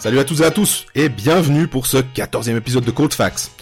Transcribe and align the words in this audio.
Salut 0.00 0.18
à 0.18 0.24
toutes 0.24 0.40
et 0.40 0.44
à 0.44 0.50
tous, 0.50 0.86
et 0.94 1.08
bienvenue 1.08 1.68
pour 1.68 1.86
ce 1.86 1.98
14e 1.98 2.56
épisode 2.56 2.84
de 2.84 2.90
Cold 2.90 3.12
Facts. 3.12 3.52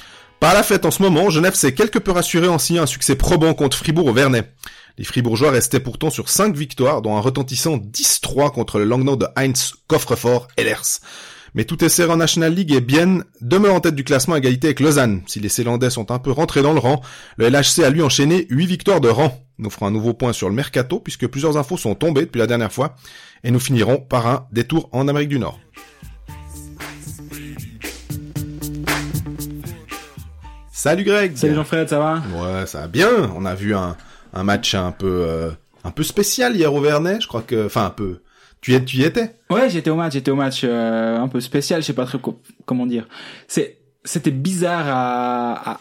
Par 0.40 0.54
la 0.54 0.62
fête 0.62 0.86
en 0.86 0.90
ce 0.90 1.02
moment, 1.02 1.30
Genève 1.30 1.54
s'est 1.54 1.74
quelque 1.74 1.98
peu 1.98 2.12
rassuré 2.12 2.48
en 2.48 2.58
signant 2.58 2.84
un 2.84 2.86
succès 2.86 3.16
probant 3.16 3.54
contre 3.54 3.76
Fribourg 3.76 4.06
au 4.06 4.12
Vernet. 4.12 4.50
Les 4.96 5.04
Fribourgeois 5.04 5.50
restaient 5.50 5.80
pourtant 5.80 6.10
sur 6.10 6.28
5 6.28 6.56
victoires, 6.56 7.02
dont 7.02 7.16
un 7.16 7.20
retentissant 7.20 7.76
10-3 7.76 8.52
contre 8.52 8.78
le 8.78 8.84
Langnau 8.84 9.16
de 9.16 9.26
Heinz 9.36 9.74
Coffrefort 9.88 10.48
Ellers. 10.56 11.00
Mais 11.54 11.64
tout 11.64 11.84
est 11.84 11.88
serré 11.88 12.12
en 12.12 12.16
National 12.16 12.54
League 12.54 12.72
et 12.72 12.80
Bienne 12.80 13.24
demeure 13.40 13.74
en 13.74 13.80
tête 13.80 13.94
du 13.94 14.04
classement 14.04 14.34
à 14.34 14.38
égalité 14.38 14.68
avec 14.68 14.80
Lausanne. 14.80 15.22
Si 15.26 15.40
les 15.40 15.48
Célandais 15.48 15.90
sont 15.90 16.10
un 16.10 16.18
peu 16.18 16.30
rentrés 16.30 16.62
dans 16.62 16.72
le 16.72 16.78
rang, 16.78 17.00
le 17.36 17.48
LHC 17.48 17.84
a 17.84 17.90
lui 17.90 18.02
enchaîné 18.02 18.46
8 18.50 18.66
victoires 18.66 19.00
de 19.00 19.08
rang. 19.08 19.44
Nous 19.58 19.70
ferons 19.70 19.86
un 19.86 19.90
nouveau 19.90 20.14
point 20.14 20.32
sur 20.32 20.48
le 20.48 20.54
mercato 20.54 21.00
puisque 21.00 21.26
plusieurs 21.26 21.56
infos 21.56 21.76
sont 21.76 21.94
tombées 21.94 22.22
depuis 22.22 22.38
la 22.38 22.46
dernière 22.46 22.72
fois 22.72 22.94
et 23.44 23.50
nous 23.50 23.60
finirons 23.60 23.98
par 23.98 24.26
un 24.26 24.46
détour 24.52 24.88
en 24.92 25.08
Amérique 25.08 25.30
du 25.30 25.38
Nord. 25.38 25.58
Salut 30.70 31.02
Greg. 31.02 31.36
Salut 31.36 31.56
Jean-Fred, 31.56 31.88
ça 31.88 31.98
va? 31.98 32.22
Ouais, 32.36 32.66
ça 32.66 32.82
va 32.82 32.86
bien. 32.86 33.08
On 33.34 33.44
a 33.44 33.56
vu 33.56 33.74
un, 33.74 33.96
un 34.32 34.44
match 34.44 34.74
un 34.74 34.92
peu 34.92 35.24
euh, 35.26 35.50
un 35.82 35.90
peu 35.90 36.04
spécial 36.04 36.54
hier 36.54 36.72
au 36.72 36.80
Vernet. 36.80 37.20
Je 37.20 37.26
crois 37.26 37.42
que, 37.42 37.66
enfin 37.66 37.86
un 37.86 37.90
peu. 37.90 38.20
Tu 38.84 38.96
y, 38.98 39.02
étais? 39.04 39.34
Ouais, 39.50 39.70
j'étais 39.70 39.90
au 39.90 39.96
match, 39.96 40.12
j'étais 40.12 40.30
au 40.30 40.36
match 40.36 40.62
euh, 40.64 41.18
un 41.18 41.28
peu 41.28 41.40
spécial, 41.40 41.80
je 41.80 41.86
sais 41.86 41.92
pas 41.94 42.04
trop 42.06 42.18
co- 42.18 42.40
comment 42.66 42.86
dire. 42.86 43.08
C'était 43.46 44.30
bizarre 44.30 44.86
à, 44.88 45.72
à- 45.72 45.80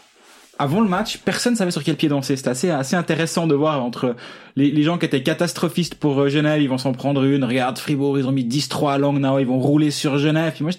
avant 0.58 0.80
le 0.80 0.88
match, 0.88 1.18
personne 1.18 1.54
savait 1.54 1.70
sur 1.70 1.84
quel 1.84 1.96
pied 1.96 2.08
danser. 2.08 2.36
C'était 2.36 2.48
assez 2.50 2.70
assez 2.70 2.96
intéressant 2.96 3.46
de 3.46 3.54
voir 3.54 3.82
entre 3.84 4.16
les, 4.56 4.82
gens 4.82 4.98
qui 4.98 5.06
étaient 5.06 5.22
catastrophistes 5.22 5.94
pour 5.94 6.20
euh, 6.20 6.28
Genève, 6.28 6.60
ils 6.60 6.68
vont 6.68 6.78
s'en 6.78 6.92
prendre 6.92 7.22
une. 7.22 7.44
Regarde 7.44 7.78
Fribourg, 7.78 8.18
ils 8.18 8.26
ont 8.26 8.32
mis 8.32 8.44
10-3 8.44 8.94
à 8.94 8.98
Langnau, 8.98 9.38
ils 9.38 9.46
vont 9.46 9.60
rouler 9.60 9.92
sur 9.92 10.18
Genève. 10.18 10.52
Puis 10.54 10.64
moi, 10.64 10.72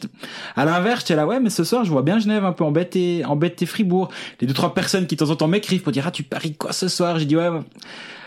à 0.57 0.65
l'inverse, 0.65 1.01
j'étais 1.01 1.15
là, 1.15 1.25
ouais, 1.25 1.39
mais 1.39 1.49
ce 1.49 1.63
soir, 1.63 1.85
je 1.85 1.91
vois 1.91 2.01
bien 2.01 2.19
Genève 2.19 2.43
un 2.43 2.51
peu 2.51 2.65
embêter, 2.65 3.23
embêter 3.23 3.65
Fribourg. 3.65 4.09
Les 4.41 4.47
deux 4.47 4.53
trois 4.53 4.73
personnes 4.73 5.07
qui 5.07 5.15
de 5.15 5.23
temps 5.23 5.31
en 5.31 5.37
temps 5.37 5.47
m'écrivent 5.47 5.81
pour 5.81 5.93
dire 5.93 6.05
ah 6.07 6.11
tu 6.11 6.23
paries 6.23 6.55
quoi 6.55 6.73
ce 6.73 6.89
soir? 6.89 7.17
J'ai 7.17 7.25
dit 7.25 7.37
ouais. 7.37 7.49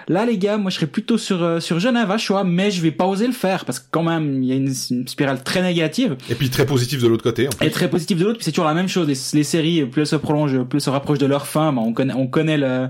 Là, 0.08 0.24
les 0.26 0.38
gars, 0.38 0.56
moi, 0.58 0.70
je 0.70 0.76
serais 0.76 0.86
plutôt 0.86 1.18
sur 1.18 1.42
euh, 1.42 1.60
sur 1.60 1.78
Genève 1.80 2.10
à 2.10 2.18
choix, 2.18 2.44
mais 2.44 2.70
je 2.70 2.80
vais 2.82 2.90
pas 2.90 3.06
oser 3.06 3.26
le 3.26 3.32
faire 3.32 3.64
parce 3.64 3.78
que 3.78 3.86
quand 3.90 4.02
même, 4.02 4.42
il 4.42 4.48
y 4.48 4.52
a 4.52 4.56
une, 4.56 4.72
une 4.90 5.06
spirale 5.08 5.42
très 5.42 5.62
négative 5.62 6.16
Et 6.30 6.34
puis 6.34 6.50
très 6.50 6.66
positif 6.66 7.02
de 7.02 7.08
l'autre 7.08 7.22
côté. 7.22 7.46
En 7.46 7.50
plus. 7.50 7.66
et 7.66 7.70
très 7.70 7.88
positive 7.88 8.18
de 8.18 8.24
l'autre. 8.24 8.38
Puis 8.38 8.44
c'est 8.44 8.52
toujours 8.52 8.66
la 8.66 8.74
même 8.74 8.88
chose. 8.88 9.06
Les, 9.06 9.38
les 9.38 9.44
séries, 9.44 9.84
plus 9.86 10.00
elles 10.02 10.06
se 10.06 10.16
prolongent, 10.16 10.62
plus 10.64 10.76
elles 10.78 10.80
se 10.82 10.90
rapprochent 10.90 11.18
de 11.18 11.26
leur 11.26 11.46
fin. 11.46 11.72
Ben, 11.72 11.82
on 11.82 11.92
connaît 11.92 12.14
on 12.14 12.26
connaît 12.26 12.58
le, 12.58 12.88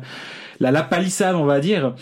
la 0.61 0.71
la 0.71 0.83
palissade, 0.83 1.35
on 1.37 1.45
va 1.45 1.61
dire. 1.61 1.95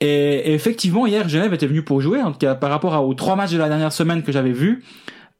Et, 0.00 0.06
et 0.50 0.54
effectivement, 0.54 1.06
hier, 1.06 1.28
Genève 1.28 1.54
était 1.54 1.66
venu 1.66 1.82
pour 1.82 2.00
jouer. 2.00 2.20
En 2.20 2.32
tout 2.32 2.38
cas, 2.38 2.54
par 2.54 2.70
rapport 2.70 2.94
à- 2.94 3.02
aux 3.02 3.14
trois 3.14 3.36
matchs 3.36 3.52
de 3.52 3.58
la 3.58 3.68
dernière 3.68 3.92
semaine 3.92 4.22
que 4.22 4.32
j'avais 4.32 4.50
vus, 4.52 4.82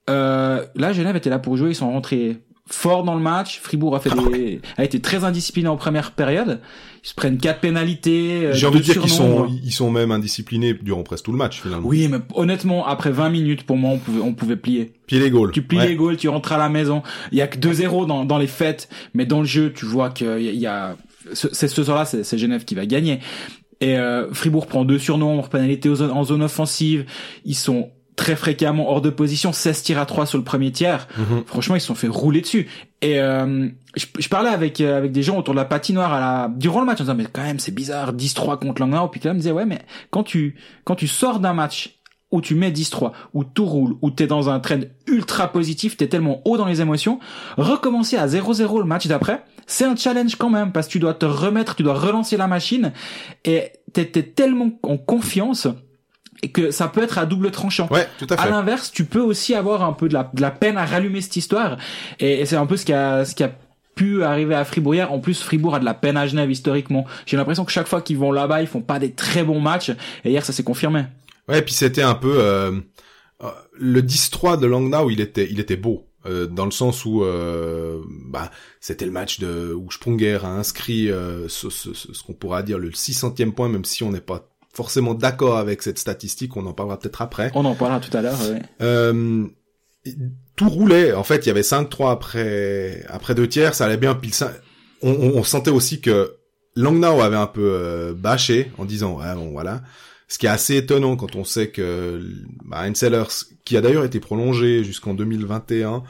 euh, 0.08 0.64
là, 0.76 0.92
Genève 0.92 1.16
était 1.16 1.30
là 1.30 1.38
pour 1.38 1.56
jouer. 1.56 1.70
Ils 1.70 1.74
sont 1.74 1.90
rentrés 1.90 2.38
fort 2.70 3.04
dans 3.04 3.14
le 3.14 3.20
match. 3.20 3.58
Fribourg 3.60 3.94
a 3.96 4.00
fait 4.00 4.10
Ah 4.12 4.30
des, 4.32 4.60
a 4.76 4.84
été 4.84 5.00
très 5.00 5.24
indiscipliné 5.24 5.68
en 5.68 5.76
première 5.76 6.12
période. 6.12 6.60
Ils 7.04 7.08
se 7.08 7.14
prennent 7.14 7.38
quatre 7.38 7.60
pénalités. 7.60 8.46
euh, 8.46 8.54
J'ai 8.54 8.66
envie 8.66 8.78
de 8.78 8.84
dire 8.84 9.00
qu'ils 9.00 9.10
sont 9.10 9.48
ils 9.62 9.72
sont 9.72 9.90
même 9.90 10.10
indisciplinés 10.12 10.74
durant 10.74 11.02
presque 11.02 11.24
tout 11.24 11.32
le 11.32 11.38
match 11.38 11.60
finalement. 11.60 11.86
Oui, 11.88 12.06
mais 12.08 12.18
honnêtement, 12.34 12.86
après 12.86 13.10
20 13.10 13.28
minutes, 13.30 13.64
pour 13.64 13.76
moi, 13.76 13.90
on 13.90 13.98
pouvait, 13.98 14.20
on 14.20 14.34
pouvait 14.34 14.56
plier. 14.56 14.92
Pied 15.06 15.18
les 15.18 15.30
goals. 15.30 15.52
Tu 15.52 15.62
plies 15.62 15.78
Ouais. 15.78 15.88
les 15.88 15.96
goals, 15.96 16.16
tu 16.16 16.28
rentres 16.28 16.52
à 16.52 16.58
la 16.58 16.68
maison. 16.68 17.02
Il 17.32 17.38
y 17.38 17.42
a 17.42 17.48
que 17.48 17.58
2-0 17.58 18.06
dans, 18.06 18.24
dans 18.24 18.38
les 18.38 18.46
fêtes, 18.46 18.88
mais 19.14 19.26
dans 19.26 19.40
le 19.40 19.46
jeu, 19.46 19.72
tu 19.72 19.84
vois 19.84 20.10
qu'il 20.10 20.26
y 20.26 20.30
a, 20.30 20.38
il 20.38 20.60
y 20.60 20.66
a 20.66 20.96
ce, 21.32 21.48
c'est 21.52 21.68
ce 21.68 21.82
soir-là, 21.84 22.04
c'est, 22.04 22.24
c'est 22.24 22.38
Genève 22.38 22.64
qui 22.64 22.74
va 22.74 22.86
gagner. 22.86 23.18
Et 23.80 23.96
euh, 23.98 24.32
Fribourg 24.32 24.68
prend 24.68 24.84
deux 24.84 24.98
surnombres, 25.00 25.48
pénalité 25.48 25.88
en 25.88 26.22
zone 26.24 26.42
offensive. 26.42 27.04
Ils 27.44 27.56
sont 27.56 27.90
très 28.16 28.36
fréquemment 28.36 28.90
hors 28.90 29.00
de 29.00 29.10
position, 29.10 29.52
16 29.52 29.82
tirs 29.82 29.98
à 29.98 30.06
3 30.06 30.26
sur 30.26 30.38
le 30.38 30.44
premier 30.44 30.70
tiers. 30.70 31.08
Mhm. 31.16 31.44
Franchement, 31.46 31.76
ils 31.76 31.80
se 31.80 31.86
sont 31.86 31.94
fait 31.94 32.08
rouler 32.08 32.40
dessus. 32.40 32.68
Et 33.00 33.18
euh, 33.18 33.68
je, 33.96 34.06
je 34.18 34.28
parlais 34.28 34.50
avec 34.50 34.80
euh, 34.80 34.96
avec 34.96 35.12
des 35.12 35.22
gens 35.22 35.36
autour 35.38 35.54
de 35.54 35.58
la 35.58 35.64
patinoire 35.64 36.12
à 36.12 36.20
la 36.20 36.50
durant 36.54 36.80
le 36.80 36.86
match 36.86 37.00
en 37.00 37.04
disant 37.04 37.14
mais 37.14 37.26
quand 37.30 37.42
même 37.42 37.58
c'est 37.58 37.74
bizarre 37.74 38.14
10-3 38.14 38.58
contre 38.58 38.80
Langnau 38.80 39.08
puis 39.08 39.20
là 39.24 39.32
me 39.32 39.38
disait 39.38 39.50
ouais 39.50 39.66
mais 39.66 39.80
quand 40.10 40.22
tu 40.22 40.56
quand 40.84 40.94
tu 40.94 41.08
sors 41.08 41.40
d'un 41.40 41.52
match 41.52 41.98
où 42.30 42.40
tu 42.40 42.54
mets 42.54 42.70
10-3 42.70 43.12
où 43.34 43.44
tout 43.44 43.66
roule 43.66 43.96
où 44.02 44.10
t'es 44.10 44.26
dans 44.26 44.48
un 44.48 44.60
trend 44.60 44.80
ultra 45.06 45.48
positif 45.48 45.96
t'es 45.96 46.06
tellement 46.06 46.40
haut 46.44 46.56
dans 46.56 46.66
les 46.66 46.80
émotions 46.80 47.18
recommencer 47.58 48.16
à 48.16 48.26
0-0 48.26 48.78
le 48.78 48.84
match 48.84 49.08
d'après 49.08 49.44
c'est 49.66 49.84
un 49.84 49.96
challenge 49.96 50.36
quand 50.36 50.50
même 50.50 50.72
parce 50.72 50.86
que 50.86 50.92
tu 50.92 50.98
dois 50.98 51.14
te 51.14 51.26
remettre 51.26 51.74
tu 51.74 51.82
dois 51.82 51.98
relancer 51.98 52.36
la 52.36 52.46
machine 52.46 52.92
et 53.44 53.72
t'es 53.92 54.06
tellement 54.06 54.70
en 54.84 54.96
confiance 54.96 55.66
et 56.42 56.50
que 56.50 56.70
ça 56.70 56.88
peut 56.88 57.02
être 57.02 57.18
à 57.18 57.26
double 57.26 57.50
tranchant 57.50 57.88
Ouais, 57.90 58.08
tout 58.18 58.26
à 58.30 58.34
à 58.34 58.36
fait. 58.44 58.50
l'inverse, 58.50 58.90
tu 58.92 59.04
peux 59.04 59.20
aussi 59.20 59.54
avoir 59.54 59.82
un 59.84 59.92
peu 59.92 60.08
de 60.08 60.14
la, 60.14 60.30
de 60.34 60.40
la 60.40 60.50
peine 60.50 60.76
à 60.76 60.84
rallumer 60.84 61.20
cette 61.20 61.36
histoire. 61.36 61.76
Et, 62.20 62.40
et 62.40 62.46
c'est 62.46 62.56
un 62.56 62.66
peu 62.66 62.76
ce 62.76 62.84
qui 62.84 62.92
a, 62.92 63.24
ce 63.24 63.34
qui 63.34 63.44
a 63.44 63.52
pu 63.94 64.24
arriver 64.24 64.54
à 64.54 64.64
Fribourg 64.64 64.94
hier. 64.94 65.12
En 65.12 65.20
plus, 65.20 65.40
Fribourg 65.42 65.74
a 65.74 65.78
de 65.78 65.84
la 65.84 65.94
peine 65.94 66.16
à 66.16 66.26
Genève 66.26 66.50
historiquement. 66.50 67.06
J'ai 67.26 67.36
l'impression 67.36 67.64
que 67.64 67.70
chaque 67.72 67.86
fois 67.86 68.00
qu'ils 68.02 68.18
vont 68.18 68.32
là-bas, 68.32 68.60
ils 68.60 68.66
font 68.66 68.80
pas 68.80 68.98
des 68.98 69.12
très 69.12 69.44
bons 69.44 69.60
matchs. 69.60 69.90
Et 70.24 70.30
hier, 70.30 70.44
ça 70.44 70.52
s'est 70.52 70.64
confirmé. 70.64 71.04
Ouais, 71.48 71.58
et 71.58 71.62
puis 71.62 71.74
c'était 71.74 72.02
un 72.02 72.14
peu 72.14 72.34
euh, 72.40 72.72
euh, 73.42 73.48
le 73.78 74.00
10-3 74.02 74.58
de 74.58 74.66
Langnau, 74.66 75.10
il 75.10 75.20
était 75.20 75.46
il 75.50 75.60
était 75.60 75.76
beau. 75.76 76.06
euh, 76.26 76.46
dans 76.46 76.64
le 76.64 76.70
sens 76.70 77.04
où 77.04 77.22
euh, 77.24 78.00
bah, 78.28 78.50
c'était 78.80 79.04
le 79.04 79.10
match 79.10 79.40
de 79.40 79.74
où 79.74 79.90
Sprunger 79.90 80.38
a 80.44 80.48
inscrit 80.48 81.10
euh, 81.10 81.48
ce, 81.48 81.68
ce, 81.68 81.92
ce, 81.94 82.12
ce 82.12 82.22
qu'on 82.22 82.32
pourra 82.32 82.62
dire 82.62 82.78
le 82.78 82.90
600e 82.90 83.52
point, 83.52 83.68
même 83.68 83.84
si 83.84 84.02
on 84.04 84.10
n'est 84.12 84.20
pas 84.20 84.48
forcément 84.72 85.14
d'accord 85.14 85.58
avec 85.58 85.82
cette 85.82 85.98
statistique, 85.98 86.56
on 86.56 86.66
en 86.66 86.72
parlera 86.72 86.98
peut-être 86.98 87.22
après. 87.22 87.50
On 87.54 87.64
en 87.64 87.74
parlera 87.74 88.00
tout 88.00 88.16
à 88.16 88.22
l'heure. 88.22 88.38
ouais. 88.50 88.62
Euh, 88.80 89.44
tout 90.56 90.68
roulait. 90.68 91.12
En 91.12 91.24
fait, 91.24 91.44
il 91.44 91.48
y 91.48 91.50
avait 91.50 91.60
5-3 91.62 92.10
après 92.12 93.04
après 93.08 93.34
deux 93.34 93.48
tiers, 93.48 93.74
ça 93.74 93.84
allait 93.84 93.96
bien. 93.96 94.14
Puis 94.14 94.30
le 94.30 94.34
cin- 94.34 94.52
on, 95.02 95.10
on, 95.10 95.38
on 95.38 95.42
sentait 95.44 95.70
aussi 95.70 96.00
que 96.00 96.36
Langnau 96.74 97.20
avait 97.20 97.36
un 97.36 97.46
peu 97.46 97.62
euh, 97.74 98.14
bâché 98.14 98.72
en 98.78 98.84
disant 98.84 99.18
ouais 99.18 99.34
bon 99.34 99.50
voilà. 99.52 99.82
Ce 100.28 100.38
qui 100.38 100.46
est 100.46 100.50
assez 100.50 100.76
étonnant 100.76 101.16
quand 101.16 101.36
on 101.36 101.44
sait 101.44 101.68
que 101.68 102.24
bah, 102.64 102.82
Sellers, 102.94 103.24
qui 103.66 103.76
a 103.76 103.82
d'ailleurs 103.82 104.04
été 104.04 104.18
prolongé 104.18 104.82
jusqu'en 104.82 105.12
2021 105.12 106.02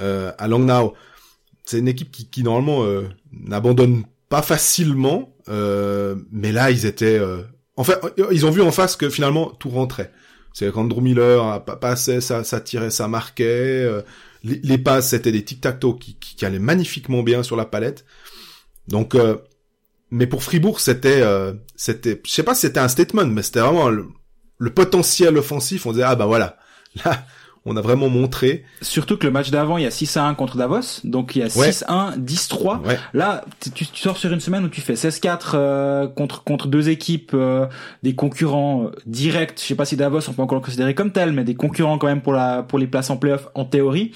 euh, 0.00 0.32
à 0.36 0.48
Langnau, 0.48 0.92
c'est 1.64 1.78
une 1.78 1.88
équipe 1.88 2.10
qui, 2.10 2.28
qui 2.28 2.42
normalement 2.42 2.84
euh, 2.84 3.08
n'abandonne 3.32 4.04
pas 4.28 4.42
facilement, 4.42 5.34
euh, 5.48 6.14
mais 6.30 6.52
là 6.52 6.70
ils 6.70 6.84
étaient, 6.84 7.18
en 7.76 7.84
fait, 7.84 7.98
ils 8.30 8.46
ont 8.46 8.50
vu 8.50 8.62
en 8.62 8.70
face 8.70 8.96
que 8.96 9.10
finalement 9.10 9.50
tout 9.50 9.70
rentrait. 9.70 10.12
C'est 10.52 10.70
quand 10.72 10.84
Drew 10.84 11.00
Miller 11.00 11.64
passait, 11.80 12.20
ça, 12.20 12.44
ça 12.44 12.60
tirait, 12.60 12.90
ça 12.90 13.08
marquait. 13.08 13.44
euh, 13.84 14.02
les, 14.44 14.60
les 14.62 14.78
passes, 14.78 15.08
c'était 15.08 15.32
des 15.32 15.44
tic-tac-toe 15.44 15.98
qui, 15.98 16.14
qui, 16.16 16.36
qui 16.36 16.46
allaient 16.46 16.60
magnifiquement 16.60 17.22
bien 17.24 17.42
sur 17.42 17.56
la 17.56 17.64
palette. 17.64 18.04
Donc, 18.86 19.14
euh, 19.14 19.38
mais 20.10 20.28
pour 20.28 20.44
Fribourg, 20.44 20.78
c'était, 20.78 21.22
euh, 21.22 21.54
c'était, 21.74 22.20
je 22.24 22.30
sais 22.30 22.44
pas 22.44 22.54
si 22.54 22.62
c'était 22.62 22.78
un 22.78 22.88
statement, 22.88 23.26
mais 23.26 23.42
c'était 23.42 23.60
vraiment 23.60 23.88
le, 23.88 24.06
le 24.58 24.70
potentiel 24.70 25.36
offensif. 25.36 25.86
On 25.86 25.92
disait 25.92 26.04
ah 26.04 26.14
bah 26.14 26.26
voilà, 26.26 26.58
là, 27.04 27.26
on 27.66 27.76
a 27.76 27.80
vraiment 27.80 28.08
montré. 28.08 28.64
Surtout 28.82 29.16
que 29.16 29.26
le 29.26 29.32
match 29.32 29.50
d'avant, 29.50 29.78
il 29.78 29.84
y 29.84 29.86
a 29.86 29.90
6 29.90 30.16
à 30.18 30.24
1 30.24 30.34
contre 30.34 30.56
Davos. 30.58 31.00
Donc 31.04 31.34
il 31.34 31.38
y 31.38 31.42
a 31.42 31.46
Ouais. 31.56 31.70
6-1, 31.70 32.18
10-3. 32.18 32.82
Ouais. 32.82 32.98
Là, 33.14 33.44
tu, 33.74 33.86
tu 33.86 34.00
sors 34.00 34.16
sur 34.18 34.32
une 34.32 34.40
semaine 34.40 34.64
où 34.64 34.68
tu 34.68 34.80
fais 34.82 34.94
16-4 34.94 35.52
euh, 35.54 36.06
contre 36.08 36.44
contre 36.44 36.68
deux 36.68 36.88
équipes, 36.90 37.32
euh, 37.34 37.66
des 38.02 38.14
concurrents 38.14 38.84
euh, 38.84 38.90
directs. 39.06 39.54
Je 39.60 39.64
sais 39.64 39.74
pas 39.74 39.84
si 39.86 39.96
Davos 39.96 40.28
on 40.28 40.32
peut 40.32 40.42
encore 40.42 40.58
le 40.58 40.64
considérer 40.64 40.94
comme 40.94 41.10
tel, 41.12 41.32
mais 41.32 41.44
des 41.44 41.54
concurrents 41.54 41.96
quand 41.98 42.06
même 42.08 42.20
pour 42.22 42.32
la 42.34 42.62
pour 42.62 42.78
les 42.78 42.86
places 42.86 43.08
en 43.10 43.16
playoff 43.16 43.48
en 43.54 43.64
théorie. 43.64 44.12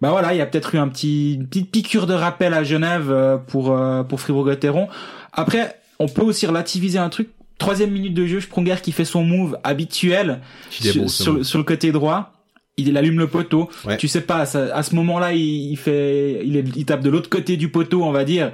Bah 0.00 0.10
voilà, 0.10 0.34
il 0.34 0.36
y 0.36 0.42
a 0.42 0.46
peut-être 0.46 0.74
eu 0.74 0.78
un 0.78 0.88
petit 0.88 1.34
une 1.34 1.46
petite 1.46 1.70
piqûre 1.70 2.06
de 2.06 2.14
rappel 2.14 2.52
à 2.52 2.64
Genève 2.64 3.10
euh, 3.10 3.38
pour 3.38 3.70
euh, 3.72 4.02
pour 4.02 4.20
Fribourg-Gotteron. 4.20 4.88
Après, 5.32 5.80
on 5.98 6.08
peut 6.08 6.22
aussi 6.22 6.46
relativiser 6.46 6.98
un 6.98 7.08
truc. 7.08 7.30
Troisième 7.58 7.90
minute 7.90 8.12
de 8.12 8.26
jeu, 8.26 8.42
Sprunger 8.42 8.76
qui 8.82 8.92
fait 8.92 9.06
son 9.06 9.24
move 9.24 9.56
habituel 9.64 10.40
sur, 10.68 11.08
sur, 11.08 11.42
sur 11.46 11.56
le 11.58 11.64
côté 11.64 11.90
droit. 11.90 12.34
Il 12.78 12.96
allume 12.96 13.18
le 13.18 13.26
poteau. 13.26 13.70
Ouais. 13.86 13.96
Tu 13.96 14.06
sais 14.08 14.20
pas, 14.20 14.44
ça- 14.44 14.74
à 14.76 14.82
ce 14.82 14.94
moment-là, 14.96 15.32
il, 15.32 15.70
il 15.70 15.76
fait, 15.76 16.42
il, 16.44 16.56
est, 16.58 16.64
il 16.76 16.84
tape 16.84 17.00
de 17.02 17.08
l'autre 17.10 17.30
côté 17.30 17.56
du 17.56 17.70
poteau, 17.70 18.02
on 18.04 18.12
va 18.12 18.24
dire. 18.24 18.52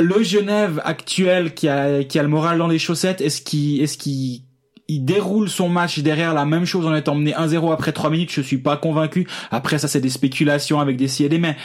Le 0.00 0.22
Genève 0.22 0.80
actuel 0.84 1.54
qui 1.54 1.68
a, 1.68 2.04
qui 2.04 2.18
a 2.18 2.22
le 2.22 2.28
moral 2.28 2.58
dans 2.58 2.68
les 2.68 2.78
chaussettes, 2.78 3.20
est-ce 3.20 3.42
qu'il, 3.42 3.82
est-ce 3.82 3.98
qu'il, 3.98 4.42
il 4.86 5.04
déroule 5.04 5.48
son 5.48 5.68
match 5.68 5.98
derrière 5.98 6.32
la 6.32 6.44
même 6.44 6.64
chose 6.64 6.86
en 6.86 6.94
étant 6.94 7.16
mené 7.16 7.32
1-0 7.32 7.72
après 7.72 7.90
3 7.90 8.08
minutes, 8.10 8.30
je 8.32 8.40
suis 8.40 8.58
pas 8.58 8.76
convaincu. 8.76 9.26
Après 9.50 9.78
ça 9.78 9.88
c'est 9.88 10.00
des 10.00 10.08
spéculations 10.08 10.78
avec 10.78 10.96
des 10.96 11.08
si 11.08 11.24
et 11.24 11.28
des 11.28 11.38
mais. 11.38 11.56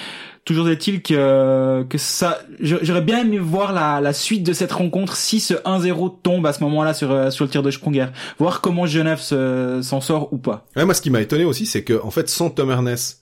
Toujours 0.45 0.69
est-il 0.69 1.01
que 1.01 1.83
que 1.89 1.97
ça 1.97 2.39
j'aurais 2.59 3.01
bien 3.01 3.19
aimé 3.21 3.39
voir 3.39 3.71
la, 3.71 4.01
la 4.01 4.11
suite 4.11 4.43
de 4.43 4.51
cette 4.51 4.73
rencontre 4.73 5.15
si 5.15 5.39
ce 5.39 5.53
1-0 5.53 6.15
tombe 6.21 6.45
à 6.45 6.51
ce 6.51 6.61
moment-là 6.63 6.93
sur 6.93 7.11
euh, 7.11 7.29
sur 7.29 7.45
le 7.45 7.49
tir 7.51 7.63
de 7.63 7.71
Sprunger, 7.71 8.07
voir 8.39 8.59
comment 8.59 8.85
Genève 8.85 9.19
se- 9.21 9.79
s'en 9.81 10.01
sort 10.01 10.33
ou 10.33 10.37
pas. 10.37 10.65
Ouais, 10.75 10.83
moi, 10.83 10.93
ce 10.93 11.01
qui 11.01 11.09
m'a 11.11 11.21
étonné 11.21 11.45
aussi, 11.45 11.65
c'est 11.65 11.83
que 11.85 11.97
en 12.03 12.11
fait, 12.11 12.27
sans 12.29 12.49
Tom 12.49 12.71
Ernest, 12.71 13.21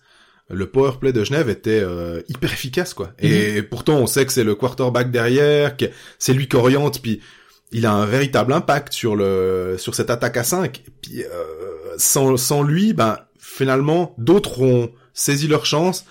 le 0.50 0.66
power 0.66 0.94
play 1.00 1.14
de 1.14 1.24
Genève 1.24 1.48
était 1.48 1.80
euh, 1.84 2.22
hyper 2.28 2.52
efficace, 2.52 2.94
quoi. 2.96 3.12
Et 3.20 3.62
pourtant, 3.62 3.98
on 3.98 4.08
sait 4.08 4.26
que 4.26 4.34
c'est 4.34 4.44
le 4.44 4.56
quarterback 4.56 5.12
derrière, 5.12 5.78
que 5.78 5.86
c'est 6.18 6.34
lui 6.34 6.48
qui 6.48 6.56
oriente, 6.56 7.02
puis 7.04 7.22
il 7.72 7.86
a 7.86 7.94
un 7.94 8.06
véritable 8.08 8.52
impact 8.52 8.94
sur 8.94 9.16
le 9.16 9.76
sur 9.78 9.94
cette 9.94 10.10
attaque 10.10 10.38
à 10.38 10.44
5. 10.44 10.82
puis 11.04 11.22
euh, 11.24 11.28
sans 11.98 12.36
sans 12.38 12.64
lui, 12.64 12.94
ben 12.94 13.20
finalement 13.38 14.16
d'autres 14.18 14.62
ont 14.64 14.90
saisi 15.14 15.48
leur 15.48 15.66
chance. 15.68 16.06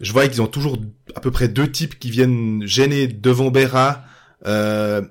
Je 0.00 0.12
vois 0.12 0.28
qu'ils 0.28 0.42
ont 0.42 0.46
toujours 0.46 0.78
à 1.14 1.20
peu 1.20 1.30
près 1.30 1.48
deux 1.48 1.70
types 1.70 1.98
qui 1.98 2.10
viennent 2.10 2.62
gêner 2.64 3.08
devant 3.08 3.50
Berra, 3.50 4.04
euh, 4.46 5.02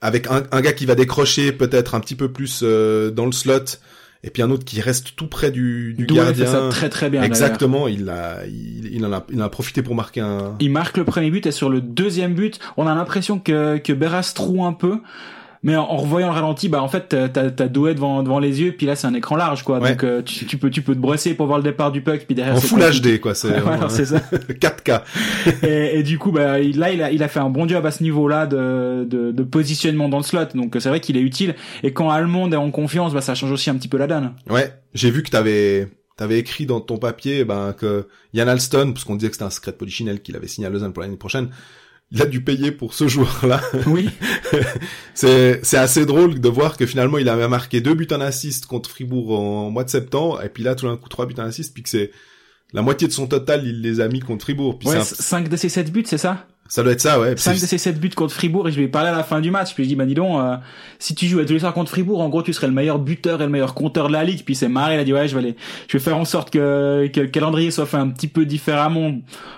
avec 0.00 0.28
un, 0.28 0.44
un, 0.52 0.60
gars 0.60 0.72
qui 0.72 0.86
va 0.86 0.94
décrocher 0.94 1.50
peut-être 1.50 1.94
un 1.94 2.00
petit 2.00 2.14
peu 2.14 2.32
plus 2.32 2.60
euh, 2.62 3.10
dans 3.10 3.26
le 3.26 3.32
slot, 3.32 3.64
et 4.22 4.30
puis 4.30 4.42
un 4.42 4.50
autre 4.50 4.64
qui 4.64 4.80
reste 4.80 5.16
tout 5.16 5.26
près 5.26 5.50
du, 5.50 5.94
du 5.94 6.06
gardien. 6.06 6.46
Fait 6.46 6.52
ça 6.52 6.68
très 6.70 6.88
très 6.88 7.10
bien. 7.10 7.22
Exactement, 7.22 7.88
il 7.88 8.08
a, 8.08 8.46
il, 8.46 8.94
il, 8.94 9.04
en 9.04 9.12
a, 9.12 9.26
il 9.30 9.42
en 9.42 9.46
a 9.46 9.48
profité 9.48 9.82
pour 9.82 9.96
marquer 9.96 10.20
un. 10.20 10.54
Il 10.60 10.70
marque 10.70 10.98
le 10.98 11.04
premier 11.04 11.30
but 11.30 11.44
et 11.46 11.52
sur 11.52 11.68
le 11.68 11.80
deuxième 11.80 12.34
but, 12.34 12.60
on 12.76 12.86
a 12.86 12.94
l'impression 12.94 13.40
que 13.40 13.78
que 13.78 13.92
Berra 13.92 14.22
se 14.22 14.34
trouve 14.34 14.64
un 14.64 14.72
peu 14.72 15.00
mais 15.62 15.76
en, 15.76 15.96
revoyant 15.96 16.28
le 16.28 16.34
ralenti 16.34 16.68
bah 16.68 16.82
en 16.82 16.88
fait 16.88 17.08
t'as 17.08 17.28
t'as 17.28 17.68
Doué 17.68 17.94
devant 17.94 18.22
devant 18.22 18.38
les 18.38 18.60
yeux 18.60 18.72
puis 18.72 18.86
là 18.86 18.96
c'est 18.96 19.06
un 19.06 19.14
écran 19.14 19.36
large 19.36 19.62
quoi. 19.62 19.80
Donc 19.80 20.04
euh, 20.04 20.22
tu, 20.22 20.46
tu, 20.46 20.56
peux 20.56 20.70
tu 20.70 20.82
peux 20.82 20.94
te 20.94 21.00
brosser 21.00 21.34
pour 21.34 21.46
voir 21.46 21.58
le 21.58 21.64
départ 21.64 21.92
du 21.92 22.00
puck 22.00 22.24
puis 22.26 22.34
derrière 22.34 22.56
en 22.56 22.60
full 22.60 22.80
HD 22.80 23.20
quoi 23.20 23.34
c'est 23.34 23.60
voilà, 23.60 23.88
c'est 23.88 24.06
ça. 24.06 24.18
4K 24.48 25.02
et, 25.62 25.98
et, 25.98 26.02
du 26.02 26.18
coup 26.18 26.32
bah 26.32 26.58
là 26.58 26.92
il 26.92 27.02
a 27.02 27.10
il 27.10 27.22
a 27.22 27.28
fait 27.28 27.40
un 27.40 27.50
bon 27.50 27.68
job 27.68 27.84
à 27.84 27.90
ce 27.90 28.02
niveau 28.02 28.28
là 28.28 28.46
de, 28.46 29.06
de, 29.08 29.32
de 29.32 29.42
positionnement 29.42 30.08
dans 30.08 30.18
le 30.18 30.24
slot. 30.24 30.46
Donc 30.54 30.76
c'est 30.78 30.88
vrai 30.88 31.00
qu'il 31.00 31.16
est 31.16 31.22
utile. 31.22 31.54
Et 31.82 31.92
quand 31.92 32.10
Almond 32.10 32.50
est 32.52 32.56
en 32.56 32.70
confiance 32.70 33.12
bah 33.12 33.20
ça 33.20 33.34
change 33.34 33.52
aussi 33.52 33.70
un 33.70 33.74
petit 33.74 33.88
peu 33.88 33.98
la 33.98 34.06
donne. 34.06 34.32
Ouais. 34.48 34.72
J'ai 34.94 35.10
vu 35.10 35.22
que 35.22 35.30
t'avais 35.30 35.88
T'avais 36.18 36.40
écrit 36.40 36.66
dans 36.66 36.80
ton 36.80 36.98
papier 36.98 37.44
ben, 37.44 37.72
que 37.72 38.08
Yann 38.32 38.48
Alston, 38.48 38.90
parce 38.92 39.04
qu'on 39.04 39.14
disait 39.14 39.28
que 39.28 39.36
c'était 39.36 39.44
un 39.44 39.50
secret 39.50 39.70
de 39.70 39.76
Polichinelle 39.76 40.20
qu'il 40.20 40.34
avait 40.34 40.48
signé 40.48 40.66
à 40.66 40.70
Lausanne 40.70 40.92
pour 40.92 41.00
l'année 41.00 41.16
prochaine, 41.16 41.48
il 42.10 42.22
a 42.22 42.26
dû 42.26 42.42
payer 42.42 42.72
pour 42.72 42.94
ce 42.94 43.06
joueur-là. 43.06 43.60
Oui. 43.86 44.08
c'est 45.14 45.60
c'est 45.62 45.76
assez 45.76 46.06
drôle 46.06 46.40
de 46.40 46.48
voir 46.48 46.76
que 46.76 46.86
finalement 46.86 47.18
il 47.18 47.28
avait 47.28 47.48
marqué 47.48 47.80
deux 47.80 47.94
buts 47.94 48.08
en 48.12 48.20
assist 48.20 48.66
contre 48.66 48.90
Fribourg 48.90 49.38
en 49.38 49.70
mois 49.70 49.84
de 49.84 49.90
septembre 49.90 50.42
et 50.42 50.48
puis 50.48 50.62
là 50.62 50.74
tout 50.74 50.86
d'un 50.86 50.96
coup 50.96 51.08
trois 51.08 51.26
buts 51.26 51.34
en 51.38 51.44
assist 51.44 51.74
puis 51.74 51.82
que 51.82 51.88
c'est 51.88 52.10
la 52.72 52.82
moitié 52.82 53.08
de 53.08 53.12
son 53.12 53.26
total 53.26 53.66
il 53.66 53.82
les 53.82 54.00
a 54.00 54.08
mis 54.08 54.20
contre 54.20 54.44
Fribourg. 54.44 54.78
Puis 54.78 54.88
ouais, 54.88 55.02
5 55.02 55.48
de 55.48 55.56
ses 55.56 55.68
7 55.68 55.92
buts, 55.92 56.04
c'est 56.06 56.18
ça? 56.18 56.46
Ça 56.68 56.82
doit 56.82 56.92
être 56.92 57.00
ça, 57.00 57.18
ouais. 57.18 57.34
5 57.34 57.54
de 57.54 57.58
ses 57.58 57.78
7 57.78 57.98
buts 57.98 58.10
contre 58.10 58.34
Fribourg 58.34 58.68
et 58.68 58.72
je 58.72 58.76
lui 58.76 58.84
ai 58.84 58.88
parlé 58.88 59.08
à 59.08 59.12
la 59.12 59.24
fin 59.24 59.40
du 59.40 59.50
match. 59.50 59.72
Puis 59.74 59.84
je 59.84 59.88
dis, 59.88 59.96
bah 59.96 60.04
dis 60.04 60.12
donc, 60.12 60.38
euh, 60.38 60.56
si 60.98 61.14
tu 61.14 61.26
joues 61.26 61.40
à 61.40 61.46
tous 61.46 61.54
les 61.54 61.60
soirs 61.60 61.72
contre 61.72 61.90
Fribourg, 61.90 62.20
en 62.20 62.28
gros, 62.28 62.42
tu 62.42 62.52
serais 62.52 62.66
le 62.66 62.74
meilleur 62.74 62.98
buteur 62.98 63.40
et 63.40 63.44
le 63.44 63.50
meilleur 63.50 63.72
compteur 63.72 64.08
de 64.08 64.12
la 64.12 64.22
ligue. 64.22 64.42
Puis 64.44 64.54
c'est 64.54 64.68
marré, 64.68 64.94
il 64.94 65.00
a 65.00 65.04
dit, 65.04 65.14
ouais, 65.14 65.26
je 65.26 65.34
vais 65.34 65.40
aller, 65.40 65.56
je 65.88 65.96
vais 65.96 66.04
faire 66.04 66.18
en 66.18 66.26
sorte 66.26 66.50
que, 66.50 67.08
que 67.12 67.20
le 67.20 67.28
calendrier 67.28 67.70
soit 67.70 67.86
fait 67.86 67.96
un 67.96 68.08
petit 68.08 68.28
peu 68.28 68.44
différemment. 68.44 69.14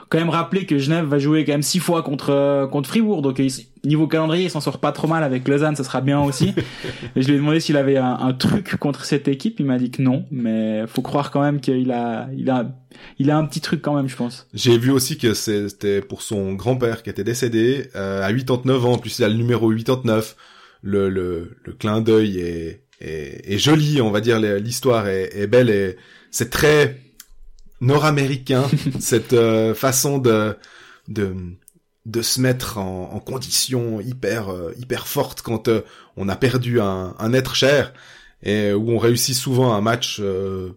Quand 0.09 0.19
même 0.19 0.31
rappeler 0.31 0.67
que 0.67 0.79
Genève 0.79 1.05
va 1.05 1.19
jouer 1.19 1.45
quand 1.45 1.53
même 1.53 1.62
6 1.62 1.81
fois 1.81 2.03
contre, 2.03 2.31
euh, 2.31 2.69
contre 2.69 2.89
Fribourg. 2.89 3.23
Donc 3.23 3.43
niveau 3.85 4.06
calendrier, 4.06 4.44
il 4.44 4.50
s'en 4.50 4.61
sort 4.61 4.79
pas 4.79 4.93
trop 4.93 5.09
mal 5.09 5.23
avec 5.23 5.47
Lausanne, 5.49 5.77
ça 5.77 5.85
sera 5.85 6.00
bien 6.00 6.21
aussi. 6.21 6.55
et 7.17 7.23
je 7.23 7.29
lui 7.29 7.35
ai 7.35 7.38
demandé 7.38 7.61
s'il 7.61 7.77
avait 7.77 7.97
un, 7.97 8.15
un, 8.15 8.32
truc 8.32 8.77
contre 8.77 9.05
cette 9.05 9.29
équipe. 9.29 9.61
Il 9.61 9.67
m'a 9.67 9.79
dit 9.79 9.91
que 9.91 10.03
non, 10.03 10.27
mais 10.31 10.85
faut 10.87 11.03
croire 11.03 11.31
quand 11.31 11.41
même 11.41 11.61
qu'il 11.61 11.91
a, 11.91 12.29
il 12.37 12.50
a, 12.50 12.71
il 13.19 13.31
a 13.31 13.37
un 13.37 13.44
petit 13.47 13.61
truc 13.61 13.82
quand 13.82 13.94
même, 13.94 14.09
je 14.09 14.17
pense. 14.17 14.47
J'ai 14.55 14.79
vu 14.79 14.91
aussi 14.91 15.19
que 15.19 15.35
c'était 15.35 16.00
pour 16.00 16.23
son 16.23 16.53
grand-père 16.55 17.03
qui 17.03 17.11
était 17.11 17.25
décédé 17.25 17.88
euh, 17.97 18.23
à 18.23 18.32
89 18.32 18.85
ans. 18.85 18.93
En 18.93 18.99
plus, 18.99 19.19
il 19.19 19.25
a 19.25 19.29
le 19.29 19.35
numéro 19.35 19.71
89. 19.71 20.37
Le, 20.83 21.11
le, 21.11 21.56
le 21.65 21.73
clin 21.75 22.00
d'œil 22.00 22.38
est, 22.38 22.85
est, 23.00 23.53
est, 23.53 23.59
joli, 23.59 24.00
on 24.00 24.11
va 24.11 24.21
dire. 24.21 24.38
L'histoire 24.38 25.09
est, 25.09 25.31
est 25.35 25.47
belle 25.47 25.69
et 25.69 25.97
c'est 26.31 26.50
très 26.50 27.00
nord-américain 27.81 28.65
cette 29.00 29.33
euh, 29.33 29.75
façon 29.75 30.19
de 30.19 30.56
de 31.09 31.35
de 32.11 32.23
se 32.23 32.41
mettre 32.41 32.79
en, 32.79 33.12
en 33.12 33.21
condition 33.21 34.01
hyper 34.01 34.51
euh, 34.51 34.73
hyper 34.79 35.07
forte 35.07 35.43
quand 35.43 35.69
euh, 35.69 35.83
on 36.17 36.29
a 36.29 36.37
perdu 36.37 36.81
un, 36.81 37.15
un, 37.19 37.33
être 37.33 37.55
cher 37.55 37.93
et 38.43 38.73
où 38.73 38.91
on 38.91 38.99
réussit 38.99 39.37
souvent 39.37 39.73
un 39.73 39.81
match 39.81 40.19
euh, 40.21 40.71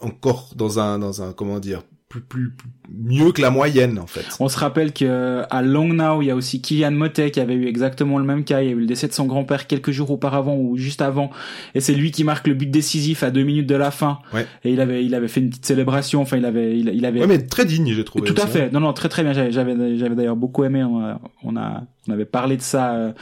encore 0.00 0.52
dans 0.54 0.78
un 0.78 0.98
dans 0.98 1.22
un 1.22 1.32
comment 1.32 1.58
dire 1.58 1.82
plus, 2.20 2.50
plus, 2.50 2.50
plus, 2.50 2.70
mieux 2.90 3.32
que 3.32 3.42
la 3.42 3.50
moyenne 3.50 3.98
en 3.98 4.06
fait. 4.06 4.24
On 4.40 4.48
se 4.48 4.58
rappelle 4.58 4.92
que 4.92 5.42
à 5.50 5.62
Longnau, 5.62 6.22
il 6.22 6.26
y 6.26 6.30
a 6.30 6.36
aussi 6.36 6.60
Kylian 6.60 6.92
Motet 6.92 7.30
qui 7.30 7.40
avait 7.40 7.54
eu 7.54 7.66
exactement 7.66 8.18
le 8.18 8.24
même 8.24 8.44
cas. 8.44 8.62
Il 8.62 8.66
y 8.66 8.68
a 8.68 8.74
eu 8.74 8.80
le 8.80 8.86
décès 8.86 9.08
de 9.08 9.12
son 9.12 9.26
grand-père 9.26 9.66
quelques 9.66 9.90
jours 9.90 10.10
auparavant 10.10 10.56
ou 10.56 10.76
juste 10.76 11.02
avant, 11.02 11.30
et 11.74 11.80
c'est 11.80 11.94
lui 11.94 12.10
qui 12.10 12.24
marque 12.24 12.46
le 12.46 12.54
but 12.54 12.70
décisif 12.70 13.22
à 13.22 13.30
deux 13.30 13.42
minutes 13.42 13.66
de 13.66 13.74
la 13.74 13.90
fin. 13.90 14.18
Ouais. 14.32 14.46
Et 14.64 14.72
il 14.72 14.80
avait 14.80 15.04
il 15.04 15.14
avait 15.14 15.28
fait 15.28 15.40
une 15.40 15.50
petite 15.50 15.66
célébration. 15.66 16.20
Enfin, 16.22 16.36
il 16.36 16.44
avait 16.44 16.78
il, 16.78 17.04
avait. 17.04 17.20
Ouais, 17.20 17.26
mais 17.26 17.38
très 17.38 17.64
digne, 17.64 17.92
j'ai 17.92 18.04
trouvé. 18.04 18.26
Tout 18.26 18.40
à 18.40 18.46
fait. 18.46 18.64
Hein. 18.64 18.70
Non, 18.72 18.80
non, 18.80 18.92
très 18.92 19.08
très 19.08 19.22
bien. 19.22 19.32
J'avais 19.32 19.96
j'avais 19.96 20.14
d'ailleurs 20.14 20.36
beaucoup 20.36 20.64
aimé. 20.64 20.84
On 20.84 21.00
a, 21.00 21.20
on 21.42 21.56
a 21.56 21.82
on 22.08 22.12
avait 22.12 22.24
parlé 22.24 22.56
de 22.56 22.62
ça 22.62 22.94
euh, 22.94 23.12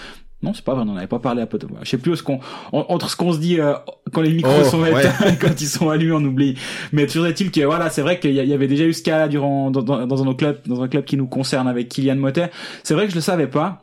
non, 0.44 0.52
c'est 0.55 0.64
pas 0.64 0.75
vrai, 0.75 0.82
on 0.82 0.87
n'en 0.87 0.96
avait 0.96 1.06
pas 1.06 1.19
parlé 1.19 1.41
à 1.43 1.46
pote. 1.46 1.64
Je 1.82 1.88
sais 1.88 1.99
plus 1.99 2.17
ce 2.17 2.23
qu'on 2.23 2.41
entre 2.73 3.08
ce 3.08 3.17
qu'on 3.17 3.32
se 3.32 3.38
dit 3.38 3.58
euh, 3.58 3.73
quand 4.12 4.20
les 4.20 4.32
micros 4.32 4.52
oh, 4.61 4.64
sont 4.64 4.82
ouais. 4.82 4.91
éteints, 4.91 5.35
quand 5.41 5.61
ils 5.61 5.67
sont 5.67 5.88
allumés, 5.88 6.12
on 6.12 6.25
oublie. 6.25 6.55
Mais 6.93 7.06
toujours 7.06 7.26
est-il 7.26 7.50
que 7.50 7.62
voilà, 7.62 7.88
c'est 7.88 8.02
vrai 8.02 8.20
qu'il 8.20 8.35
y, 8.35 8.52
avait 8.52 8.69
déjà 8.69 8.85
eu 8.85 8.93
ce 8.93 9.02
cas-là 9.02 9.29
durant 9.29 9.70
dans, 9.70 9.82
dans, 9.82 10.06
dans, 10.06 10.29
un 10.29 10.35
club, 10.35 10.58
dans 10.67 10.82
un 10.82 10.88
club 10.88 11.05
qui 11.05 11.17
nous 11.17 11.26
concerne 11.26 11.67
avec 11.67 11.88
Kylian 11.88 12.17
Motet. 12.17 12.50
C'est 12.82 12.94
vrai 12.94 13.06
que 13.06 13.11
je 13.11 13.17
le 13.17 13.23
savais 13.23 13.46
pas. 13.46 13.81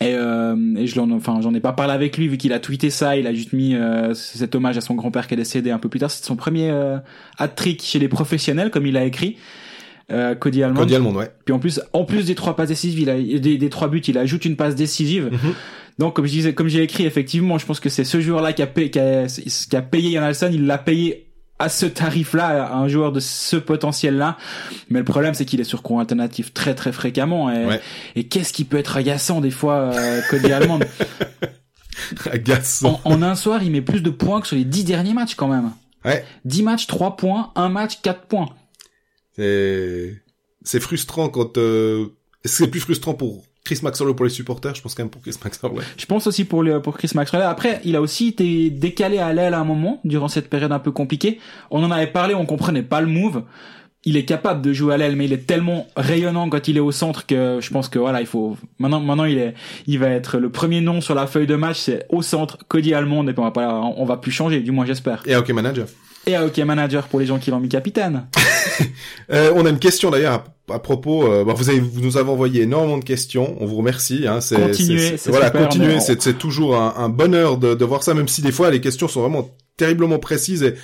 Et, 0.00 0.14
euh, 0.14 0.56
et 0.76 0.86
je 0.86 0.96
l'en, 0.96 1.10
enfin, 1.12 1.40
j'en 1.40 1.54
ai 1.54 1.60
pas 1.60 1.72
parlé 1.72 1.92
avec 1.92 2.18
lui 2.18 2.26
vu 2.26 2.36
qu'il 2.36 2.52
a 2.52 2.58
tweeté 2.58 2.90
ça. 2.90 3.16
Il 3.16 3.26
a 3.26 3.32
juste 3.32 3.52
mis 3.52 3.74
euh, 3.74 4.14
cet 4.14 4.54
hommage 4.54 4.76
à 4.76 4.80
son 4.80 4.94
grand-père 4.94 5.28
qui 5.28 5.34
est 5.34 5.36
décédé 5.36 5.70
un 5.70 5.78
peu 5.78 5.88
plus 5.88 6.00
tard. 6.00 6.10
C'est 6.10 6.24
son 6.24 6.36
premier 6.36 6.70
euh, 6.70 6.98
hat-trick 7.38 7.82
chez 7.82 7.98
les 7.98 8.08
professionnels, 8.08 8.70
comme 8.70 8.86
il 8.86 8.96
a 8.96 9.04
écrit. 9.04 9.36
Euh, 10.12 10.34
Cody 10.34 10.62
Almond. 10.62 10.80
Cody 10.80 10.94
Almond, 10.96 11.14
ouais. 11.14 11.30
Puis 11.44 11.54
en 11.54 11.58
plus, 11.58 11.80
en 11.92 12.04
plus 12.04 12.26
des 12.26 12.34
trois 12.34 12.56
passes 12.56 12.68
décisives, 12.68 13.00
il 13.00 13.10
a 13.10 13.38
des, 13.38 13.56
des 13.56 13.70
trois 13.70 13.88
buts, 13.88 14.00
il 14.00 14.18
ajoute 14.18 14.44
une 14.44 14.56
passe 14.56 14.74
décisive. 14.74 15.30
Mm 15.30 15.36
-hmm. 15.36 15.54
Donc, 15.98 16.16
comme 16.16 16.26
je 16.26 16.32
disais, 16.32 16.54
comme 16.54 16.68
j'ai 16.68 16.82
écrit, 16.82 17.04
effectivement, 17.04 17.58
je 17.58 17.66
pense 17.66 17.80
que 17.80 17.88
c'est 17.88 18.04
ce 18.04 18.20
joueur-là 18.20 18.52
qui 18.52 18.62
a 18.62 18.66
payé, 18.66 18.90
qui 18.90 18.98
a, 18.98 19.26
qui 19.26 19.76
a 19.76 19.82
payé 19.82 20.10
Yann 20.10 20.24
Alson, 20.24 20.50
il 20.52 20.66
l'a 20.66 20.78
payé 20.78 21.30
à 21.60 21.68
ce 21.68 21.86
tarif-là, 21.86 22.64
à 22.64 22.76
un 22.76 22.88
joueur 22.88 23.12
de 23.12 23.20
ce 23.20 23.56
potentiel-là. 23.56 24.36
Mais 24.90 24.98
le 24.98 25.04
problème, 25.04 25.34
c'est 25.34 25.44
qu'il 25.44 25.60
est 25.60 25.64
sur 25.64 25.82
cours 25.82 26.00
alternatif 26.00 26.52
très 26.52 26.74
très 26.74 26.92
fréquemment. 26.92 27.50
Et, 27.50 27.64
ouais. 27.64 27.80
et 28.16 28.24
qu'est-ce 28.26 28.52
qui 28.52 28.64
peut 28.64 28.76
être 28.76 28.96
agaçant 28.96 29.40
des 29.40 29.52
fois, 29.52 29.92
euh, 29.94 30.20
Cody 30.30 30.52
Almond 30.52 30.80
Agaçant. 32.30 33.00
En, 33.04 33.12
en, 33.14 33.22
un 33.22 33.36
soir, 33.36 33.62
il 33.62 33.70
met 33.70 33.82
plus 33.82 34.02
de 34.02 34.10
points 34.10 34.40
que 34.40 34.48
sur 34.48 34.56
les 34.56 34.64
dix 34.64 34.84
derniers 34.84 35.14
matchs 35.14 35.36
quand 35.36 35.48
même. 35.48 35.70
Ouais. 36.04 36.24
10 36.44 36.62
matchs, 36.64 36.86
3 36.86 37.16
points, 37.16 37.50
un 37.54 37.68
match, 37.68 38.00
4 38.02 38.26
points. 38.26 38.50
C'est 39.36 40.20
c'est 40.62 40.80
frustrant 40.80 41.28
quand 41.28 41.58
euh... 41.58 42.08
c'est 42.44 42.68
plus 42.68 42.80
frustrant 42.80 43.14
pour 43.14 43.44
Chris 43.64 43.80
Maxwell 43.82 44.14
pour 44.14 44.26
les 44.26 44.30
supporters, 44.30 44.74
je 44.74 44.82
pense 44.82 44.94
quand 44.94 45.04
même 45.04 45.10
pour 45.10 45.22
Chris 45.22 45.36
Maxwell. 45.42 45.72
Ouais. 45.72 45.84
Je 45.96 46.04
pense 46.04 46.26
aussi 46.26 46.44
pour 46.44 46.62
le, 46.62 46.82
pour 46.82 46.98
Chris 46.98 47.10
Maxwell. 47.14 47.40
Après, 47.40 47.80
il 47.84 47.96
a 47.96 48.02
aussi 48.02 48.28
été 48.28 48.68
décalé 48.68 49.16
à 49.18 49.32
l'aile 49.32 49.54
à 49.54 49.60
un 49.60 49.64
moment 49.64 50.00
durant 50.04 50.28
cette 50.28 50.50
période 50.50 50.70
un 50.70 50.78
peu 50.78 50.90
compliquée. 50.90 51.40
On 51.70 51.82
en 51.82 51.90
avait 51.90 52.06
parlé, 52.06 52.34
on 52.34 52.44
comprenait 52.44 52.82
pas 52.82 53.00
le 53.00 53.06
move. 53.06 53.42
Il 54.04 54.18
est 54.18 54.26
capable 54.26 54.60
de 54.60 54.74
jouer 54.74 54.92
à 54.92 54.96
l'aile, 54.98 55.16
mais 55.16 55.24
il 55.24 55.32
est 55.32 55.46
tellement 55.46 55.86
rayonnant 55.96 56.50
quand 56.50 56.68
il 56.68 56.76
est 56.76 56.80
au 56.80 56.92
centre 56.92 57.24
que 57.24 57.58
je 57.62 57.70
pense 57.70 57.88
que 57.88 57.98
voilà, 57.98 58.20
il 58.20 58.26
faut 58.26 58.58
maintenant 58.78 59.00
maintenant 59.00 59.24
il 59.24 59.38
est 59.38 59.54
il 59.86 59.98
va 59.98 60.08
être 60.08 60.36
le 60.36 60.50
premier 60.50 60.82
nom 60.82 61.00
sur 61.00 61.14
la 61.14 61.26
feuille 61.26 61.46
de 61.46 61.56
match, 61.56 61.78
c'est 61.78 62.04
au 62.10 62.20
centre 62.20 62.58
Cody 62.68 62.92
Almond 62.92 63.26
et 63.28 63.32
puis 63.32 63.40
on 63.40 63.44
va 63.44 63.50
pas 63.50 63.80
on 63.80 64.04
va 64.04 64.18
plus 64.18 64.30
changer, 64.30 64.60
du 64.60 64.72
moins 64.72 64.84
j'espère. 64.84 65.22
Et 65.24 65.34
OK 65.36 65.48
manager. 65.52 65.86
Et 66.26 66.34
à 66.34 66.46
OK 66.46 66.56
manager 66.58 67.08
pour 67.08 67.20
les 67.20 67.26
gens 67.26 67.38
qui 67.38 67.50
l'ont 67.50 67.60
mis 67.60 67.68
capitaine. 67.68 68.26
euh, 69.30 69.52
on 69.54 69.66
a 69.66 69.70
une 69.70 69.78
question 69.78 70.10
d'ailleurs 70.10 70.44
à, 70.68 70.74
à, 70.74 70.78
propos. 70.78 71.30
Euh, 71.30 71.44
bah 71.44 71.52
vous, 71.54 71.68
avez, 71.68 71.80
vous 71.80 72.00
nous 72.00 72.16
avez 72.16 72.30
envoyé 72.30 72.62
énormément 72.62 72.98
de 72.98 73.04
questions. 73.04 73.56
On 73.60 73.66
vous 73.66 73.76
remercie. 73.76 74.26
Hein, 74.26 74.40
c'est, 74.40 74.60
continuez, 74.60 75.16
c'est, 75.16 75.30
voilà, 75.30 75.50
continuez. 75.50 76.00
C'est, 76.00 76.20
c'est 76.22 76.34
toujours 76.38 76.76
un, 76.76 76.94
un 76.96 77.08
bonheur 77.08 77.58
de, 77.58 77.74
de 77.74 77.84
voir 77.84 78.02
ça, 78.02 78.14
même 78.14 78.28
si 78.28 78.42
des 78.42 78.52
fois 78.52 78.70
les 78.70 78.80
questions 78.80 79.08
sont 79.08 79.20
vraiment 79.20 79.50
terriblement 79.76 80.18
précises 80.18 80.62
et 80.62 80.74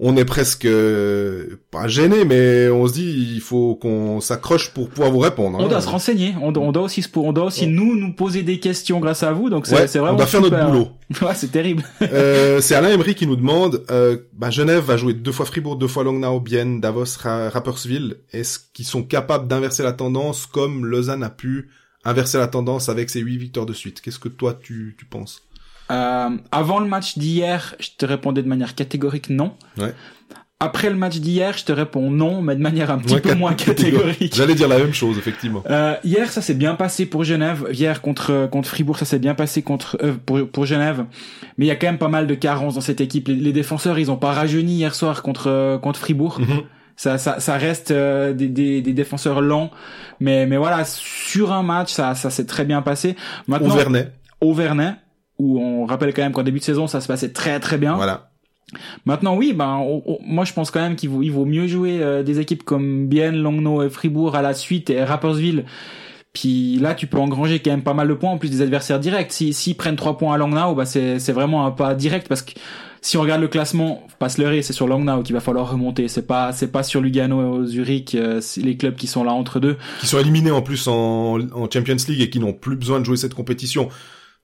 on 0.00 0.16
est 0.16 0.24
presque 0.24 0.64
euh, 0.64 1.60
pas 1.72 1.88
gêné, 1.88 2.24
mais 2.24 2.68
on 2.68 2.86
se 2.86 2.92
dit 2.92 3.32
il 3.34 3.40
faut 3.40 3.74
qu'on 3.74 4.20
s'accroche 4.20 4.72
pour 4.72 4.88
pouvoir 4.88 5.10
vous 5.10 5.18
répondre. 5.18 5.58
On 5.58 5.64
hein. 5.64 5.68
doit 5.68 5.80
se 5.80 5.88
renseigner, 5.88 6.34
on 6.40 6.52
doit, 6.52 6.62
on 6.62 6.70
doit 6.70 6.84
aussi, 6.84 7.04
on 7.16 7.32
doit 7.32 7.46
aussi 7.46 7.66
nous 7.66 7.96
nous 7.96 8.12
poser 8.12 8.44
des 8.44 8.60
questions 8.60 9.00
grâce 9.00 9.24
à 9.24 9.32
vous, 9.32 9.50
donc 9.50 9.66
c'est, 9.66 9.74
ouais, 9.74 9.86
vraiment 9.86 10.12
on 10.12 10.16
doit 10.16 10.26
faire 10.26 10.40
notre 10.40 10.64
boulot. 10.66 10.88
ouais, 11.22 11.34
c'est 11.34 11.50
terrible. 11.50 11.82
euh, 12.02 12.60
c'est 12.60 12.76
Alain 12.76 12.90
Emery 12.90 13.16
qui 13.16 13.26
nous 13.26 13.34
demande 13.34 13.84
euh, 13.90 14.18
bah, 14.34 14.50
Genève 14.50 14.84
va 14.84 14.96
jouer 14.96 15.14
deux 15.14 15.32
fois 15.32 15.46
Fribourg, 15.46 15.74
deux 15.74 15.88
fois 15.88 16.04
Langnau, 16.04 16.38
Bienne, 16.38 16.80
Davos, 16.80 17.18
Ra 17.20 17.48
Rapperswil. 17.48 18.18
Est-ce 18.32 18.60
qu'ils 18.72 18.86
sont 18.86 19.02
capables 19.02 19.48
d'inverser 19.48 19.82
la 19.82 19.92
tendance 19.92 20.46
comme 20.46 20.86
Lausanne 20.86 21.24
a 21.24 21.30
pu 21.30 21.70
inverser 22.04 22.38
la 22.38 22.46
tendance 22.46 22.88
avec 22.88 23.10
ses 23.10 23.20
huit 23.20 23.38
victoires 23.38 23.66
de 23.66 23.72
suite? 23.72 24.00
Qu'est-ce 24.00 24.20
que 24.20 24.28
toi 24.28 24.54
tu, 24.54 24.94
tu 24.96 25.06
penses? 25.06 25.42
Euh, 25.90 26.30
Avant 26.50 26.80
le 26.80 26.86
match 26.86 27.18
d'hier, 27.18 27.74
je 27.80 27.88
te 27.96 28.06
répondais 28.06 28.42
de 28.42 28.48
manière 28.48 28.74
catégorique 28.74 29.30
non. 29.30 29.54
Ouais. 29.78 29.94
Après 30.60 30.90
le 30.90 30.96
match 30.96 31.18
d'hier, 31.18 31.56
je 31.56 31.64
te 31.64 31.70
réponds 31.70 32.10
non, 32.10 32.42
mais 32.42 32.56
de 32.56 32.60
manière 32.60 32.90
un 32.90 32.98
petit 32.98 33.14
ouais, 33.14 33.20
peu 33.20 33.34
moins 33.34 33.54
catégorique. 33.66 34.34
J'allais 34.34 34.56
dire 34.56 34.66
la 34.66 34.78
même 34.78 34.92
chose, 34.92 35.16
effectivement. 35.16 35.62
Euh, 35.70 35.94
hier, 36.02 36.28
ça 36.32 36.42
s'est 36.42 36.54
bien 36.54 36.74
passé 36.74 37.06
pour 37.06 37.22
Genève. 37.22 37.68
Hier 37.72 38.02
contre 38.02 38.48
contre 38.50 38.68
Fribourg, 38.68 38.98
ça 38.98 39.04
s'est 39.04 39.20
bien 39.20 39.36
passé 39.36 39.62
contre 39.62 39.96
euh, 40.02 40.14
pour 40.26 40.48
pour 40.48 40.66
Genève. 40.66 41.04
Mais 41.58 41.66
il 41.66 41.68
y 41.68 41.70
a 41.70 41.76
quand 41.76 41.86
même 41.86 41.98
pas 41.98 42.08
mal 42.08 42.26
de 42.26 42.34
carences 42.34 42.74
dans 42.74 42.80
cette 42.80 43.00
équipe. 43.00 43.28
Les, 43.28 43.36
les 43.36 43.52
défenseurs, 43.52 44.00
ils 44.00 44.10
ont 44.10 44.16
pas 44.16 44.32
rajeuni 44.32 44.74
hier 44.74 44.96
soir 44.96 45.22
contre 45.22 45.78
contre 45.80 46.00
Fribourg. 46.00 46.40
Mm 46.40 46.44
-hmm. 46.44 46.62
Ça, 46.96 47.16
ça, 47.16 47.38
ça 47.38 47.56
reste 47.56 47.92
euh, 47.92 48.32
des, 48.32 48.48
des, 48.48 48.82
des, 48.82 48.92
défenseurs 48.92 49.40
lents, 49.40 49.70
mais 50.18 50.46
mais 50.46 50.56
voilà 50.56 50.84
sur 50.84 51.52
un 51.52 51.62
match, 51.62 51.92
ça, 51.92 52.16
ça 52.16 52.28
s'est 52.28 52.46
très 52.46 52.64
bien 52.64 52.82
passé. 52.82 53.14
Maintenant, 53.46 53.76
au 54.40 54.52
Vernet. 54.52 54.96
Où 55.38 55.60
on 55.60 55.84
rappelle 55.86 56.12
quand 56.14 56.22
même 56.22 56.32
qu'en 56.32 56.42
début 56.42 56.58
de 56.58 56.64
saison 56.64 56.86
ça 56.86 57.00
se 57.00 57.06
passait 57.06 57.32
très 57.32 57.60
très 57.60 57.78
bien. 57.78 57.94
Voilà. 57.94 58.30
Maintenant 59.06 59.36
oui, 59.36 59.52
ben 59.54 59.76
on- 59.80 60.02
on- 60.06 60.18
moi 60.22 60.44
je 60.44 60.52
pense 60.52 60.70
quand 60.70 60.80
même 60.80 60.96
qu'il 60.96 61.08
vaut, 61.08 61.22
il 61.22 61.30
vaut 61.30 61.44
mieux 61.46 61.66
jouer 61.66 62.02
euh, 62.02 62.22
des 62.22 62.38
équipes 62.40 62.64
comme 62.64 63.06
Bienne, 63.06 63.36
Langnau 63.36 63.82
et 63.82 63.88
Fribourg 63.88 64.34
à 64.36 64.42
la 64.42 64.52
suite 64.54 64.90
et 64.90 65.02
Rapperswil. 65.02 65.64
Puis 66.34 66.76
là 66.78 66.94
tu 66.94 67.06
peux 67.06 67.18
engranger 67.18 67.60
quand 67.60 67.70
même 67.70 67.82
pas 67.82 67.94
mal 67.94 68.08
de 68.08 68.14
points 68.14 68.30
en 68.30 68.38
plus 68.38 68.50
des 68.50 68.60
adversaires 68.60 69.00
directs. 69.00 69.32
Si 69.32 69.52
s'ils 69.52 69.76
prennent 69.76 69.96
trois 69.96 70.18
points 70.18 70.34
à 70.34 70.38
Langnau, 70.38 70.74
bah 70.74 70.84
c'est 70.84 71.18
c'est 71.18 71.32
vraiment 71.32 71.64
un 71.66 71.70
pas 71.70 71.94
direct 71.94 72.28
parce 72.28 72.42
que 72.42 72.52
si 73.00 73.16
on 73.16 73.22
regarde 73.22 73.40
le 73.40 73.46
classement, 73.48 74.02
faut 74.08 74.16
pas 74.18 74.28
se 74.28 74.40
leurrer, 74.42 74.60
c'est 74.60 74.72
sur 74.72 74.86
Langnau 74.88 75.22
qu'il 75.22 75.32
va 75.34 75.40
falloir 75.40 75.70
remonter. 75.70 76.08
C'est 76.08 76.26
pas 76.26 76.52
c'est 76.52 76.70
pas 76.70 76.82
sur 76.82 77.00
Lugano 77.00 77.64
et 77.64 77.66
Zurich, 77.68 78.14
euh, 78.16 78.40
les 78.62 78.76
clubs 78.76 78.96
qui 78.96 79.06
sont 79.06 79.24
là 79.24 79.32
entre 79.32 79.60
deux. 79.60 79.76
Qui 80.00 80.06
sont 80.08 80.18
éliminés 80.18 80.50
en 80.50 80.62
plus 80.62 80.86
en, 80.88 81.38
en 81.40 81.70
Champions 81.72 81.96
League 82.08 82.20
et 82.20 82.28
qui 82.28 82.40
n'ont 82.40 82.52
plus 82.52 82.76
besoin 82.76 82.98
de 83.00 83.04
jouer 83.04 83.16
cette 83.16 83.34
compétition 83.34 83.88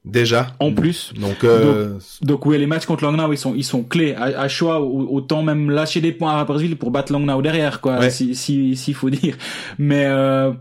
déjà. 0.05 0.49
En 0.61 0.73
plus, 0.73 1.13
Donc, 1.19 1.45
euh, 1.45 1.99
Donc 2.23 2.47
oui, 2.47 2.59
les 2.59 2.67
matchs 2.67 2.87
contre 2.87 3.05
Langnau, 3.05 3.33
ils 3.33 3.39
sont 3.39 3.55
ils 3.55 3.65
sont 3.65 3.83
clés. 3.83 4.15
À, 4.15 4.25
à 4.41 4.49
choix, 4.49 4.81
au- 4.81 5.09
autant 5.15 5.43
même 5.43 5.71
lâcher 5.71 6.01
des 6.01 6.13
points 6.13 6.33
à 6.33 6.37
Rapperswil 6.37 6.77
pour 6.77 6.91
battre 6.91 7.13
Langnau 7.13 7.41
derrière, 7.43 7.81
quoi, 7.81 7.99
Ouais. 7.99 8.11
si 8.11 8.35
si 8.35 8.77
s'il 8.77 8.95
faut 8.95 9.11
dire. 9.11 9.37
Mais 9.79 10.05
euh, 10.07 10.53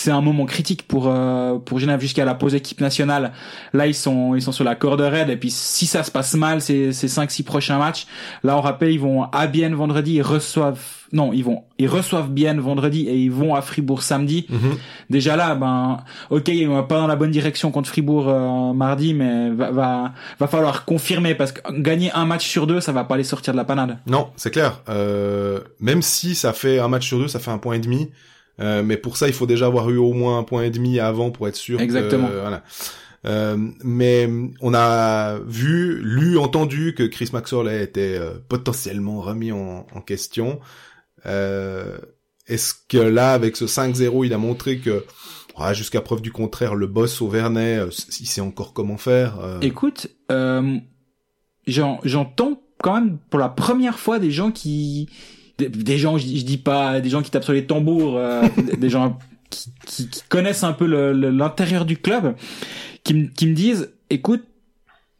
c'est 0.00 0.10
un 0.10 0.22
moment 0.22 0.46
critique 0.46 0.86
pour 0.88 1.08
euh, 1.08 1.58
pour 1.58 1.78
Genève 1.78 2.00
jusqu'à 2.00 2.24
la 2.24 2.34
pause 2.34 2.54
équipe 2.54 2.80
nationale. 2.80 3.32
Là, 3.74 3.86
ils 3.86 3.94
sont 3.94 4.34
ils 4.34 4.40
sont 4.40 4.52
sur 4.52 4.64
la 4.64 4.74
corde 4.74 5.02
raide 5.02 5.28
et 5.28 5.36
puis 5.36 5.50
si 5.50 5.84
ça 5.84 6.02
se 6.02 6.10
passe 6.10 6.34
mal, 6.34 6.62
ces 6.62 6.94
ces 6.94 7.06
cinq 7.06 7.30
six 7.30 7.42
prochains 7.42 7.78
matchs, 7.78 8.06
là 8.42 8.56
on 8.56 8.62
rappelle 8.62 8.92
ils 8.92 9.00
vont 9.00 9.24
à 9.24 9.46
Bienne 9.46 9.74
vendredi, 9.74 10.14
ils 10.14 10.22
reçoivent 10.22 10.80
non, 11.12 11.34
ils 11.34 11.44
vont 11.44 11.64
ils 11.78 11.88
reçoivent 11.88 12.30
Bienne 12.30 12.60
vendredi 12.60 13.08
et 13.08 13.16
ils 13.18 13.30
vont 13.30 13.54
à 13.54 13.60
Fribourg 13.60 14.02
samedi. 14.02 14.46
mhm. 14.48 14.78
Déjà 15.10 15.36
là, 15.36 15.54
ben, 15.54 15.98
ok, 16.30 16.48
ils 16.48 16.66
vont 16.66 16.82
pas 16.84 16.98
dans 16.98 17.06
la 17.06 17.16
bonne 17.16 17.30
direction 17.30 17.70
contre 17.70 17.90
Fribourg 17.90 18.26
euh, 18.28 18.72
mardi, 18.72 19.12
mais 19.12 19.50
va, 19.50 19.70
va, 19.70 20.12
va 20.38 20.46
falloir 20.46 20.86
confirmer 20.86 21.34
parce 21.34 21.52
que 21.52 21.60
gagner 21.78 22.10
un 22.12 22.24
match 22.24 22.48
sur 22.48 22.66
deux, 22.66 22.80
ça 22.80 22.92
va 22.92 23.04
pas 23.04 23.18
les 23.18 23.24
sortir 23.24 23.52
de 23.52 23.58
la 23.58 23.64
panade. 23.64 23.98
non, 24.06 24.28
c'est 24.36 24.50
clair. 24.50 24.80
Euh, 24.88 25.60
même 25.78 26.00
si 26.00 26.34
ça 26.34 26.54
fait 26.54 26.78
un 26.78 26.88
match 26.88 27.06
sur 27.06 27.18
deux, 27.18 27.28
ça 27.28 27.38
fait 27.38 27.50
un 27.50 27.58
point 27.58 27.74
et 27.74 27.80
demi. 27.80 28.08
Euh, 28.60 28.82
mais 28.82 28.96
pour 28.96 29.16
ça, 29.16 29.26
il 29.26 29.32
faut 29.32 29.46
déjà 29.46 29.66
avoir 29.66 29.88
eu 29.90 29.96
au 29.96 30.12
moins 30.12 30.38
un 30.38 30.42
point 30.42 30.62
et 30.64 30.70
demi 30.70 31.00
avant 31.00 31.30
pour 31.30 31.48
être 31.48 31.56
sûr. 31.56 31.78
que- 31.78 31.82
Exactement. 31.82 32.28
voilà. 32.28 32.62
Euh, 33.26 33.56
mais 33.84 34.28
on 34.60 34.72
a 34.74 35.38
vu, 35.46 36.00
lu, 36.02 36.38
entendu 36.38 36.94
que 36.94 37.02
Chris 37.02 37.30
Maxwell 37.32 37.68
était 37.82 38.16
euh, 38.18 38.32
potentiellement 38.48 39.20
remis 39.20 39.52
en, 39.52 39.86
en 39.94 40.00
question. 40.00 40.58
Euh, 41.26 41.98
Est-ce 42.46 42.74
que 42.88 42.96
là, 42.98 43.32
avec 43.32 43.56
ce 43.56 43.66
5-0, 43.66 44.24
il 44.26 44.32
a 44.32 44.38
montré 44.38 44.78
que, 44.78 45.04
ouais, 45.58 45.74
jusqu'à 45.74 46.00
preuve 46.00 46.20
du 46.22 46.32
contraire, 46.32 46.74
le 46.74 46.86
boss 46.86 47.20
au 47.22 47.28
Vernet, 47.28 47.78
euh, 47.78 47.90
il 48.20 48.26
sait 48.26 48.40
encore 48.40 48.72
comment 48.72 48.96
faire. 48.96 49.34
Écoute, 49.60 50.08
euh, 50.32 50.78
j'en- 51.66 52.00
j'entends 52.04 52.60
quand 52.82 52.94
même 52.94 53.18
pour 53.28 53.38
la 53.38 53.50
première 53.50 53.98
fois 53.98 54.18
des 54.18 54.30
gens 54.30 54.50
qui, 54.50 55.08
des, 55.68 55.68
des 55.68 55.98
gens, 55.98 56.18
je, 56.18 56.24
dis- 56.24 56.38
je 56.40 56.44
dis 56.44 56.58
pas, 56.58 57.00
des 57.00 57.08
gens 57.10 57.22
qui 57.22 57.30
tapent 57.30 57.44
sur 57.44 57.52
les 57.52 57.66
tambours, 57.66 58.16
euh, 58.16 58.42
des- 58.78 58.90
gens 58.90 59.18
qui, 59.50 59.72
qui, 59.86 60.08
qui 60.08 60.22
connaissent 60.28 60.64
un 60.64 60.72
peu 60.72 60.86
l'intérieur 60.86 61.84
du 61.84 61.96
club, 61.96 62.34
qui, 63.04 63.14
me- 63.14 63.26
qui 63.28 63.46
me 63.46 63.54
disent, 63.54 63.92
écoute, 64.10 64.44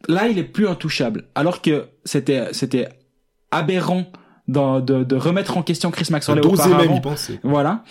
là 0.09 0.29
il 0.29 0.39
est 0.39 0.45
plus 0.45 0.67
intouchable, 0.69 1.25
alors 1.35 1.61
que 1.63 1.87
c'était 2.05 2.49
c'était 2.53 2.89
aberrant 3.51 4.07
dans- 4.49 4.81
de, 4.81 5.05
de 5.05 5.17
remettre 5.17 5.57
en 5.59 5.63
question 5.63 5.91
Chris 5.91 6.07
Maxwell 6.11 6.41
d'oser 6.41 6.63
même 6.65 6.73
auparavant. 6.73 6.97
y 6.97 7.01
penser. 7.01 7.41
Voilà. 7.43 7.85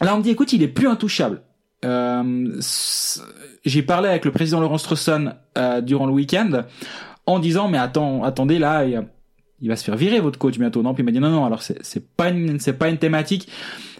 Là, 0.00 0.14
on 0.14 0.18
me 0.18 0.22
dit, 0.22 0.30
écoute, 0.30 0.52
il 0.54 0.62
est 0.62 0.68
plus 0.68 0.88
intouchable. 0.88 1.42
Euh, 1.84 2.60
j'ai 3.64 3.82
parlé 3.82 4.08
avec 4.08 4.24
le 4.24 4.30
président 4.32 4.60
Laurent 4.60 4.78
Strawson 4.78 5.32
euh, 5.58 5.80
durant 5.80 6.06
le 6.06 6.12
week-end 6.12 6.62
en 7.26 7.38
disant, 7.38 7.68
mais 7.68 7.78
attends, 7.78 8.22
attendez, 8.24 8.58
là, 8.58 8.84
il, 8.84 8.90
y 8.92 8.96
a- 8.96 9.04
il 9.62 9.68
va 9.68 9.76
se 9.76 9.84
faire 9.84 9.96
virer 9.96 10.20
votre 10.20 10.38
coach 10.38 10.58
bientôt, 10.58 10.82
non? 10.82 10.92
Puis 10.92 11.02
il 11.02 11.06
m'a 11.06 11.12
dit, 11.12 11.20
non, 11.20 11.30
non, 11.30 11.44
alors 11.46 11.62
c'est 11.62 11.78
c'est 11.82 12.06
pas 12.16 12.28
une, 12.28 12.58
c'est 12.60 12.74
pas 12.74 12.88
une 12.90 12.98
thématique. 12.98 13.48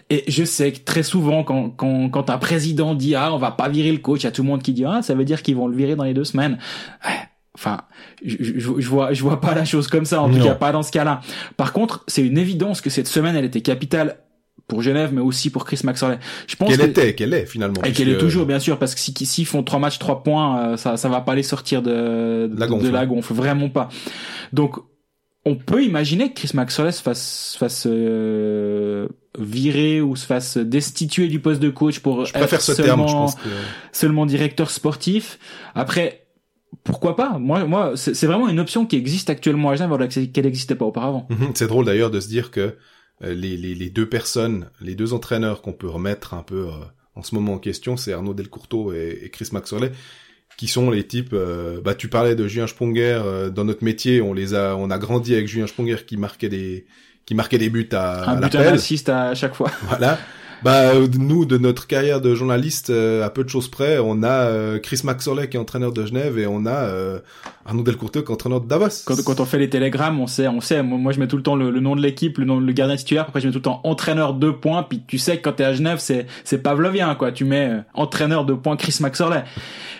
Et 0.09 0.23
je 0.27 0.43
sais 0.43 0.71
que 0.73 0.79
très 0.83 1.01
souvent, 1.01 1.43
quand, 1.43 1.69
quand, 1.69 2.09
quand 2.09 2.29
un 2.29 2.37
président 2.37 2.93
dit, 2.93 3.15
ah, 3.15 3.33
on 3.33 3.37
va 3.37 3.51
pas 3.51 3.69
virer 3.69 3.91
le 3.91 3.97
coach, 3.99 4.21
il 4.21 4.23
y 4.25 4.27
a 4.27 4.31
tout 4.31 4.43
le 4.43 4.49
monde 4.49 4.61
qui 4.61 4.73
dit, 4.73 4.83
ah, 4.85 5.01
ça 5.01 5.15
veut 5.15 5.23
dire 5.25 5.41
qu'ils 5.41 5.55
vont 5.55 5.67
le 5.67 5.75
virer 5.75 5.95
dans 5.95 6.03
les 6.03 6.13
deux 6.13 6.25
semaines. 6.25 6.57
Enfin, 7.55 7.81
je, 8.25 8.35
je, 8.39 8.59
je 8.59 8.87
vois, 8.89 9.13
je 9.13 9.21
vois 9.23 9.39
pas 9.39 9.53
la 9.55 9.63
chose 9.63 9.87
comme 9.87 10.05
ça, 10.05 10.21
en 10.21 10.29
tout 10.29 10.43
cas 10.43 10.55
pas 10.55 10.71
dans 10.71 10.83
ce 10.83 10.91
cas-là. 10.91 11.21
Par 11.55 11.71
contre, 11.71 12.03
c'est 12.07 12.23
une 12.25 12.37
évidence 12.37 12.81
que 12.81 12.89
cette 12.89 13.07
semaine, 13.07 13.35
elle 13.35 13.45
était 13.45 13.61
capitale 13.61 14.17
pour 14.67 14.81
Genève, 14.81 15.11
mais 15.13 15.21
aussi 15.21 15.49
pour 15.51 15.63
Chris 15.65 15.79
Maxwell. 15.83 16.19
Je 16.47 16.55
pense 16.55 16.69
Qu'elle 16.69 16.79
que- 16.79 16.85
était, 16.85 17.15
qu'elle 17.15 17.33
est 17.33 17.45
finalement. 17.45 17.81
et 17.83 17.91
qu'elle 17.91 18.09
est 18.09 18.17
toujours, 18.17 18.45
bien 18.45 18.59
sûr, 18.59 18.79
parce 18.79 18.95
que 18.95 19.01
si 19.01 19.13
s'ils 19.25 19.45
font 19.45 19.61
trois 19.63 19.79
matchs, 19.79 19.99
trois 19.99 20.23
points, 20.23 20.59
euh, 20.59 20.77
ça, 20.77 20.97
ça 20.97 21.09
va 21.09 21.21
pas 21.21 21.35
les 21.35 21.43
sortir 21.43 21.81
de, 21.81 22.49
La 22.57 22.67
gonfle. 22.67 22.85
de 22.85 22.89
la 22.89 23.05
gonfle, 23.05 23.33
vraiment 23.33 23.69
pas. 23.69 23.89
Donc, 24.51 24.77
on 25.45 25.55
peut 25.55 25.83
imaginer 25.83 26.29
que 26.29 26.35
Chris 26.39 26.51
Maxwell 26.53 26.93
se 26.93 27.01
fasse, 27.01 27.51
se 27.53 27.57
fasse 27.57 27.85
euh, 27.89 29.07
virer 29.37 30.01
ou 30.01 30.15
se 30.15 30.25
fasse 30.25 30.57
destituer 30.57 31.27
du 31.27 31.39
poste 31.39 31.59
de 31.61 31.69
coach 31.69 31.99
pour 31.99 32.25
Je 32.25 32.33
être 32.37 32.61
ce 32.61 32.71
terme, 32.71 33.01
je 33.01 33.07
seulement- 33.07 33.25
pense 33.25 33.35
que... 33.35 33.49
seulement 33.91 34.25
directeur 34.25 34.69
sportif. 34.69 35.39
Après, 35.75 36.25
pourquoi 36.83 37.15
pas? 37.15 37.37
Moi, 37.39 37.65
moi, 37.65 37.93
c'est 37.95 38.25
vraiment 38.25 38.47
une 38.49 38.59
option 38.59 38.85
qui 38.85 38.95
existe 38.95 39.29
actuellement 39.29 39.69
à 39.71 39.75
Genève, 39.75 39.93
alors 39.93 40.07
qu'elle 40.07 40.45
n'existait 40.45 40.75
pas 40.75 40.85
auparavant. 40.85 41.27
Mhm, 41.29 41.51
C'est 41.55 41.67
drôle 41.67 41.85
d'ailleurs 41.85 42.11
de 42.11 42.19
se 42.19 42.27
dire 42.27 42.49
que 42.49 42.75
euh, 43.23 43.33
les, 43.33 43.57
les, 43.57 43.75
les 43.75 43.89
deux 43.89 44.07
personnes, 44.09 44.69
les 44.81 44.95
deux 44.95 45.13
entraîneurs 45.13 45.61
qu'on 45.61 45.73
peut 45.73 45.89
remettre 45.89 46.33
un 46.33 46.41
peu 46.43 46.67
euh, 46.67 46.71
en 47.15 47.21
ce 47.21 47.35
moment 47.35 47.53
en 47.53 47.59
question, 47.59 47.95
c'est 47.95 48.11
Arnaud 48.13 48.33
Delcourteau 48.33 48.91
et, 48.93 49.19
et 49.23 49.29
Chris 49.29 49.49
Maxwell, 49.51 49.91
qui 50.57 50.67
sont 50.67 50.89
les 50.91 51.03
types. 51.05 51.33
euh, 51.33 51.81
bah, 51.83 51.95
tu 51.95 52.07
parlais 52.07 52.35
de 52.35 52.47
Julien 52.47 52.67
Sponger 52.67 53.19
euh, 53.23 53.49
dans 53.49 53.65
notre 53.65 53.83
métier, 53.83 54.21
on 54.21 54.33
les 54.33 54.53
a, 54.53 54.75
on 54.75 54.89
a 54.89 54.97
grandi 54.97 55.33
avec 55.33 55.47
Julien 55.47 55.67
Sponger 55.67 55.97
qui 56.05 56.17
marquait 56.17 56.49
des, 56.49 56.85
qui 57.25 57.35
marquait 57.35 57.57
des 57.57 57.69
buts 57.69 57.89
à, 57.91 58.29
Un 58.31 58.41
à 58.43 58.49
but, 58.49 58.55
assist 58.55 59.09
à 59.09 59.33
chaque 59.35 59.55
fois. 59.55 59.71
Voilà. 59.87 60.17
Bah 60.63 60.93
euh, 60.93 61.09
nous 61.19 61.43
de 61.43 61.57
notre 61.57 61.87
carrière 61.87 62.21
de 62.21 62.35
journaliste 62.35 62.89
euh, 62.89 63.25
à 63.25 63.29
peu 63.29 63.43
de 63.43 63.49
choses 63.49 63.67
près, 63.67 63.99
on 63.99 64.23
a 64.23 64.29
euh, 64.47 64.79
Chris 64.79 65.01
Maxwell 65.03 65.49
qui 65.49 65.57
est 65.57 65.59
entraîneur 65.59 65.91
de 65.91 66.05
Genève 66.05 66.39
et 66.39 66.47
on 66.47 66.65
a 66.65 66.85
euh, 66.85 67.19
Arnaud 67.65 67.83
Delcourteau 67.83 68.21
qui 68.21 68.31
est 68.31 68.33
entraîneur 68.33 68.61
de 68.61 68.67
Davos. 68.69 69.03
Quand, 69.05 69.21
quand 69.25 69.41
on 69.41 69.45
fait 69.45 69.57
les 69.59 69.69
télégrammes, 69.69 70.21
on 70.21 70.27
sait, 70.27 70.47
on 70.47 70.61
sait. 70.61 70.81
Moi, 70.81 71.11
je 71.11 71.19
mets 71.19 71.27
tout 71.27 71.35
le 71.35 71.43
temps 71.43 71.57
le, 71.57 71.69
le 71.69 71.81
nom 71.81 71.97
de 71.97 72.01
l'équipe, 72.01 72.37
le 72.37 72.45
nom, 72.45 72.61
le 72.61 72.71
gardien 72.71 72.95
titulaire. 72.95 73.25
Après, 73.27 73.41
je 73.41 73.47
mets 73.47 73.51
tout 73.51 73.57
le 73.59 73.63
temps 73.63 73.81
entraîneur 73.83 74.35
deux 74.35 74.55
points. 74.55 74.83
Puis 74.83 75.01
tu 75.05 75.17
sais 75.17 75.35
que 75.35 75.41
quand 75.41 75.51
t'es 75.51 75.65
à 75.65 75.73
Genève, 75.73 75.97
c'est 75.99 76.27
c'est 76.45 76.59
pavlovien, 76.59 77.13
quoi. 77.15 77.33
Tu 77.33 77.43
mets 77.43 77.81
entraîneur 77.93 78.45
deux 78.45 78.55
points 78.55 78.77
Chris 78.77 78.95
Maxorley. 79.01 79.43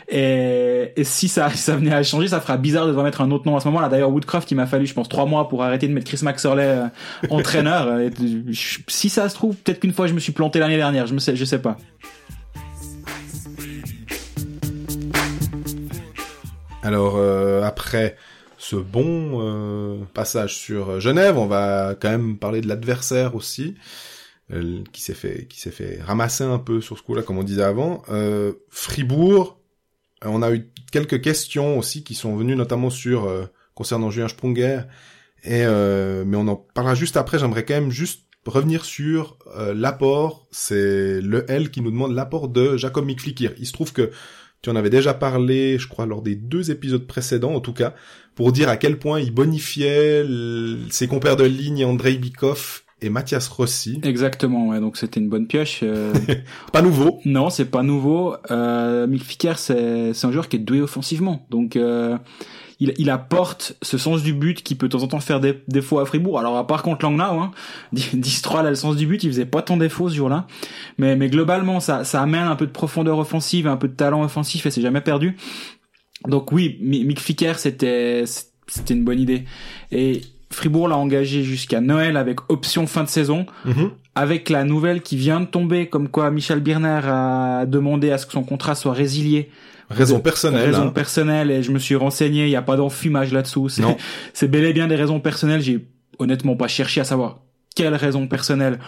Et, 0.10 0.92
si 1.04 1.28
ça, 1.28 1.50
ça 1.54 1.76
venait 1.76 1.94
à 1.94 2.04
changer, 2.04 2.28
ça 2.28 2.42
fera 2.42 2.58
bizarre 2.58 2.84
de 2.86 2.90
devoir 2.90 3.06
mettre 3.06 3.22
un 3.22 3.32
autre 3.32 3.48
nom 3.48 3.56
à 3.56 3.60
ce 3.60 3.68
moment-là. 3.68 3.90
D'ailleurs, 3.90 4.12
Woodcroft, 4.12 4.50
il 4.52 4.56
m'a 4.56 4.66
fallu, 4.66 4.86
je 4.86 4.94
pense, 4.94 5.10
trois 5.10 5.26
mois 5.26 5.50
pour 5.50 5.64
arrêter 5.64 5.88
de 5.88 5.94
mettre 5.94 6.08
Chris 6.08 6.20
Maxorley 6.24 6.64
euh, 6.64 6.88
entraîneur. 7.30 8.00
Et, 8.00 8.12
si 8.88 9.10
ça 9.10 9.30
se 9.30 9.36
trouve, 9.36 9.56
peut-être 9.56 9.80
qu'une 9.80 9.94
fois, 9.94 10.08
je 10.08 10.14
me 10.14 10.20
suis 10.20 10.32
planté 10.32 10.60
l'année 10.60 10.78
dernière. 10.78 11.08
Je 11.08 11.14
me 11.14 11.20
sais, 11.20 11.36
je 11.36 11.46
sais 11.46 11.60
pas. 11.60 11.78
Alors 16.84 17.16
euh, 17.16 17.64
après 17.64 18.18
ce 18.58 18.76
bon 18.76 19.40
euh, 19.42 20.04
passage 20.14 20.58
sur 20.58 21.00
Genève, 21.00 21.38
on 21.38 21.48
va 21.48 21.96
quand 22.00 22.10
même 22.10 22.38
parler 22.38 22.60
de 22.60 22.68
l'adversaire 22.68 23.36
aussi, 23.36 23.76
euh, 24.52 24.84
qui 24.92 25.02
s'est 25.02 25.14
fait 25.14 25.48
qui 25.48 25.62
s'est 25.62 25.72
fait 25.72 26.02
ramasser 26.02 26.44
un 26.44 26.60
peu 26.60 26.82
sur 26.82 26.98
ce 26.98 27.04
coup-là, 27.04 27.24
comme 27.24 27.38
on 27.38 27.44
disait 27.44 27.64
avant. 27.64 28.04
Fribourg, 28.70 29.60
on 30.26 30.42
a 30.42 30.54
eu 30.54 30.70
quelques 30.92 31.22
questions 31.22 31.80
aussi 31.80 32.04
qui 32.04 32.16
sont 32.16 32.36
venues 32.36 32.56
notamment 32.56 32.90
sur 32.90 33.26
euh, 33.26 33.46
concernant 33.74 34.10
Julien 34.12 34.28
Sprunger, 34.28 34.82
et 35.44 35.64
euh, 35.66 36.24
mais 36.26 36.38
on 36.38 36.48
en 36.48 36.56
parlera 36.56 36.96
juste 36.96 37.18
après. 37.18 37.40
J'aimerais 37.40 37.66
quand 37.66 37.74
même 37.74 37.92
juste 37.92 38.22
revenir 38.46 38.86
sur 38.86 39.38
euh, 39.58 39.74
l'apport. 39.74 40.48
C'est 40.52 41.20
le 41.22 41.50
L 41.50 41.72
qui 41.72 41.82
nous 41.82 41.92
demande 41.92 42.14
l'apport 42.14 42.48
de 42.48 42.78
Jacob 42.78 43.06
Mikflikir. 43.06 43.54
Il 43.58 43.66
se 43.66 43.74
trouve 43.74 43.92
que 43.92 44.12
tu 44.62 44.70
en 44.70 44.76
avais 44.76 44.90
déjà 44.90 45.14
parlé, 45.14 45.78
je 45.78 45.88
crois, 45.90 46.06
lors 46.06 46.22
des 46.22 46.36
deux 46.36 46.72
épisodes 46.72 47.06
précédents, 47.06 47.54
en 47.54 47.60
tout 47.60 47.74
cas, 47.74 47.96
pour 48.36 48.54
dire 48.54 48.70
à 48.70 48.78
quel 48.78 48.98
point 48.98 49.20
il 49.20 49.32
bonifiait 49.32 50.26
ses 50.90 51.08
compères 51.08 51.36
de 51.36 51.44
ligne 51.44 51.84
Andrei 51.84 52.16
Bikov 52.16 52.83
et 53.04 53.10
Mathias 53.10 53.48
Rossi. 53.48 54.00
Exactement. 54.04 54.68
Ouais, 54.70 54.80
donc 54.80 54.98
c'était 54.98 55.20
une 55.20 55.30
bonne 55.30 55.46
pioche. 55.48 55.82
euh, 55.84 56.14
Pas 56.72 56.82
nouveau. 56.82 57.20
Non, 57.26 57.50
c'est 57.50 57.66
pas 57.66 57.84
nouveau. 57.84 58.36
Euh, 58.52 59.06
Mick 59.08 59.24
Ficker, 59.24 59.58
c'est 59.60 60.14
c'est 60.14 60.26
un 60.28 60.32
joueur 60.32 60.48
qui 60.50 60.56
est 60.56 60.60
doué 60.60 60.82
offensivement. 60.82 61.46
Donc, 61.50 61.76
euh, 61.76 62.18
il, 62.80 62.94
il 62.98 63.10
apporte 63.10 63.78
ce 63.82 63.98
sens 63.98 64.24
du 64.24 64.34
but 64.34 64.64
qui 64.64 64.76
peut 64.76 64.88
de 64.88 64.92
temps 64.98 65.04
en 65.04 65.08
temps 65.08 65.20
faire 65.20 65.40
des 65.40 65.62
défauts 65.68 66.00
à 66.00 66.06
Fribourg. 66.06 66.40
Alors, 66.40 66.66
par 66.66 66.82
contre, 66.84 67.06
Langnau, 67.06 67.24
hein, 67.40 67.52
10-3, 67.94 68.64
là, 68.64 68.70
le 68.70 68.76
sens 68.76 68.96
du 68.96 69.06
but, 69.06 69.24
il 69.24 69.30
faisait 69.30 69.46
pas 69.46 69.62
tant 69.62 69.78
défaut 69.78 70.10
ce 70.10 70.16
jour-là. 70.16 70.48
Mais, 70.98 71.16
mais 71.16 71.30
globalement, 71.30 71.80
ça, 71.80 72.04
ça 72.04 72.22
amène 72.22 72.44
un 72.44 72.56
peu 72.56 72.66
de 72.66 72.72
profondeur 72.72 73.20
offensive, 73.20 73.68
un 73.68 73.78
peu 73.78 73.88
de 73.88 73.94
talent 73.96 74.24
offensif 74.24 74.66
et 74.66 74.72
c'est 74.72 74.82
jamais 74.82 75.02
perdu. 75.02 75.38
Donc 76.28 76.52
oui, 76.52 76.78
Mi- 76.82 77.04
Mick 77.06 77.20
Ficker, 77.20 77.60
c'était 77.60 78.24
c'était 78.68 78.94
une 78.94 79.04
bonne 79.04 79.20
idée. 79.20 79.44
Et 79.92 80.22
Fribourg 80.54 80.88
l'a 80.88 80.98
engagé 80.98 81.44
jusqu'à 81.44 81.82
Noël 81.82 82.18
avec 82.18 82.40
option 82.50 82.88
fin 82.88 83.04
de 83.04 83.10
saison. 83.10 83.46
Mhm. 83.66 83.92
Avec 84.16 84.50
la 84.50 84.64
nouvelle 84.64 85.02
qui 85.02 85.18
vient 85.18 85.40
de 85.40 85.46
tomber, 85.46 85.88
comme 85.90 86.08
quoi 86.08 86.30
Michel 86.30 86.60
Birner 86.60 87.02
a 87.04 87.66
demandé 87.66 88.12
à 88.12 88.20
ce 88.20 88.28
que 88.28 88.32
son 88.34 88.44
contrat 88.44 88.76
soit 88.76 88.94
résilié. 88.94 89.50
Raison 89.90 90.20
personnelle. 90.20 90.70
Raison 90.70 90.88
hein. 90.88 90.92
personnelle, 90.92 91.50
et 91.52 91.64
je 91.64 91.72
me 91.72 91.80
suis 91.80 91.96
renseigné, 91.96 92.44
il 92.46 92.50
n'y 92.50 92.56
a 92.56 92.62
pas 92.62 92.76
d'enfumage 92.78 93.34
là-dessous. 93.34 93.70
C'est- 93.70 93.82
Non. 93.82 93.98
C'est 94.34 94.48
bel 94.48 94.66
et 94.66 94.74
bien 94.74 94.88
des 94.88 94.96
raisons 94.96 95.20
personnelles. 95.20 95.62
J'ai 95.62 95.88
honnêtement 96.20 96.56
pas 96.56 96.68
cherché 96.68 97.02
à 97.02 97.04
savoir 97.04 97.40
quelle 97.76 97.96
raison 97.96 98.28
personnelle. 98.28 98.80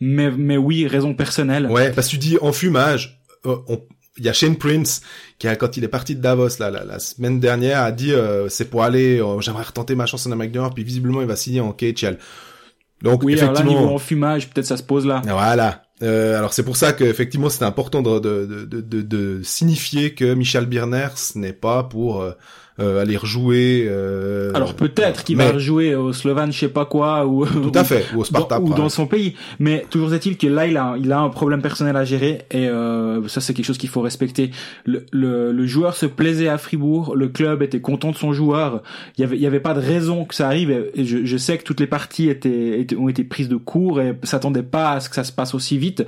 Mais, 0.00 0.30
mais 0.30 0.56
oui, 0.56 0.86
raison 0.86 1.12
personnelle. 1.12 1.66
Ouais, 1.66 1.92
parce 1.92 2.06
que 2.06 2.12
tu 2.12 2.18
dis 2.18 2.38
enfumage. 2.40 3.20
euh, 3.46 3.56
on- 3.68 3.80
Il 4.20 4.26
y 4.26 4.28
a 4.28 4.32
Shane 4.32 4.56
Prince 4.56 5.00
qui, 5.38 5.48
a, 5.48 5.56
quand 5.56 5.76
il 5.76 5.82
est 5.82 5.88
parti 5.88 6.14
de 6.14 6.20
Davos 6.20 6.58
là, 6.60 6.70
la, 6.70 6.84
la 6.84 6.98
semaine 7.00 7.40
dernière, 7.40 7.80
a 7.82 7.90
dit 7.90 8.12
euh, 8.12 8.48
c'est 8.48 8.66
pour 8.66 8.84
aller. 8.84 9.18
euh, 9.20 9.40
J'aimerais 9.40 9.64
retenter 9.64 9.94
ma 9.96 10.06
chance 10.06 10.26
en 10.26 10.30
Amérique 10.32 10.52
du 10.52 10.58
Nord. 10.58 10.72
Puis 10.74 10.84
visiblement, 10.84 11.20
il 11.22 11.26
va 11.26 11.34
signer 11.36 11.60
en 11.60 11.72
KHL. 11.72 12.18
Donc 13.02 13.22
Oui, 13.22 13.32
alors 13.40 13.46
là, 13.46 13.60
effectivement, 13.60 13.80
niveau 13.80 13.94
enfumage, 13.94 14.50
peut-être 14.50 14.66
ça 14.66 14.76
se 14.76 14.82
pose 14.82 15.06
là. 15.06 15.22
Voilà. 15.24 15.82
Euh, 16.02 16.38
alors 16.38 16.52
c'est 16.52 16.62
pour 16.62 16.76
ça 16.76 16.92
que 16.94 17.04
effectivement 17.04 17.50
c'est 17.50 17.64
important 17.64 18.00
de, 18.00 18.18
de, 18.20 18.46
de, 18.64 18.80
de, 18.80 19.02
de 19.02 19.42
signifier 19.42 20.14
que 20.14 20.32
Michel 20.32 20.64
Birner 20.64 21.08
ce 21.16 21.36
n'est 21.38 21.52
pas 21.52 21.82
pour 21.82 22.24
euh, 22.80 23.00
aller 23.00 23.16
rejouer. 23.16 23.86
Euh, 23.88 24.52
Alors 24.54 24.74
peut-être 24.74 25.24
qu'il 25.24 25.36
mais- 25.36 25.46
va 25.46 25.52
rejouer 25.52 25.94
au 25.94 26.12
Slovan, 26.12 26.50
je 26.52 26.58
sais 26.58 26.68
pas 26.68 26.84
quoi, 26.84 27.26
ou 27.26 27.44
Tout 27.46 27.72
à 27.74 27.84
fait. 27.84 28.04
Ou 28.14 28.20
au 28.20 28.24
Sparta. 28.24 28.58
dans, 28.58 28.64
ou 28.66 28.74
dans 28.74 28.88
son 28.88 29.06
pays. 29.06 29.34
Mais 29.58 29.84
toujours 29.90 30.12
est-il 30.14 30.36
que 30.36 30.46
là, 30.46 30.66
il 30.66 30.76
a, 30.76 30.96
il 30.98 31.10
a 31.12 31.20
un 31.20 31.28
problème 31.28 31.62
personnel 31.62 31.96
à 31.96 32.04
gérer 32.04 32.42
et 32.50 32.68
euh, 32.68 33.26
ça, 33.28 33.40
c'est 33.40 33.54
quelque 33.54 33.66
chose 33.66 33.78
qu'il 33.78 33.88
faut 33.88 34.00
respecter. 34.00 34.50
Le, 34.84 35.04
le, 35.12 35.52
le 35.52 35.66
joueur 35.66 35.94
se 35.96 36.06
plaisait 36.06 36.48
à 36.48 36.58
Fribourg, 36.58 37.14
le 37.16 37.28
club 37.28 37.62
était 37.62 37.80
content 37.80 38.10
de 38.10 38.16
son 38.16 38.32
joueur. 38.32 38.82
Il 39.18 39.22
y 39.22 39.24
avait, 39.24 39.36
il 39.36 39.42
y 39.42 39.46
avait 39.46 39.60
pas 39.60 39.74
de 39.74 39.80
raison 39.80 40.24
que 40.24 40.34
ça 40.34 40.46
arrive. 40.46 40.70
Et 40.94 41.04
je, 41.04 41.24
je 41.24 41.36
sais 41.36 41.58
que 41.58 41.64
toutes 41.64 41.80
les 41.80 41.86
parties 41.86 42.28
étaient, 42.28 42.80
étaient- 42.80 42.96
ont 42.96 43.08
été 43.08 43.24
prises 43.24 43.48
de 43.48 43.56
court 43.56 44.00
et 44.00 44.14
s'attendaient 44.22 44.62
pas 44.62 44.92
à 44.92 45.00
ce 45.00 45.08
que 45.08 45.14
ça 45.14 45.24
se 45.24 45.32
passe 45.32 45.54
aussi 45.54 45.78
vite. 45.78 46.04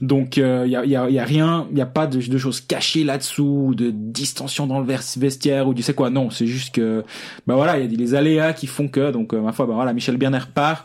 Donc 0.00 0.38
euh, 0.38 0.62
il 0.66 0.72
y, 0.72 0.76
a, 0.76 0.84
il 0.84 0.90
y, 0.90 0.96
a, 0.96 1.08
y 1.10 1.18
a 1.18 1.24
rien, 1.24 1.66
il 1.72 1.78
y 1.78 1.80
a 1.80 1.86
pas 1.86 2.06
de, 2.06 2.18
de 2.20 2.38
choses 2.38 2.60
cachées 2.60 3.04
là-dessous, 3.04 3.64
ou 3.68 3.74
de 3.74 3.90
distension 3.90 4.66
dans 4.66 4.80
le 4.80 4.86
vestiaire 5.18 5.66
ou 5.68 5.74
tu 5.74 5.82
sais 5.82 5.94
quoi. 5.94 6.03
Non, 6.10 6.30
c'est 6.30 6.46
juste 6.46 6.74
que 6.74 7.04
bah 7.46 7.54
voilà, 7.54 7.78
il 7.78 7.90
y 7.90 7.94
a 7.94 7.96
des 7.96 8.14
aléas 8.14 8.52
qui 8.52 8.66
font 8.66 8.88
que 8.88 9.10
donc 9.10 9.34
euh, 9.34 9.40
ma 9.40 9.52
foi, 9.52 9.66
bah 9.66 9.74
voilà, 9.74 9.92
Michel 9.92 10.16
Berner 10.16 10.40
part. 10.54 10.84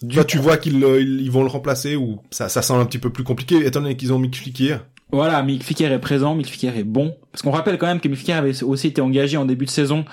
Du 0.00 0.14
Toi, 0.14 0.24
tu 0.24 0.38
vois 0.38 0.56
qu'ils 0.58 0.82
euh, 0.84 1.00
ils 1.02 1.30
vont 1.30 1.42
le 1.42 1.48
remplacer 1.48 1.96
ou 1.96 2.20
ça, 2.30 2.48
ça 2.48 2.62
semble 2.62 2.82
un 2.82 2.86
petit 2.86 2.98
peu 2.98 3.10
plus 3.10 3.24
compliqué 3.24 3.66
étant 3.66 3.80
donné 3.80 3.96
qu'ils 3.96 4.12
ont 4.12 4.18
Mick 4.18 4.36
Flicker. 4.36 4.78
Voilà, 5.10 5.42
Mick 5.42 5.80
est 5.80 5.98
présent, 5.98 6.34
Mick 6.34 6.62
est 6.64 6.84
bon. 6.84 7.16
Parce 7.32 7.42
qu'on 7.42 7.50
rappelle 7.50 7.78
quand 7.78 7.86
même 7.86 7.98
que 7.98 8.08
Mick 8.08 8.28
avait 8.28 8.62
aussi 8.62 8.88
été 8.88 9.00
engagé 9.00 9.36
en 9.38 9.44
début 9.46 9.64
de 9.64 9.70
saison 9.70 10.04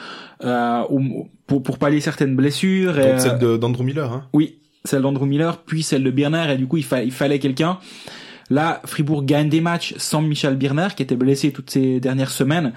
euh, 0.43 0.81
pour, 1.47 1.61
pour 1.61 1.77
pallier 1.77 1.99
certaines 1.99 2.35
blessures. 2.35 2.93
Donc 2.93 3.19
celle 3.19 3.37
d'Andrew 3.59 3.83
Miller. 3.83 4.11
Hein. 4.11 4.25
Oui, 4.33 4.59
celle 4.85 5.01
d'Andrew 5.01 5.25
Miller, 5.25 5.57
puis 5.63 5.83
celle 5.83 6.01
de 6.03 6.11
Birner, 6.11 6.51
et 6.53 6.57
du 6.57 6.65
coup 6.65 6.77
il, 6.77 6.85
fa- 6.85 7.03
il 7.03 7.11
fallait 7.11 7.39
quelqu'un. 7.39 7.77
Là, 8.49 8.81
Fribourg 8.85 9.23
gagne 9.23 9.49
des 9.49 9.61
matchs 9.61 9.95
sans 9.97 10.21
Michel 10.21 10.55
Birner, 10.55 10.89
qui 10.95 11.01
était 11.03 11.15
blessé 11.15 11.51
toutes 11.51 11.69
ces 11.71 11.99
dernières 11.99 12.29
semaines. 12.31 12.73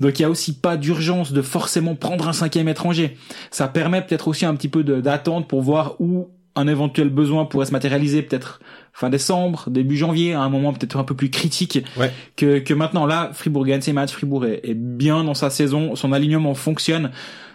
Donc 0.00 0.18
il 0.18 0.22
y 0.22 0.24
a 0.24 0.30
aussi 0.30 0.52
pas 0.54 0.76
d'urgence 0.76 1.32
de 1.32 1.42
forcément 1.42 1.94
prendre 1.94 2.28
un 2.28 2.32
cinquième 2.32 2.68
étranger. 2.68 3.16
Ça 3.50 3.68
permet 3.68 4.02
peut-être 4.02 4.26
aussi 4.28 4.44
un 4.44 4.54
petit 4.56 4.68
peu 4.68 4.82
d'attente 4.82 5.46
pour 5.48 5.62
voir 5.62 5.94
où 6.00 6.28
un 6.54 6.66
éventuel 6.68 7.08
besoin 7.08 7.46
pourrait 7.46 7.64
se 7.66 7.72
matérialiser, 7.72 8.20
peut-être 8.20 8.60
fin 8.92 9.08
décembre, 9.08 9.70
début 9.70 9.96
janvier, 9.96 10.34
à 10.34 10.40
un 10.40 10.50
moment 10.50 10.72
peut-être 10.74 10.98
un 10.98 11.04
peu 11.04 11.14
plus 11.14 11.30
critique 11.30 11.78
Ouais. 11.96 12.12
que, 12.36 12.58
que 12.58 12.74
maintenant. 12.74 13.06
Là, 13.06 13.30
Fribourg 13.32 13.64
gagne 13.64 13.80
ses 13.80 13.94
matchs, 13.94 14.12
Fribourg 14.12 14.44
est, 14.44 14.60
est 14.64 14.74
bien 14.74 15.24
dans 15.24 15.32
sa 15.34 15.48
saison, 15.48 15.96
son 15.96 16.12
alignement 16.12 16.54
fonctionne. 16.54 17.10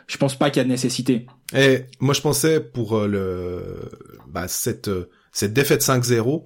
Je 0.08 0.18
pense 0.18 0.36
pas 0.36 0.50
qu'il 0.50 0.62
y 0.62 0.62
a 0.62 0.64
de 0.64 0.70
nécessité. 0.70 1.28
Et 1.56 1.82
moi, 2.00 2.14
je 2.14 2.22
pensais 2.22 2.60
pour 2.62 2.98
euh, 2.98 3.08
le 3.08 3.90
bah, 4.32 4.48
cette 4.48 4.88
euh, 4.88 5.10
cette 5.32 5.54
défaite 5.54 5.82
5-0, 5.84 6.44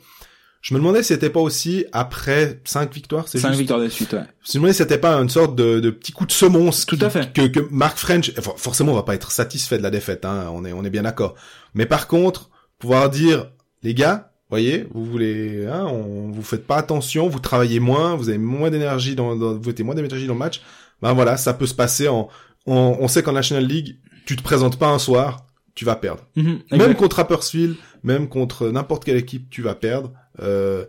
je 0.62 0.74
me 0.74 0.80
demandais 0.80 1.02
si 1.02 1.10
c'était 1.14 1.30
pas 1.32 1.40
aussi 1.40 1.86
après 1.92 2.62
5 2.66 2.94
victoires. 2.94 3.28
C'est 3.28 3.40
Cinq 3.40 3.50
juste. 3.50 3.60
victoires 3.62 3.80
de 3.80 3.90
suite, 3.90 4.14
ouais. 4.14 4.24
Je 4.44 4.52
me 4.52 4.54
demandais 4.56 4.74
si 4.74 4.78
c'était 4.78 4.98
pas 5.00 5.16
une 5.16 5.30
sorte 5.30 5.56
de, 5.56 5.80
de 5.80 5.90
petit 5.90 6.12
coup 6.12 6.26
de 6.26 6.32
semonce. 6.32 6.86
Tout 6.86 6.98
qui- 6.98 7.04
à 7.06 7.10
fait. 7.10 7.34
Que, 7.34 7.48
que 7.48 7.60
Mark 7.72 7.98
French, 7.98 8.32
for- 8.40 8.60
forcément, 8.60 8.92
on 8.92 8.96
va 8.96 9.04
pas 9.04 9.16
être 9.16 9.32
satisfait 9.32 9.78
de 9.78 9.84
la 9.84 9.90
défaite. 9.90 10.24
Hein, 10.26 10.50
on 10.54 10.64
est 10.66 10.74
on 10.74 10.84
est 10.84 10.90
bien 10.92 11.02
d'accord. 11.04 11.36
Mais 11.74 11.86
par 11.86 12.08
contre, 12.08 12.50
pouvoir 12.80 13.10
dire 13.10 13.48
les 13.84 13.94
gars, 13.96 14.32
voyez, 14.50 14.88
vous 14.94 15.04
voulez, 15.06 15.66
hein, 15.66 15.86
on, 15.88 16.30
vous 16.32 16.44
faites 16.44 16.68
pas 16.68 16.76
attention, 16.78 17.28
vous 17.28 17.40
travaillez 17.40 17.80
moins, 17.80 18.16
vous 18.16 18.30
avez 18.30 18.38
moins 18.38 18.70
d'énergie 18.70 19.16
dans, 19.16 19.36
dans 19.36 19.54
vous 19.56 19.68
mettez 19.68 19.82
moins 19.84 19.96
d'énergie 19.96 20.28
dans 20.28 20.34
le 20.34 20.40
match. 20.40 20.62
Ben 21.02 21.14
voilà, 21.14 21.38
ça 21.38 21.54
peut 21.56 21.66
se 21.66 21.74
passer 21.74 22.08
en, 22.08 22.30
en- 22.68 22.98
on 23.00 23.08
sait 23.08 23.24
qu'en 23.24 23.32
National 23.34 23.66
League, 23.66 23.98
tu 24.28 24.36
te 24.36 24.44
présentes 24.44 24.78
pas 24.78 24.90
un 24.90 25.00
soir, 25.00 25.48
tu 25.74 25.86
vas 25.86 25.96
perdre. 25.96 26.24
Mhm, 26.36 26.60
Même 26.74 26.94
contre 26.96 27.16
Rapperswil, 27.16 27.76
même 28.04 28.28
contre 28.30 28.68
n'importe 28.70 29.06
quelle 29.06 29.18
équipe, 29.18 29.50
tu 29.50 29.64
vas 29.64 29.74
perdre. 29.74 30.12
Euh, 30.40 30.86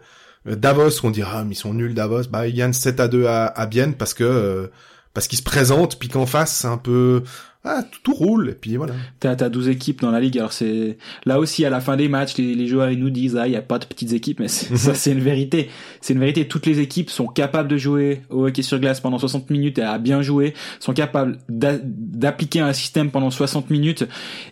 Davos, 0.46 1.04
on 1.04 1.10
dira, 1.10 1.44
mais 1.44 1.52
ils 1.52 1.58
sont 1.58 1.74
nuls 1.74 1.94
Davos. 1.94 2.24
Bah, 2.30 2.46
ils 2.46 2.54
gagnent 2.54 2.72
7 2.72 3.00
à 3.00 3.08
2 3.08 3.26
à, 3.26 3.46
à 3.46 3.66
Bienne 3.66 3.94
parce 3.94 4.14
que 4.14 4.24
euh, 4.24 4.66
parce 5.14 5.28
qu'ils 5.28 5.38
se 5.38 5.44
présentent, 5.44 5.98
puis 5.98 6.08
qu'en 6.08 6.26
face, 6.26 6.54
c'est 6.54 6.68
un 6.68 6.78
peu 6.78 7.22
ah 7.64 7.82
tout, 7.84 8.00
tout 8.02 8.14
roule 8.14 8.50
et 8.50 8.54
puis 8.54 8.76
voilà. 8.76 8.94
T'as, 9.20 9.36
t'as 9.36 9.48
12 9.48 9.68
équipes 9.68 10.00
dans 10.00 10.10
la 10.10 10.18
ligue, 10.20 10.36
alors 10.38 10.52
c'est 10.52 10.98
là 11.26 11.38
aussi 11.38 11.64
à 11.64 11.70
la 11.70 11.80
fin 11.80 11.96
des 11.96 12.08
matchs, 12.08 12.36
les, 12.36 12.54
les 12.56 12.66
joueurs 12.66 12.90
ils 12.90 12.98
nous 12.98 13.10
disent 13.10 13.36
ah 13.36 13.46
il 13.46 13.52
y 13.52 13.56
a 13.56 13.62
pas 13.62 13.78
de 13.78 13.84
petites 13.84 14.12
équipes, 14.12 14.40
mais 14.40 14.48
ça 14.48 14.94
c'est 14.94 15.12
une 15.12 15.20
vérité. 15.20 15.70
C'est 16.00 16.14
une 16.14 16.20
vérité. 16.20 16.48
Toutes 16.48 16.66
les 16.66 16.80
équipes 16.80 17.08
sont 17.10 17.26
capables 17.28 17.68
de 17.68 17.76
jouer 17.76 18.22
au 18.30 18.46
hockey 18.46 18.62
sur 18.62 18.80
glace 18.80 19.00
pendant 19.00 19.18
60 19.18 19.48
minutes 19.50 19.78
et 19.78 19.82
à 19.82 19.98
bien 19.98 20.22
jouer, 20.22 20.54
sont 20.80 20.92
capables 20.92 21.38
d'a- 21.48 21.78
d'appliquer 21.82 22.60
un 22.60 22.72
système 22.72 23.10
pendant 23.10 23.30
60 23.30 23.70
minutes 23.70 24.04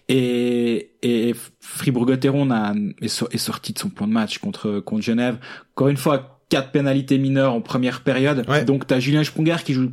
et 0.09 0.90
et 1.03 1.35
Fribourg-Gotteron 1.61 2.51
a 2.51 2.75
est, 3.01 3.09
so- 3.09 3.29
est 3.31 3.38
sorti 3.38 3.73
de 3.73 3.79
son 3.79 3.88
plan 3.88 4.07
de 4.07 4.12
match 4.12 4.38
contre 4.38 4.81
contre 4.81 5.03
Genève. 5.03 5.38
Encore 5.75 5.88
une 5.88 5.96
fois, 5.96 6.40
quatre 6.49 6.70
pénalités 6.73 7.18
mineures 7.18 7.55
en 7.55 7.61
première 7.61 8.03
période. 8.03 8.44
Ouais. 8.49 8.64
Donc 8.64 8.87
t'as 8.87 9.01
Julien 9.01 9.25
Sprunger 9.25 9.57
qui 9.64 9.73
joue 9.73 9.90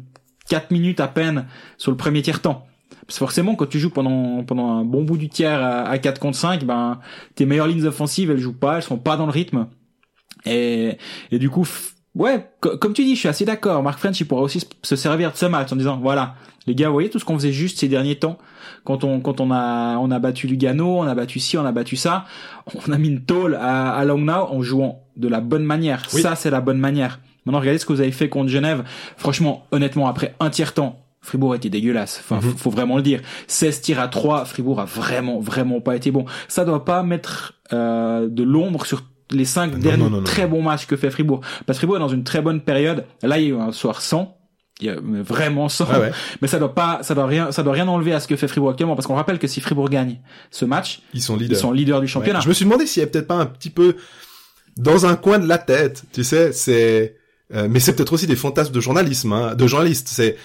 4 0.49 0.71
minutes 0.71 0.99
à 0.99 1.07
peine 1.07 1.45
sur 1.77 1.91
le 1.91 1.97
premier 1.97 2.21
tiers 2.21 2.41
temps. 2.41 2.65
Parce 3.07 3.15
que 3.19 3.25
forcément, 3.25 3.55
quand 3.55 3.67
tu 3.67 3.79
joues 3.79 3.89
pendant 3.89 4.43
pendant 4.43 4.69
un 4.69 4.83
bon 4.83 5.03
bout 5.03 5.17
du 5.17 5.29
tiers 5.29 5.61
à, 5.61 5.87
à 5.87 5.97
4 5.97 6.19
contre 6.19 6.37
5, 6.37 6.65
ben 6.65 6.99
tes 7.35 7.45
meilleures 7.45 7.67
lignes 7.67 7.85
offensives, 7.85 8.29
elles 8.31 8.37
jouent 8.39 8.53
pas, 8.57 8.75
elles 8.77 8.83
sont 8.83 8.97
pas 8.97 9.15
dans 9.17 9.25
le 9.25 9.31
rythme. 9.31 9.67
Et 10.45 10.97
et 11.31 11.39
du 11.39 11.49
coup, 11.49 11.67
ouais, 12.15 12.49
co- 12.61 12.77
comme 12.77 12.93
tu 12.93 13.03
dis, 13.03 13.15
je 13.15 13.19
suis 13.19 13.29
assez 13.29 13.45
d'accord. 13.45 13.81
Mark 13.83 13.99
French, 13.99 14.19
il 14.19 14.25
pourra 14.27 14.41
aussi 14.41 14.59
se- 14.59 14.65
se 14.83 14.95
servir 14.95 15.31
de 15.31 15.37
ce 15.37 15.45
match 15.45 15.71
en 15.71 15.75
disant, 15.75 15.97
voilà, 16.01 16.35
les 16.67 16.75
gars, 16.75 16.87
vous 16.87 16.93
voyez 16.93 17.09
tout 17.09 17.19
ce 17.19 17.25
qu'on 17.25 17.35
faisait 17.35 17.51
juste 17.51 17.79
ces 17.79 17.87
derniers 17.87 18.15
temps, 18.17 18.37
quand 18.83 19.03
on 19.03 19.19
quand 19.21 19.39
on 19.41 19.51
a 19.51 19.97
on 19.97 20.11
a 20.11 20.19
battu 20.19 20.47
Lugano, 20.47 20.99
on 20.99 21.07
a 21.07 21.15
battu 21.15 21.39
ci, 21.39 21.57
on 21.57 21.65
a 21.65 21.71
battu 21.71 21.95
ça, 21.95 22.25
on 22.87 22.91
a 22.91 22.97
mis 22.97 23.07
une 23.07 23.23
tôle 23.23 23.55
à, 23.55 23.93
à 23.95 24.03
Langnau 24.05 24.47
en 24.51 24.61
jouant 24.61 25.01
de 25.15 25.27
la 25.27 25.39
bonne 25.39 25.63
manière. 25.63 26.03
Oui. 26.13 26.21
Ça, 26.21 26.35
c'est 26.35 26.49
la 26.51 26.61
bonne 26.61 26.77
manière. 26.79 27.19
Maintenant, 27.45 27.59
regardez 27.61 27.79
ce 27.79 27.85
que 27.85 27.93
vous 27.93 28.01
avez 28.01 28.11
fait 28.11 28.27
contre 28.27 28.49
Genève. 28.49 28.83
Franchement, 29.15 29.65
honnêtement, 29.71 30.07
après 30.07 30.35
un 30.41 30.49
tiers 30.49 30.73
temps, 30.73 30.99
Fribourg 31.27 31.53
était 31.55 31.69
dégueulasse. 31.69 32.21
Enfin, 32.23 32.37
Mhm. 32.37 32.51
faut, 32.53 32.57
faut 32.57 32.69
vraiment 32.71 32.95
le 32.97 33.03
dire. 33.03 33.21
16 33.47 33.81
tirs 33.81 33.99
à 33.99 34.07
3, 34.07 34.45
Fribourg 34.45 34.79
a 34.79 34.85
vraiment, 34.85 35.39
vraiment 35.39 35.79
pas 35.81 35.95
été 35.95 36.09
bon. 36.11 36.25
Ça 36.47 36.65
doit 36.65 36.83
pas 36.85 37.03
mettre 37.03 37.53
euh, 37.73 38.27
de 38.29 38.43
l'ombre 38.43 38.85
sur 38.85 39.03
les 39.31 39.45
cinq 39.45 39.73
Non, 39.73 39.77
derniers 39.77 40.03
non, 40.03 40.09
non, 40.09 40.17
non. 40.19 40.23
très 40.23 40.47
bons 40.47 40.61
matchs 40.61 40.85
que 40.87 40.95
fait 40.95 41.11
Fribourg. 41.11 41.41
Parce 41.65 41.77
que 41.77 41.81
Fribourg 41.81 41.97
est 41.97 41.99
dans 41.99 42.07
une 42.07 42.23
très 42.23 42.41
bonne 42.41 42.61
période. 42.61 43.05
Là, 43.21 43.37
il 43.39 43.43
y 43.43 43.47
a 43.47 43.49
eu 43.49 43.59
un 43.59 43.71
soir 43.73 44.01
sans. 44.01 44.37
Il 44.79 44.87
y 44.87 44.89
a 44.89 44.95
vraiment 45.01 45.67
sans. 45.69 45.89
Ouais, 45.91 45.97
ouais. 45.99 46.11
Mais 46.41 46.47
ça 46.47 46.59
doit 46.59 46.73
pas, 46.75 46.99
ça 47.01 47.13
doit 47.15 47.25
rien, 47.25 47.51
ça 47.51 47.63
doit 47.63 47.73
rien 47.73 47.87
enlever 47.87 48.13
à 48.13 48.19
ce 48.21 48.27
que 48.27 48.35
fait 48.35 48.47
Fribourg 48.47 48.69
actuellement. 48.69 48.95
Parce 48.95 49.05
qu'on 49.07 49.15
rappelle 49.15 49.39
que 49.39 49.47
si 49.47 49.59
Fribourg 49.59 49.89
gagne 49.89 50.19
ce 50.51 50.63
match, 50.65 51.01
Ils 51.13 51.21
sont 51.21 51.35
ils 51.35 51.41
leaders. 51.43 51.57
sont 51.59 51.71
leaders 51.71 51.99
du 51.99 52.03
Ouais. 52.05 52.07
championnat. 52.07 52.39
Je 52.39 52.47
me 52.47 52.53
suis 52.53 52.63
demandé 52.63 52.85
s'il 52.85 53.01
y 53.01 53.03
avait 53.03 53.11
peut-être 53.11 53.27
pas 53.27 53.35
un 53.35 53.47
petit 53.47 53.69
peu 53.71 53.95
dans 54.77 55.05
un 55.07 55.15
coin 55.15 55.39
de 55.39 55.47
la 55.47 55.57
tête, 55.57 56.03
tu 56.13 56.23
sais, 56.23 56.53
c'est 56.53 57.15
euh, 57.55 57.67
mais 57.69 57.79
c'est 57.79 57.95
peut-être 57.95 58.13
aussi 58.13 58.27
des 58.27 58.35
fantasmes 58.35 58.73
de 58.73 58.79
journalisme, 58.81 59.31
hein, 59.33 59.55
de 59.55 59.67
journalistes. 59.67 60.07
C'est 60.09 60.35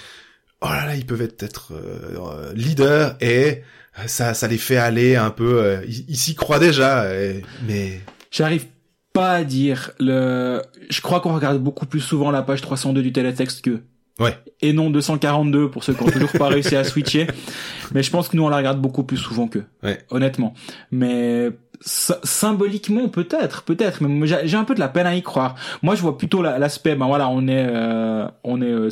oh 0.63 0.69
là 0.69 0.87
là, 0.87 0.95
ils 0.97 1.05
peuvent 1.07 1.23
être 1.23 1.37
peut-être 1.37 1.73
euh, 1.73 2.53
leaders 2.55 3.17
et 3.21 3.63
ça, 4.07 4.33
ça 4.35 4.49
les 4.49 4.59
fait 4.59 4.77
aller 4.79 5.17
un 5.17 5.31
peu. 5.31 5.59
euh, 5.63 5.83
ils 5.87 6.05
ils 6.09 6.17
s'y 6.17 6.35
croient 6.35 6.59
déjà, 6.59 7.15
et- 7.15 7.43
mais 7.69 8.01
J'arrive 8.31 8.67
pas 9.13 9.33
à 9.33 9.45
dire 9.45 9.91
le. 10.01 10.63
Je 10.89 11.01
crois 11.03 11.21
qu'on 11.21 11.35
regarde 11.35 11.59
beaucoup 11.59 11.85
plus 11.85 12.01
souvent 12.01 12.31
la 12.31 12.41
page 12.43 12.63
302 12.63 13.03
du 13.03 13.13
télétexte 13.13 13.63
que. 13.63 13.81
Ouais. 14.19 14.37
Et 14.63 14.73
non 14.73 14.89
242 14.91 15.71
pour 15.71 15.85
ceux 15.85 15.93
qui 15.95 16.03
ont 16.03 16.07
toujours 16.11 16.33
pas 16.33 16.49
réussi 16.49 16.77
à 16.77 16.85
switcher. 16.85 17.27
Mais 17.93 18.03
je 18.03 18.11
pense 18.11 18.29
que 18.29 18.37
nous 18.39 18.45
on 18.45 18.49
la 18.49 18.57
regarde 18.59 18.81
beaucoup 18.81 19.03
plus 19.05 19.17
souvent 19.19 19.49
qu'eux. 19.49 19.65
Ouais. 19.83 19.99
Honnêtement. 20.11 20.55
Mais 20.91 21.51
sy- 21.83 22.13
symboliquement 22.23 23.09
peut-être, 23.09 23.63
peut-être. 23.65 24.03
Mais 24.03 24.27
j'ai 24.27 24.57
un 24.57 24.65
peu 24.65 24.75
de 24.75 24.81
la 24.81 24.89
peine 24.89 25.07
à 25.07 25.15
y 25.15 25.23
croire. 25.23 25.57
Moi 25.83 25.95
je 25.95 26.01
vois 26.03 26.17
plutôt 26.17 26.41
la- 26.41 26.59
l'aspect. 26.59 26.95
Ben 26.95 27.07
voilà, 27.07 27.29
on 27.29 27.47
est, 27.49 27.67
euh, 27.69 28.27
on 28.45 28.63
est 28.63 28.67
euh, 28.71 28.89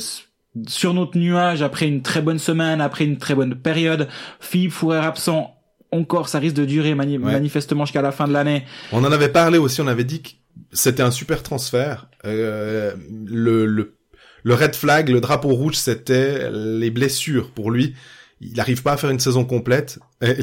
sur 0.67 0.93
notre 0.93 1.17
nuage 1.17 1.61
après 1.61 1.87
une 1.87 2.01
très 2.01 2.21
bonne 2.21 2.39
semaine, 2.39 2.81
après 2.81 3.05
une 3.05 3.17
très 3.17 3.35
bonne 3.35 3.55
période. 3.55 4.07
Philippe 4.39 4.71
Fourrer 4.71 4.99
absent. 4.99 5.55
Encore, 5.93 6.29
ça 6.29 6.39
risque 6.39 6.55
de 6.55 6.65
durer 6.65 6.95
mani- 6.95 7.17
Ouais. 7.17 7.31
manifestement 7.33 7.85
jusqu'à 7.85 8.01
la 8.01 8.11
fin 8.11 8.27
de 8.27 8.33
l'année. 8.33 8.63
on 8.93 9.03
en 9.03 9.11
avait 9.11 9.29
parlé 9.29 9.57
aussi. 9.57 9.81
On 9.81 9.87
avait 9.87 10.03
dit 10.05 10.21
que 10.21 10.29
c'était 10.71 11.03
un 11.03 11.11
super 11.11 11.43
transfert. 11.43 12.07
Euh, 12.25 12.93
le, 13.25 13.65
le 13.65 13.97
le 14.43 14.53
red 14.55 14.73
flag, 14.75 15.09
le 15.09 15.21
drapeau 15.21 15.49
rouge, 15.49 15.75
c'était 15.75 16.49
les 16.51 16.89
blessures 16.91 17.51
pour 17.51 17.69
lui. 17.71 17.93
il 18.39 18.59
arrive 18.59 18.81
pas 18.81 18.93
à 18.93 18.97
faire 18.97 19.11
une 19.11 19.19
saison 19.19 19.45
complète. 19.45 19.99
Et 20.21 20.33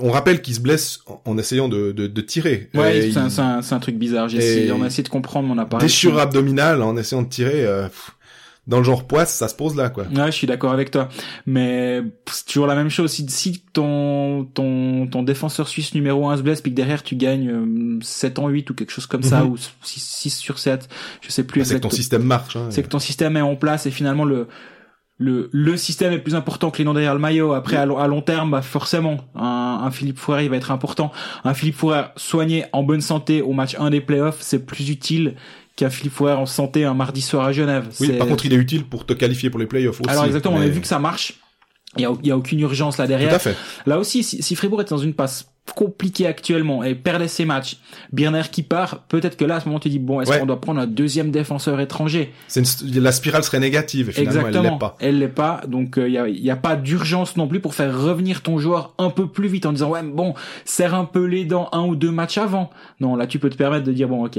on 0.00 0.10
rappelle 0.10 0.40
qu'il 0.42 0.54
se 0.54 0.60
blesse 0.60 1.00
en, 1.24 1.38
essayant 1.38 1.68
de, 1.68 1.92
de, 1.92 2.06
de 2.06 2.20
tirer. 2.20 2.68
Ouais, 2.74 3.10
c'est 3.10 3.18
un, 3.18 3.26
il- 3.26 3.30
c'est 3.30 3.40
un, 3.40 3.62
c'est 3.62 3.74
un 3.74 3.78
truc 3.80 3.96
bizarre. 3.96 4.26
Essayé, 4.26 4.70
on 4.72 4.82
a 4.82 4.86
essayé 4.86 5.02
de 5.02 5.08
comprendre 5.08 5.48
mon 5.48 5.58
appareil. 5.58 5.86
déchirure 5.86 6.18
abdominale 6.18 6.82
en 6.82 6.96
essayant 6.96 7.22
de 7.22 7.28
tirer. 7.28 7.64
euh, 7.64 7.84
pff, 7.88 8.15
dans 8.66 8.78
le 8.78 8.84
genre 8.84 9.06
poisse, 9.06 9.32
ça 9.34 9.48
se 9.48 9.54
pose 9.54 9.76
là, 9.76 9.90
quoi. 9.90 10.04
Ouais, 10.04 10.26
je 10.26 10.30
suis 10.32 10.46
d'accord 10.46 10.72
avec 10.72 10.90
toi. 10.90 11.08
Mais 11.46 12.02
c'est 12.30 12.46
toujours 12.46 12.66
la 12.66 12.74
même 12.74 12.90
chose. 12.90 13.10
Si, 13.12 13.24
si 13.28 13.62
ton, 13.72 14.44
ton, 14.54 15.06
ton 15.06 15.22
défenseur 15.22 15.68
suisse 15.68 15.94
numéro 15.94 16.28
1 16.28 16.38
se 16.38 16.42
blesse, 16.42 16.60
puis 16.60 16.72
que 16.72 16.76
derrière 16.76 17.02
tu 17.02 17.14
gagnes 17.16 17.50
euh, 17.50 17.98
7 18.02 18.38
en 18.40 18.48
8 18.48 18.68
ou 18.70 18.74
quelque 18.74 18.90
chose 18.90 19.06
comme 19.06 19.22
ça, 19.22 19.44
Mhm. 19.44 19.50
ou 19.52 19.56
6, 19.56 20.00
6 20.00 20.30
sur 20.36 20.58
7, 20.58 20.88
je 21.20 21.30
sais 21.30 21.44
plus 21.44 21.60
Bah, 21.60 21.64
c'est 21.66 21.74
que 21.76 21.80
ton 21.80 21.90
système 21.90 22.22
marche. 22.24 22.56
Hein. 22.56 22.66
C'est 22.70 22.82
que 22.82 22.88
ton 22.88 22.98
système 22.98 23.36
est 23.36 23.40
en 23.42 23.54
place 23.56 23.86
et 23.86 23.90
finalement 23.90 24.24
le, 24.24 24.48
le, 25.18 25.48
le 25.52 25.76
système 25.76 26.12
est 26.12 26.18
plus 26.18 26.34
important 26.34 26.70
que 26.70 26.78
les 26.78 26.84
noms 26.84 26.92
derrière 26.92 27.14
le 27.14 27.20
maillot. 27.20 27.52
Après, 27.54 27.76
à, 27.76 27.86
long- 27.86 27.98
à 27.98 28.06
long 28.08 28.20
terme, 28.20 28.50
bah, 28.50 28.62
forcément, 28.62 29.18
un, 29.34 29.80
un 29.84 29.90
Philippe 29.90 30.18
Fourer, 30.18 30.44
il 30.44 30.50
va 30.50 30.56
être 30.56 30.70
important. 30.72 31.10
Un 31.44 31.54
Philippe 31.54 31.76
Fourer 31.76 32.02
soigné 32.16 32.64
en 32.72 32.82
bonne 32.82 33.00
santé 33.00 33.40
au 33.42 33.52
match 33.52 33.76
1 33.78 33.90
des 33.90 34.00
playoffs, 34.02 34.38
c'est 34.40 34.66
plus 34.66 34.90
utile 34.90 35.36
qu'un 35.76 35.90
Fourer 35.90 36.32
en 36.32 36.46
santé 36.46 36.84
un 36.84 36.94
mardi 36.94 37.20
soir 37.20 37.46
à 37.46 37.52
Genève. 37.52 37.86
Oui, 38.00 38.08
par 38.12 38.26
contre, 38.26 38.46
il 38.46 38.52
est 38.52 38.56
utile 38.56 38.84
pour 38.84 39.06
te 39.06 39.12
qualifier 39.12 39.50
pour 39.50 39.60
les 39.60 39.66
playoffs 39.66 40.00
aussi. 40.00 40.10
alors 40.10 40.24
exactement, 40.24 40.56
on 40.56 40.60
a 40.62 40.66
vu 40.68 40.80
que 40.80 40.86
ça 40.86 40.98
marche. 40.98 41.34
Il 41.98 42.02
y 42.24 42.30
a, 42.30 42.36
aucune 42.36 42.60
urgence 42.60 42.98
là 42.98 43.06
Tout 43.06 43.12
à 43.14 43.16
derrière. 43.18 43.40
fait. 43.40 43.56
Là 43.86 43.98
aussi, 43.98 44.22
si, 44.22 44.42
si 44.42 44.54
Fribourg 44.54 44.80
est 44.82 44.90
dans 44.90 44.98
une 44.98 45.14
passe 45.14 45.48
compliquée 45.74 46.26
actuellement 46.26 46.84
et 46.84 46.94
perdait 46.94 47.26
ses 47.28 47.44
matchs, 47.46 47.78
Birner 48.12 48.42
qui 48.52 48.62
part, 48.62 49.04
peut-être 49.08 49.36
que 49.36 49.44
là, 49.44 49.56
à 49.56 49.60
ce 49.60 49.66
moment, 49.66 49.80
tu 49.80 49.88
dis 49.88 49.98
bon, 49.98 50.20
est-ce 50.20 50.30
Ouais. 50.30 50.38
qu'on 50.38 50.46
doit 50.46 50.60
prendre 50.60 50.78
un 50.80 50.86
deuxième 50.86 51.30
défenseur 51.30 51.80
étranger? 51.80 52.32
C'est 52.48 52.60
une- 52.82 53.00
la 53.02 53.12
spirale 53.12 53.42
serait 53.44 53.60
négative 53.60 54.10
et 54.10 54.12
finalement 54.12 54.40
elle 54.40 54.46
Exactement. 54.48 54.72
l'est 54.74 54.78
pas. 54.78 54.96
Elle 55.00 55.18
l'est 55.18 55.28
pas. 55.28 55.62
Donc 55.68 55.94
il 55.96 56.12
y, 56.12 56.18
a, 56.18 56.28
y 56.28 56.50
a 56.50 56.56
pas 56.56 56.76
d'urgence 56.76 57.36
non 57.36 57.48
plus 57.48 57.60
pour 57.60 57.74
faire 57.74 57.98
revenir 57.98 58.42
ton 58.42 58.58
joueur 58.58 58.94
un 58.98 59.10
peu 59.10 59.26
plus 59.28 59.48
vite 59.48 59.64
en 59.66 59.72
disant 59.72 59.90
ouais 59.90 60.02
bon 60.02 60.34
serre 60.66 60.94
un 60.94 61.04
peu 61.06 61.24
les 61.24 61.44
dents 61.46 61.68
un 61.72 61.84
ou 61.84 61.96
deux 61.96 62.10
matchs 62.12 62.38
avant. 62.38 62.70
Non 63.00 63.16
là 63.16 63.26
tu 63.26 63.38
peux 63.38 63.48
te 63.50 63.56
permettre 63.56 63.84
de 63.84 63.92
dire 63.92 64.08
bon 64.08 64.24
ok. 64.26 64.38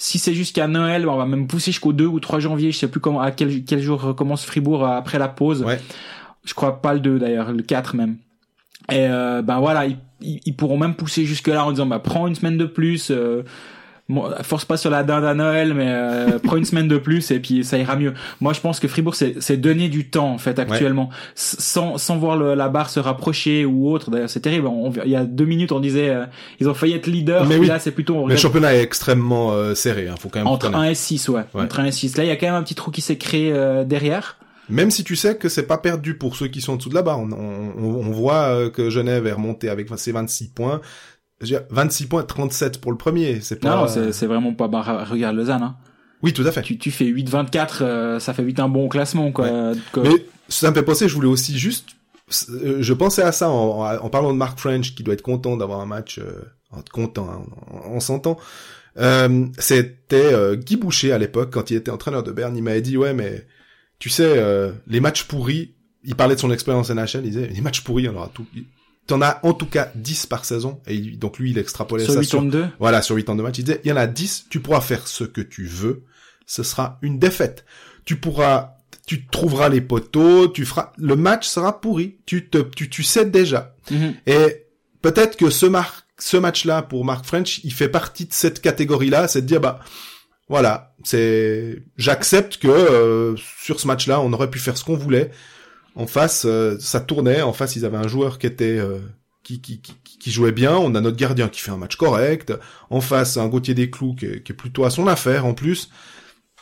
Si 0.00 0.20
c'est 0.20 0.32
jusqu'à 0.32 0.68
Noël, 0.68 1.08
on 1.08 1.16
va 1.16 1.26
même 1.26 1.48
pousser 1.48 1.72
jusqu'au 1.72 1.92
2 1.92 2.06
ou 2.06 2.20
3 2.20 2.38
janvier, 2.38 2.70
je 2.70 2.78
sais 2.78 2.88
plus 2.88 3.00
comment 3.00 3.20
à 3.20 3.32
quel, 3.32 3.64
quel 3.64 3.80
jour 3.80 4.14
commence 4.14 4.44
Fribourg 4.44 4.86
euh, 4.86 4.96
après 4.96 5.18
la 5.18 5.26
pause. 5.26 5.64
Ouais. 5.64 5.80
Je 6.44 6.54
crois 6.54 6.80
pas 6.80 6.94
le 6.94 7.00
2 7.00 7.18
d'ailleurs, 7.18 7.52
le 7.52 7.62
4 7.64 7.96
même. 7.96 8.16
Et 8.90 9.06
euh, 9.08 9.42
ben 9.42 9.58
voilà, 9.58 9.86
ils, 9.86 9.98
ils, 10.20 10.40
ils 10.46 10.56
pourront 10.56 10.78
même 10.78 10.94
pousser 10.94 11.24
jusque 11.24 11.48
là 11.48 11.64
en 11.64 11.72
disant 11.72 11.84
bah 11.84 11.98
prends 11.98 12.28
une 12.28 12.36
semaine 12.36 12.56
de 12.56 12.64
plus. 12.64 13.10
Euh, 13.10 13.42
bon, 14.08 14.30
force 14.42 14.64
pas 14.64 14.76
sur 14.76 14.90
la 14.90 15.02
dinde 15.02 15.24
à 15.24 15.34
Noël, 15.34 15.74
mais 15.74 15.86
euh, 15.88 16.38
prends 16.42 16.56
une 16.56 16.64
semaine 16.64 16.88
de 16.88 16.98
plus 16.98 17.30
et 17.30 17.40
puis 17.40 17.64
ça 17.64 17.78
ira 17.78 17.96
mieux. 17.96 18.14
Moi, 18.40 18.52
je 18.52 18.60
pense 18.60 18.80
que 18.80 18.88
Fribourg, 18.88 19.14
c'est 19.14 19.56
donner 19.56 19.88
du 19.88 20.08
temps 20.08 20.32
en 20.32 20.38
fait 20.38 20.58
actuellement, 20.58 21.10
sans 21.34 21.98
sans 21.98 22.16
voir 22.16 22.36
le- 22.36 22.54
la 22.54 22.68
barre 22.68 22.90
se 22.90 23.00
rapprocher 23.00 23.64
ou 23.64 23.90
autre. 23.90 24.10
D'ailleurs, 24.10 24.30
c'est 24.30 24.40
terrible. 24.40 24.66
On- 24.66 24.92
il 25.04 25.10
y 25.10 25.16
a 25.16 25.24
deux 25.24 25.44
minutes, 25.44 25.72
on 25.72 25.80
disait 25.80 26.08
euh, 26.10 26.24
ils 26.60 26.68
ont 26.68 26.74
failli 26.74 26.94
être 26.94 27.06
leader. 27.06 27.44
Mais 27.46 27.56
oui. 27.56 27.66
là, 27.66 27.78
c'est 27.78 27.92
plutôt 27.92 28.16
on 28.16 28.26
le 28.26 28.36
championnat 28.36 28.74
est 28.74 28.82
extrêmement 28.82 29.52
euh, 29.52 29.74
serré. 29.74 30.08
Hein, 30.08 30.14
faut 30.18 30.28
quand 30.28 30.40
même 30.40 30.46
entre 30.48 30.66
reconnaître. 30.66 30.88
1 30.88 30.90
et 30.90 30.94
6, 30.94 31.28
ouais. 31.28 31.42
Ouais. 31.54 31.62
Entre 31.62 31.80
1 31.80 31.84
et 31.86 31.92
6. 31.92 32.16
Là, 32.16 32.24
il 32.24 32.28
y 32.28 32.30
a 32.30 32.36
quand 32.36 32.46
même 32.46 32.54
un 32.56 32.62
petit 32.62 32.74
trou 32.74 32.90
qui 32.90 33.00
s'est 33.00 33.16
créé 33.18 33.52
euh, 33.52 33.84
derrière. 33.84 34.36
Même 34.70 34.90
si 34.90 35.02
tu 35.02 35.16
sais 35.16 35.36
que 35.36 35.48
c'est 35.48 35.62
pas 35.66 35.78
perdu 35.78 36.14
pour 36.18 36.36
ceux 36.36 36.48
qui 36.48 36.60
sont 36.60 36.74
en 36.74 36.76
dessous 36.76 36.90
de 36.90 36.94
la 36.94 37.00
barre. 37.02 37.20
On, 37.20 37.30
on, 37.32 37.82
on 37.82 38.10
voit 38.10 38.48
euh, 38.54 38.68
que 38.70 38.90
Genève 38.90 39.26
est 39.26 39.32
remonté 39.32 39.70
avec 39.70 39.88
ses 39.96 40.12
26 40.12 40.48
points. 40.48 40.80
Je 41.40 41.46
veux 41.46 41.48
dire, 41.58 41.62
26 41.70 42.06
points, 42.06 42.22
37 42.24 42.80
pour 42.80 42.90
le 42.92 42.98
premier. 42.98 43.40
C'est 43.40 43.60
pas. 43.60 43.76
Non, 43.76 43.88
c'est 43.88 44.12
c'est 44.12 44.26
vraiment 44.26 44.54
pas. 44.54 44.68
Bah, 44.68 45.04
regarde 45.04 45.36
Lausanne. 45.36 45.62
Hein. 45.62 45.76
Oui, 46.22 46.32
tout 46.32 46.42
à 46.46 46.50
fait. 46.50 46.62
Tu 46.62 46.78
tu 46.78 46.90
fais 46.90 47.04
8-24, 47.04 47.68
euh, 47.82 48.18
ça 48.18 48.34
fait 48.34 48.42
vite 48.42 48.58
un 48.58 48.68
bon 48.68 48.88
classement 48.88 49.30
quoi. 49.30 49.72
Mais 49.96 50.26
ça 50.48 50.70
me 50.70 50.74
fait 50.74 50.82
penser, 50.82 51.08
je 51.08 51.14
voulais 51.14 51.28
aussi 51.28 51.56
juste, 51.56 51.90
euh, 52.50 52.78
je 52.80 52.92
pensais 52.92 53.22
à 53.22 53.30
ça 53.30 53.50
en, 53.50 53.84
en 53.84 54.10
parlant 54.10 54.32
de 54.32 54.36
Mark 54.38 54.58
French 54.58 54.94
qui 54.96 55.04
doit 55.04 55.14
être 55.14 55.22
content 55.22 55.56
d'avoir 55.56 55.80
un 55.80 55.86
match, 55.86 56.18
euh, 56.18 56.42
content, 56.92 57.28
hein, 57.30 57.42
on, 57.84 57.96
on 57.96 58.00
s'entend. 58.00 58.36
Euh, 58.98 59.46
C'était 59.58 60.34
euh, 60.34 60.56
Guy 60.56 60.76
Boucher 60.76 61.12
à 61.12 61.18
l'époque 61.18 61.50
quand 61.52 61.70
il 61.70 61.76
était 61.76 61.92
entraîneur 61.92 62.24
de 62.24 62.32
Berne, 62.32 62.56
il 62.56 62.64
m'avait 62.64 62.80
dit 62.80 62.96
ouais 62.96 63.14
mais 63.14 63.46
tu 64.00 64.08
sais 64.08 64.24
euh, 64.26 64.72
les 64.88 64.98
matchs 64.98 65.22
pourris, 65.24 65.74
il 66.02 66.16
parlait 66.16 66.34
de 66.34 66.40
son 66.40 66.50
expérience 66.50 66.90
NHL, 66.90 67.20
il 67.24 67.30
disait 67.30 67.46
les 67.46 67.60
matchs 67.60 67.82
pourris 67.82 68.08
on 68.08 68.16
aura 68.16 68.30
tout. 68.34 68.46
T'en 69.08 69.20
as 69.22 69.40
en 69.42 69.54
tout 69.54 69.66
cas 69.66 69.90
10 69.96 70.26
par 70.26 70.44
saison 70.44 70.80
et 70.86 70.98
donc 70.98 71.38
lui 71.38 71.50
il 71.50 71.58
extrapolait 71.58 72.04
sur 72.04 72.12
ça 72.12 72.20
8 72.20 72.26
sur 72.26 72.40
en 72.40 72.44
2. 72.44 72.66
voilà, 72.78 73.02
sur 73.02 73.16
8 73.16 73.30
ans 73.30 73.36
de 73.36 73.42
match, 73.42 73.58
il 73.58 73.64
disait, 73.64 73.80
il 73.82 73.88
y 73.88 73.92
en 73.92 73.96
a 73.96 74.06
10, 74.06 74.46
tu 74.50 74.60
pourras 74.60 74.80
faire 74.80 75.08
ce 75.08 75.24
que 75.24 75.40
tu 75.40 75.64
veux, 75.64 76.04
ce 76.48 76.62
sera 76.62 76.98
une 77.02 77.18
défaite. 77.18 77.64
Tu 78.04 78.16
pourras, 78.16 78.78
tu 79.06 79.26
trouveras 79.26 79.68
les 79.68 79.80
poteaux, 79.80 80.48
tu 80.48 80.64
feras, 80.64 80.92
le 80.98 81.14
match 81.14 81.46
sera 81.46 81.80
pourri. 81.80 82.16
Tu 82.26 82.48
te, 82.48 82.58
tu, 82.58 82.90
tu 82.90 83.02
sais 83.02 83.26
déjà. 83.26 83.74
Mhm. 83.90 84.14
Et 84.26 84.66
peut-être 85.02 85.36
que 85.36 85.50
ce 85.50 85.66
ce 86.18 86.36
match-là, 86.36 86.82
pour 86.82 87.04
Mark 87.04 87.24
French, 87.24 87.60
il 87.64 87.72
fait 87.72 87.88
partie 87.88 88.26
de 88.26 88.32
cette 88.32 88.60
catégorie-là, 88.60 89.28
c'est 89.28 89.42
de 89.42 89.46
dire, 89.46 89.60
bah, 89.60 89.78
voilà, 90.48 90.94
c'est, 91.04 91.82
j'accepte 91.96 92.56
que, 92.56 92.68
euh, 92.68 93.36
sur 93.62 93.78
ce 93.78 93.86
match-là, 93.86 94.20
on 94.20 94.32
aurait 94.32 94.50
pu 94.50 94.58
faire 94.58 94.76
ce 94.76 94.84
qu'on 94.84 94.96
voulait. 94.96 95.30
En 95.94 96.06
face, 96.06 96.44
euh, 96.46 96.76
ça 96.80 97.00
tournait. 97.00 97.42
En 97.42 97.52
face, 97.52 97.76
ils 97.76 97.84
avaient 97.84 97.96
un 97.96 98.08
joueur 98.08 98.38
qui 98.38 98.46
était, 98.46 98.78
euh, 98.78 98.98
qui, 99.42 99.60
qui, 99.60 99.80
qui, 99.80 99.94
qui 100.18 100.30
jouait 100.30 100.52
bien. 100.52 100.76
On 100.76 100.94
a 100.94 101.00
notre 101.00 101.16
gardien 101.16 101.48
qui 101.48 101.60
fait 101.60 101.70
un 101.70 101.76
match 101.76 101.96
correct. 101.96 102.52
En 102.90 103.00
face, 103.00 103.36
un 103.36 103.48
Gauthier 103.48 103.74
Desclous 103.74 104.14
qui, 104.14 104.26
est- 104.26 104.42
qui 104.42 104.52
est 104.52 104.54
plutôt 104.54 104.84
à 104.84 104.90
son 104.90 105.06
affaire, 105.06 105.44
en 105.46 105.54
plus. 105.54 105.90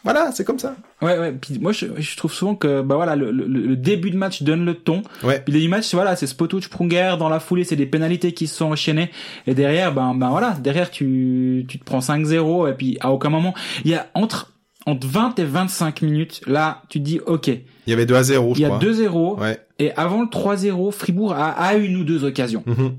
Voilà, 0.04 0.30
c'est 0.32 0.44
comme 0.44 0.58
ça. 0.60 0.76
Ouais, 1.02 1.18
ouais. 1.18 1.32
Puis 1.32 1.58
moi, 1.58 1.72
je, 1.72 1.86
je 1.98 2.16
trouve 2.16 2.32
souvent 2.32 2.54
que 2.54 2.80
bah 2.80 2.94
voilà, 2.94 3.16
le, 3.16 3.32
le, 3.32 3.46
le 3.46 3.76
début 3.76 4.10
de 4.12 4.16
match 4.16 4.42
donne 4.44 4.64
le 4.64 4.74
ton. 4.74 5.02
Ouais. 5.24 5.40
Puis 5.40 5.52
le 5.52 5.58
début 5.58 5.62
du 5.64 5.68
match, 5.68 5.92
voilà, 5.94 6.14
c'est 6.14 6.28
Spotuch, 6.28 6.68
Prunger 6.68 7.16
dans 7.18 7.28
la 7.28 7.40
foulée, 7.40 7.64
c'est 7.64 7.74
des 7.76 7.86
pénalités 7.86 8.32
qui 8.32 8.46
se 8.46 8.54
sont 8.54 8.66
enchaînées. 8.66 9.10
Et 9.48 9.54
derrière, 9.54 9.92
ben, 9.92 10.14
ben 10.14 10.30
voilà, 10.30 10.52
derrière 10.60 10.92
tu, 10.92 11.64
tu 11.68 11.80
te 11.80 11.84
prends 11.84 11.98
5-0 11.98 12.70
et 12.70 12.74
puis 12.74 12.98
à 13.00 13.10
aucun 13.10 13.30
moment, 13.30 13.52
il 13.84 13.90
y 13.90 13.94
a 13.94 14.08
entre 14.14 14.52
entre 14.88 15.08
20 15.08 15.36
et 15.40 15.44
25 15.44 16.02
minutes, 16.02 16.40
là, 16.46 16.82
tu 16.88 17.00
te 17.00 17.04
dis, 17.04 17.18
ok, 17.26 17.50
il 17.86 17.90
Il 17.90 17.90
y 17.90 17.94
avait 17.94 18.06
2 18.06 18.14
à 18.14 18.22
0, 18.22 18.54
je 18.54 18.60
y 18.60 18.64
a 18.64 18.68
crois. 18.68 18.78
2-0, 18.80 19.40
Ouais. 19.40 19.58
et 19.78 19.92
avant 19.92 20.20
le 20.22 20.28
3-0, 20.28 20.90
Fribourg 20.92 21.32
a, 21.32 21.50
a 21.50 21.74
une 21.74 21.96
ou 21.96 22.04
deux 22.04 22.24
occasions. 22.24 22.62
Mhm. 22.66 22.92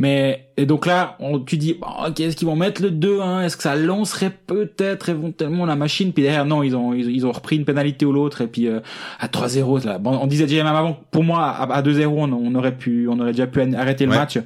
Mais 0.00 0.46
et 0.56 0.64
donc 0.64 0.86
là, 0.86 1.16
on, 1.18 1.40
tu 1.40 1.56
dis, 1.56 1.74
bon, 1.74 1.88
ok, 2.06 2.20
est-ce 2.20 2.36
qu'ils 2.36 2.46
vont 2.46 2.54
mettre 2.54 2.80
le 2.82 2.92
2-1 2.92 3.42
Est-ce 3.42 3.56
que 3.56 3.64
ça 3.64 3.74
lancerait 3.74 4.30
peut-être 4.46 5.08
éventuellement 5.08 5.66
la 5.66 5.74
machine? 5.74 6.12
Puis 6.12 6.22
derrière, 6.22 6.44
non, 6.44 6.62
ils 6.62 6.76
ont 6.76 6.94
ils, 6.94 7.10
ils 7.10 7.26
ont 7.26 7.32
repris 7.32 7.56
une 7.56 7.64
pénalité 7.64 8.06
ou 8.06 8.12
l'autre. 8.12 8.42
Et 8.42 8.46
puis 8.46 8.68
euh, 8.68 8.78
à 9.18 9.26
3-0, 9.26 9.84
là, 9.84 9.98
bon, 9.98 10.16
on 10.22 10.28
disait 10.28 10.46
déjà 10.46 10.62
même 10.62 10.76
avant, 10.76 10.96
pour 11.10 11.24
moi, 11.24 11.40
à, 11.48 11.64
à 11.74 11.82
2-0, 11.82 12.06
on, 12.06 12.32
on 12.32 12.54
aurait 12.54 12.76
pu, 12.76 13.08
on 13.08 13.18
aurait 13.18 13.32
déjà 13.32 13.48
pu 13.48 13.60
arrêter 13.74 14.04
le 14.04 14.12
Ouais. 14.12 14.18
match. 14.18 14.38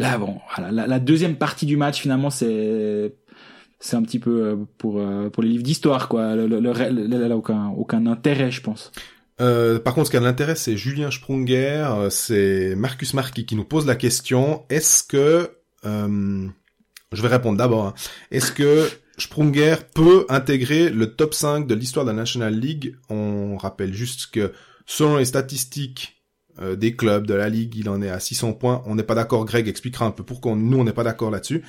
Là, 0.00 0.18
bon, 0.18 0.38
voilà, 0.56 0.72
la, 0.72 0.88
la 0.88 0.98
deuxième 0.98 1.36
partie 1.36 1.64
du 1.66 1.76
match, 1.76 2.00
finalement, 2.00 2.30
c'est 2.30 3.14
c'est 3.78 3.96
un 3.96 4.02
petit 4.02 4.18
peu 4.20 4.44
euh, 4.44 4.56
pour 4.78 4.96
euh, 4.98 5.28
pour 5.30 5.44
les 5.44 5.48
livres 5.50 5.62
d'histoire, 5.64 6.08
quoi. 6.08 6.34
Le, 6.34 6.48
le, 6.48 6.58
le, 6.58 6.72
le- 6.72 7.06
le- 7.06 7.28
le- 7.28 7.34
aucun 7.34 7.68
aucun 7.76 8.04
intérêt, 8.06 8.50
je 8.50 8.60
pense. 8.60 8.90
Euh, 9.42 9.80
par 9.80 9.94
contre, 9.94 10.06
ce 10.06 10.10
qui 10.12 10.16
a 10.16 10.20
de 10.20 10.24
l'intérêt, 10.24 10.54
c'est 10.54 10.76
Julien 10.76 11.10
Sprunger, 11.10 11.84
euh, 11.90 12.10
c'est 12.10 12.74
Marcus 12.76 13.12
Marquis 13.12 13.44
qui 13.44 13.56
nous 13.56 13.64
pose 13.64 13.86
la 13.86 13.96
question, 13.96 14.64
est-ce 14.70 15.02
que... 15.02 15.50
euh, 15.84 16.46
je 17.12 17.22
vais 17.22 17.28
répondre 17.28 17.58
d'abord. 17.58 17.86
hein. 17.86 17.94
Est-ce 18.30 18.52
que 18.52 18.88
Sprunger 19.18 19.76
peut 19.94 20.26
intégrer 20.28 20.88
le 20.90 21.14
top 21.14 21.34
5 21.34 21.66
de 21.66 21.74
l'histoire 21.74 22.06
de 22.06 22.10
la 22.10 22.16
National 22.16 22.54
League? 22.58 22.96
On 23.10 23.56
rappelle 23.56 23.92
juste 23.92 24.30
que 24.32 24.52
selon 24.86 25.16
les 25.16 25.26
statistiques 25.26 26.22
des 26.76 26.94
clubs 26.96 27.26
de 27.26 27.34
la 27.34 27.48
Ligue, 27.48 27.74
il 27.76 27.88
en 27.88 28.00
est 28.02 28.10
à 28.10 28.20
600 28.20 28.52
points. 28.54 28.82
On 28.86 28.94
n'est 28.94 29.02
pas 29.02 29.14
d'accord, 29.14 29.44
Greg 29.44 29.68
expliquera 29.68 30.06
un 30.06 30.10
peu 30.10 30.22
pourquoi 30.22 30.54
nous 30.54 30.78
on 30.78 30.84
n'est 30.84 30.92
pas 30.92 31.04
d'accord 31.04 31.30
là-dessus. 31.30 31.62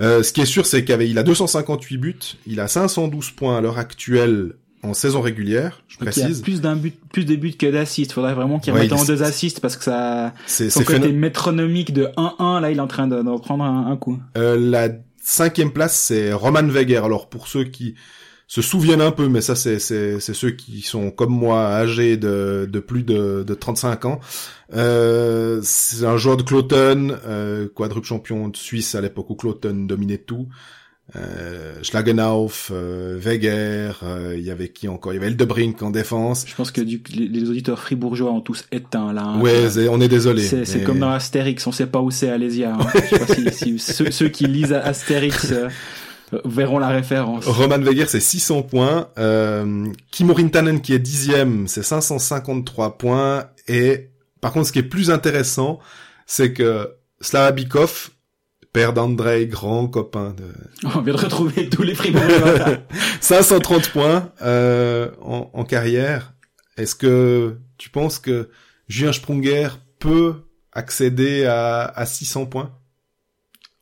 Ce 0.00 0.32
qui 0.32 0.40
est 0.40 0.46
sûr, 0.46 0.66
c'est 0.66 0.84
qu'il 0.84 1.18
a 1.18 1.22
258 1.22 1.96
buts, 1.98 2.18
il 2.46 2.60
a 2.60 2.68
512 2.68 3.30
points 3.30 3.56
à 3.56 3.60
l'heure 3.60 3.78
actuelle 3.78 4.54
en 4.84 4.94
saison 4.94 5.20
régulière, 5.20 5.82
je 5.88 5.98
Donc, 5.98 6.14
il 6.16 6.18
y 6.20 6.22
a 6.22 6.26
précise. 6.26 6.42
plus 6.42 6.60
d'un 6.60 6.76
but, 6.76 6.94
plus 7.12 7.24
de 7.24 7.34
buts 7.36 7.54
que 7.56 7.66
d'assists. 7.70 8.12
Faudrait 8.12 8.34
vraiment 8.34 8.58
qu'il 8.58 8.72
Ouais, 8.72 8.80
remette 8.82 8.92
en 8.92 9.04
deux 9.04 9.22
assists 9.22 9.60
parce 9.60 9.76
que 9.76 9.84
ça, 9.84 10.34
C'est 10.46 10.70
son 10.70 10.80
c'est 10.80 10.84
côté 10.86 11.12
métronomique 11.12 11.92
de 11.92 12.08
1-1, 12.16 12.60
là, 12.60 12.70
il 12.70 12.76
est 12.76 12.80
en 12.80 12.86
train 12.86 13.06
de- 13.08 13.22
prendre 13.40 13.64
un, 13.64 13.90
un 13.90 13.96
coup. 13.96 14.18
Euh, 14.36 14.56
la 14.58 14.88
cinquième 15.22 15.72
place, 15.72 15.96
c'est 15.96 16.32
Roman 16.32 16.62
Weger. 16.68 17.02
Alors 17.04 17.28
pour 17.28 17.48
ceux 17.48 17.64
qui 17.64 17.94
se 18.46 18.60
souviennent 18.60 19.00
un 19.00 19.10
peu, 19.10 19.28
mais 19.28 19.40
ça 19.40 19.56
c'est 19.56 19.78
c'est 19.78 20.20
c'est 20.20 20.34
ceux 20.34 20.50
qui 20.50 20.82
sont 20.82 21.10
comme 21.10 21.30
moi 21.32 21.64
âgés 21.66 22.18
de 22.18 22.68
de 22.70 22.78
plus 22.78 23.02
de 23.02 23.42
de 23.42 23.54
35 23.54 24.04
ans. 24.04 24.20
Euh, 24.74 25.60
c'est 25.62 26.04
un 26.04 26.16
joueur 26.16 26.36
de 26.36 26.42
Cloton, 26.42 27.16
euh, 27.26 27.68
quadruple 27.74 28.06
champion 28.06 28.48
de 28.48 28.56
Suisse 28.56 28.94
à 28.94 29.00
l'époque 29.00 29.30
où 29.30 29.34
Cloton 29.34 29.86
dominait 29.86 30.18
tout. 30.18 30.48
Euh, 31.16 31.74
Schlagenhauf, 31.82 32.70
euh, 32.74 33.18
Weger, 33.20 33.92
euh, 34.02 34.34
il 34.36 34.42
y 34.42 34.50
avait 34.50 34.68
qui 34.70 34.88
encore? 34.88 35.12
Il 35.12 35.16
y 35.16 35.18
avait 35.18 35.26
Eldebrink 35.28 35.82
en 35.82 35.90
défense. 35.90 36.44
Je 36.48 36.54
pense 36.54 36.70
que 36.70 36.80
du, 36.80 37.02
les, 37.14 37.28
les 37.28 37.48
auditeurs 37.50 37.78
fribourgeois 37.78 38.32
ont 38.32 38.40
tous 38.40 38.64
éteint, 38.72 39.12
là. 39.12 39.22
hein. 39.22 39.40
Ouais, 39.40 39.68
on 39.88 40.00
est 40.00 40.08
désolé. 40.08 40.42
C'est 40.42 40.64
mais- 40.78 40.82
comme 40.84 40.98
dans 41.00 41.10
Astérix, 41.10 41.66
on 41.66 41.72
sait 41.72 41.86
pas 41.86 42.00
où 42.00 42.10
c'est 42.10 42.30
Alésia. 42.30 42.74
Hein. 42.74 42.86
Je 42.94 43.00
sais 43.00 43.18
pas 43.18 43.34
si, 43.34 43.50
si 43.78 43.78
ceux, 43.78 44.10
ceux 44.10 44.28
qui 44.28 44.46
lisent 44.46 44.72
Astérix 44.72 45.52
euh, 45.52 45.68
verront 46.46 46.78
la 46.78 46.88
référence. 46.88 47.44
Roman 47.46 47.78
Weger, 47.78 48.06
c'est 48.08 48.20
600 48.20 48.62
points. 48.62 49.08
Euh, 49.18 49.86
Kimmo 50.10 50.32
Rintanen, 50.32 50.80
qui 50.80 50.94
est 50.94 50.98
dixième, 50.98 51.68
c'est 51.68 51.82
553 51.82 52.96
points. 52.96 53.44
Et 53.68 54.08
par 54.40 54.52
contre, 54.52 54.68
ce 54.68 54.72
qui 54.72 54.78
est 54.78 54.82
plus 54.82 55.10
intéressant, 55.10 55.80
c'est 56.26 56.54
que 56.54 56.88
Slava 57.20 57.52
Bikov, 57.52 58.10
père 58.74 58.92
d'Andrei, 58.92 59.46
grand 59.46 59.86
copain 59.86 60.34
de... 60.36 60.88
On 60.94 61.00
vient 61.00 61.14
de 61.14 61.18
retrouver 61.18 61.70
tous 61.70 61.82
les 61.82 61.94
fribourgs. 61.94 62.24
530 63.20 63.88
points 63.92 64.30
euh, 64.42 65.10
en, 65.22 65.48
en 65.54 65.64
carrière. 65.64 66.34
Est-ce 66.76 66.94
que 66.96 67.56
tu 67.78 67.88
penses 67.88 68.18
que 68.18 68.50
Julien 68.88 69.12
Sprunger 69.12 69.68
peut 70.00 70.34
accéder 70.72 71.46
à, 71.46 71.84
à 71.84 72.04
600 72.04 72.46
points? 72.46 72.72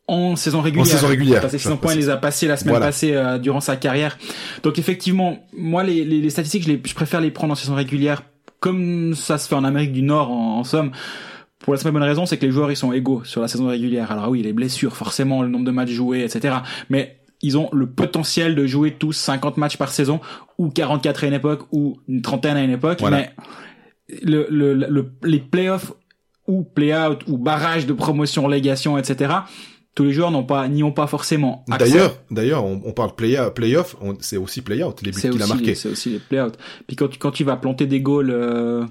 En 0.09 0.37
saison 0.37 0.61
régulière. 0.61 0.87
En 0.87 0.91
saison 0.91 1.07
régulière. 1.09 1.41
Parce 1.41 1.55
que 1.55 1.59
600 1.59 1.79
points, 1.79 1.95
il 1.95 1.99
les 2.01 2.11
a 2.11 2.19
passés 2.19 2.47
la 2.47 2.59
semaine 2.59 2.73
Voilà. 2.73 2.87
passée 2.87 3.15
euh, 3.15 3.39
durant 3.39 3.61
sa 3.61 3.77
carrière. 3.77 4.19
Donc 4.63 4.79
effectivement, 4.79 5.39
moi 5.57 5.85
les, 5.85 6.05
les, 6.05 6.21
les 6.21 6.31
statistiques, 6.31 6.65
je, 6.65 6.69
les, 6.69 6.83
je 6.85 6.95
préfère 6.95 7.23
les 7.23 7.31
prendre 7.31 7.53
en 7.53 7.57
saison 7.57 7.75
régulière, 7.75 8.25
comme 8.61 9.15
ça 9.15 9.39
se 9.39 9.49
fait 9.49 9.55
en 9.55 9.65
Amérique 9.65 9.93
du 9.93 10.03
Nord 10.03 10.31
en, 10.31 10.59
en 10.59 10.65
somme. 10.65 10.93
Pour 11.63 11.73
la 11.73 11.79
simple 11.79 11.93
bonne 11.95 12.03
raison, 12.03 12.27
c'est 12.27 12.37
que 12.39 12.45
les 12.47 12.53
joueurs 12.53 12.71
ils 12.71 12.77
sont 12.77 12.93
égaux 12.93 13.23
sur 13.25 13.41
la 13.41 13.49
saison 13.49 13.69
régulière. 13.69 14.11
Alors 14.13 14.29
oui, 14.29 14.43
les 14.43 14.53
blessures, 14.53 14.97
forcément, 14.97 15.43
le 15.43 15.49
nombre 15.49 15.65
de 15.65 15.71
matchs 15.71 15.91
joués, 15.91 16.25
etc. 16.25 16.57
Mais 16.91 17.19
ils 17.41 17.57
ont 17.59 17.69
le 17.73 17.89
potentiel 17.91 18.55
de 18.55 18.67
jouer 18.67 18.93
tous 18.99 19.13
50 19.13 19.57
matchs 19.57 19.77
par 19.77 19.91
saison, 19.91 20.21
ou 20.59 20.69
44 20.71 21.25
à 21.25 21.27
une 21.27 21.35
époque, 21.35 21.63
ou 21.73 21.99
une 22.09 22.23
trentaine 22.23 22.57
à 22.57 22.63
une 22.63 22.71
époque. 22.71 22.99
Voilà. 23.01 23.17
Mais 23.19 23.31
le, 24.23 24.47
le, 24.51 24.75
le- 24.75 25.13
les 25.25 25.39
playoffs 25.41 25.93
ou 26.47 26.63
play-out 26.65 27.21
ou 27.29 27.39
barrage 27.39 27.87
de 27.87 27.93
promotion, 27.93 28.49
légation, 28.49 28.99
etc. 28.99 29.33
Tous 29.95 30.05
les 30.05 30.13
joueurs 30.13 30.31
n'ont 30.31 30.45
pas, 30.45 30.69
n'y 30.69 30.83
ont 30.83 30.91
pas 30.93 31.07
forcément. 31.07 31.65
D'ailleurs, 31.69 32.17
d'ailleurs, 32.31 32.65
on, 32.65 32.81
on 32.85 32.93
parle 32.93 33.15
play 33.15 33.37
playoff, 33.55 33.95
c'est 34.21 34.37
aussi 34.39 34.63
play-out 34.63 35.01
les 35.03 35.11
buts 35.13 35.19
c'est 35.21 35.31
qu'il 35.31 35.43
a 35.43 35.47
marqués. 35.47 35.75
c'est 35.75 35.91
aussi 35.91 36.11
les 36.11 36.19
play-out. 36.19 36.55
Puis 36.87 36.97
quand 36.97 37.09
tu, 37.09 37.19
quand 37.19 37.31
tu 37.31 37.45
vas 37.45 37.57
planter 37.57 37.87
des 37.87 38.01
goals 38.01 38.31
euh, 38.31 38.85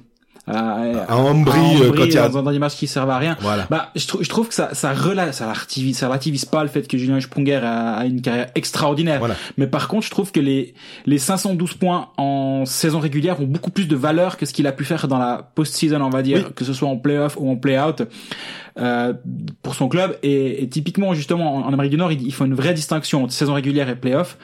à, 0.48 0.82
À 1.08 1.16
Ambry, 1.18 1.82
euh, 1.82 1.92
quand 1.96 2.04
il 2.06 2.14
y 2.14 2.18
a- 2.18 2.28
dans, 2.28 2.42
dans 2.42 2.52
des 2.52 2.58
matchs 2.60 2.76
qui 2.76 2.88
servent 2.88 3.10
à 3.12 3.18
rien, 3.18 3.38
Voilà. 3.42 3.68
bah, 3.70 3.92
je, 3.96 4.08
trou- 4.08 4.24
je 4.24 4.28
trouve 4.30 4.48
que 4.48 4.54
ça, 4.54 4.74
ça, 4.74 4.92
rela- 4.94 5.32
ça, 5.32 5.46
relativise, 5.54 5.98
ça 5.98 6.08
relativise 6.08 6.46
pas 6.46 6.64
le 6.64 6.70
fait 6.70 6.88
que 6.88 6.98
Julien 6.98 7.20
Sprunger 7.22 7.60
a, 7.64 7.94
a 7.94 8.06
une 8.06 8.22
carrière 8.22 8.48
extraordinaire. 8.56 9.20
Voilà. 9.20 9.36
Mais 9.58 9.68
par 9.68 9.88
contre, 9.88 10.06
je 10.06 10.12
trouve 10.12 10.32
que 10.32 10.40
les, 10.40 10.74
les 11.06 11.20
512 11.20 11.76
points 11.76 12.10
en 12.18 12.66
saison 12.66 13.00
régulière 13.00 13.40
ont 13.40 13.46
beaucoup 13.46 13.70
plus 13.72 13.88
de 13.88 13.96
valeur 13.96 14.36
que 14.38 14.46
ce 14.48 14.54
qu'il 14.54 14.66
a 14.68 14.72
pu 14.72 14.84
faire 14.84 15.08
dans 15.08 15.20
la 15.20 15.52
post-season, 15.56 16.02
on 16.02 16.10
va 16.10 16.24
dire, 16.24 16.44
Oui. 16.48 16.54
que 16.56 16.66
ce 16.66 16.74
soit 16.74 16.90
en 16.90 16.98
play-off 16.98 17.38
ou 17.40 17.50
en 17.50 17.56
play-out. 17.56 18.02
Euh, 18.80 19.14
pour 19.64 19.76
son 19.76 19.90
club 19.90 20.18
et, 20.24 20.64
et 20.64 20.70
typiquement 20.70 21.14
justement 21.14 21.58
en, 21.58 21.68
en 21.68 21.74
Amérique 21.74 21.92
du 21.92 21.98
Nord 21.98 22.14
il, 22.14 22.22
il 22.26 22.34
faut 22.34 22.46
une 22.46 22.54
vraie 22.54 22.74
distinction 22.74 23.22
entre 23.26 23.34
saison 23.34 23.54
régulière 23.54 23.90
et 23.90 23.98
play-off 23.98 24.38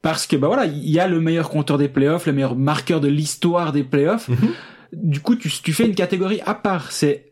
parce 0.00 0.26
que 0.26 0.34
bah 0.34 0.46
voilà 0.46 0.64
il 0.64 0.88
y 0.88 0.98
a 0.98 1.06
le 1.06 1.20
meilleur 1.20 1.50
compteur 1.50 1.76
des 1.76 1.88
playoffs 1.90 2.24
le 2.24 2.32
meilleur 2.32 2.56
marqueur 2.56 3.02
de 3.02 3.08
l'histoire 3.08 3.72
des 3.72 3.84
playoffs 3.84 4.28
Mhm. 4.30 4.48
Du 4.92 5.20
coup 5.20 5.36
tu, 5.36 5.50
tu 5.50 5.72
fais 5.72 5.86
une 5.86 5.94
catégorie 5.94 6.40
à 6.46 6.54
part 6.54 6.92
c'est 6.92 7.26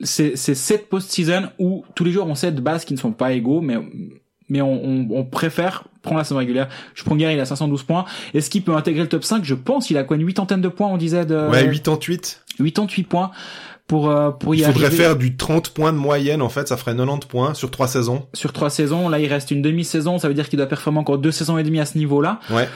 c'est 0.00 0.36
c'est 0.36 0.54
cette 0.54 0.88
post-season 0.88 1.50
où 1.58 1.84
tous 1.94 2.04
les 2.04 2.10
joueurs 2.12 2.26
ont 2.26 2.34
sept 2.34 2.56
bases 2.56 2.84
qui 2.84 2.92
ne 2.94 2.98
sont 2.98 3.12
pas 3.12 3.32
égaux 3.32 3.60
mais 3.60 3.76
mais 4.48 4.60
on, 4.62 4.84
on, 4.84 5.08
on 5.12 5.24
préfère 5.24 5.84
prendre 6.02 6.18
la 6.18 6.24
saison 6.24 6.38
régulière. 6.38 6.68
Sprunger, 6.96 7.32
il 7.32 7.38
a 7.38 7.44
512 7.44 7.84
points. 7.84 8.04
Est-ce 8.34 8.50
qu'il 8.50 8.64
peut 8.64 8.74
intégrer 8.74 9.02
le 9.02 9.08
top 9.08 9.22
5 9.22 9.44
Je 9.44 9.54
pense. 9.54 9.90
Il 9.90 9.96
a 9.96 10.02
quoi 10.02 10.16
une 10.16 10.26
huitantaine 10.26 10.60
de 10.60 10.68
points, 10.68 10.88
on 10.88 10.96
disait 10.96 11.24
de 11.24 11.48
Ouais, 11.48 11.70
88. 11.70 12.44
88 12.58 13.04
points 13.04 13.30
pour 13.86 14.10
euh, 14.10 14.30
pour 14.30 14.54
y 14.54 14.58
Il 14.58 14.64
faudrait 14.64 14.86
arriver 14.86 15.02
faire 15.04 15.16
du 15.16 15.36
30 15.36 15.70
points 15.70 15.92
de 15.92 15.98
moyenne, 15.98 16.42
en 16.42 16.48
fait, 16.48 16.66
ça 16.68 16.76
ferait 16.76 16.96
90 16.96 17.26
points 17.28 17.54
sur 17.54 17.70
trois 17.70 17.86
saisons. 17.86 18.26
sur 18.34 18.52
trois 18.52 18.70
saisons. 18.70 19.08
Là, 19.08 19.20
il 19.20 19.28
reste 19.28 19.50
une 19.52 19.62
demi-saison. 19.62 20.18
Ça 20.18 20.26
veut 20.26 20.34
dire 20.34 20.48
qu'il 20.48 20.56
doit 20.56 20.66
performer 20.66 20.98
encore 20.98 21.18
deux 21.18 21.30
saisons 21.32 21.56
et 21.56 21.62
demie 21.62 21.80
à 21.80 21.86
ce 21.86 21.96
niveau-là. 21.96 22.40
Ouais. 22.50 22.68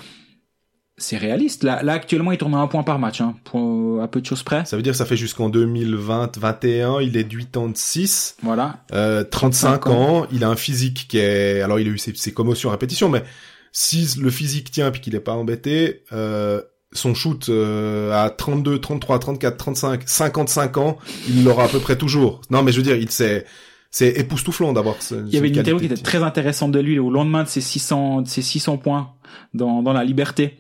C'est 0.97 1.17
réaliste. 1.17 1.65
Là, 1.65 1.83
là 1.83 1.95
actuellement, 1.95 2.31
il 2.33 2.39
tourne 2.39 2.55
à 2.55 2.59
un 2.59 2.67
point 2.69 2.83
par 2.85 2.99
match, 3.01 3.21
hein, 3.21 3.35
pour, 3.45 4.01
à 4.03 4.09
peu 4.09 4.21
de 4.21 4.27
choses 4.27 4.43
près. 4.43 4.65
Ça 4.65 4.77
veut 4.77 4.83
dire 4.83 4.93
que 4.93 4.99
ça 4.99 5.05
fait 5.07 5.17
jusqu'en 5.17 5.51
2020-21, 5.51 7.03
il 7.03 7.17
est 7.17 7.25
de 7.25 7.37
86, 7.37 8.37
Voilà. 8.43 8.77
euh, 8.93 9.25
35 9.25 9.81
35 9.81 9.87
ans. 9.87 10.19
ans, 10.23 10.27
il 10.33 10.45
a 10.45 10.49
un 10.49 10.57
physique 10.57 11.07
qui 11.09 11.19
est... 11.19 11.61
Alors, 11.63 11.81
il 11.81 11.89
a 11.89 11.91
eu 11.91 11.99
ses, 11.99 12.15
ses 12.15 12.33
commotions 12.33 12.69
à 12.69 12.73
répétition, 12.73 13.09
mais 13.09 13.25
si 13.73 14.09
le 14.21 14.31
physique 14.31 14.71
tient 14.71 14.91
puis 14.91 15.01
qu'il 15.01 15.15
est 15.15 15.21
pas 15.21 15.33
embêté, 15.33 16.03
euh, 16.13 16.63
son 16.93 17.13
shoot 17.15 17.49
euh, 17.49 18.13
à 18.13 18.31
32, 18.31 18.79
33, 18.79 19.19
34, 19.19 19.57
35, 19.57 20.03
55 20.07 20.77
ans, 20.79 20.97
il 21.29 21.43
l'aura 21.45 21.65
à 21.65 21.69
peu 21.69 21.81
près 21.81 21.97
toujours. 21.97 22.41
Non, 22.51 22.63
mais 22.63 22.71
je 22.71 22.77
veux 22.77 22.85
dire, 22.85 22.97
il 22.97 23.11
c'est 23.11 23.45
c'est 23.91 24.09
époustouflant 24.11 24.73
d'avoir 24.73 25.01
ce 25.03 25.15
Il 25.27 25.33
y 25.33 25.37
avait 25.39 25.49
une 25.49 25.59
interview 25.59 25.79
qui 25.79 25.87
était 25.93 26.03
très 26.03 26.23
intéressante 26.25 26.73
de 26.73 26.81
lui 26.81 26.99
au 26.99 27.11
lendemain 27.11 27.45
de 27.45 27.49
ses 27.49 27.61
600, 27.61 28.23
de 28.23 28.29
ses 28.29 28.43
600 28.43 28.79
points 28.79 29.11
dans, 29.55 29.83
dans 29.83 29.93
la 29.93 30.03
liberté 30.05 30.57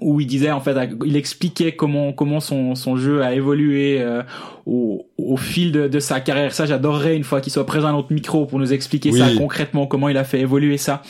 où 0.00 0.20
il 0.20 0.26
disait 0.26 0.50
en 0.50 0.60
fait 0.60 0.76
il 1.04 1.16
expliquait 1.16 1.72
comment 1.72 2.12
comment 2.12 2.40
son 2.40 2.74
son 2.74 2.96
jeu 2.96 3.22
a 3.22 3.34
évolué 3.34 3.98
euh, 4.00 4.22
au 4.66 5.06
au 5.18 5.36
fil 5.36 5.72
de, 5.72 5.88
de 5.88 6.00
sa 6.00 6.20
carrière 6.20 6.52
ça 6.54 6.66
j'adorerais 6.66 7.16
une 7.16 7.24
fois 7.24 7.40
qu'il 7.40 7.52
soit 7.52 7.66
présent 7.66 7.88
à 7.88 7.92
notre 7.92 8.12
micro 8.12 8.46
pour 8.46 8.58
nous 8.58 8.72
expliquer 8.72 9.12
ça 9.12 9.26
concrètement 9.38 9.86
comment 9.86 10.08
il 10.08 10.16
a 10.16 10.24
fait 10.24 10.40
évoluer 10.40 10.76
ça 10.78 11.02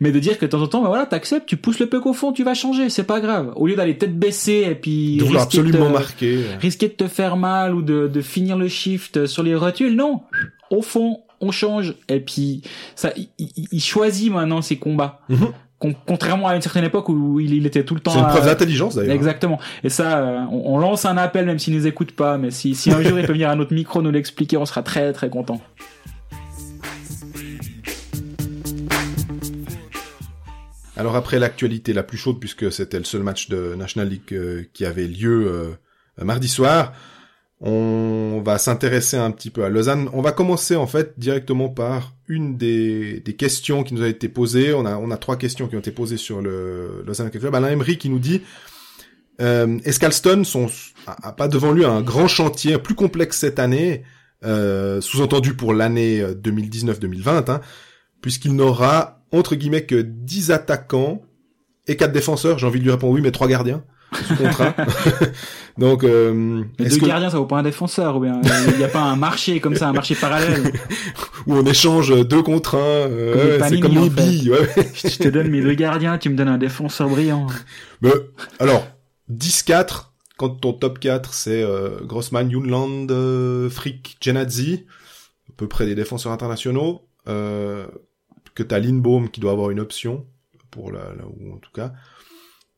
mais 0.00 0.12
de 0.12 0.18
dire 0.18 0.38
que 0.38 0.46
de 0.46 0.50
temps 0.50 0.60
en 0.62 0.66
temps 0.68 0.82
bah 0.82 0.88
voilà 0.88 1.06
t'acceptes 1.06 1.46
tu 1.46 1.56
pousses 1.56 1.78
le 1.80 1.86
peu 1.86 1.98
au 2.04 2.12
fond 2.12 2.32
tu 2.32 2.44
vas 2.44 2.54
changer 2.54 2.88
c'est 2.90 3.04
pas 3.04 3.20
grave 3.20 3.52
au 3.56 3.66
lieu 3.66 3.74
d'aller 3.76 3.96
tête 3.98 4.18
baissée 4.18 4.66
et 4.70 4.74
puis 4.74 5.16
de 5.16 5.24
risquer 5.24 5.34
de 5.36 5.42
absolument 5.42 5.86
te- 5.88 5.92
marquer. 5.92 6.38
risquer 6.60 6.88
de 6.88 6.92
te 6.92 7.08
faire 7.08 7.36
mal 7.36 7.74
ou 7.74 7.82
de, 7.82 8.06
de 8.08 8.20
finir 8.20 8.56
le 8.58 8.68
shift 8.68 9.26
sur 9.26 9.42
les 9.42 9.54
rotules. 9.54 9.94
Non, 9.96 10.20
au 10.70 10.82
fond, 10.82 11.20
on 11.40 11.50
change. 11.50 11.94
Et 12.08 12.20
puis, 12.20 12.62
ça, 12.94 13.12
il, 13.16 13.28
il- 13.38 13.66
il 13.72 13.80
choisit 13.80 14.30
maintenant 14.32 14.60
ses 14.62 14.76
combats. 14.76 15.20
Con- 15.78 15.94
contrairement 16.06 16.48
à 16.48 16.56
une 16.56 16.60
certaine 16.62 16.84
époque 16.84 17.08
où 17.08 17.38
il, 17.38 17.54
il 17.54 17.64
était 17.64 17.84
tout 17.84 17.94
le 17.94 18.00
temps. 18.00 18.10
C'est 18.10 18.18
une 18.18 18.24
à- 18.24 18.28
preuve 18.30 18.46
d'intelligence 18.46 18.96
d'ailleurs. 18.96 19.14
Exactement. 19.14 19.60
Et 19.84 19.88
ça, 19.90 20.18
euh, 20.18 20.38
on, 20.50 20.74
on 20.74 20.78
lance 20.78 21.04
un 21.04 21.16
appel 21.16 21.46
même 21.46 21.58
s'il 21.60 21.74
nous 21.76 21.86
écoute 21.86 22.12
pas. 22.12 22.36
Mais 22.36 22.50
si, 22.50 22.74
si 22.74 22.90
un 22.90 23.00
jour 23.02 23.18
il 23.18 23.24
peut 23.26 23.32
venir 23.32 23.48
à 23.48 23.54
notre 23.54 23.72
micro 23.72 24.02
nous 24.02 24.10
l'expliquer, 24.10 24.56
on 24.56 24.66
sera 24.66 24.82
très 24.82 25.12
très 25.12 25.30
content. 25.30 25.60
Alors 30.96 31.14
après 31.14 31.38
l'actualité 31.38 31.92
la 31.92 32.02
plus 32.02 32.18
chaude, 32.18 32.40
puisque 32.40 32.72
c'était 32.72 32.98
le 32.98 33.04
seul 33.04 33.22
match 33.22 33.48
de 33.48 33.74
National 33.76 34.08
League 34.08 34.22
euh, 34.32 34.64
qui 34.72 34.84
avait 34.84 35.06
lieu 35.06 35.46
euh, 35.46 36.24
mardi 36.24 36.48
soir, 36.48 36.92
on 37.60 38.40
va 38.44 38.58
s'intéresser 38.58 39.16
un 39.16 39.30
petit 39.32 39.50
peu 39.50 39.64
à 39.64 39.68
Lausanne. 39.68 40.08
On 40.12 40.22
va 40.22 40.32
commencer 40.32 40.76
en 40.76 40.86
fait 40.86 41.18
directement 41.18 41.68
par 41.68 42.14
une 42.28 42.56
des, 42.56 43.20
des 43.20 43.34
questions 43.34 43.82
qui 43.82 43.94
nous 43.94 44.02
a 44.02 44.08
été 44.08 44.28
posées. 44.28 44.72
On 44.74 44.86
a, 44.86 44.96
on 44.96 45.10
a 45.10 45.16
trois 45.16 45.36
questions 45.36 45.66
qui 45.66 45.74
ont 45.74 45.80
été 45.80 45.90
posées 45.90 46.18
sur 46.18 46.40
le 46.40 47.02
Lausanne 47.04 47.26
Hockey 47.26 47.40
Club. 47.40 47.54
Alain 47.54 47.70
Emery 47.70 47.98
qui 47.98 48.10
nous 48.10 48.20
dit 48.20 48.42
euh, 49.40 49.78
est-ce 49.84 50.00
qu'Alston 50.00 50.42
a, 51.06 51.32
pas 51.32 51.48
devant 51.48 51.72
lui 51.72 51.84
un 51.84 52.02
grand 52.02 52.28
chantier 52.28 52.78
plus 52.78 52.94
complexe 52.94 53.38
cette 53.38 53.58
année, 53.58 54.02
euh, 54.44 55.00
sous-entendu 55.00 55.54
pour 55.54 55.72
l'année 55.72 56.20
euh, 56.20 56.34
2019-2020, 56.34 57.50
hein, 57.50 57.60
puisqu'il 58.20 58.54
n'aura 58.54 59.22
entre 59.30 59.54
guillemets 59.54 59.84
que 59.84 60.00
10 60.00 60.50
attaquants 60.50 61.22
et 61.86 61.96
4 61.96 62.12
défenseurs? 62.12 62.58
J'ai 62.58 62.66
envie 62.66 62.80
de 62.80 62.84
lui 62.84 62.90
répondre 62.90 63.12
oui, 63.12 63.20
mais 63.20 63.30
trois 63.30 63.48
gardiens 63.48 63.84
sous 64.12 64.36
contrat. 64.36 64.74
Donc, 65.78 66.02
euh, 66.02 66.64
est-ce 66.78 66.94
deux 66.94 67.00
que 67.02 67.06
gardiens, 67.06 67.30
ça 67.30 67.38
vaut 67.38 67.46
pas 67.46 67.58
un 67.58 67.62
défenseur 67.62 68.16
ou 68.16 68.20
bien 68.20 68.40
il 68.68 68.76
n'y 68.78 68.84
a 68.84 68.88
pas 68.88 69.02
un 69.02 69.16
marché 69.16 69.60
comme 69.60 69.76
ça, 69.76 69.88
un 69.88 69.92
marché 69.92 70.14
parallèle. 70.14 70.72
où 71.46 71.54
on 71.54 71.64
échange 71.64 72.26
deux 72.26 72.42
contre 72.42 72.74
un, 72.74 72.78
euh, 72.78 73.58
ouais, 73.58 73.68
c'est 73.68 73.80
comme 73.80 73.92
fait. 73.94 74.10
billes. 74.10 74.50
Ouais. 74.50 74.68
Je 74.94 75.18
te 75.18 75.28
donne 75.28 75.48
mes 75.48 75.60
deux 75.62 75.74
gardiens, 75.74 76.18
tu 76.18 76.30
me 76.30 76.36
donnes 76.36 76.48
un 76.48 76.58
défenseur 76.58 77.08
brillant. 77.08 77.46
Mais, 78.00 78.10
alors, 78.58 78.86
10-4, 79.30 80.06
quand 80.36 80.48
ton 80.50 80.72
top 80.72 80.98
4, 80.98 81.32
c'est 81.34 81.62
euh, 81.62 82.00
Grossman, 82.02 82.50
Junland, 82.50 83.06
euh, 83.10 83.68
Frick, 83.70 84.16
Genadzi, 84.20 84.86
à 85.48 85.52
peu 85.56 85.68
près 85.68 85.86
des 85.86 85.94
défenseurs 85.94 86.32
internationaux, 86.32 87.02
euh, 87.28 87.86
que 88.54 88.62
t'as 88.62 88.78
Lindbaum 88.80 89.28
qui 89.30 89.40
doit 89.40 89.52
avoir 89.52 89.70
une 89.70 89.80
option, 89.80 90.26
pour 90.70 90.90
la, 90.92 91.00
la- 91.16 91.26
ou 91.26 91.54
en 91.54 91.58
tout 91.58 91.70
cas. 91.72 91.92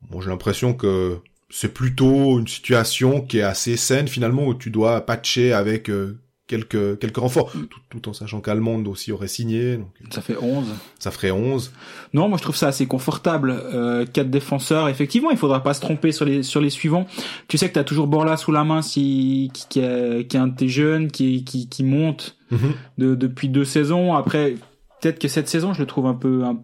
Bon, 0.09 0.21
j'ai 0.21 0.31
l'impression 0.31 0.73
que 0.75 1.19
c'est 1.51 1.75
plutôt 1.75 2.39
une 2.39 2.49
situation 2.49 3.21
qui 3.21 3.39
est 3.39 3.43
assez 3.43 3.77
saine, 3.77 4.09
finalement, 4.09 4.47
où 4.47 4.55
tu 4.55 4.71
dois 4.71 5.01
patcher 5.03 5.53
avec 5.53 5.91
euh, 5.91 6.19
quelques, 6.47 6.99
quelques 6.99 7.17
renforts, 7.17 7.53
tout, 7.53 7.69
tout 7.91 8.09
en 8.09 8.13
sachant 8.13 8.41
qu'Allemande 8.41 8.89
aussi 8.89 9.13
aurait 9.13 9.29
signé, 9.29 9.77
donc 9.77 9.89
Ça 10.11 10.21
fait 10.21 10.37
11. 10.41 10.65
ça 10.99 11.11
ferait 11.11 11.31
11. 11.31 11.73
Non, 12.15 12.29
moi 12.29 12.39
je 12.39 12.43
trouve 12.43 12.57
ça 12.57 12.69
assez 12.69 12.87
confortable. 12.87 13.51
Euh, 13.53 14.05
quatre 14.07 14.31
défenseurs, 14.31 14.89
effectivement, 14.89 15.31
il 15.31 15.37
faudra 15.37 15.63
pas 15.63 15.75
se 15.75 15.81
tromper 15.81 16.11
sur 16.13 16.25
les 16.25 16.43
sur 16.43 16.61
les 16.61 16.71
suivants. 16.71 17.07
Tu 17.49 17.59
sais 17.59 17.69
que 17.69 17.75
t'as 17.75 17.85
toujours 17.85 18.07
Borla 18.09 18.37
sous 18.37 18.51
la 18.53 18.65
main, 18.65 18.83
si 18.83 19.51
qui, 19.55 19.67
qui 19.69 19.81
est, 19.81 20.27
qui 20.29 20.37
est 20.37 20.41
un 20.41 20.49
de 20.49 20.57
tes 20.57 20.69
jeunes, 20.69 21.11
qui 21.11 21.45
qui, 21.45 21.69
qui 21.69 21.85
monte 21.85 22.37
Mhm. 22.53 22.73
de, 22.99 23.15
depuis 23.15 23.49
deux 23.49 23.65
saisons. 23.65 24.15
Après, 24.15 24.57
peut-être 25.01 25.21
que 25.21 25.29
cette 25.29 25.47
saison, 25.49 25.73
je 25.73 25.79
le 25.81 25.87
trouve 25.87 26.07
un 26.07 26.15
peu 26.15 26.43
un 26.43 26.59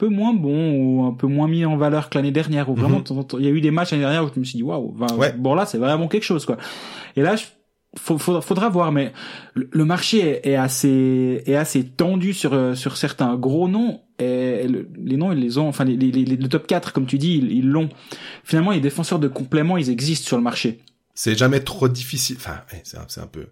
peu 0.00 0.08
moins 0.08 0.32
bon 0.34 0.72
ou 0.78 1.04
un 1.04 1.12
peu 1.12 1.26
moins 1.26 1.48
mis 1.48 1.64
en 1.64 1.76
valeur 1.76 2.08
que 2.10 2.16
l'année 2.18 2.32
dernière. 2.32 2.68
Où 2.70 2.74
vraiment, 2.74 2.98
Mhm. 3.08 3.24
il 3.38 3.44
y 3.44 3.48
a 3.48 3.50
eu 3.50 3.60
des 3.60 3.70
matchs 3.70 3.90
l'année 3.92 4.02
dernière 4.04 4.24
où 4.24 4.30
je 4.34 4.40
me 4.40 4.44
suis 4.44 4.56
dit 4.56 4.62
waouh, 4.62 4.92
ben, 4.92 5.14
Ouais. 5.16 5.32
Borla, 5.32 5.66
c'est 5.66 5.78
vraiment 5.78 6.08
quelque 6.08 6.24
chose 6.24 6.44
quoi. 6.46 6.56
Et 7.16 7.22
là, 7.22 7.36
je, 7.36 7.44
faudra, 7.98 8.40
faudra 8.40 8.68
voir, 8.68 8.92
mais 8.92 9.12
le, 9.54 9.68
le 9.72 9.84
marché 9.84 10.18
est, 10.20 10.50
est 10.50 10.56
assez 10.56 11.42
est 11.46 11.54
assez 11.56 11.84
tendu 11.84 12.32
sur 12.34 12.52
euh, 12.54 12.74
sur 12.74 12.96
certains 12.96 13.36
gros 13.36 13.68
noms. 13.68 14.00
Et 14.18 14.66
le- 14.68 14.88
les 15.02 15.16
noms, 15.16 15.32
ils 15.32 15.38
les 15.40 15.56
ont, 15.58 15.66
enfin 15.68 15.84
les, 15.84 15.96
les, 15.96 16.10
les- 16.12 16.36
le 16.36 16.48
top 16.48 16.66
4, 16.66 16.92
comme 16.92 17.06
tu 17.06 17.16
dis, 17.18 17.36
ils 17.38 17.66
l'ont. 17.68 17.88
Finalement, 18.44 18.70
les 18.72 18.80
défenseurs 18.80 19.18
de 19.18 19.28
complément, 19.28 19.76
ils 19.78 19.88
existent 19.90 20.26
sur 20.26 20.36
le 20.36 20.42
marché. 20.42 20.80
c'est 21.14 21.36
jamais 21.36 21.60
trop 21.60 21.88
difficile. 21.88 22.36
Enfin, 22.38 22.56
c'est 22.84 22.96
un, 22.98 23.04
c'est 23.08 23.20
un 23.20 23.26
peu, 23.26 23.46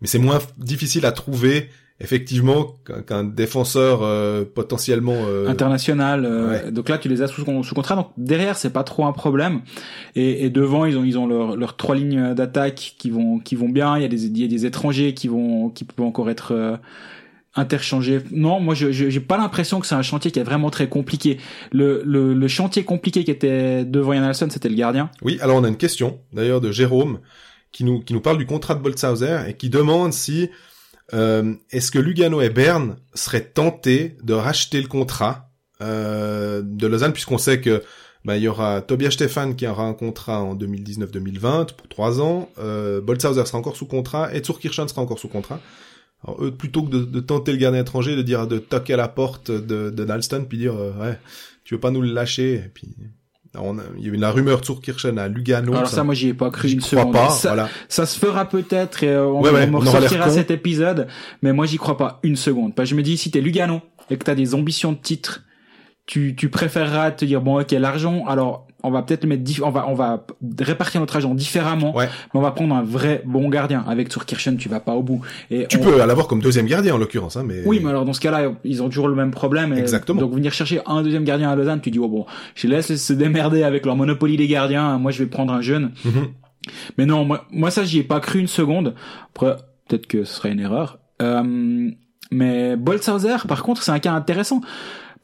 mais 0.00 0.06
c'est 0.08 0.18
moins 0.18 0.38
difficile 0.58 1.04
à 1.06 1.12
trouver 1.12 1.68
effectivement 2.00 2.74
qu'un 3.06 3.24
défenseur 3.24 4.00
euh, 4.02 4.44
potentiellement 4.44 5.14
euh, 5.28 5.48
international. 5.48 6.24
euh, 6.24 6.50
ouais. 6.64 6.72
Donc 6.72 6.88
là, 6.88 6.98
tu 6.98 7.08
les 7.08 7.22
as 7.22 7.28
sous, 7.28 7.44
sous 7.62 7.74
contrat. 7.74 7.94
Donc 7.96 8.08
derrière, 8.16 8.56
c'est 8.56 8.72
pas 8.72 8.82
trop 8.84 9.04
un 9.06 9.12
problème. 9.12 9.60
Et, 10.16 10.44
et 10.44 10.50
devant, 10.50 10.84
ils 10.86 10.96
ont 10.98 11.04
ils 11.04 11.16
ont 11.18 11.26
leurs 11.26 11.56
leurs 11.56 11.76
trois 11.76 11.94
lignes 11.94 12.34
d'attaque 12.34 12.94
qui 12.98 13.10
vont 13.10 13.38
qui 13.38 13.54
vont 13.54 13.68
bien. 13.68 13.96
Il 13.96 14.02
y 14.02 14.04
a 14.04 14.08
des 14.08 14.26
il 14.26 14.38
y 14.38 14.44
a 14.44 14.48
des 14.48 14.66
étrangers 14.66 15.14
qui 15.14 15.28
vont 15.28 15.70
qui 15.70 15.84
peuvent 15.84 16.04
encore 16.06 16.28
être 16.30 16.52
euh, 16.52 16.76
interchangés. 17.54 18.20
Non, 18.32 18.58
moi, 18.60 18.74
je 18.74 18.90
je- 18.90 19.08
j'ai 19.10 19.20
pas 19.20 19.36
l'impression 19.36 19.78
que 19.80 19.86
c'est 19.86 19.94
un 19.94 20.02
chantier 20.02 20.30
qui 20.32 20.40
est 20.40 20.44
vraiment 20.44 20.70
très 20.70 20.88
compliqué. 20.88 21.38
Le 21.72 22.02
le, 22.04 22.34
le 22.34 22.48
chantier 22.48 22.82
compliqué 22.84 23.22
qui 23.24 23.30
était 23.30 23.84
devant 23.84 24.12
Yann 24.12 24.24
Alson, 24.24 24.48
c'était 24.50 24.68
le 24.68 24.74
gardien. 24.74 25.10
Oui, 25.22 25.38
alors 25.40 25.56
on 25.58 25.64
a 25.64 25.68
une 25.68 25.76
question 25.76 26.18
d'ailleurs 26.32 26.60
de 26.60 26.72
Jérôme 26.72 27.20
qui 27.70 27.84
nous 27.84 28.00
qui 28.00 28.12
nous 28.14 28.20
parle 28.20 28.38
du 28.38 28.46
contrat 28.46 28.74
de 28.74 28.80
Boltzhauser 28.82 29.38
et 29.48 29.54
qui 29.54 29.70
demande 29.70 30.12
si 30.12 30.50
euh, 31.14 31.54
est-ce 31.70 31.90
que 31.90 31.98
Lugano 31.98 32.40
et 32.40 32.50
Berne 32.50 32.96
seraient 33.14 33.44
tentés 33.44 34.16
de 34.22 34.34
racheter 34.34 34.82
le 34.82 34.88
contrat 34.88 35.50
euh, 35.80 36.62
de 36.64 36.86
Lausanne 36.86 37.12
puisqu'on 37.12 37.38
sait 37.38 37.60
que 37.60 37.82
ben, 38.24 38.36
il 38.36 38.42
y 38.42 38.48
aura 38.48 38.80
Tobias 38.80 39.10
Stefan 39.10 39.54
qui 39.54 39.66
aura 39.66 39.84
un 39.84 39.92
contrat 39.92 40.42
en 40.42 40.56
2019-2020 40.56 41.74
pour 41.74 41.88
trois 41.88 42.20
ans, 42.20 42.48
euh, 42.58 43.00
sera 43.20 43.58
encore 43.58 43.76
sous 43.76 43.86
contrat 43.86 44.34
et 44.34 44.42
Zurkirchen 44.42 44.88
sera 44.88 45.02
encore 45.02 45.18
sous 45.18 45.28
contrat. 45.28 45.60
Alors 46.24 46.42
eux, 46.42 46.50
plutôt 46.50 46.82
que 46.82 46.90
de, 46.90 47.04
de 47.04 47.20
tenter 47.20 47.52
le 47.52 47.58
gardien 47.58 47.82
étranger, 47.82 48.16
de 48.16 48.22
dire 48.22 48.46
de 48.46 48.58
toquer 48.58 48.94
à 48.94 48.96
la 48.96 49.08
porte 49.08 49.50
de, 49.50 49.90
de 49.90 50.04
Nalston 50.04 50.46
puis 50.48 50.58
dire 50.58 50.74
euh, 50.74 50.92
ouais 51.00 51.18
tu 51.64 51.74
veux 51.74 51.80
pas 51.80 51.90
nous 51.90 52.00
le 52.00 52.12
lâcher 52.12 52.54
et 52.54 52.70
puis 52.72 52.88
on 53.60 53.78
a- 53.78 53.82
il 53.98 54.06
y 54.06 54.10
a 54.10 54.12
eu 54.12 54.16
la 54.16 54.30
rumeur 54.30 54.64
Zurkirchen 54.64 55.18
à 55.18 55.28
Lugano. 55.28 55.74
Alors 55.74 55.86
ça, 55.88 56.02
moi, 56.04 56.14
j'y 56.14 56.28
ai 56.28 56.34
pas 56.34 56.50
cru 56.50 56.70
une 56.70 56.80
crois 56.80 57.00
seconde. 57.00 57.12
pas. 57.12 57.30
Ça, 57.30 57.48
voilà. 57.50 57.68
ça 57.88 58.06
se 58.06 58.18
fera 58.18 58.44
peut-être 58.48 59.02
et 59.04 59.08
euh, 59.08 59.26
on, 59.26 59.42
Ouais, 59.42 59.50
ouais, 59.50 59.68
on 59.72 59.78
ressortira 59.78 60.30
cet 60.30 60.50
épisode, 60.50 61.06
mais 61.42 61.52
moi 61.52 61.66
j'y 61.66 61.76
crois 61.76 61.96
pas 61.96 62.20
une 62.22 62.36
seconde. 62.36 62.74
Parce 62.74 62.88
que 62.88 62.90
je 62.92 62.96
me 62.96 63.02
dis 63.02 63.16
si 63.16 63.30
t'es 63.30 63.40
Lugano 63.40 63.80
et 64.10 64.16
que 64.16 64.24
t'as 64.24 64.34
des 64.34 64.54
ambitions 64.54 64.92
de 64.92 64.98
titre, 64.98 65.42
tu 66.06 66.34
tu 66.36 66.48
préféreras 66.50 67.10
te 67.12 67.24
dire 67.24 67.40
bon 67.40 67.60
ok 67.60 67.70
l'argent 67.72 68.24
alors 68.26 68.66
on 68.84 68.90
va 68.90 69.02
peut-être 69.02 69.24
le 69.24 69.30
mettre 69.30 69.42
on 69.64 69.70
va 69.70 69.86
on 69.88 69.94
va 69.94 70.24
répartir 70.60 71.00
notre 71.00 71.16
argent 71.16 71.34
différemment, 71.34 71.96
Ouais. 71.96 72.06
mais 72.32 72.38
on 72.38 72.42
va 72.42 72.50
prendre 72.52 72.74
un 72.74 72.82
vrai 72.82 73.22
bon 73.26 73.48
gardien 73.48 73.84
avec 73.88 74.08
Turkirchen 74.08 74.56
tu 74.56 74.68
vas 74.68 74.80
pas 74.80 74.92
au 74.94 75.02
bout. 75.02 75.20
Et 75.50 75.66
Tu 75.68 75.78
on- 75.78 75.80
peux 75.80 75.98
l'avoir 75.98 76.26
comme 76.28 76.40
deuxième 76.40 76.66
gardien 76.66 76.94
en 76.94 76.98
l'occurrence, 76.98 77.36
hein, 77.36 77.42
mais 77.44 77.62
oui, 77.66 77.80
mais 77.82 77.90
alors 77.90 78.04
dans 78.04 78.12
ce 78.12 78.20
cas-là, 78.20 78.52
ils 78.64 78.82
ont 78.82 78.88
toujours 78.88 79.08
le 79.08 79.14
même 79.14 79.30
problème. 79.32 79.72
et 79.72 79.78
Exactement. 79.78 80.20
Donc 80.20 80.32
venir 80.34 80.52
chercher 80.52 80.80
un 80.86 81.02
deuxième 81.02 81.24
gardien 81.24 81.50
à 81.50 81.56
Lausanne, 81.56 81.80
tu 81.80 81.90
dis 81.90 81.98
oh 81.98 82.08
bon, 82.08 82.26
je 82.54 82.68
laisse 82.68 82.94
se 82.94 83.12
démerder 83.12 83.62
avec 83.64 83.84
leur 83.86 83.96
monopolie 83.96 84.36
des 84.36 84.46
gardiens. 84.48 84.98
Moi, 84.98 85.10
je 85.10 85.18
vais 85.22 85.28
prendre 85.28 85.52
un 85.52 85.60
jeune. 85.60 85.90
Mhm. 86.04 86.12
Mais 86.98 87.06
non, 87.06 87.24
moi, 87.24 87.44
moi 87.50 87.70
ça, 87.70 87.84
j'y 87.84 87.98
ai 87.98 88.02
pas 88.04 88.20
cru 88.20 88.38
une 88.38 88.46
seconde. 88.46 88.94
Après, 89.34 89.56
peut-être 89.88 90.06
que 90.06 90.24
ce 90.24 90.34
serait 90.34 90.52
une 90.52 90.60
erreur. 90.60 90.98
Euh, 91.22 91.90
mais 92.30 92.76
Boltzhauser, 92.76 93.36
par 93.46 93.62
contre, 93.62 93.82
c'est 93.82 93.92
un 93.92 93.98
cas 93.98 94.12
intéressant. 94.12 94.60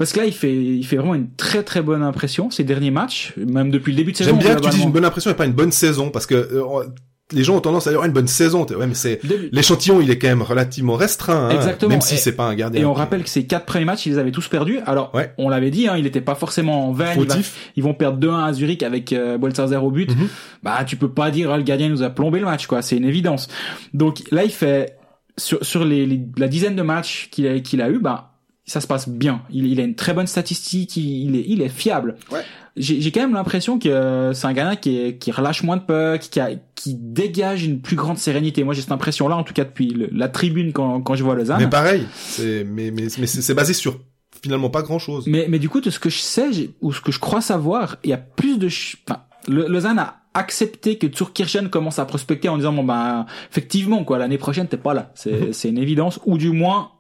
Parce 0.01 0.13
que 0.15 0.21
là, 0.21 0.25
il 0.25 0.33
fait, 0.33 0.55
il 0.55 0.83
fait 0.85 0.97
vraiment 0.97 1.15
une 1.15 1.29
très 1.37 1.63
très 1.63 1.83
bonne 1.83 2.03
impression 2.03 2.51
ces 2.51 2.65
derniers 2.65 2.91
matchs, 2.91 3.35
même 3.37 3.71
depuis 3.71 3.93
le 3.93 3.97
début 3.99 4.13
de 4.13 4.17
saison. 4.17 4.31
j'aime 4.31 4.39
bien 4.39 4.55
que 4.57 4.63
tu 4.63 4.71
dises 4.71 4.83
une 4.83 4.93
bonne 4.93 5.05
impression 5.05 5.31
et 5.31 5.35
pas 5.35 5.45
une 5.45 5.53
bonne 5.53 5.73
saison 5.73 6.09
parce 6.09 6.25
que 6.25 6.35
euh, 6.35 6.85
les 7.33 7.45
gens 7.45 7.57
ont 7.57 7.61
tendance 7.61 7.87
à 7.87 7.91
dire 7.91 8.03
une 8.03 8.11
bonne 8.13 8.27
saison. 8.27 8.65
Ouais, 8.71 8.87
mais 8.87 8.95
c'est 8.95 9.21
l'échantillon, 9.53 10.01
il 10.01 10.11
est 10.11 10.19
quand 10.19 10.29
même 10.29 10.41
relativement 10.43 10.95
restreint. 10.97 11.49
Hein, 11.49 11.51
Exactement. 11.51 11.91
Même 11.91 12.01
si 12.01 12.17
c'est 12.17 12.33
pas 12.33 12.45
un 12.47 12.55
gardien. 12.55 12.81
Et 12.81 12.85
on 12.87 12.95
rappelle 12.95 13.23
que 13.23 13.29
ces 13.29 13.47
quatre 13.47 13.67
premiers 13.67 13.85
matchs, 13.85 14.07
ils 14.07 14.13
les 14.15 14.19
avaient 14.19 14.33
tous 14.33 14.49
perdus. 14.49 14.79
Alors, 14.87 15.15
Ouais. 15.15 15.33
on 15.39 15.49
l'avait 15.51 15.71
dit, 15.71 15.87
hein, 15.87 15.95
il 15.99 16.05
n'était 16.05 16.23
pas 16.23 16.35
forcément 16.35 16.89
en 16.89 16.93
vain. 16.93 17.13
Il 17.15 17.21
va- 17.27 17.35
fautif. 17.35 17.71
ils 17.77 17.83
vont 17.85 17.93
perdre 17.95 18.19
2-1 18.19 18.47
à 18.47 18.53
Zurich 18.55 18.83
avec 18.83 19.13
euh, 19.13 19.37
Boltzhauser 19.39 19.77
au 19.77 19.91
but. 19.91 20.11
Mhm. 20.11 20.29
Bah, 20.63 20.83
tu 20.87 20.97
peux 20.97 21.11
pas 21.13 21.31
dire 21.31 21.51
ah, 21.53 21.57
le 21.59 21.63
gardien 21.63 21.89
nous 21.91 22.03
a 22.03 22.11
plombé 22.11 22.41
le 22.41 22.47
match, 22.47 22.67
quoi. 22.67 22.83
C'est 22.83 22.97
une 22.97 23.05
évidence. 23.05 23.47
Donc 23.95 24.23
là, 24.33 24.43
il 24.45 24.51
fait 24.51 24.97
sur 25.37 25.65
sur 25.65 25.85
les, 25.85 26.07
les- 26.07 26.23
la 26.37 26.49
dizaine 26.49 26.75
de 26.75 26.83
matchs 26.83 27.29
qu'il 27.31 27.47
a 27.47 27.61
qu'il 27.61 27.81
a 27.81 27.91
eu, 27.91 27.99
bah 28.01 28.30
ça 28.67 28.81
se 28.81 28.87
passe 28.87 29.09
bien. 29.09 29.43
Il, 29.51 29.67
il 29.67 29.81
a 29.81 29.85
une 29.85 29.95
très 29.97 30.15
bonne 30.15 30.27
statistique. 30.27 30.97
Il, 30.97 31.05
il 31.31 31.37
est 31.37 31.45
il 31.49 31.63
est 31.63 31.69
fiable. 31.69 32.17
Ouais. 32.31 32.43
J'ai 32.77 33.01
j'ai 33.01 33.11
quand 33.11 33.21
même 33.21 33.35
l'impression 33.35 33.79
que 33.79 34.31
c'est 34.33 34.47
un 34.47 34.53
gardien 34.53 34.77
qui 34.77 34.97
est, 34.99 35.17
qui 35.19 35.33
relâche 35.33 35.63
moins 35.65 35.77
de 35.77 35.83
puck, 35.83 36.21
qui 36.31 36.39
a, 36.41 36.51
qui 36.77 36.95
dégage 36.95 37.65
une 37.65 37.81
plus 37.81 37.97
grande 37.97 38.19
sérénité. 38.19 38.63
Moi, 38.63 38.75
j'ai 38.75 38.81
cette 38.83 38.93
impression-là, 38.93 39.37
en 39.37 39.43
tout 39.43 39.55
cas 39.55 39.65
depuis 39.65 39.89
le- 39.91 40.09
la 40.13 40.29
tribune 40.29 40.73
quand 40.73 41.01
quand 41.01 41.15
je 41.17 41.25
vois 41.25 41.35
Lausanne. 41.35 41.59
Mais 41.61 41.69
pareil, 41.69 42.07
c'est 42.15 42.65
mais 42.65 42.91
mais 42.93 43.09
mais 43.19 43.27
c'est 43.27 43.55
basé 43.55 43.73
sur 43.73 43.99
finalement 44.43 44.71
pas 44.71 44.83
grand 44.83 44.99
chose. 45.01 45.25
Mais, 45.27 45.47
mais 45.49 45.59
du 45.59 45.69
coup, 45.69 45.81
de 45.81 45.91
ce 45.91 45.99
que 45.99 46.09
je 46.09 46.19
sais, 46.19 46.49
ou 46.81 46.93
ce 46.93 47.01
que 47.01 47.13
je 47.13 47.19
crois 47.19 47.41
savoir, 47.43 47.97
il 48.05 48.11
y 48.11 48.15
a 48.15 48.17
plus 48.19 48.57
de... 48.57 48.69
ch- 48.69 48.97
Enfin, 49.07 49.21
le, 49.49 49.67
Lausanne 49.67 49.99
a 49.99 50.21
accepté 50.33 50.97
que 50.97 51.15
Zurkirchen 51.15 51.69
commence 51.69 51.99
à 51.99 52.07
prospecter 52.07 52.49
en 52.49 52.57
disant, 52.57 52.73
bon 52.73 52.85
ben, 52.85 53.27
effectivement, 53.51 54.03
quoi, 54.05 54.17
l'année 54.17 54.39
prochaine, 54.39 54.67
t'es 54.69 54.77
pas 54.79 54.95
là. 54.95 55.11
C'est, 55.15 55.53
c'est 55.53 55.69
une 55.69 55.77
évidence. 55.77 56.21
Ou 56.25 56.39
du 56.39 56.53
moins, 56.53 56.93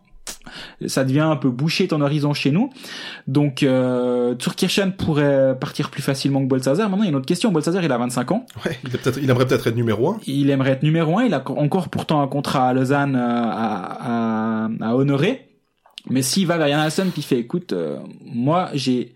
ça 0.86 1.04
devient 1.04 1.20
un 1.20 1.36
peu 1.36 1.50
bouché 1.50 1.88
ton 1.88 2.00
horizon 2.00 2.32
chez 2.32 2.50
nous. 2.50 2.70
Donc, 3.26 3.62
euh, 3.62 4.34
Zurkirchen 4.40 4.92
pourrait 4.92 5.56
partir 5.58 5.90
plus 5.90 6.02
facilement 6.02 6.40
que 6.42 6.46
Boltzhauser. 6.46 6.82
Maintenant, 6.82 7.02
il 7.02 7.04
y 7.04 7.06
a 7.06 7.10
une 7.10 7.16
autre 7.16 7.26
question. 7.26 7.52
Boltzhauser, 7.52 7.80
il 7.82 7.92
a 7.92 7.98
25 7.98 8.32
ans. 8.32 8.46
Ouais, 8.64 8.78
il, 8.84 8.90
peut-être, 8.90 9.18
il 9.22 9.28
aimerait 9.30 9.46
peut-être 9.46 9.66
être 9.66 9.76
numéro 9.76 10.10
un. 10.10 10.20
Il 10.26 10.50
aimerait 10.50 10.72
être 10.72 10.82
numéro 10.82 11.18
un. 11.18 11.24
Il 11.24 11.34
a 11.34 11.42
encore 11.50 11.88
pourtant 11.88 12.22
un 12.22 12.28
contrat 12.28 12.68
à 12.68 12.72
Lausanne 12.72 13.16
euh, 13.16 13.18
à, 13.20 14.64
à, 14.64 14.68
à 14.80 14.94
honorer. 14.94 15.48
Mais 16.08 16.22
s'il 16.22 16.46
va 16.46 16.56
vers 16.56 16.68
Yann 16.68 16.88
il 17.16 17.22
fait, 17.22 17.38
écoute, 17.38 17.72
euh, 17.72 17.98
moi 18.24 18.70
j'ai 18.72 19.12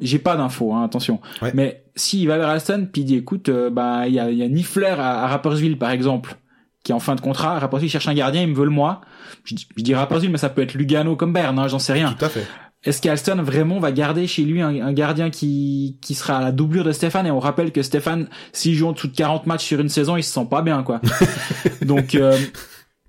j'ai 0.00 0.18
pas 0.18 0.36
d'infos, 0.36 0.72
hein, 0.74 0.84
attention. 0.84 1.20
Ouais. 1.42 1.52
Mais 1.54 1.84
s'il 1.94 2.26
va 2.26 2.38
vers 2.38 2.48
Alston 2.48 2.88
puis 2.92 3.02
il 3.02 3.04
dit, 3.04 3.16
écoute, 3.16 3.48
euh, 3.48 3.70
bah 3.70 4.08
il 4.08 4.14
y 4.14 4.18
a, 4.20 4.30
y 4.30 4.42
a 4.42 4.48
Niffler 4.48 4.94
à, 4.98 5.24
à 5.24 5.26
Rapperswil 5.28 5.78
par 5.78 5.90
exemple 5.90 6.36
qui 6.82 6.92
est 6.92 6.94
en 6.94 7.00
fin 7.00 7.14
de 7.14 7.20
contrat. 7.20 7.58
Rapperswil 7.58 7.90
cherche 7.90 8.08
un 8.08 8.14
gardien, 8.14 8.42
il 8.42 8.48
me 8.48 8.54
veut 8.54 8.64
le 8.64 8.70
moi. 8.70 9.00
Je, 9.44 9.54
dis- 9.54 9.66
je 9.76 9.82
dis 9.82 9.94
Rapperswil, 9.94 10.30
mais 10.30 10.38
ça 10.38 10.48
peut 10.48 10.62
être 10.62 10.74
Lugano 10.74 11.16
comme 11.16 11.32
Berne, 11.32 11.58
hein, 11.58 11.68
j'en 11.68 11.78
sais 11.78 11.92
rien. 11.92 12.12
Tout 12.18 12.24
à 12.24 12.28
fait. 12.28 12.46
Est-ce 12.84 13.00
qu'Alston 13.00 13.40
vraiment 13.44 13.78
va 13.78 13.92
garder 13.92 14.26
chez 14.26 14.42
lui 14.42 14.60
un, 14.60 14.84
un 14.84 14.92
gardien 14.92 15.30
qui, 15.30 15.98
qui 16.00 16.14
sera 16.14 16.38
à 16.38 16.40
la 16.40 16.50
doublure 16.50 16.82
de 16.82 16.90
Stéphane? 16.90 17.26
Et 17.28 17.30
on 17.30 17.38
rappelle 17.38 17.70
que 17.70 17.80
Stéphane, 17.82 18.28
s'il 18.52 18.74
joue 18.74 18.88
en 18.88 18.92
dessous 18.92 19.06
de 19.06 19.14
40 19.14 19.46
matchs 19.46 19.64
sur 19.64 19.78
une 19.78 19.88
saison, 19.88 20.16
il 20.16 20.24
se 20.24 20.32
sent 20.32 20.46
pas 20.50 20.62
bien, 20.62 20.82
quoi. 20.82 21.00
Donc, 21.82 22.16
euh, 22.16 22.36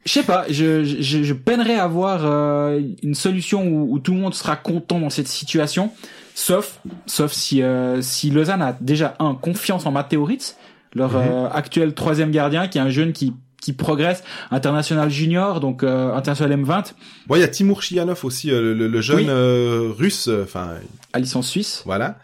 je 0.06 0.12
sais 0.12 0.22
pas, 0.22 0.46
je, 0.48 0.84
je, 0.84 1.24
je 1.24 1.34
peinerais 1.34 1.80
à 1.80 1.88
voir 1.88 2.20
euh, 2.24 2.82
une 3.02 3.16
solution 3.16 3.66
où, 3.66 3.88
où 3.96 3.98
tout 3.98 4.14
le 4.14 4.20
monde 4.20 4.36
sera 4.36 4.56
content 4.56 5.00
dans 5.00 5.10
cette 5.10 5.28
situation, 5.28 5.90
sauf, 6.36 6.80
sauf 7.08 7.32
si, 7.32 7.64
euh, 7.64 8.00
si 8.04 8.30
Lausanne 8.30 8.62
a 8.62 8.78
déjà 8.80 9.16
un 9.18 9.34
confiance 9.34 9.88
en 9.88 9.92
Matteo 9.92 10.24
Ritz, 10.24 10.56
leur 10.94 11.16
euh, 11.16 11.50
actuel 11.52 11.96
troisième 11.96 12.30
gardien, 12.30 12.68
qui 12.68 12.78
est 12.78 12.82
un 12.82 12.90
jeune 12.92 13.12
qui 13.12 13.34
qui 13.64 13.74
progresse, 13.74 14.24
international 14.52 15.10
junior, 15.10 15.60
donc 15.60 15.84
euh, 15.84 16.14
international 16.14 16.60
M20, 16.64 16.94
Bon, 17.28 17.36
il 17.36 17.40
y 17.40 17.44
a 17.44 17.48
Timur 17.48 17.82
Chianov 17.82 18.24
aussi, 18.26 18.52
euh, 18.52 18.74
le, 18.76 18.88
le 18.88 19.02
jeune 19.02 19.18
Oui. 19.20 19.26
euh, 19.30 19.90
russe. 19.98 20.28
euh, 20.28 20.44
Enfin, 20.44 20.76
à 21.14 21.20
licence 21.20 21.48
suisse. 21.48 21.82
voilà. 21.86 22.20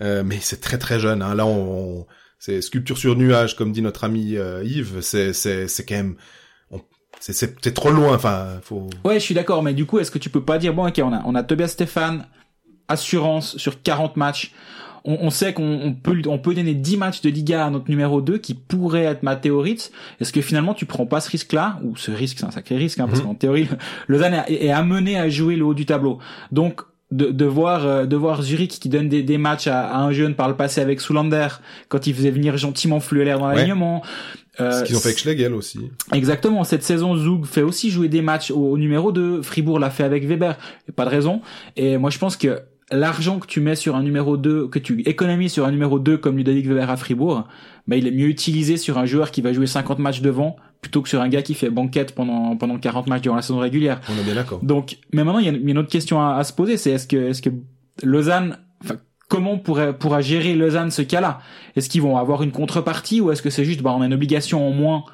Euh, 0.00 0.22
mais 0.24 0.38
c'est 0.40 0.60
très 0.60 0.78
très 0.78 0.98
jeune. 0.98 1.22
Hein. 1.22 1.34
Là, 1.34 1.46
on, 1.46 2.00
on- 2.00 2.06
c'est 2.38 2.60
sculpture 2.62 2.98
sur 2.98 3.16
nuage, 3.16 3.56
comme 3.56 3.72
dit 3.72 3.80
notre 3.82 4.04
ami 4.04 4.36
euh, 4.36 4.62
Yves. 4.64 5.00
C'est 5.00 5.32
c'est 5.32 5.66
c'est 5.68 5.84
quand 5.84 5.94
même. 5.94 6.16
on- 6.70 6.80
C'est 7.20 7.32
c'est 7.32 7.54
c'est 7.62 7.72
trop 7.74 7.90
loin. 7.90 8.14
Enfin, 8.14 8.58
faut. 8.62 8.88
Ouais, 9.04 9.14
je 9.14 9.24
suis 9.24 9.34
d'accord, 9.34 9.62
mais 9.62 9.72
du 9.74 9.86
coup, 9.86 9.98
est-ce 9.98 10.10
que 10.10 10.18
tu 10.18 10.30
peux 10.30 10.42
pas 10.42 10.58
dire 10.58 10.74
bon, 10.74 10.86
ok, 10.88 11.00
on 11.02 11.12
a 11.12 11.22
on 11.24 11.34
a 11.34 11.42
Tobias 11.42 11.68
Stéphane, 11.68 12.26
assurance 12.88 13.56
sur 13.56 13.82
40 13.82 14.16
matchs. 14.16 14.52
On, 15.04 15.18
on 15.20 15.30
sait 15.30 15.52
qu'on 15.52 15.80
on 15.82 15.92
peut 15.92 16.20
on 16.26 16.38
peut 16.38 16.54
donner 16.54 16.74
10 16.74 16.96
matchs 16.96 17.20
de 17.20 17.28
Liga 17.30 17.66
à 17.66 17.70
notre 17.70 17.90
numéro 17.90 18.20
2 18.22 18.38
qui 18.38 18.54
pourrait 18.54 19.04
être 19.04 19.22
Matteo 19.22 19.60
Ritz. 19.60 19.90
Est-ce 20.20 20.32
que 20.32 20.40
finalement 20.40 20.74
tu 20.74 20.86
prends 20.86 21.06
pas 21.06 21.20
ce 21.20 21.30
risque-là? 21.30 21.78
Ou 21.84 21.96
ce 21.96 22.10
risque, 22.10 22.38
c'est 22.40 22.46
un 22.46 22.50
sacré 22.50 22.76
risque 22.76 22.98
hein, 23.00 23.06
parce 23.06 23.20
Mhm. 23.20 23.26
qu'en 23.26 23.34
théorie, 23.34 23.68
Lausanne 24.08 24.42
est, 24.48 24.64
est 24.66 24.70
amené 24.70 25.18
à 25.18 25.28
jouer 25.28 25.56
le 25.56 25.64
haut 25.64 25.74
du 25.74 25.84
tableau. 25.86 26.18
Donc 26.52 26.80
de, 27.10 27.26
de 27.26 27.44
voir 27.44 27.86
euh, 27.86 28.06
de 28.06 28.16
voir 28.16 28.42
Zurich 28.42 28.80
qui 28.80 28.88
donne 28.88 29.08
des, 29.10 29.22
des 29.22 29.36
matchs 29.38 29.66
à, 29.66 29.86
à 29.88 29.98
un 29.98 30.10
jeune 30.10 30.34
par 30.34 30.48
le 30.48 30.56
passé 30.56 30.80
avec 30.80 31.00
Soulander 31.00 31.48
quand 31.88 32.06
il 32.06 32.14
faisait 32.14 32.30
venir 32.30 32.56
gentiment 32.56 32.98
Flueller 32.98 33.36
dans 33.38 33.48
Ouais. 33.48 33.56
l'alignement. 33.56 34.02
Euh, 34.60 34.70
Ce 34.70 34.84
qu'ils 34.84 34.96
ont 34.96 35.00
fait 35.00 35.08
avec 35.08 35.18
Schlegel 35.18 35.52
aussi. 35.52 35.80
Exactement. 36.12 36.62
Cette 36.64 36.82
saison, 36.84 37.16
Zug 37.16 37.44
fait 37.44 37.62
aussi 37.62 37.90
jouer 37.90 38.08
des 38.08 38.22
matchs 38.22 38.50
au, 38.52 38.70
au 38.70 38.78
numéro 38.78 39.10
2. 39.12 39.42
Fribourg 39.42 39.78
l'a 39.80 39.90
fait 39.90 40.04
avec 40.04 40.24
Weber. 40.26 40.56
Pas 40.96 41.04
de 41.04 41.10
raison. 41.10 41.42
Et 41.76 41.98
moi, 41.98 42.10
je 42.10 42.18
pense 42.18 42.36
que 42.36 42.60
l'argent 42.96 43.38
que 43.38 43.46
tu 43.46 43.60
mets 43.60 43.76
sur 43.76 43.96
un 43.96 44.02
numéro 44.02 44.36
2, 44.36 44.68
que 44.68 44.78
tu 44.78 45.00
économises 45.02 45.52
sur 45.52 45.64
un 45.64 45.70
numéro 45.70 45.98
2 45.98 46.18
comme 46.18 46.36
Ludovic 46.36 46.66
Weber 46.66 46.90
à 46.90 46.96
Fribourg, 46.96 47.46
bah, 47.86 47.96
il 47.96 48.06
est 48.06 48.10
mieux 48.10 48.28
utilisé 48.28 48.76
sur 48.76 48.98
un 48.98 49.06
joueur 49.06 49.30
qui 49.30 49.42
va 49.42 49.52
jouer 49.52 49.66
50 49.66 49.98
matchs 49.98 50.20
devant 50.20 50.56
plutôt 50.80 51.00
que 51.00 51.08
sur 51.08 51.20
un 51.22 51.28
gars 51.28 51.42
qui 51.42 51.54
fait 51.54 51.70
banquette 51.70 52.14
pendant, 52.14 52.56
pendant 52.56 52.78
40 52.78 53.06
matchs 53.06 53.22
durant 53.22 53.36
la 53.36 53.42
saison 53.42 53.58
régulière. 53.58 54.00
On 54.10 54.20
est 54.20 54.24
bien 54.24 54.34
d'accord. 54.34 54.60
Donc, 54.62 54.98
mais 55.12 55.24
maintenant, 55.24 55.40
il 55.40 55.46
y 55.46 55.48
a, 55.48 55.52
une 55.52 55.78
autre 55.78 55.88
question 55.88 56.20
à, 56.20 56.34
à 56.34 56.44
se 56.44 56.52
poser, 56.52 56.76
c'est 56.76 56.90
est-ce 56.90 57.06
que, 57.06 57.16
est-ce 57.16 57.40
que 57.40 57.50
Lausanne, 58.02 58.58
enfin, 58.82 58.96
comment 59.28 59.58
pourrait, 59.58 59.96
pourra 59.96 60.20
gérer 60.20 60.54
Lausanne 60.54 60.90
ce 60.90 61.02
cas-là? 61.02 61.40
Est-ce 61.74 61.88
qu'ils 61.88 62.02
vont 62.02 62.18
avoir 62.18 62.42
une 62.42 62.52
contrepartie 62.52 63.20
ou 63.20 63.30
est-ce 63.30 63.40
que 63.40 63.50
c'est 63.50 63.64
juste, 63.64 63.80
bah, 63.80 63.94
on 63.96 64.02
a 64.02 64.06
une 64.06 64.14
obligation 64.14 64.66
en 64.66 64.72
moins 64.72 65.04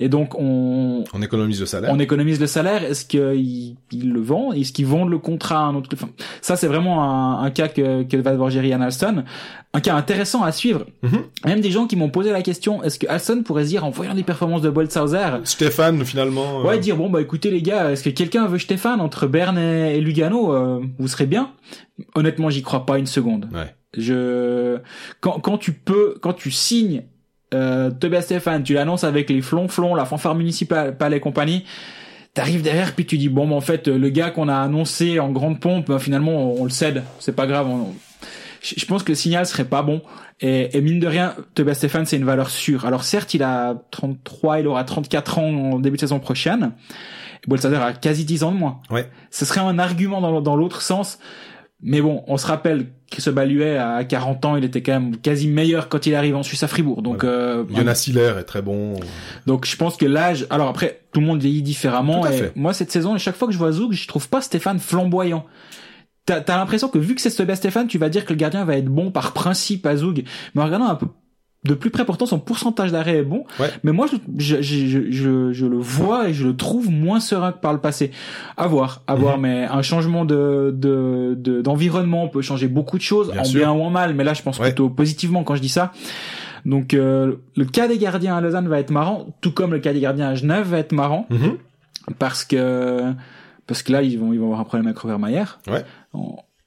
et 0.00 0.08
donc 0.08 0.34
on 0.38 1.04
On 1.12 1.22
économise 1.22 1.60
le 1.60 1.66
salaire. 1.66 1.90
on 1.92 1.98
économise 1.98 2.40
le 2.40 2.46
salaire. 2.46 2.82
Est-ce 2.84 3.04
qu'ils 3.04 3.76
ils 3.92 4.12
le 4.12 4.20
vendent 4.20 4.56
Est-ce 4.56 4.72
qu'ils 4.72 4.86
vendent 4.86 5.10
le 5.10 5.18
contrat 5.18 5.58
à 5.58 5.62
un 5.62 5.74
autre? 5.74 5.88
Enfin, 5.92 6.08
Ça, 6.40 6.56
c'est 6.56 6.66
vraiment 6.66 7.02
un, 7.04 7.42
un 7.44 7.50
cas 7.50 7.68
que, 7.68 8.02
que 8.02 8.16
va 8.16 8.32
devoir 8.32 8.50
gérer 8.50 8.68
Ian 8.68 8.80
Alston. 8.80 9.24
Un 9.72 9.80
cas 9.80 9.94
intéressant 9.96 10.42
à 10.42 10.52
suivre. 10.52 10.86
Mhm. 11.02 11.22
Même 11.46 11.60
des 11.60 11.70
gens 11.70 11.86
qui 11.86 11.96
m'ont 11.96 12.08
posé 12.10 12.30
la 12.30 12.42
question 12.42 12.82
est-ce 12.82 12.98
que 12.98 13.06
Alston 13.08 13.42
pourrait 13.44 13.64
se 13.64 13.68
dire, 13.70 13.84
en 13.84 13.90
voyant 13.90 14.14
les 14.14 14.22
performances 14.22 14.62
de 14.62 14.70
Boltzhauser, 14.70 15.40
Stéphane, 15.44 16.04
finalement. 16.04 16.60
euh, 16.60 16.64
Ouais, 16.64 16.78
dire 16.78 16.96
bon 16.96 17.10
bah 17.10 17.20
écoutez 17.20 17.50
les 17.50 17.62
gars, 17.62 17.90
est-ce 17.90 18.04
que 18.04 18.10
quelqu'un 18.10 18.46
veut 18.46 18.58
Stéphane 18.58 19.00
entre 19.00 19.26
Berne 19.26 19.58
et, 19.58 19.96
et 19.96 20.00
Lugano 20.00 20.52
euh, 20.54 20.80
Vous 20.98 21.08
serez 21.08 21.26
bien? 21.26 21.50
Honnêtement, 22.14 22.50
j'y 22.50 22.62
crois 22.62 22.86
pas 22.86 22.98
une 22.98 23.06
seconde. 23.06 23.48
Ouais. 23.52 23.74
Je 23.96 24.78
quand 25.20 25.38
quand 25.40 25.58
tu 25.58 25.72
peux 25.72 26.16
quand 26.20 26.32
tu 26.32 26.50
signes 26.50 27.04
euh, 27.54 27.90
Tobias 27.90 28.22
Stéphane, 28.22 28.62
tu 28.62 28.74
l'annonces 28.74 29.04
avec 29.04 29.30
les 29.30 29.40
flonflons, 29.42 29.94
la 29.94 30.04
fanfare 30.04 30.34
municipale 30.34 31.14
et 31.14 31.20
compagnie. 31.20 31.64
T'arrives 32.34 32.62
derrière 32.62 32.92
puis 32.94 33.06
tu 33.06 33.16
dis 33.16 33.28
bon 33.28 33.46
bah, 33.46 33.54
en 33.54 33.60
fait 33.60 33.86
le 33.86 34.08
gars 34.08 34.30
qu'on 34.30 34.48
a 34.48 34.56
annoncé 34.56 35.20
en 35.20 35.30
grande 35.30 35.60
pompe 35.60 35.86
bah, 35.88 35.98
finalement 36.00 36.52
on, 36.54 36.64
le 36.64 36.70
cède. 36.70 37.04
C'est 37.20 37.36
pas 37.36 37.46
grave 37.46 37.68
on- 37.68 37.94
je 38.60 38.74
je 38.76 38.86
pense 38.86 39.02
que 39.04 39.12
le 39.12 39.16
signal 39.16 39.46
serait 39.46 39.66
pas 39.66 39.82
bon. 39.82 40.02
Et, 40.40 40.76
et 40.76 40.80
mine 40.80 40.98
de 40.98 41.06
rien 41.06 41.34
Tobias 41.54 41.74
Stéphane 41.74 42.06
c'est 42.06 42.16
une 42.16 42.24
valeur 42.24 42.50
sûre. 42.50 42.86
Alors 42.86 43.04
certes 43.04 43.34
il 43.34 43.42
a 43.44 43.76
33 43.92 44.58
il 44.60 44.66
aura 44.66 44.82
34 44.82 45.38
ans 45.38 45.48
en 45.74 45.78
début 45.78 45.96
de 45.96 46.00
saison 46.00 46.18
prochaine. 46.18 46.72
Bolsader 47.46 47.76
a 47.76 47.92
quasi 47.92 48.24
10 48.24 48.42
ans 48.42 48.52
de 48.52 48.56
moins. 48.56 48.80
Ouais. 48.90 49.08
ce 49.30 49.44
serait 49.44 49.60
un 49.60 49.78
argument 49.78 50.20
dans, 50.20 50.40
dans 50.40 50.56
l'autre 50.56 50.82
sens 50.82 51.18
mais 51.82 52.00
bon, 52.00 52.24
on 52.26 52.36
se 52.36 52.46
rappelle 52.46 52.86
que 53.10 53.20
ce 53.20 53.30
Baluet 53.30 53.76
à 53.76 54.04
40 54.04 54.44
ans, 54.44 54.56
il 54.56 54.64
était 54.64 54.82
quand 54.82 54.92
même 54.92 55.16
quasi 55.18 55.48
meilleur 55.48 55.88
quand 55.88 56.06
il 56.06 56.14
arrive 56.14 56.36
en 56.36 56.42
Suisse 56.42 56.62
à 56.62 56.68
Fribourg. 56.68 57.02
Donc, 57.02 57.24
euh, 57.24 57.64
Jonas 57.74 58.04
Hiller 58.06 58.34
est 58.38 58.44
très 58.44 58.62
bon. 58.62 58.94
donc 59.46 59.66
je 59.66 59.76
pense 59.76 59.96
que 59.96 60.06
l'âge. 60.06 60.46
Alors 60.50 60.68
après, 60.68 61.02
tout 61.12 61.20
le 61.20 61.26
monde 61.26 61.40
vieillit 61.40 61.62
différemment. 61.62 62.26
Et 62.26 62.32
fait. 62.32 62.52
moi, 62.56 62.72
cette 62.72 62.90
saison, 62.90 63.14
à 63.14 63.18
chaque 63.18 63.36
fois 63.36 63.48
que 63.48 63.54
je 63.54 63.58
vois 63.58 63.72
Zouk, 63.72 63.92
je 63.92 64.08
trouve 64.08 64.28
pas 64.28 64.40
Stéphane 64.40 64.78
flamboyant. 64.78 65.44
T'as 66.26 66.40
as, 66.40 66.56
l'impression 66.56 66.88
que 66.88 66.98
vu 66.98 67.14
que 67.14 67.20
c'est 67.20 67.28
Sébastien 67.28 67.70
Stéphane, 67.70 67.86
tu 67.86 67.98
vas 67.98 68.08
dire 68.08 68.24
que 68.24 68.32
le 68.32 68.38
gardien 68.38 68.64
va 68.64 68.78
être 68.78 68.86
bon 68.86 69.10
par 69.10 69.32
principe 69.34 69.84
à 69.84 69.96
Zoug. 69.96 70.24
Mais 70.54 70.62
en 70.62 70.64
regardant 70.64 70.88
un 70.88 70.94
peu 70.94 71.06
de 71.64 71.74
plus 71.74 71.90
près, 71.90 72.04
pourtant 72.04 72.26
son 72.26 72.38
pourcentage 72.38 72.92
d'arrêt 72.92 73.16
est 73.18 73.22
bon. 73.22 73.44
Ouais. 73.58 73.68
Mais 73.84 73.92
moi, 73.92 74.06
je, 74.06 74.16
je, 74.38 74.62
je, 74.62 75.10
je, 75.10 75.52
je 75.52 75.66
le 75.66 75.76
vois 75.78 76.28
et 76.28 76.34
je 76.34 76.46
le 76.46 76.54
trouve 76.56 76.90
moins 76.90 77.20
serein 77.20 77.52
que 77.52 77.58
par 77.58 77.72
le 77.72 77.80
passé. 77.80 78.10
À 78.56 78.66
voir, 78.66 79.02
à 79.06 79.14
Mhm. 79.14 79.20
voir. 79.20 79.38
Mais 79.38 79.64
un 79.64 79.82
changement 79.82 80.24
de 80.24 80.74
de 80.76 81.34
de- 81.38 81.62
d'environnement 81.62 82.28
peut 82.28 82.42
changer 82.42 82.68
beaucoup 82.68 82.98
de 82.98 83.02
choses, 83.02 83.30
Bien 83.32 83.40
en 83.40 83.44
sûr. 83.44 83.60
bien 83.60 83.72
ou 83.72 83.80
en 83.82 83.90
mal. 83.90 84.14
Mais 84.14 84.24
là, 84.24 84.34
je 84.34 84.42
pense 84.42 84.58
Ouais. 84.58 84.66
plutôt 84.66 84.88
positivement 84.90 85.42
quand 85.44 85.54
je 85.56 85.62
dis 85.62 85.68
ça. 85.68 85.92
Donc 86.66 86.94
euh, 86.94 87.36
le 87.56 87.64
cas 87.66 87.88
des 87.88 87.98
gardiens 87.98 88.36
à 88.36 88.40
Lausanne 88.40 88.68
va 88.68 88.78
être 88.80 88.90
marrant, 88.90 89.26
tout 89.42 89.50
comme 89.52 89.72
le 89.72 89.80
cas 89.80 89.92
des 89.92 90.00
gardiens 90.00 90.28
à 90.28 90.34
Genève 90.34 90.66
va 90.68 90.78
être 90.78 90.92
marrant 90.92 91.26
Mhm. 91.30 91.58
parce 92.18 92.44
que 92.44 93.12
parce 93.66 93.82
que 93.82 93.92
là 93.92 94.02
ils 94.02 94.18
vont 94.18 94.32
ils 94.32 94.38
vont 94.38 94.46
avoir 94.46 94.60
un 94.60 94.64
problème 94.64 94.86
avec 94.86 94.98
Robert 94.98 95.18
Mayer. 95.18 95.44
Ouais. 95.66 95.84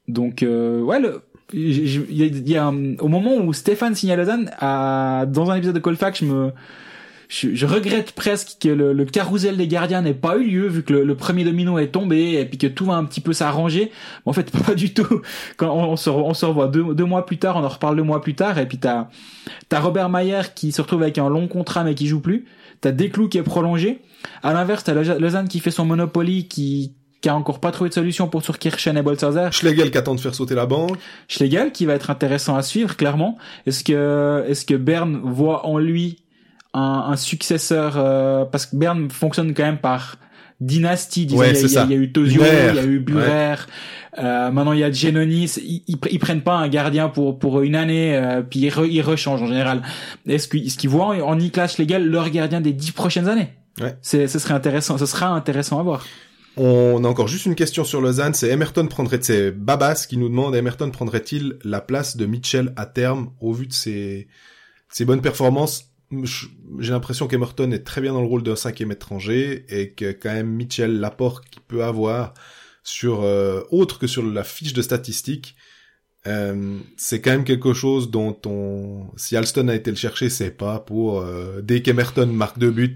Donc 0.08 0.42
euh, 0.44 0.82
ouais 0.82 1.00
le 1.00 1.22
il 1.54 2.48
y 2.50 2.56
a, 2.58 2.64
a 2.64 2.68
un- 2.68 2.98
au 2.98 3.08
moment 3.08 3.36
où 3.38 3.54
Stéphane 3.54 3.96
Lausanne 4.04 4.52
à, 4.60 5.26
dans 5.28 5.50
un 5.52 5.56
épisode 5.56 5.76
de 5.76 5.80
Colfax 5.80 6.20
je 6.20 6.26
me 6.26 6.52
je, 7.30 7.66
regrette 7.66 8.14
presque 8.14 8.58
que 8.62 8.70
le, 8.70 8.94
le 8.94 9.06
carrousel 9.06 9.58
des 9.58 9.68
gardiens 9.68 10.02
n'ait 10.02 10.14
pas 10.14 10.38
eu 10.38 10.46
lieu 10.46 10.68
vu 10.68 10.84
que 10.84 10.94
le, 10.94 11.04
le 11.04 11.16
premier 11.16 11.44
domino 11.44 11.78
est 11.78 11.88
tombé 11.88 12.34
et 12.40 12.46
puis 12.46 12.58
que 12.58 12.68
tout 12.68 12.86
va 12.86 12.94
un 12.96 13.04
petit 13.04 13.20
peu 13.20 13.34
s'arranger. 13.34 13.92
En 14.26 14.32
fait, 14.32 14.50
pas 14.66 14.76
du 14.76 14.94
tout. 14.94 15.22
Quand 15.58 15.76
on, 15.76 15.96
se, 15.98 16.10
revoit 16.10 16.68
deux, 16.70 17.04
mois 17.04 17.26
plus 17.26 17.38
tard, 17.38 17.58
on 17.58 17.64
en 17.66 17.68
reparle 17.68 17.98
deux 17.98 18.04
mois 18.04 18.22
plus 18.22 18.36
tard 18.36 18.58
et 18.60 18.66
puis 18.68 18.78
t'as 18.78 19.10
t'as 19.70 19.80
Robert 19.82 20.08
Mayer 20.10 20.42
qui 20.56 20.72
se 20.72 20.82
retrouve 20.82 21.02
avec 21.04 21.18
un 21.18 21.30
long 21.30 21.48
contrat 21.50 21.84
mais 21.84 21.96
qui 21.96 22.08
joue 22.08 22.22
plus. 22.22 22.46
T'as 22.80 22.92
Desclous 22.92 23.28
qui 23.28 23.38
est 23.40 23.44
prolongé. 23.44 24.00
À 24.44 24.54
l'inverse, 24.54 24.84
t'as 24.86 24.94
Lausa- 24.94 25.20
Lausanne 25.20 25.48
qui 25.50 25.60
fait 25.60 25.72
son 25.72 25.84
Monopoly 25.86 26.48
qui 26.48 26.94
qui 27.22 27.30
a 27.30 27.36
encore 27.36 27.60
pas 27.60 27.72
trouvé 27.72 27.90
de 27.90 27.94
solution 27.96 28.28
pour 28.28 28.44
Surkirchen 28.44 28.98
et 28.98 29.02
Boltzhauser. 29.02 29.50
Schlegel 29.52 29.90
qui 29.92 29.98
attend 29.98 30.16
de 30.16 30.20
faire 30.20 30.36
sauter 30.36 30.54
la 30.56 30.66
banque. 30.66 30.98
Schlegel 31.28 31.72
qui 31.72 31.86
va 31.86 31.94
être 31.94 32.10
intéressant 32.10 32.56
à 32.56 32.62
suivre 32.62 32.96
clairement. 32.96 33.38
Est-ce 33.66 33.84
que 33.84 34.44
est-ce 34.48 34.66
que 34.66 34.76
Berne 34.76 35.20
voit 35.24 35.66
en 35.66 35.78
lui 35.80 36.20
un, 36.74 37.06
un 37.10 37.16
successeur 37.16 37.94
euh, 37.98 38.46
parce 38.46 38.68
que 38.68 38.76
Berne 38.76 39.10
fonctionne 39.10 39.54
quand 39.54 39.64
même 39.64 39.80
par 39.80 40.18
dynastie. 40.62 41.26
Disons, 41.26 41.40
Ouais, 41.40 41.52
il, 41.60 41.72
y 41.72 41.78
a, 41.78 41.84
il 41.86 41.92
y 41.92 41.94
a- 41.94 41.98
eu 41.98 42.12
Tozio, 42.12 42.42
il 42.42 42.76
y 42.76 42.80
a 42.80 42.84
eu 42.84 43.00
Burer. 43.00 43.56
euh, 44.20 44.52
maintenant 44.52 44.74
il 44.74 44.80
y 44.80 44.84
a 44.84 44.92
Genonis. 44.92 45.54
Ils, 45.58 45.84
ils, 45.88 45.98
ils 46.12 46.20
prennent 46.20 46.42
pas 46.42 46.56
un 46.56 46.68
gardien 46.68 47.10
pour 47.10 47.38
pour 47.40 47.62
une 47.62 47.76
année 47.76 48.16
euh, 48.16 48.42
puis 48.42 48.60
ils, 48.62 48.70
re- 48.70 48.88
ils 48.90 49.02
rechangent 49.02 49.42
en 49.42 49.48
général. 49.48 49.82
Est-ce 50.28 50.48
qu'ils 50.48 50.66
est-ce 50.68 50.78
qu'ils 50.78 50.90
voient 50.90 51.08
en, 51.08 51.20
en 51.22 51.36
Niklas 51.36 51.70
Schlegel 51.70 52.08
leur 52.10 52.30
gardien 52.30 52.62
des 52.62 52.74
dix 52.74 52.92
prochaines 52.92 53.28
années? 53.28 53.50
Ouais. 53.80 53.96
C'est 54.02 54.28
ce 54.28 54.40
serait 54.40 54.56
intéressant. 54.56 54.98
Ce 54.98 55.06
sera 55.06 55.28
intéressant 55.30 55.80
à 55.80 55.84
voir. 55.84 56.06
On 56.60 57.04
a 57.04 57.08
encore 57.08 57.28
juste 57.28 57.46
une 57.46 57.54
question 57.54 57.84
sur 57.84 58.02
Lausanne, 58.02 58.34
c'est 58.34 58.50
Emerton 58.50 58.88
prendrait, 58.88 59.20
c'est 59.22 59.52
Babas 59.52 60.08
qui 60.10 60.18
nous 60.18 60.28
demande, 60.28 60.56
Emerton 60.56 60.90
prendrait-il 60.90 61.60
la 61.64 61.82
place 61.82 62.18
de 62.18 62.26
Mitchell 62.26 62.74
à 62.76 62.88
terme 62.88 63.32
au 63.40 63.54
vu 63.54 63.68
de 63.68 63.74
ses, 63.74 64.28
ses 64.90 65.06
bonnes 65.06 65.22
performances? 65.22 65.92
J'ai 66.10 66.92
l'impression 66.92 67.28
qu'Emerton 67.28 67.70
est 67.72 67.84
très 67.84 68.02
bien 68.02 68.14
dans 68.14 68.22
le 68.22 68.28
rôle 68.28 68.42
d'un 68.42 68.56
cinquième 68.56 68.92
étranger 68.92 69.66
et 69.70 69.92
que 69.92 70.12
quand 70.12 70.34
même 70.34 70.50
Mitchell, 70.50 71.00
l'apport 71.00 71.42
qu'il 71.42 71.62
peut 71.62 71.84
avoir 71.84 72.34
sur 72.82 73.22
euh, 73.22 73.62
autre 73.70 74.00
que 74.00 74.08
sur 74.08 74.24
la 74.24 74.44
fiche 74.44 74.74
de 74.74 74.82
statistiques, 74.82 75.56
euh, 76.26 76.80
c'est 76.98 77.22
quand 77.22 77.32
même 77.32 77.44
quelque 77.44 77.74
chose 77.74 78.10
dont 78.10 78.36
on, 78.48 79.06
si 79.16 79.38
Alston 79.38 79.68
a 79.68 79.76
été 79.76 79.92
le 79.92 79.98
chercher, 79.98 80.30
c'est 80.32 80.52
pas 80.52 80.80
pour 80.80 81.20
euh, 81.20 81.62
dès 81.62 81.84
qu'Emerton 81.84 82.26
marque 82.26 82.58
deux 82.58 82.72
buts 82.72 82.96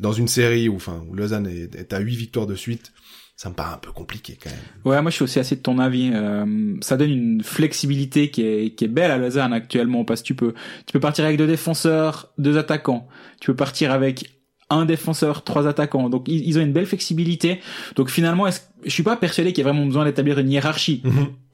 dans 0.00 0.12
une 0.12 0.28
série 0.28 0.68
où, 0.68 0.76
enfin, 0.76 1.02
où 1.08 1.14
Lausanne 1.14 1.46
est, 1.46 1.74
est 1.74 1.92
à 1.92 1.98
huit 2.00 2.16
victoires 2.16 2.46
de 2.46 2.54
suite, 2.56 2.92
ça 3.36 3.48
me 3.48 3.54
paraît 3.54 3.74
un 3.74 3.78
peu 3.78 3.90
compliqué 3.92 4.36
quand 4.42 4.50
même. 4.50 4.58
Ouais, 4.84 5.00
moi 5.00 5.10
je 5.10 5.14
suis 5.16 5.22
aussi 5.24 5.38
assez 5.38 5.56
de 5.56 5.62
ton 5.62 5.78
avis. 5.78 6.10
Euh, 6.12 6.74
ça 6.82 6.96
donne 6.98 7.10
une 7.10 7.42
flexibilité 7.42 8.30
qui 8.30 8.42
est, 8.42 8.74
qui 8.74 8.84
est 8.84 8.88
belle 8.88 9.10
à 9.10 9.16
Lausanne 9.16 9.52
actuellement 9.54 10.04
parce 10.04 10.20
que 10.20 10.26
tu 10.26 10.34
peux, 10.34 10.52
tu 10.86 10.92
peux 10.92 11.00
partir 11.00 11.24
avec 11.24 11.38
deux 11.38 11.46
défenseurs, 11.46 12.32
deux 12.36 12.58
attaquants. 12.58 13.08
Tu 13.40 13.46
peux 13.46 13.56
partir 13.56 13.92
avec 13.92 14.30
un 14.68 14.84
défenseur, 14.84 15.42
trois 15.42 15.66
attaquants. 15.66 16.10
Donc 16.10 16.28
ils, 16.28 16.46
ils 16.46 16.58
ont 16.58 16.62
une 16.62 16.72
belle 16.74 16.84
flexibilité. 16.86 17.60
Donc 17.96 18.10
finalement, 18.10 18.46
est-ce- 18.46 18.60
je 18.84 18.90
suis 18.90 19.02
pas 19.02 19.16
persuadé 19.16 19.52
qu'il 19.54 19.64
y 19.64 19.66
a 19.66 19.70
vraiment 19.72 19.86
besoin 19.86 20.04
d'établir 20.04 20.38
une 20.38 20.50
hiérarchie, 20.50 21.02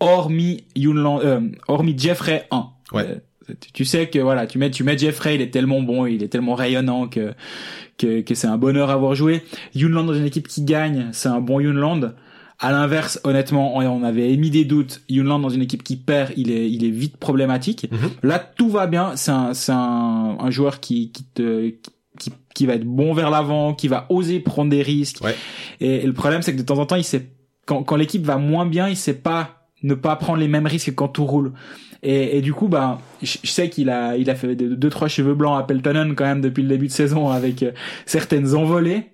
hormis 0.01 0.65
Yunland, 0.75 1.21
euh, 1.25 1.41
hormis 1.69 1.95
Jeffrey 1.97 2.47
1. 2.51 2.67
Ouais. 2.93 3.03
Euh, 3.07 3.15
tu- 3.73 3.85
sais 3.85 4.09
que 4.09 4.19
voilà, 4.19 4.47
tu 4.47 4.59
mets 4.59 4.71
tu 4.71 4.85
mets 4.85 4.97
Jeffrey, 4.99 5.35
il 5.37 5.41
est 5.41 5.51
tellement 5.51 5.81
bon, 5.83 6.07
il 6.07 6.23
est 6.23 6.29
tellement 6.29 6.55
rayonnant 6.55 7.09
que 7.09 7.33
que, 7.99 8.21
que 8.21 8.35
c'est 8.35 8.47
un 8.47 8.59
bonheur 8.59 8.91
à 8.91 8.95
avoir 8.95 9.15
joué. 9.15 9.43
Yunland 9.75 10.05
dans 10.07 10.15
une 10.15 10.27
équipe 10.27 10.49
qui 10.49 10.63
gagne, 10.63 11.09
c'est 11.13 11.29
un 11.29 11.41
bon 11.41 11.61
Yunland. 11.61 12.15
À 12.59 12.73
l'inverse, 12.73 13.21
honnêtement, 13.25 13.77
on 13.77 14.03
avait 14.03 14.33
émis 14.33 14.49
des 14.51 14.65
doutes. 14.65 15.03
Yunland 15.11 15.41
dans 15.43 15.51
une 15.51 15.61
équipe 15.61 15.83
qui 15.83 15.97
perd, 15.97 16.33
il 16.39 16.51
est, 16.51 16.71
il 16.71 16.85
est 16.87 16.91
vite 16.91 17.19
problématique. 17.19 17.87
Mhm. 17.93 18.11
Là, 18.23 18.39
tout 18.39 18.71
va 18.71 18.87
bien. 18.87 19.15
C'est 19.17 19.31
un, 19.31 19.53
c'est 19.53 19.73
un, 19.73 20.37
un 20.41 20.51
joueur 20.51 20.81
qui, 20.81 21.13
qui 21.13 21.25
te, 21.25 21.69
qui, 22.19 22.33
qui 22.55 22.65
va 22.65 22.75
être 22.75 22.87
bon 22.87 23.13
vers 23.13 23.29
l'avant, 23.31 23.75
qui 23.75 23.89
va 23.89 24.07
oser 24.09 24.41
prendre 24.41 24.71
des 24.71 24.81
risques. 24.83 25.23
Ouais. 25.23 25.35
Et, 25.81 25.97
et 25.97 26.07
le 26.07 26.15
problème, 26.15 26.41
c'est 26.41 26.55
que 26.55 26.59
de 26.59 26.63
temps 26.65 26.79
en 26.79 26.87
temps, 26.87 26.97
il 26.97 27.05
sait, 27.05 27.29
quand, 27.67 27.83
quand 27.83 27.97
l'équipe 27.97 28.25
va 28.25 28.39
moins 28.39 28.65
bien, 28.65 28.89
il 28.89 28.97
sait 28.97 29.13
pas 29.13 29.69
ne 29.83 29.93
pas 29.93 30.17
prendre 30.17 30.39
les 30.39 30.49
mêmes 30.49 30.67
risques 30.67 30.87
que 30.87 30.95
quand 30.95 31.09
tout 31.09 31.27
roule. 31.27 31.53
Et, 32.03 32.39
et 32.39 32.41
du 32.43 32.53
coup, 32.53 32.69
bah, 32.69 33.01
je, 33.23 33.39
je 33.43 33.51
sais 33.51 33.71
qu'il 33.71 33.91
a, 33.91 34.17
il 34.17 34.31
a 34.31 34.35
fait 34.35 34.55
deux, 34.55 34.77
deux, 34.77 34.91
trois 34.91 35.09
cheveux 35.09 35.35
blancs 35.35 35.59
à 35.59 35.63
Peltonen 35.63 36.15
quand 36.15 36.25
même 36.25 36.41
depuis 36.41 36.63
le 36.63 36.69
début 36.69 36.87
de 36.87 36.93
saison 36.93 37.31
avec 37.31 37.63
euh, 37.63 37.73
certaines 38.05 38.55
envolées. 38.55 39.11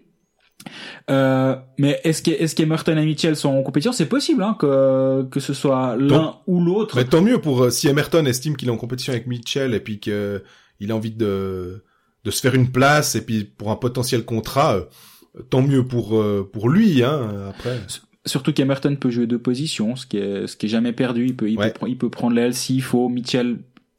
Euh, 1.10 1.56
mais 1.78 2.00
est-ce 2.04 2.22
que 2.22 2.30
est-ce 2.30 2.54
qu'Emerton 2.54 2.96
et 2.96 3.04
Mitchell 3.04 3.34
sont 3.34 3.48
en 3.48 3.62
compétition? 3.62 3.92
C'est 3.92 4.06
possible 4.06 4.42
hein, 4.44 4.56
que 4.58 5.24
que 5.24 5.40
ce 5.40 5.54
soit 5.54 5.96
l'un 5.96 6.36
ou 6.46 6.62
l'autre. 6.64 6.96
Mais 6.96 7.04
tant 7.04 7.20
mieux 7.20 7.40
pour 7.40 7.64
euh, 7.64 7.70
si 7.70 7.88
Emerton 7.88 8.24
estime 8.26 8.56
qu'il 8.56 8.68
est 8.68 8.72
en 8.72 8.76
compétition 8.76 9.12
avec 9.12 9.26
Mitchell 9.26 9.74
et 9.74 9.80
puis 9.80 9.98
que 9.98 10.44
il 10.78 10.92
a 10.92 10.96
envie 10.96 11.10
de 11.10 11.84
de 12.24 12.30
se 12.30 12.40
faire 12.40 12.54
une 12.54 12.70
place 12.70 13.16
et 13.16 13.24
puis 13.24 13.42
pour 13.42 13.72
un 13.72 13.76
potentiel 13.76 14.24
contrat, 14.24 14.76
euh, 14.76 15.42
tant 15.50 15.62
mieux 15.62 15.84
pour 15.84 16.22
pour 16.52 16.68
lui 16.68 17.02
hein. 17.02 17.48
Après, 17.50 17.80
Surtout 18.24 18.52
qu'Emerton 18.52 18.94
peut 18.96 19.10
jouer 19.10 19.26
deux 19.26 19.38
positions, 19.40 19.96
ce 19.96 20.06
qui 20.06 20.16
est 20.18 20.46
ce 20.46 20.56
qui 20.56 20.66
est 20.66 20.68
jamais 20.68 20.92
perdu. 20.92 21.26
Il 21.26 21.36
peut 21.36 21.50
il, 21.50 21.58
Ouais. 21.58 21.72
peut, 21.72 21.88
il 21.88 21.98
peut 21.98 22.10
prendre 22.10 22.34
l'aile 22.36 22.54
s'il 22.54 22.82
faut. 22.82 23.08
Mitchell 23.08 23.58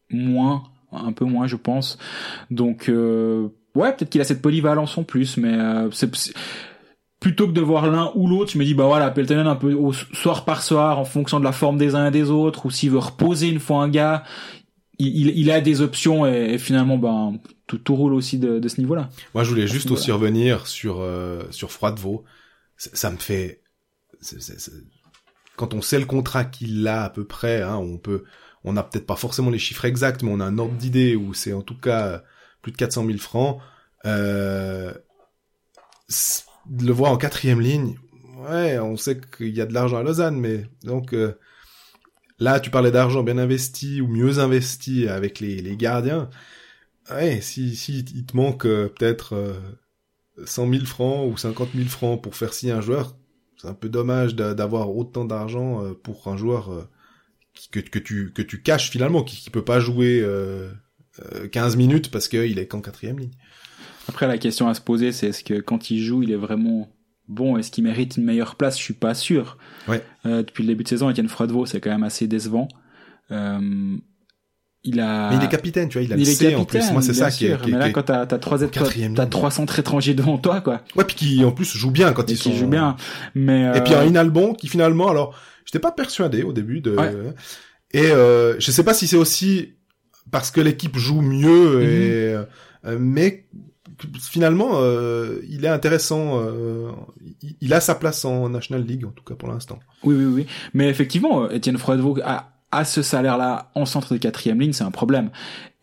moins, 0.10 0.64
un 0.94 1.12
peu 1.12 1.26
moins, 1.26 1.46
je 1.48 1.56
pense. 1.58 1.98
Donc 2.50 2.88
euh, 2.90 3.48
ouais, 3.76 3.92
peut-être 3.94 4.10
qu'il 4.10 4.22
a 4.22 4.24
cette 4.24 4.42
polyvalence 4.42 4.98
en 4.98 5.04
plus, 5.04 5.36
mais 5.38 5.54
euh, 5.54 5.92
c'est 5.92 6.10
plutôt 7.20 7.48
que 7.48 7.54
de 7.54 7.62
voir 7.62 7.90
l'un 7.90 8.12
ou 8.16 8.28
l'autre, 8.28 8.52
je 8.52 8.58
me 8.58 8.66
dis 8.66 8.74
bah 8.74 8.86
voilà, 8.86 9.10
Peltonen 9.12 9.48
un 9.48 9.56
peu 9.56 9.74
au 9.74 9.94
soir 9.94 10.46
par 10.46 10.62
soir 10.62 11.00
en 11.00 11.06
fonction 11.06 11.40
de 11.40 11.46
la 11.46 11.52
forme 11.54 11.78
des 11.78 11.96
uns 11.96 12.08
et 12.08 12.12
des 12.12 12.30
autres, 12.30 12.66
ou 12.66 12.72
s'il 12.72 12.92
veut 12.92 12.98
reposer 13.00 13.48
une 13.50 13.60
fois 13.60 13.82
un 13.82 13.90
gars, 13.90 14.24
il, 15.00 15.08
il, 15.08 15.38
il 15.38 15.50
a 15.52 15.62
des 15.62 15.82
options 15.82 16.26
et, 16.28 16.54
et 16.54 16.58
finalement 16.58 16.98
ben 16.98 17.40
tout, 17.66 17.78
tout 17.78 17.96
roule 17.96 18.14
aussi 18.14 18.38
de, 18.40 18.60
de 18.60 18.68
ce 18.68 18.80
niveau-là. 18.80 19.10
moi 19.34 19.44
je 19.44 19.50
voulais 19.50 19.68
juste 19.68 19.90
aussi 19.92 20.12
revenir 20.12 20.68
sur 20.68 21.00
euh, 21.00 21.44
sur 21.50 21.72
Froidevaux. 21.72 22.24
Ça, 22.78 22.90
ça 22.94 23.10
me 23.12 23.18
fait 23.18 23.62
quand 25.56 25.74
on 25.74 25.82
sait 25.82 26.00
le 26.00 26.06
contrat 26.06 26.46
qu'il 26.46 26.88
a 26.88 27.04
à 27.04 27.10
peu 27.10 27.26
près, 27.26 27.62
hein, 27.62 27.76
on 27.76 27.98
peut 27.98 28.24
on 28.64 28.74
n'a 28.74 28.84
peut-être 28.84 29.06
pas 29.06 29.18
forcément 29.18 29.50
les 29.50 29.60
chiffres 29.60 29.86
exacts, 29.86 30.24
mais 30.24 30.32
on 30.32 30.40
a 30.40 30.46
un 30.46 30.58
ordre 30.58 30.76
d'idée 30.76 31.16
où 31.16 31.34
c'est 31.34 31.54
en 31.54 31.62
tout 31.62 31.78
cas 31.78 32.24
plus 32.62 32.72
de 32.72 32.78
400 32.78 33.06
000 33.06 33.18
francs. 33.18 33.60
Euh, 34.06 34.94
de 36.66 36.86
le 36.86 36.94
voir 36.94 37.12
en 37.12 37.18
quatrième 37.18 37.62
ligne, 37.62 37.98
ouais, 38.50 38.80
on 38.80 38.98
sait 38.98 39.20
qu'il 39.20 39.56
y 39.56 39.62
a 39.62 39.66
de 39.66 39.74
l'argent 39.74 39.98
à 39.98 40.04
Lausanne, 40.04 40.40
mais 40.40 40.66
donc 40.84 41.14
euh, 41.14 41.38
là, 42.40 42.60
tu 42.60 42.70
parlais 42.70 42.92
d'argent 42.92 43.24
bien 43.24 43.38
investi 43.38 44.02
ou 44.02 44.08
mieux 44.08 44.40
investi 44.40 45.08
avec 45.08 45.40
les, 45.40 45.76
gardiens. 45.78 46.30
Ouais, 47.12 47.42
si, 47.42 47.76
si 47.76 48.00
il 48.00 48.26
te 48.26 48.36
manque 48.38 48.66
euh, 48.66 48.88
peut-être 48.88 49.36
euh, 49.36 49.60
100 50.46 50.72
000 50.72 50.86
francs 50.86 51.32
ou 51.32 51.38
50 51.38 51.70
000 51.76 51.88
francs 51.90 52.22
pour 52.22 52.36
faire 52.36 52.54
signer 52.54 52.74
un 52.74 52.82
joueur, 52.82 53.18
c'est 53.64 53.70
un 53.70 53.74
peu 53.74 53.88
dommage 53.90 54.36
d'a- 54.36 54.54
d'avoir 54.54 54.94
autant 54.96 55.24
d'argent 55.26 55.84
euh, 55.84 55.94
pour 55.94 56.28
un 56.28 56.36
joueur 56.38 56.70
euh, 56.72 56.84
que, 57.72 57.80
que 57.80 57.98
tu 57.98 58.32
que 58.34 58.42
tu 58.42 58.62
caches 58.62 58.90
finalement, 58.92 59.24
qui, 59.24 59.38
qui 59.38 59.50
peut 59.50 59.64
pas 59.64 59.80
jouer 59.80 60.20
euh, 60.22 60.70
euh, 61.34 61.48
15 61.48 61.78
minutes 61.78 62.12
parce 62.12 62.28
qu'il 62.28 62.60
est 62.60 62.68
qu'en 62.68 62.82
quatrième 62.82 63.20
ligne. 63.20 63.32
Après, 64.10 64.28
la 64.28 64.38
question 64.38 64.68
à 64.68 64.74
se 64.74 64.82
poser, 64.82 65.14
c'est 65.14 65.28
est-ce 65.28 65.44
que 65.46 65.62
quand 65.62 65.90
il 65.90 66.04
joue, 66.04 66.24
il 66.24 66.32
est 66.32 66.36
vraiment 66.36 66.90
bon? 67.30 67.58
Est-ce 67.58 67.72
qu'il 67.72 67.86
mérite 67.86 68.18
une 68.18 68.26
meilleure 68.26 68.56
place? 68.58 68.78
Je 68.78 68.84
suis 68.84 68.94
pas 68.94 69.14
sûr. 69.14 69.58
Ouais. 69.88 70.04
Euh, 70.26 70.44
depuis 70.44 70.64
le 70.64 70.68
début 70.68 70.84
de 70.84 70.90
saison, 70.90 71.10
Etienne 71.10 71.30
Froidevaux, 71.30 71.66
c'est 71.66 71.80
quand 71.80 71.90
même 71.92 72.04
assez 72.04 72.28
décevant. 72.28 72.68
Euh, 73.32 73.96
il 74.84 75.00
a. 75.00 75.30
Mais 75.30 75.38
il 75.38 75.44
est 75.44 75.50
capitaine, 75.50 75.88
tu 75.90 75.98
vois, 75.98 76.04
il 76.06 76.12
a 76.14 76.16
il 76.18 76.24
le 76.24 76.30
est 76.30 76.34
C 76.34 76.56
en 76.56 76.66
plus. 76.66 76.92
Moi, 76.92 77.02
c'est 77.02 77.14
ça 77.14 77.32
qui 77.32 77.46
est, 77.46 77.62
qui 77.62 77.70
est- 77.70 77.72
Mais 77.74 77.80
là, 77.80 77.88
qui 77.88 77.94
quand 77.94 78.04
t'as 78.04 78.26
t'as 78.26 78.38
trois 78.38 78.60
t'as 78.60 78.90
ligne. 78.96 79.16
300 79.16 79.66
étrangers 79.78 80.14
devant 80.14 80.38
toi, 80.38 80.62
quoi. 80.62 80.82
Ouais, 80.96 81.04
puis 81.06 81.16
qui 81.16 81.44
en 81.46 81.52
plus 81.52 81.76
joue 81.78 81.92
bien 81.92 82.12
quand 82.14 82.30
Et 82.30 82.34
ils 82.34 82.38
qui 82.38 82.50
sont. 82.52 82.56
joue 82.56 82.68
bien. 82.68 82.96
Mais 83.36 83.72
Et 83.78 83.82
puis 83.82 83.94
euh, 83.94 84.02
un 84.02 84.06
Inalbon 84.06 84.54
qui 84.54 84.68
finalement, 84.68 85.10
alors, 85.10 85.36
j'étais 85.66 85.80
pas 85.80 85.92
persuadé 85.92 86.44
au 86.44 86.54
début 86.54 86.82
de. 86.82 86.96
Ouais. 86.96 87.14
Et 87.94 88.12
euh, 88.12 88.56
je 88.60 88.72
sais 88.72 88.84
pas 88.84 88.94
si 88.94 89.08
c'est 89.08 89.16
aussi 89.18 89.74
parce 90.32 90.52
que 90.52 90.60
l'équipe 90.62 90.98
joue 90.98 91.22
mieux, 91.22 91.76
Mhm. 91.78 91.82
et, 91.84 92.36
euh, 92.86 92.98
mais 93.00 93.46
finalement, 94.20 94.72
euh, 94.76 95.40
il 95.48 95.66
est 95.66 95.70
intéressant. 95.70 96.40
euh, 96.42 96.92
il, 97.42 97.56
il 97.62 97.74
a 97.74 97.80
sa 97.80 97.96
place 97.96 98.26
en 98.26 98.50
National 98.50 98.84
League 98.84 99.06
en 99.06 99.12
tout 99.12 99.24
cas 99.24 99.36
pour 99.36 99.50
l'instant. 99.50 99.80
Oui, 100.04 100.16
oui, 100.16 100.26
oui. 100.26 100.46
Mais 100.74 100.90
effectivement, 100.90 101.50
Étienne 101.50 101.78
Froidevaux 101.78 102.18
a, 102.24 102.53
a 102.74 102.86
ce 102.86 103.02
salaire-là 103.02 103.70
en 103.76 103.86
centre 103.86 104.14
de 104.14 104.18
quatrième 104.18 104.60
ligne, 104.60 104.74
c'est 104.74 104.84
un 104.84 104.92
problème. 104.92 105.30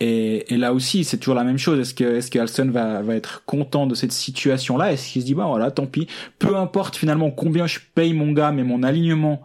Et, 0.01 0.53
et 0.53 0.57
là 0.57 0.73
aussi, 0.73 1.05
c'est 1.05 1.19
toujours 1.19 1.35
la 1.35 1.45
même 1.45 1.59
chose. 1.59 1.79
Est-ce 1.79 1.95
que, 1.95 2.05
est-ce 2.05 2.31
que 2.31 2.39
Alston 2.39 2.71
va, 2.71 3.03
va 3.03 3.15
être 3.15 3.43
content 3.45 3.87
de 3.87 3.95
cette 3.95 4.13
situation-là? 4.13 4.93
Est-ce 4.93 5.13
qu'il 5.13 5.23
se 5.23 5.27
dit, 5.27 5.35
bah 5.35 5.45
voilà, 5.47 5.71
tant 5.71 5.87
pis. 5.87 6.07
Peu 6.39 6.57
importe 6.57 6.97
finalement 6.97 7.31
combien 7.31 7.67
je 7.67 7.79
paye 7.95 8.15
mon 8.15 8.33
gars, 8.33 8.51
mais 8.51 8.65
mon 8.65 8.83
alignement 8.83 9.43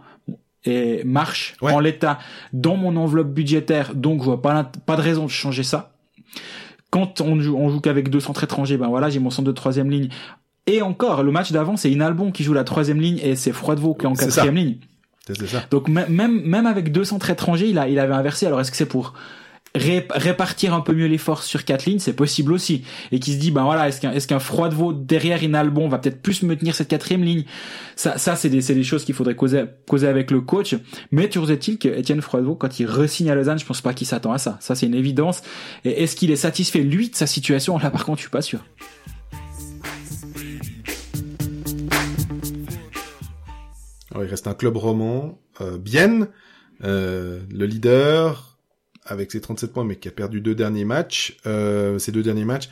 et 0.64 1.04
marche 1.04 1.56
Ouais. 1.62 1.72
en 1.74 1.80
l'état 1.80 2.20
dans 2.54 2.76
mon 2.78 2.96
enveloppe 2.96 3.34
budgétaire, 3.34 3.94
donc 3.94 4.20
je 4.22 4.26
vois 4.26 4.42
pas, 4.42 4.72
pas 4.86 4.96
de 4.96 5.02
raison 5.02 5.26
de 5.26 5.30
changer 5.30 5.64
ça. 5.64 5.92
Quand 6.90 7.22
on 7.22 7.40
joue, 7.40 7.56
on 7.58 7.70
joue 7.70 7.82
qu'avec 7.82 8.10
deux 8.10 8.20
centres 8.22 8.44
étrangers, 8.46 8.78
ben 8.78 8.88
voilà, 8.88 9.10
j'ai 9.10 9.20
mon 9.20 9.30
centre 9.30 9.48
de 9.48 9.52
troisième 9.52 9.92
ligne. 9.92 10.10
Et 10.68 10.82
encore, 10.82 11.22
le 11.22 11.32
match 11.32 11.52
d'avant, 11.52 11.78
c'est 11.78 11.92
Inalbon 11.92 12.32
qui 12.32 12.44
joue 12.44 12.54
la 12.54 12.64
troisième 12.64 13.00
ligne 13.00 13.20
et 13.22 13.36
c'est 13.36 13.52
Froidevaux 13.52 13.94
qui 13.94 14.06
est 14.06 14.08
en 14.08 14.14
quatrième 14.16 14.56
ligne. 14.56 14.78
Donc 15.72 15.88
même 15.90 16.42
même 16.42 16.66
avec 16.66 16.92
deux 16.92 17.04
centres 17.04 17.30
étrangers, 17.30 17.70
il 17.70 17.78
a 17.78 17.88
il 17.88 18.00
avait 18.00 18.14
inversé. 18.14 18.46
Alors 18.46 18.62
est-ce 18.62 18.72
que 18.72 18.78
c'est 18.78 18.86
pour 18.86 19.14
ré- 19.74 20.08
répartir 20.12 20.74
un 20.74 20.82
peu 20.82 20.94
mieux 20.94 21.08
les 21.08 21.18
forces 21.18 21.46
sur 21.46 21.66
quatre 21.66 21.86
lignes, 21.86 22.00
c'est 22.00 22.14
possible 22.14 22.54
aussi. 22.54 22.84
Et 23.12 23.20
qui 23.20 23.34
se 23.34 23.40
dit 23.40 23.52
ben 23.52 23.64
voilà, 23.64 23.88
est-ce 23.88 24.00
qu'un 24.02 24.12
est-ce 24.12 24.28
qu'un 24.28 24.40
froid 24.40 24.70
derrière 24.94 25.44
Inalbon 25.44 25.88
va 25.88 25.98
peut-être 25.98 26.22
plus 26.22 26.44
me 26.44 26.56
tenir 26.56 26.76
cette 26.76 26.88
quatrième 26.88 27.24
ligne? 27.24 27.44
Ça 27.96 28.18
ça 28.18 28.36
c'est 28.36 28.50
des 28.50 28.62
c'est 28.62 28.76
des 28.76 28.84
choses 28.84 29.04
qu'il 29.04 29.16
faudrait 29.16 29.36
causer 29.36 29.66
causer 29.88 30.08
avec 30.08 30.32
le 30.32 30.42
coach. 30.42 30.76
Mais 31.12 31.28
toujours 31.30 31.52
est-il 31.52 31.78
que 31.78 31.88
Étienne 31.88 32.22
Froidevaux 32.22 32.56
quand 32.56 32.80
il 32.80 32.86
resigne 32.86 33.30
à 33.30 33.36
Lausanne, 33.36 33.60
je 33.60 33.66
pense 33.66 33.82
pas 33.82 33.94
qu'il 33.94 34.08
s'attend 34.08 34.32
à 34.32 34.38
ça. 34.38 34.58
Ça 34.62 34.76
c'est 34.76 34.86
une 34.86 34.96
évidence. 34.96 35.42
Et 35.84 36.04
est-ce 36.04 36.16
qu'il 36.16 36.32
est 36.32 36.36
satisfait 36.36 36.80
lui 36.82 37.10
de 37.10 37.16
sa 37.16 37.28
situation? 37.28 37.78
Là 37.78 37.90
par 37.90 38.06
contre, 38.06 38.20
je 38.20 38.24
suis 38.24 38.32
pas 38.32 38.42
sûr. 38.42 38.60
Alors, 44.16 44.24
il 44.24 44.30
reste 44.30 44.48
un 44.48 44.54
club 44.54 44.78
roman, 44.78 45.42
euh, 45.60 45.78
Bienne, 45.78 46.30
euh, 46.86 47.42
le 47.52 47.66
leader, 47.66 48.58
avec 49.04 49.30
ses 49.30 49.42
37 49.42 49.74
points, 49.74 49.84
mais 49.84 49.98
qui 49.98 50.08
a 50.08 50.12
perdu 50.12 50.40
deux 50.40 50.56
derniers 50.56 50.86
matchs, 50.86 51.36
euh, 51.46 52.00
ces 52.00 52.14
deux 52.14 52.24
derniers 52.24 52.46
matchs. 52.46 52.70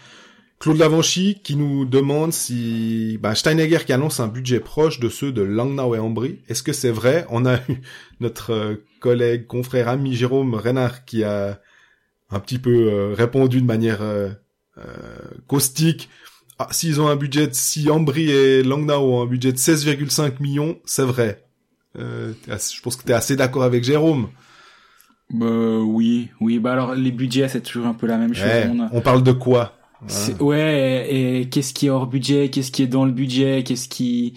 Claude 0.60 0.78
Lavanchy 0.78 1.41
qui 1.44 1.58
nous 1.58 1.84
demande 1.84 2.32
si 2.32 3.20
bah, 3.22 3.36
Steinegger 3.36 3.80
qui 3.86 3.91
annonce 3.91 4.22
un 4.22 4.30
budget 4.30 4.62
proche 4.62 5.02
de 5.02 5.10
ceux 5.10 5.34
de 5.34 5.41
Langnau 5.41 5.96
et 5.96 6.00
Ambry. 6.00 6.39
Est-ce 6.48 6.64
que 6.64 6.72
c'est 6.72 6.91
vrai? 6.91 7.26
On 7.30 7.46
a 7.46 7.58
eu 7.68 7.82
notre 8.22 8.54
euh, 8.54 8.76
collègue, 9.02 9.46
confrère, 9.46 9.89
ami 9.89 10.16
Jérôme 10.16 10.56
Renard 10.56 11.04
qui 11.04 11.26
a 11.26 11.60
un 12.30 12.39
petit 12.39 12.60
peu 12.60 12.89
euh, 12.89 13.14
répondu 13.14 13.60
de 13.60 13.66
manière 13.66 14.02
euh, 14.02 14.30
euh, 14.78 14.84
caustique. 15.48 16.10
Ah, 16.64 16.74
s'ils 16.74 16.99
ont 17.01 17.07
un 17.07 17.16
budget, 17.16 17.49
si 17.51 17.89
Ambry 17.89 18.30
et 18.32 18.64
Langnau 18.64 18.93
ont 18.93 19.22
un 19.24 19.26
budget 19.26 19.51
de 19.51 19.57
16,5 19.57 20.41
millions, 20.41 20.78
c'est 20.86 21.03
vrai. 21.03 21.43
Euh, 21.99 22.34
je 22.47 22.82
pense 22.82 22.95
que 22.95 23.03
tu 23.03 23.11
es 23.11 23.14
assez 23.16 23.36
d'accord 23.36 23.64
avec 23.64 23.84
Jérôme. 23.84 24.30
Euh, 25.41 25.80
oui, 25.80 26.30
oui. 26.41 26.59
Bah 26.59 26.74
alors 26.74 26.95
les 26.95 27.11
budgets 27.11 27.47
c'est 27.47 27.61
toujours 27.61 27.88
un 27.88 27.93
peu 27.93 28.07
la 28.07 28.18
même 28.18 28.34
chose. 28.34 28.45
Ouais, 28.45 28.70
On 28.72 28.80
a- 28.84 28.89
on 28.91 29.01
parle 29.01 29.24
de 29.24 29.32
quoi? 29.32 29.78
Hein 30.01 30.34
Ouais, 30.39 31.07
et, 31.09 31.41
et 31.41 31.49
qu'est-ce 31.49 31.74
qui 31.74 31.88
est 31.88 31.89
hors 31.89 32.07
budget, 32.07 32.49
qu'est-ce 32.49 32.72
qui 32.72 32.84
est 32.84 32.88
dans 32.88 33.05
le 33.05 33.11
budget, 33.11 33.64
qu'est-ce 33.64 33.88
qui... 33.88 34.34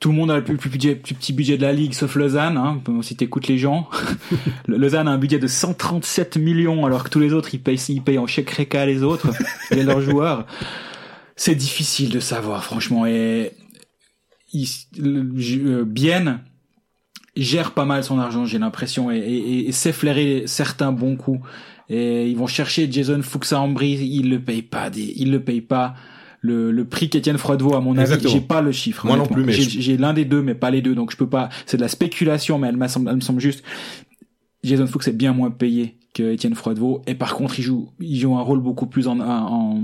Tout 0.00 0.10
le 0.10 0.16
monde 0.16 0.32
a 0.32 0.36
le 0.36 0.42
plus, 0.42 0.56
plus, 0.56 0.68
budget, 0.70 0.96
plus 0.96 1.14
petit 1.14 1.32
budget 1.32 1.56
de 1.56 1.62
la 1.62 1.72
ligue, 1.72 1.92
sauf 1.92 2.16
Lausanne, 2.16 2.56
hein, 2.56 2.80
si 3.02 3.14
t'écoutes 3.14 3.46
les 3.46 3.56
gens. 3.58 3.88
Lausanne 4.66 5.06
a 5.06 5.12
un 5.12 5.18
budget 5.18 5.38
de 5.38 5.46
137 5.46 6.38
millions, 6.38 6.84
alors 6.86 7.04
que 7.04 7.08
tous 7.08 7.20
les 7.20 7.32
autres, 7.32 7.50
ils 7.54 7.60
payent, 7.62 7.78
ils 7.88 8.02
payent 8.02 8.18
en 8.18 8.26
chèque 8.26 8.50
réca 8.50 8.84
les 8.84 9.04
autres, 9.04 9.28
et 9.70 9.84
leurs 9.84 10.00
joueurs. 10.00 10.44
C'est 11.44 11.56
difficile 11.56 12.10
de 12.10 12.20
savoir, 12.20 12.62
franchement, 12.62 13.04
et... 13.04 13.50
il- 14.52 14.68
euh, 15.00 15.84
Bienne 15.84 16.38
gère 17.34 17.72
pas 17.72 17.84
mal 17.84 18.04
son 18.04 18.20
argent, 18.20 18.44
j'ai 18.46 18.60
l'impression, 18.60 19.10
et, 19.10 19.18
et, 19.18 19.68
et 19.68 19.72
sait 19.72 19.92
flairer 19.92 20.44
certains 20.46 20.92
bons 20.92 21.16
coups. 21.16 21.40
Et 21.88 22.28
ils 22.28 22.36
vont 22.36 22.46
chercher 22.46 22.86
Jason 22.88 23.22
Fuchs 23.22 23.52
à 23.52 23.58
Ambry, 23.58 23.90
ils 23.90 24.30
le 24.30 24.38
payent 24.38 24.62
pas, 24.62 24.88
des, 24.88 25.14
ils 25.16 25.32
le 25.32 25.42
payent 25.42 25.62
pas. 25.62 25.94
Le, 26.42 26.70
le 26.70 26.84
prix 26.84 27.08
qu'Étienne 27.10 27.38
Froidevaux, 27.38 27.74
à 27.74 27.80
mon 27.80 27.96
avis, 28.02 28.22
j'ai 28.28 28.40
pas 28.40 28.62
le 28.62 28.70
chiffre. 28.70 29.04
Moi 29.06 29.16
non 29.16 29.26
plus, 29.34 29.42
mais 29.44 29.52
j'ai, 29.52 29.96
l'un 29.96 30.12
des 30.12 30.24
deux, 30.24 30.42
mais 30.42 30.54
pas 30.54 30.70
les 30.70 30.80
deux, 30.80 30.94
donc 30.94 31.10
je 31.10 31.16
peux 31.16 31.28
pas. 31.28 31.48
C'est 31.66 31.76
de 31.76 31.82
la 31.82 31.88
spéculation, 31.88 32.56
mais 32.60 32.68
elle 32.68 32.78
elle 32.80 33.16
me 33.16 33.20
semble 33.20 33.40
juste. 33.40 33.64
Jason 34.62 34.86
Fuchs 34.86 35.08
est 35.08 35.12
bien 35.12 35.32
moins 35.32 35.50
payé 35.50 35.98
que 36.12 36.32
Étienne 36.32 36.54
Froidevaux, 36.54 37.02
et 37.06 37.14
par 37.14 37.34
contre, 37.34 37.58
il 37.58 37.62
joue, 37.62 37.90
il 37.98 38.18
joue 38.18 38.36
un 38.36 38.42
rôle 38.42 38.60
beaucoup 38.60 38.86
plus 38.86 39.08
en, 39.08 39.18
en, 39.20 39.80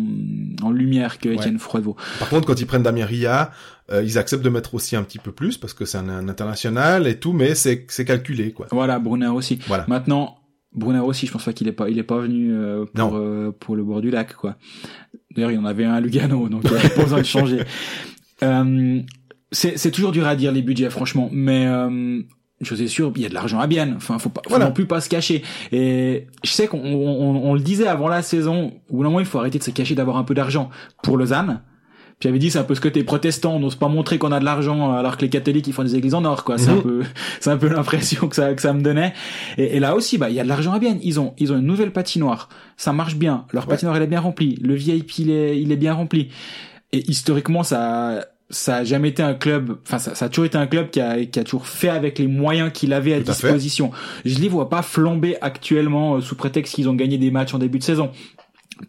en 0.63 0.71
lumière 0.71 1.19
que 1.19 1.29
Étienne 1.29 1.59
Froidevaux. 1.59 1.97
Par 2.19 2.29
contre, 2.29 2.47
quand 2.47 2.61
ils 2.61 2.67
prennent 2.67 2.83
Damien 2.83 3.07
Ria, 3.07 3.51
euh, 3.91 4.03
ils 4.03 4.19
acceptent 4.19 4.45
de 4.45 4.51
mettre 4.51 4.75
aussi 4.75 4.97
un 4.97 5.03
petit 5.03 5.19
peu 5.19 5.33
plus 5.33 5.57
parce 5.57 5.73
que 5.73 5.87
c'est 5.87 5.97
un, 5.97 6.09
un 6.09 6.29
international 6.29 7.07
et 7.07 7.19
tout, 7.19 7.33
mais 7.33 7.55
c'est 7.55 7.87
c'est 7.89 8.05
calculé 8.05 8.53
quoi. 8.53 8.67
Voilà, 8.71 8.99
Brunner 8.99 9.29
aussi. 9.29 9.59
Voilà. 9.67 9.87
Maintenant, 9.89 10.37
Brunner 10.75 11.01
aussi, 11.01 11.27
je 11.27 11.33
pense 11.33 11.45
pas 11.45 11.53
qu'il 11.55 11.69
est 11.69 11.73
pas, 11.73 11.89
il 11.89 11.99
est 11.99 12.03
pas 12.03 12.19
venu 12.19 12.53
euh, 12.53 12.85
pour 12.95 13.17
euh, 13.17 13.57
pour 13.59 13.77
le 13.77 13.83
bord 13.83 14.03
du 14.03 14.11
lac, 14.11 14.35
quoi. 14.35 14.57
D'ailleurs, 15.35 15.51
il 15.51 15.55
y 15.55 15.59
en 15.59 15.65
avait 15.65 15.85
un 15.85 15.95
à 15.95 16.01
Lugano, 16.01 16.49
donc 16.49 16.63
il 16.65 16.71
n'y 16.71 16.77
avait 16.77 16.89
pas 16.91 17.03
besoin 17.03 17.21
de 17.21 17.27
changer. 17.27 17.63
Euh, 18.45 19.01
c'est 19.51 19.77
c'est 19.79 19.91
toujours 19.91 20.13
dur 20.13 20.25
à 20.25 20.37
dire 20.37 20.53
les 20.53 20.63
budgets, 20.63 20.91
franchement, 20.91 21.29
mais 21.33 21.67
je 22.61 22.75
suis 22.75 22.89
sûr, 22.89 23.13
il 23.17 23.23
y 23.23 23.27
a 23.27 23.29
de 23.29 23.35
l'argent 23.35 23.61
à 23.61 23.67
bien. 23.67 23.95
Enfin, 23.97 24.19
faut 24.19 24.31
pas, 24.31 24.41
faut 24.45 24.51
Voilà. 24.51 24.67
non 24.67 24.73
plus 24.73 24.87
pas 24.87 25.01
se 25.01 25.09
cacher. 25.09 25.43
Et 25.73 26.27
je 26.45 26.51
sais 26.51 26.67
qu'on 26.67 26.81
on, 26.83 27.51
on 27.51 27.55
le 27.55 27.61
disait 27.61 27.87
avant 27.87 28.09
la 28.09 28.23
saison, 28.23 28.73
au 28.91 28.97
bout 28.97 29.03
d'un 29.03 29.09
moment, 29.11 29.21
il 29.21 29.27
faut 29.27 29.39
arrêter 29.39 29.59
de 29.59 29.65
se 29.65 29.71
cacher 29.71 29.95
d'avoir 29.95 30.17
un 30.17 30.25
peu 30.25 30.35
d'argent 30.35 30.69
pour 31.03 31.17
Lausanne. 31.17 31.61
Puis 32.19 32.29
j'avais 32.29 32.41
dit 32.41 32.51
c'est 32.51 32.59
un 32.59 32.65
peu 32.65 32.75
ce 32.75 32.81
côté 32.81 33.05
protestant, 33.05 33.55
on 33.55 33.61
n'ose 33.61 33.77
pas 33.77 33.87
montrer 33.87 34.19
qu'on 34.19 34.33
a 34.33 34.41
de 34.41 34.45
l'argent 34.45 34.93
alors 34.93 35.17
que 35.17 35.23
les 35.23 35.29
catholiques 35.29 35.69
ils 35.69 35.73
font 35.73 35.85
des 35.85 35.95
églises 35.95 36.15
en 36.15 36.25
or 36.25 36.43
quoi. 36.43 36.59
C'est 36.59 36.71
un 36.71 36.75
Mhm. 36.75 36.83
peu 36.83 37.03
c'est 37.41 37.51
un 37.51 37.57
peu 37.57 37.69
l'impression 37.69 38.27
que 38.27 38.35
ça 38.35 38.55
que 38.55 38.61
ça 38.61 38.73
me 38.73 38.83
donnait. 38.83 39.13
Et, 39.57 39.77
et 39.77 39.79
là 39.79 39.95
aussi 39.95 40.19
bah 40.19 40.29
il 40.29 40.35
y 40.35 40.41
a 40.41 40.43
de 40.43 40.49
l'argent 40.49 40.73
à 40.73 40.81
bien. 40.81 40.99
Ils 41.01 41.21
ont 41.21 41.35
ils 41.39 41.53
ont 41.53 41.57
une 41.59 41.65
nouvelle 41.67 41.93
patinoire, 41.93 42.49
ça 42.77 42.93
marche 42.93 43.15
bien. 43.15 43.45
Leur 43.53 43.63
Ouais. 43.69 43.71
patinoire 43.71 43.97
elle 43.97 44.03
est 44.03 44.09
bien 44.09 44.19
remplie, 44.19 44.59
le 44.61 44.75
VIP 44.75 45.17
il 45.21 45.31
est 45.31 45.61
il 45.61 45.71
est 45.71 45.77
bien 45.77 45.95
rempli. 45.95 46.31
Et 46.93 47.09
historiquement 47.09 47.63
ça 47.63 48.25
ça 48.51 48.77
a 48.77 48.85
jamais 48.85 49.09
été 49.11 49.23
un 49.23 49.35
club, 49.35 49.77
enfin 49.87 49.99
ça, 49.99 50.15
ça 50.15 50.25
a 50.27 50.29
toujours 50.29 50.47
été 50.47 50.57
un 50.57 50.67
club 50.67 50.91
qui 50.91 51.01
a, 51.01 51.25
qui 51.27 51.39
a 51.39 51.45
toujours 51.45 51.67
fait 51.67 51.91
avec 51.91 52.19
les 52.19 52.27
moyens 52.27 52.73
qu'il 52.73 52.93
avait 52.93 53.15
à 53.15 53.21
Tout 53.21 53.31
à 53.31 53.35
fait. 53.35 53.47
disposition. 53.49 53.91
Je 54.25 54.39
les 54.39 54.49
vois 54.49 54.69
pas 54.71 54.83
flamber 54.83 55.37
actuellement 55.41 56.17
euh, 56.17 56.21
sous 56.21 56.35
prétexte 56.35 56.75
qu'ils 56.75 56.89
ont 56.89 56.95
gagné 56.95 57.19
des 57.19 57.31
matchs 57.31 57.53
en 57.55 57.59
début 57.59 57.79
de 57.79 57.85
saison. 57.85 58.11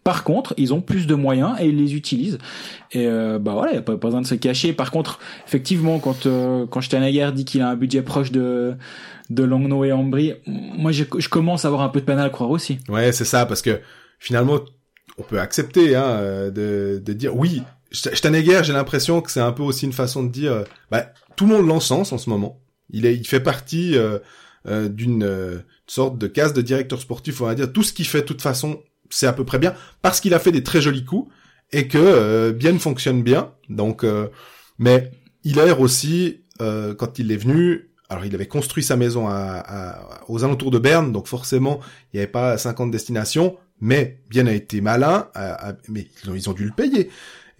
Par 0.04 0.22
contre, 0.22 0.54
ils 0.56 0.72
ont 0.72 0.80
plus 0.80 1.06
de 1.06 1.14
moyens 1.16 1.56
et 1.60 1.66
ils 1.66 1.76
les 1.76 1.94
utilisent. 1.94 2.38
Et 2.92 3.06
euh, 3.06 3.38
bah 3.40 3.52
voilà, 3.54 3.74
y 3.74 3.76
a 3.76 3.82
pas, 3.82 3.96
pas 3.96 4.06
besoin 4.06 4.20
de 4.20 4.26
se 4.26 4.36
cacher. 4.36 4.72
Par 4.72 4.92
contre, 4.92 5.18
effectivement, 5.46 5.98
quand 5.98 6.26
euh, 6.26 6.64
quand 6.66 6.80
dit 7.32 7.44
qu'il 7.44 7.60
a 7.60 7.68
un 7.68 7.76
budget 7.76 8.02
proche 8.02 8.30
de 8.30 8.76
de 9.30 9.42
Langnau 9.42 9.84
et 9.84 9.92
Ambry, 9.92 10.34
moi 10.46 10.92
je, 10.92 11.04
je 11.18 11.28
commence 11.28 11.64
à 11.64 11.68
avoir 11.68 11.82
un 11.82 11.88
peu 11.88 12.00
de 12.00 12.04
peine 12.04 12.18
à 12.18 12.24
le 12.24 12.30
croire 12.30 12.50
aussi. 12.50 12.78
Ouais, 12.88 13.12
c'est 13.12 13.24
ça, 13.24 13.46
parce 13.46 13.62
que 13.62 13.80
finalement, 14.18 14.60
on 15.18 15.22
peut 15.22 15.40
accepter 15.40 15.94
hein, 15.96 16.04
euh, 16.04 16.50
de, 16.50 17.02
de 17.04 17.12
dire 17.12 17.36
oui. 17.36 17.62
St- 17.92 18.14
Steinegger, 18.14 18.60
j'ai 18.64 18.72
l'impression 18.72 19.20
que 19.20 19.30
c'est 19.30 19.40
un 19.40 19.52
peu 19.52 19.62
aussi 19.62 19.84
une 19.86 19.92
façon 19.92 20.22
de 20.22 20.30
dire, 20.30 20.52
euh, 20.52 20.64
bah, 20.90 21.12
tout 21.36 21.46
le 21.46 21.56
monde 21.56 21.66
l'encense 21.66 22.12
en 22.12 22.18
ce 22.18 22.30
moment. 22.30 22.60
Il 22.90 23.06
est, 23.06 23.14
il 23.16 23.26
fait 23.26 23.40
partie 23.40 23.96
euh, 23.96 24.18
euh, 24.66 24.88
d'une 24.88 25.22
euh, 25.24 25.58
sorte 25.86 26.18
de 26.18 26.26
case 26.26 26.52
de 26.52 26.62
directeur 26.62 27.00
sportif, 27.00 27.40
on 27.40 27.46
va 27.46 27.54
dire. 27.54 27.72
Tout 27.72 27.82
ce 27.82 27.92
qu'il 27.92 28.06
fait, 28.06 28.22
de 28.22 28.26
toute 28.26 28.42
façon, 28.42 28.82
c'est 29.10 29.26
à 29.26 29.32
peu 29.32 29.44
près 29.44 29.58
bien, 29.58 29.74
parce 30.02 30.20
qu'il 30.20 30.34
a 30.34 30.38
fait 30.38 30.52
des 30.52 30.62
très 30.62 30.80
jolis 30.80 31.04
coups. 31.04 31.30
et 31.72 31.88
que 31.88 31.98
euh, 31.98 32.52
Bien 32.52 32.78
fonctionne 32.78 33.22
bien. 33.22 33.52
Donc, 33.68 34.04
mais 34.78 35.10
Hilaire 35.44 35.80
aussi, 35.80 36.42
euh, 36.60 36.94
quand 36.94 37.18
il 37.18 37.32
est 37.32 37.36
venu, 37.36 37.90
alors 38.08 38.24
il 38.24 38.34
avait 38.34 38.46
construit 38.48 38.82
sa 38.82 38.96
maison 38.96 39.28
à, 39.28 39.34
à- 39.34 40.20
aux 40.28 40.44
alentours 40.44 40.70
de 40.70 40.78
Berne, 40.78 41.12
donc 41.12 41.26
forcément 41.28 41.80
il 42.12 42.16
n'y 42.16 42.20
avait 42.22 42.30
pas 42.30 42.58
50 42.58 42.90
destinations, 42.90 43.56
mais 43.80 44.20
Bien 44.28 44.46
a 44.46 44.52
été 44.52 44.80
malin, 44.80 45.28
mais 45.88 46.08
ils 46.24 46.30
ont, 46.30 46.34
ils 46.34 46.50
ont 46.50 46.52
dû 46.52 46.64
le 46.66 46.72
payer. 46.72 47.08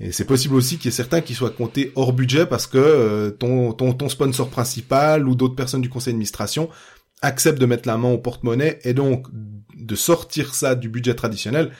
Et 0.01 0.13
c'est 0.13 0.25
possible 0.25 0.55
aussi 0.55 0.77
qu'il 0.79 0.87
y 0.87 0.89
ait 0.89 0.97
certains 0.97 1.21
qui 1.21 1.35
soient 1.35 1.51
comptés 1.51 1.93
hors 1.95 2.13
budget 2.15 2.47
parce 2.47 2.67
que 2.67 2.79
euh, 2.79 3.31
ton, 3.31 3.73
ton, 3.73 3.93
ton 3.93 4.09
sponsor 4.09 4.49
principal 4.49 5.29
ou 5.29 5.35
d'autres 5.35 5.55
personnes 5.57 5.83
du 5.83 5.91
conseil 5.91 6.13
d'administration 6.15 6.71
acceptent 7.23 7.61
de 7.61 7.67
mettre 7.67 7.87
la 7.87 7.99
main 7.99 8.09
au 8.09 8.19
porte-monnaie 8.19 8.79
et 8.85 8.95
donc 8.95 9.27
de 9.77 9.95
sortir 9.95 10.55
ça 10.55 10.75
du 10.75 10.89
budget 10.89 11.15
traditionnel. 11.15 11.71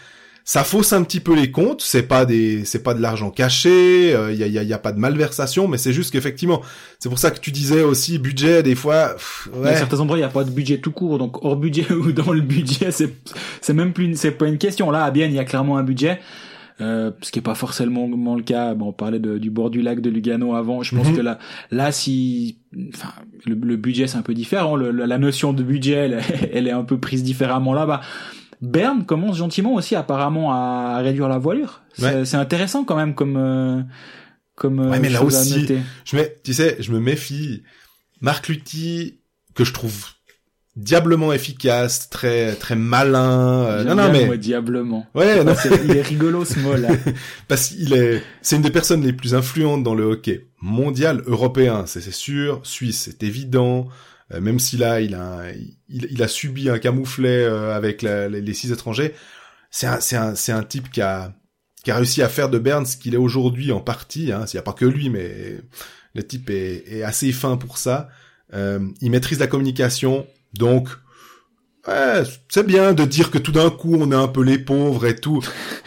Ça 0.45 0.65
fausse 0.65 0.93
un 0.93 1.03
petit 1.03 1.21
peu 1.21 1.35
les 1.35 1.51
comptes, 1.51 1.81
c'est 1.83 2.03
pas 2.03 2.25
des, 2.27 2.65
c'est 2.65 2.83
pas 2.83 2.93
de 2.95 3.01
l'argent 3.01 3.31
caché, 3.31 4.11
il 4.33 4.37
y, 4.37 4.43
a, 4.43 4.47
y, 4.47 4.59
a, 4.59 4.63
y 4.63 4.73
a 4.73 4.79
pas 4.79 4.91
de 4.93 4.99
malversation, 4.99 5.69
mais 5.69 5.79
c'est 5.79 5.93
juste 5.93 6.11
qu'effectivement, 6.13 6.61
c'est 6.99 7.09
pour 7.11 7.19
ça 7.19 7.31
que 7.31 7.39
tu 7.41 7.53
disais 7.53 7.83
aussi 7.83 8.19
budget 8.19 8.63
des 8.63 8.75
fois. 8.75 9.15
pff, 9.15 9.49
y 9.55 9.59
ouais. 9.59 9.77
certains 9.77 10.01
endroits, 10.01 10.17
il 10.19 10.23
n'y 10.23 10.27
a 10.27 10.31
pas 10.31 10.45
de 10.45 10.51
budget 10.51 10.79
tout 10.79 10.93
court, 10.93 11.19
donc 11.19 11.45
hors 11.45 11.57
budget 11.57 11.91
ou 11.93 12.13
dans 12.13 12.33
le 12.33 12.41
budget, 12.41 12.91
c'est 12.91 13.15
c'est 13.61 13.75
même 13.75 13.93
plus, 13.93 14.07
une- 14.07 14.17
c'est 14.17 14.31
pas 14.33 14.47
une 14.47 14.59
question. 14.59 14.91
Là, 14.91 15.05
à 15.05 15.11
Bienne, 15.11 15.31
il 15.31 15.37
y 15.37 15.39
a 15.41 15.45
clairement 15.45 15.77
un 15.79 15.85
budget. 15.85 16.21
Euh, 16.81 17.11
ce 17.21 17.31
qui 17.31 17.39
est 17.39 17.43
pas 17.43 17.55
forcément 17.55 18.07
le 18.37 18.43
cas. 18.43 18.75
Bon, 18.75 18.89
on 18.89 18.93
parlait 18.93 19.19
de- 19.19 19.39
du 19.39 19.51
bord 19.51 19.71
du 19.71 19.83
lac 19.83 20.01
de 20.01 20.09
Lugano 20.11 20.55
avant. 20.55 20.83
Je 20.83 20.97
pense 20.97 21.09
Mhm. 21.09 21.17
que 21.17 21.21
là, 21.21 21.39
là, 21.71 21.93
si, 21.93 22.59
enfin, 22.95 23.11
le, 23.47 23.55
le 23.55 23.77
budget 23.77 24.07
c'est 24.07 24.17
un 24.19 24.23
peu 24.23 24.35
différent. 24.35 24.77
Le- 24.77 24.91
la 24.91 25.19
notion 25.19 25.53
de 25.53 25.63
budget, 25.63 25.93
elle, 25.93 26.21
elle 26.53 26.67
est 26.69 26.73
un 26.73 26.85
peu 26.85 26.99
prise 26.99 27.23
différemment 27.23 27.75
là-bas. 27.75 28.01
Berne 28.63 29.05
commence 29.07 29.37
gentiment 29.39 29.75
aussi 29.75 29.95
apparemment 29.97 30.53
à 30.53 30.99
réduire 30.99 31.29
la 31.29 31.39
voilure. 31.39 31.81
C'est 31.95 32.05
Ouais. 32.05 32.25
c'est 32.25 32.37
intéressant 32.37 32.85
quand 32.85 32.97
même 32.97 33.15
comme 33.15 33.37
euh, 33.37 33.83
comme 34.55 34.81
euh, 34.81 34.91
Ouais, 34.91 35.01
mais 35.01 35.09
là 35.09 35.23
aussi, 35.25 35.61
noter. 35.61 35.79
Je 36.05 36.17
mets, 36.17 36.37
tu 36.45 36.53
sais, 36.53 36.77
je 36.81 36.93
me 36.93 37.01
méfie. 37.01 37.63
Marc 38.21 38.49
Lutti, 38.49 39.21
que 39.55 39.65
je 39.65 39.73
trouve 39.73 40.07
diablement 40.77 41.33
efficace, 41.33 42.09
très 42.11 42.55
très 42.55 42.77
malin. 42.77 43.65
euh, 43.67 43.85
non, 43.85 43.95
non, 43.97 44.11
mais 44.13 44.39
diablement. 44.39 45.07
ouais, 45.15 45.43
non, 45.45 45.55
C'est- 45.55 45.71
il 45.85 45.97
est 45.97 46.03
rigolo 46.03 46.45
ce 46.45 46.59
mot 46.61 46.77
là. 46.77 46.89
parce 47.49 47.69
qu'il 47.69 47.93
est, 47.93 48.23
c'est 48.43 48.57
une 48.57 48.63
des 48.63 48.71
personnes 48.71 49.03
les 49.03 49.13
plus 49.13 49.35
influentes 49.35 49.83
dans 49.83 49.95
le 49.95 50.05
hockey 50.05 50.47
mondial, 50.63 51.23
européen, 51.27 51.85
c'est 51.87 52.01
c'est 52.01 52.13
sûr, 52.13 52.61
suisse, 52.65 53.09
c'est 53.11 53.23
évident. 53.23 53.89
Euh, 54.33 54.41
même 54.41 54.61
si 54.61 54.77
là, 54.77 55.01
il 55.01 55.15
a, 55.17 55.43
il, 55.89 56.07
il 56.11 56.23
a 56.23 56.29
subi 56.29 56.71
un 56.71 56.79
camouflet 56.79 57.43
euh, 57.43 57.75
avec 57.75 58.03
la- 58.03 58.29
les, 58.29 58.41
les 58.41 58.55
six 58.55 58.71
étrangers, 58.71 59.13
c'est 59.73 59.87
un, 59.89 59.99
c'est 60.01 60.17
un, 60.17 60.35
c'est 60.37 60.53
un 60.53 60.63
type 60.63 60.91
qui 60.93 61.01
a, 61.01 61.33
qui 61.83 61.91
a 61.91 61.97
réussi 61.97 62.23
à 62.23 62.29
faire 62.29 62.49
de 62.49 62.59
Berne 62.61 62.87
ce 62.87 62.97
qu'il 62.97 63.15
est 63.15 63.19
aujourd'hui 63.19 63.73
en 63.73 63.81
partie. 63.81 64.31
Hein, 64.31 64.47
S'il 64.47 64.59
n'y 64.59 64.61
a 64.61 64.63
pas 64.65 64.73
que 64.73 64.85
lui, 64.85 65.11
mais 65.11 65.59
le 66.15 66.23
type 66.23 66.49
est, 66.51 66.85
est 66.87 67.03
assez 67.03 67.33
fin 67.33 67.57
pour 67.57 67.77
ça. 67.79 68.09
Euh, 68.55 68.79
il 69.01 69.11
maîtrise 69.11 69.39
la 69.41 69.47
communication, 69.49 70.27
donc 70.55 70.89
ouais, 71.87 72.23
c'est 72.49 72.67
bien 72.67 72.93
de 72.93 73.05
dire 73.05 73.31
que 73.31 73.39
tout 73.39 73.53
d'un 73.53 73.71
coup 73.71 73.97
on 73.99 74.11
est 74.13 74.17
un 74.17 74.29
peu 74.29 74.43
les 74.43 74.59
pauvres 74.59 75.07
et 75.07 75.17
tout. 75.17 75.43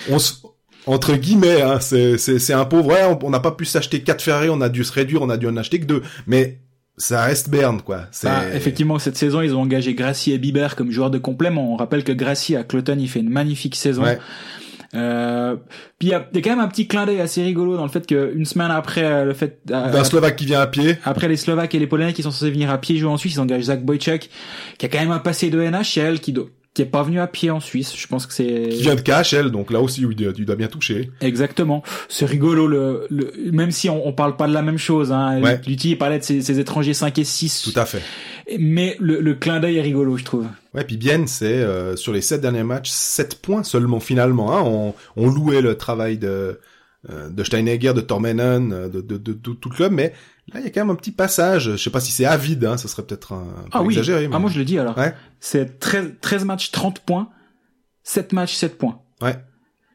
On 0.10 0.20
se, 0.20 0.34
entre 0.86 1.16
guillemets, 1.16 1.62
hein, 1.62 1.80
c'est 1.80 2.54
un 2.54 2.66
pauvre. 2.66 2.88
Ouais, 2.88 3.18
on 3.22 3.30
n'a 3.30 3.40
pas 3.40 3.52
pu 3.52 3.66
s'acheter 3.66 4.02
quatre 4.02 4.22
Ferrari, 4.22 4.50
on 4.50 4.62
a 4.62 4.70
dû 4.70 4.84
se 4.84 4.92
réduire, 4.92 5.22
on 5.22 5.30
a 5.30 5.38
dû 5.38 5.48
en 5.48 5.58
acheter 5.58 5.80
que 5.80 5.86
deux. 5.86 6.04
Mais 6.28 6.60
ça 6.98 7.24
reste 7.24 7.50
Berne, 7.50 7.82
quoi. 7.82 8.08
C'est 8.12 8.28
Bah, 8.28 8.44
effectivement, 8.54 9.00
cette 9.00 9.18
saison, 9.18 9.42
ils 9.42 9.56
ont 9.56 9.62
engagé 9.62 9.94
Gracie 9.96 10.32
et 10.32 10.38
Bieber 10.38 10.76
comme 10.76 10.92
joueurs 10.92 11.10
de 11.10 11.18
complément. 11.18 11.74
On 11.74 11.76
rappelle 11.76 12.04
que 12.04 12.12
Gracie 12.12 12.56
à 12.56 12.64
Cloton, 12.64 12.98
il 13.00 13.10
fait 13.10 13.22
une 13.22 13.30
magnifique 13.30 13.76
saison. 13.76 14.04
Ouais. 14.04 14.20
Euh, 14.96 15.56
puis 15.98 16.10
il 16.10 16.12
y 16.12 16.14
a, 16.14 16.28
il 16.32 16.38
y 16.38 16.40
a 16.40 16.42
quand 16.44 16.52
même 16.52 16.60
un 16.60 16.68
petit 16.68 16.88
clin 16.88 17.06
d'œil 17.06 17.20
assez 17.20 17.42
rigolo 17.44 17.76
dans 17.78 17.84
le 17.84 17.90
fait 17.90 18.06
qu'une 18.06 18.46
semaine 18.46 18.70
après 18.72 19.04
euh, 19.04 19.26
le 19.26 19.34
fait, 19.34 19.60
euh, 19.72 19.92
d'un 19.92 20.04
Slovaque 20.04 20.36
qui 20.36 20.46
vient 20.46 20.62
à 20.62 20.68
pied. 20.68 20.98
après 21.04 21.28
les 21.28 21.36
Slovaques 21.38 21.74
et 21.74 21.80
les 21.80 21.88
Polonais 21.88 22.14
qui 22.14 22.22
sont 22.24 22.32
censés 22.32 22.52
venir 22.52 22.70
à 22.70 22.78
pied 22.78 22.98
jouer 22.98 23.10
en 23.10 23.18
Suisse, 23.18 23.34
ils 23.36 23.40
engagent 23.40 23.64
Zach 23.64 23.84
Boychuk, 23.84 24.30
qui 24.78 24.86
a 24.86 24.90
quand 24.90 25.00
même 25.00 25.12
un 25.12 25.20
passé 25.20 25.50
de 25.50 25.60
NHL, 25.62 26.20
qui 26.20 26.32
do- 26.34 26.50
qui 26.74 26.82
est 26.82 26.86
pas 26.86 27.04
venu 27.04 27.20
à 27.20 27.28
pied 27.28 27.52
en 27.52 27.60
Suisse. 27.60 27.94
Je 27.96 28.08
pense 28.08 28.26
que 28.26 28.34
c'est 28.34 28.70
qui 28.70 28.82
vient 28.82 28.96
de 28.96 29.02
KHL, 29.02 29.52
donc 29.52 29.72
là 29.72 29.80
aussi, 29.80 30.06
oui, 30.06 30.16
tu 30.16 30.46
dois 30.46 30.56
bien 30.56 30.68
toucher. 30.68 31.12
Exactement. 31.22 31.84
C'est 32.10 32.26
rigolo 32.26 32.66
le, 32.68 33.06
le 33.10 33.32
même 33.52 33.72
si 33.72 33.90
on, 33.90 34.08
on 34.08 34.14
parle 34.14 34.36
pas 34.36 34.48
de 34.48 34.54
la 34.54 34.62
même 34.64 34.78
chose 34.80 35.12
hein. 35.12 35.40
Ouais. 35.42 35.62
Lutti 35.68 35.96
parlait 35.96 36.20
de 36.20 36.24
ses, 36.24 36.42
ses 36.42 36.60
étrangers 36.60 36.94
5 36.94 37.18
et 37.20 37.24
6. 37.24 37.72
Tout 37.72 37.80
à 37.80 37.86
fait. 37.86 38.02
Mais 38.60 38.98
le, 39.00 39.22
le 39.22 39.34
clin 39.36 39.60
d'œil 39.60 39.78
est 39.78 39.82
rigolo, 39.82 40.18
je 40.18 40.24
trouve. 40.24 40.48
Ouais, 40.74 40.84
puis 40.84 40.98
Bienne, 40.98 41.28
c'est 41.28 41.46
euh, 41.46 41.96
sur 41.96 42.12
les 42.12 42.22
sept 42.22 42.42
derniers 42.42 42.64
matchs, 42.64 42.90
sept 42.90 43.36
points 43.36 43.64
seulement 43.64 44.00
finalement. 44.00 44.58
Hein. 44.58 44.64
On, 44.66 44.94
on 45.16 45.30
louait 45.30 45.62
le 45.62 45.76
travail 45.76 46.18
de 46.18 46.60
euh, 47.10 47.30
de 47.30 47.44
Steinegger, 47.44 47.94
de 47.94 48.02
Tormenon, 48.02 48.72
euh, 48.72 48.88
de, 48.90 49.02
de, 49.02 49.18
de, 49.18 49.34
de 49.34 49.54
tout 49.54 49.70
le 49.70 49.76
club, 49.76 49.92
mais 49.92 50.14
là 50.54 50.60
il 50.60 50.64
y 50.64 50.68
a 50.68 50.70
quand 50.70 50.82
même 50.82 50.90
un 50.90 50.96
petit 50.96 51.12
passage. 51.12 51.72
Je 51.72 51.78
sais 51.78 51.90
pas 51.90 52.00
si 52.00 52.12
c'est 52.12 52.26
avide, 52.26 52.64
hein, 52.66 52.78
ça 52.78 52.88
serait 52.88 53.04
peut-être 53.04 53.34
un, 53.34 53.42
un 53.42 53.64
peu 53.64 53.70
Ah 53.74 53.82
oui. 53.84 53.94
exagéré. 53.94 54.28
mais- 54.28 54.36
Ah 54.36 54.40
moi 54.40 54.50
je 54.50 54.58
le 54.60 54.66
dis 54.66 54.80
alors. 54.80 54.98
Ouais. 54.98 55.14
C'est 55.40 55.80
13 55.80 56.14
13 56.22 56.46
matchs 56.46 56.72
30 56.72 57.00
points, 57.02 57.30
7 58.04 58.32
matchs 58.34 58.56
7 58.56 58.78
points. 58.78 59.02
Ouais. 59.22 59.36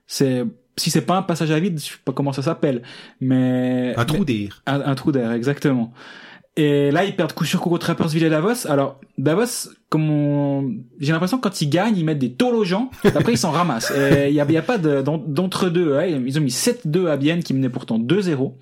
C'est 0.06 0.44
si 0.76 0.90
c'est 0.90 1.02
pas 1.02 1.16
un 1.16 1.22
passage 1.22 1.50
à 1.50 1.58
vide, 1.58 1.80
je 1.80 1.86
sais 1.86 1.92
pas 2.04 2.12
comment 2.12 2.32
ça 2.32 2.42
s'appelle, 2.42 2.82
mais 3.20 3.94
Un 3.96 4.04
trou 4.04 4.24
d'air. 4.24 4.62
un, 4.66 4.80
un 4.80 4.94
trou 4.94 5.10
d'air 5.12 5.32
exactement. 5.32 5.92
Et 6.60 6.90
là, 6.90 7.04
ils 7.04 7.14
perdent 7.14 7.32
coup 7.34 7.44
sur 7.44 7.60
coup 7.60 7.68
contre 7.70 7.86
Rappersville 7.86 8.24
et 8.24 8.30
Davos. 8.30 8.66
Alors, 8.68 9.00
Davos, 9.16 9.70
comme 9.90 10.10
on... 10.10 10.74
j'ai 10.98 11.12
l'impression 11.12 11.36
que 11.38 11.42
quand 11.42 11.60
ils 11.62 11.70
gagnent, 11.70 11.96
ils 11.96 12.04
mettent 12.04 12.18
des 12.18 12.32
tôles 12.32 12.56
aux 12.56 12.64
gens. 12.64 12.90
Après, 13.04 13.32
ils 13.34 13.38
s'en 13.38 13.52
ramassent. 13.52 13.92
Et 13.92 14.28
Il 14.30 14.34
y 14.34 14.40
a, 14.40 14.44
y 14.50 14.56
a 14.56 14.62
pas 14.62 14.76
de- 14.76 15.00
d'en- 15.00 15.18
d'entre-deux. 15.24 15.94
ouais. 15.94 16.10
Ils 16.26 16.36
ont 16.36 16.42
mis 16.42 16.50
7-2 16.50 17.06
à 17.08 17.16
Bienne, 17.16 17.44
qui 17.44 17.54
menait 17.54 17.68
pourtant 17.68 17.98
2-0. 18.00 18.54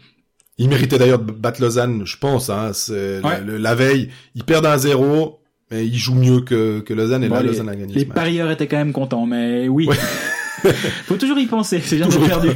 Il 0.59 0.68
méritait 0.68 0.99
d'ailleurs 0.99 1.20
de 1.20 1.32
battre 1.32 1.62
Lausanne, 1.62 2.03
je 2.05 2.18
pense. 2.18 2.51
Hein, 2.51 2.72
Ouais. 2.90 3.40
le- 3.47 3.57
la 3.57 3.74
veille, 3.74 4.11
ils 4.34 4.44
perdent 4.44 4.66
un 4.66 4.76
zéro, 4.76 5.40
mais 5.70 5.86
ils 5.86 5.97
jouent 5.97 6.14
mieux 6.16 6.40
que, 6.42 6.80
que 6.80 6.92
Lausanne, 6.92 7.24
et 7.24 7.28
Bon, 7.28 7.36
là, 7.36 7.42
les- 7.42 7.49
Lausanne 7.49 7.70
a 7.70 7.76
gagné. 7.76 7.94
Les 7.94 8.05
parieurs 8.05 8.51
étaient 8.51 8.66
quand 8.66 8.76
même 8.76 8.92
contents, 8.92 9.24
mais 9.24 9.68
oui. 9.68 9.86
Ouais. 9.88 9.97
Faut 11.05 11.16
toujours 11.16 11.38
y 11.38 11.47
penser, 11.47 11.80
c'est 11.82 11.97
y 11.97 12.26
perdu. 12.26 12.49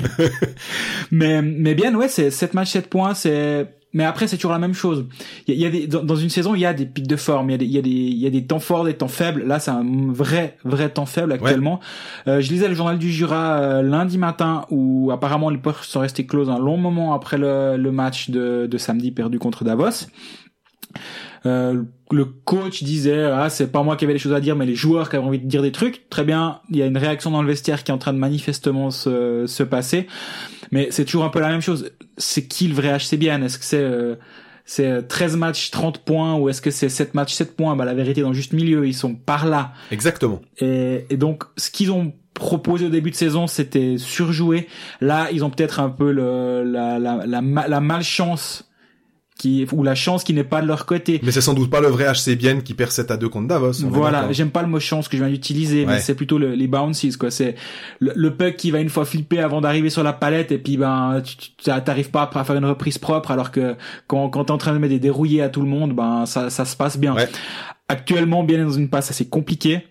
mais, 1.11 1.43
mais 1.43 1.75
bien, 1.75 1.95
ouais, 1.95 2.09
c'est 2.09 2.31
7 2.31 2.55
matchs, 2.55 2.73
7 2.73 2.89
points, 2.89 3.15
c'est, 3.15 3.67
mais 3.93 4.05
après, 4.05 4.27
c'est 4.27 4.37
toujours 4.37 4.53
la 4.53 4.59
même 4.59 4.75
chose. 4.75 5.07
Il 5.47 5.55
y 5.55 5.65
a, 5.65 5.69
il 5.69 5.75
y 5.75 5.79
a 5.79 5.81
des, 5.81 5.87
dans, 5.87 6.03
dans 6.03 6.17
une 6.17 6.31
saison, 6.31 6.55
il 6.55 6.61
y 6.61 6.67
a 6.67 6.73
des 6.73 6.87
pics 6.87 7.07
de 7.07 7.17
forme, 7.17 7.51
il 7.51 7.53
y 7.53 7.55
a 7.55 7.59
des, 7.59 7.65
il 7.67 7.73
y 7.73 7.79
a 7.79 7.83
des, 7.83 7.91
il 7.91 8.19
y 8.19 8.27
a 8.27 8.31
des 8.31 8.45
temps 8.45 8.61
forts, 8.61 8.85
des 8.85 8.95
temps 8.95 9.09
faibles. 9.09 9.45
Là, 9.45 9.59
c'est 9.59 9.71
un 9.71 9.85
vrai, 10.13 10.57
vrai 10.65 10.89
temps 10.91 11.07
faible 11.07 11.33
actuellement. 11.33 11.81
Euh, 12.29 12.41
je 12.41 12.51
lisais 12.51 12.69
le 12.69 12.75
journal 12.75 12.99
du 12.99 13.11
Jura 13.11 13.59
euh, 13.59 13.83
lundi 13.83 14.19
matin 14.19 14.65
où 14.71 15.11
apparemment 15.13 15.51
les 15.51 15.59
portes 15.59 15.85
sont 15.85 16.01
restées 16.01 16.27
closes 16.27 16.51
un 16.51 16.59
long 16.59 16.77
moment 16.77 17.15
après 17.15 17.39
le, 17.39 17.77
le 17.77 17.93
match 17.93 18.31
de, 18.31 18.69
de 18.71 18.79
samedi 18.79 19.11
perdu 19.11 19.39
contre 19.39 19.65
Davos. 19.65 20.07
Euh, 21.47 21.83
le 22.11 22.25
coach 22.25 22.83
disait 22.83 23.25
ah 23.25 23.49
c'est 23.49 23.73
pas 23.73 23.83
moi 23.83 23.97
qui 23.97 24.05
avais 24.05 24.13
les 24.13 24.19
choses 24.19 24.35
à 24.35 24.41
dire 24.41 24.57
mais 24.57 24.67
les 24.67 24.75
joueurs 24.75 25.09
qui 25.09 25.17
avaient 25.17 25.25
envie 25.25 25.39
de 25.39 25.47
dire 25.47 25.63
des 25.63 25.73
trucs. 25.73 26.09
Très 26.11 26.25
bien 26.25 26.61
il 26.69 26.77
y 26.77 26.83
a 26.83 26.87
une 26.87 26.99
réaction 26.99 27.31
dans 27.31 27.43
le 27.43 27.49
vestiaire 27.49 27.83
qui 27.83 27.91
est 27.91 27.95
en 27.95 27.99
train 27.99 28.13
de 28.13 28.19
manifestement 28.19 28.91
se, 28.91 29.47
se 29.47 29.63
passer. 29.63 30.07
Mais 30.71 30.89
c'est 30.91 31.05
toujours 31.05 31.25
un 31.25 31.31
peu 31.31 31.41
la 31.41 31.49
même 31.49 31.63
chose. 31.63 31.93
C'est 32.19 32.47
qui 32.47 32.69
le 32.69 32.75
vrai 32.75 32.97
HCBN 32.99 33.43
est-ce 33.43 33.59
que 33.59 33.65
c'est 33.65 33.79
euh, 33.83 34.17
c'est 34.67 35.09
13 35.09 35.37
matchs 35.37 35.71
30 35.71 35.99
points 36.05 36.35
ou 36.37 36.49
est-ce 36.49 36.61
que 36.61 36.71
c'est 36.71 36.89
7 36.89 37.15
matchs 37.15 37.33
7 37.35 37.57
points? 37.57 37.75
Bah 37.75 37.85
la 37.85 37.95
vérité 37.95 38.21
dans 38.21 38.33
juste 38.33 38.53
milieu 38.53 38.87
ils 38.87 38.95
sont 38.95 39.15
par 39.15 39.47
là. 39.47 39.73
Exactement. 39.91 40.41
et, 40.59 41.07
et 41.11 41.17
donc, 41.17 41.45
ce 41.57 41.71
qu'ils 41.71 41.91
ont 41.91 42.13
proposé 42.35 42.87
au 42.87 42.89
début 42.89 43.11
de 43.11 43.17
saison, 43.17 43.47
c'était 43.47 43.97
surjouer. 43.99 44.67
Là, 45.01 45.29
ils 45.33 45.45
ont 45.45 45.51
peut-être 45.51 45.79
un 45.81 45.91
peu 45.91 46.11
le, 46.11 46.65
la, 46.65 46.99
la, 46.99 47.27
la, 47.27 47.41
la 47.41 47.81
malchance 47.81 48.70
qui, 49.41 49.67
ou 49.73 49.83
la 49.83 49.95
chance 49.95 50.23
qui 50.23 50.33
n'est 50.35 50.45
pas 50.45 50.61
de 50.63 50.67
leur 50.67 50.87
côté. 50.87 51.19
Mais 51.23 51.33
c'est 51.33 51.41
sans 51.41 51.55
doute 51.55 51.71
pas 51.71 51.81
le 51.81 51.89
vrai 51.89 52.05
HC 52.13 52.37
Bienne 52.37 52.63
qui 52.63 52.75
perd 52.75 52.91
7 52.91 53.11
à 53.11 53.17
2 53.17 53.29
contre 53.29 53.49
Davos. 53.49 53.73
Voilà, 53.89 54.31
j'aime 54.33 54.51
pas 54.51 54.63
le 54.63 54.69
mot 54.69 54.79
chance 54.79 55.09
que 55.09 55.17
je 55.17 55.23
viens 55.25 55.33
d'utiliser, 55.33 55.87
mais 55.87 56.01
c'est 56.01 56.15
plutôt 56.15 56.39
le- 56.39 56.55
les 56.55 56.67
bounces, 56.69 57.17
quoi. 57.17 57.31
C'est 57.31 57.55
le, 57.99 58.13
le 58.15 58.35
puck 58.37 58.57
qui 58.57 58.71
va 58.71 58.79
une 58.81 58.89
fois 58.91 59.05
flipper 59.05 59.41
avant 59.41 59.61
d'arriver 59.61 59.91
sur 59.91 60.03
la 60.03 60.13
palette, 60.13 60.53
et 60.53 60.59
puis 60.59 60.77
ben 60.77 61.23
t'arrives 61.65 62.11
pas 62.11 62.31
à 62.33 62.45
faire 62.45 62.57
une 62.57 62.65
reprise 62.65 62.99
propre, 62.99 63.31
alors 63.31 63.51
que 63.51 63.75
quand, 64.07 64.29
quand 64.29 64.45
t'es 64.45 64.53
en 64.53 64.59
train 64.59 64.73
de 64.75 64.79
mettre 64.79 64.93
des 64.93 65.01
dérouillés 65.01 65.43
à 65.43 65.49
tout 65.49 65.63
le 65.63 65.69
monde, 65.69 65.95
ben 65.95 66.27
ça, 66.27 66.51
ça 66.51 66.65
se 66.65 66.77
passe 66.77 66.99
bien. 66.99 67.15
Ouais. 67.15 67.29
Actuellement, 67.89 68.45
bien 68.45 68.65
dans 68.65 68.71
une 68.73 68.89
passe 68.89 69.11
assez 69.11 69.27
compliquée, 69.29 69.87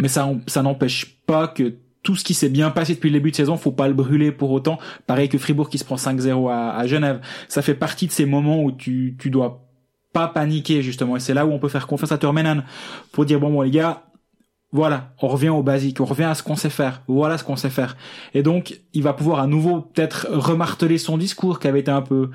mais 0.00 0.08
ça, 0.08 0.28
ça 0.46 0.62
n'empêche 0.62 1.16
pas 1.26 1.48
que 1.48 1.74
tout 2.02 2.16
ce 2.16 2.24
qui 2.24 2.34
s'est 2.34 2.48
bien 2.48 2.70
passé 2.70 2.94
depuis 2.94 3.10
le 3.10 3.18
début 3.18 3.30
de 3.30 3.36
saison, 3.36 3.56
faut 3.56 3.72
pas 3.72 3.88
le 3.88 3.94
brûler 3.94 4.32
pour 4.32 4.50
autant. 4.50 4.78
Pareil 5.06 5.28
que 5.28 5.38
Fribourg 5.38 5.68
qui 5.68 5.78
se 5.78 5.84
prend 5.84 5.96
5-0 5.96 6.50
à, 6.50 6.76
à 6.76 6.86
Genève. 6.86 7.20
Ça 7.48 7.62
fait 7.62 7.74
partie 7.74 8.06
de 8.08 8.12
ces 8.12 8.26
moments 8.26 8.62
où 8.62 8.72
tu, 8.72 9.16
tu 9.18 9.30
dois 9.30 9.68
pas 10.12 10.28
paniquer 10.28 10.82
justement. 10.82 11.16
Et 11.16 11.20
c'est 11.20 11.34
là 11.34 11.46
où 11.46 11.52
on 11.52 11.58
peut 11.58 11.68
faire 11.68 11.86
confiance 11.86 12.12
à 12.12 12.18
Turmenan 12.18 12.62
pour 13.12 13.24
dire 13.24 13.38
bon 13.40 13.50
bon 13.52 13.62
les 13.62 13.70
gars, 13.70 14.04
voilà, 14.74 15.12
on 15.20 15.28
revient 15.28 15.50
au 15.50 15.62
basique, 15.62 16.00
on 16.00 16.04
revient 16.06 16.24
à 16.24 16.34
ce 16.34 16.42
qu'on 16.42 16.56
sait 16.56 16.70
faire. 16.70 17.02
Voilà 17.06 17.36
ce 17.38 17.44
qu'on 17.44 17.56
sait 17.56 17.68
faire. 17.70 17.96
Et 18.34 18.42
donc, 18.42 18.80
il 18.94 19.02
va 19.02 19.12
pouvoir 19.12 19.38
à 19.40 19.46
nouveau 19.46 19.82
peut-être 19.82 20.26
remarteler 20.30 20.96
son 20.98 21.18
discours 21.18 21.60
qui 21.60 21.68
avait 21.68 21.80
été 21.80 21.90
un 21.90 22.02
peu. 22.02 22.30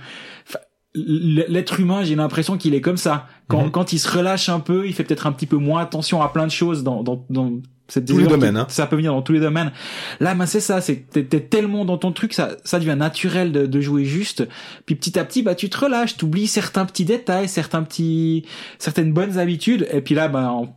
Enfin, 0.47 0.59
L'être 0.95 1.79
humain, 1.79 2.03
j'ai 2.03 2.15
l'impression 2.15 2.57
qu'il 2.57 2.73
est 2.73 2.81
comme 2.81 2.97
ça. 2.97 3.27
Quand, 3.47 3.65
Mhm. 3.65 3.71
quand 3.71 3.93
il 3.93 3.99
se 3.99 4.09
relâche 4.17 4.49
un 4.49 4.59
peu, 4.59 4.87
il 4.87 4.93
fait 4.93 5.03
peut-être 5.03 5.27
un 5.27 5.31
petit 5.31 5.45
peu 5.45 5.57
moins 5.57 5.81
attention 5.81 6.21
à 6.23 6.29
plein 6.29 6.45
de 6.47 6.51
choses 6.51 6.83
dans, 6.83 7.03
dans, 7.03 7.23
dans 7.29 7.51
c'est 7.87 8.03
des 8.03 8.13
Tous 8.13 8.19
les 8.19 8.25
domaines, 8.27 8.57
hein. 8.57 8.67
Ça 8.69 8.85
peut 8.87 8.95
venir 8.97 9.13
dans 9.13 9.21
tous 9.21 9.33
les 9.33 9.39
domaines. 9.39 9.71
Là, 10.19 10.33
ben 10.35 10.45
c'est 10.45 10.59
ça, 10.59 10.81
c'est 10.81 11.09
t'es- 11.09 11.23
t'es 11.23 11.39
tellement 11.41 11.85
dans 11.85 11.97
ton 11.97 12.11
truc, 12.11 12.33
ça, 12.33 12.57
ça 12.63 12.79
devient 12.79 12.95
naturel 12.97 13.51
de, 13.51 13.65
de 13.65 13.81
jouer 13.81 14.03
juste. 14.05 14.47
Puis 14.85 14.95
petit 14.95 15.17
à 15.17 15.23
petit, 15.25 15.41
bah 15.43 15.55
tu 15.55 15.69
te 15.69 15.77
relâches, 15.77 16.17
t'oublies 16.17 16.47
certains 16.47 16.85
petits 16.85 17.05
détails, 17.05 17.47
certains 17.47 17.83
petits, 17.83 18.45
certaines 18.79 19.13
bonnes 19.13 19.37
habitudes. 19.37 19.87
Et 19.91 20.01
puis 20.01 20.15
là, 20.15 20.27
ben 20.27 20.47
en- 20.49 20.75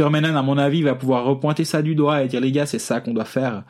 à 0.00 0.42
mon 0.42 0.58
avis, 0.58 0.82
va 0.82 0.94
pouvoir 0.96 1.24
repointer 1.24 1.64
ça 1.64 1.80
du 1.82 1.94
doigt 1.94 2.22
et 2.24 2.28
dire 2.28 2.40
les 2.40 2.50
gars, 2.50 2.66
c'est 2.66 2.78
ça 2.80 3.00
qu'on 3.00 3.14
doit 3.14 3.24
faire. 3.24 3.62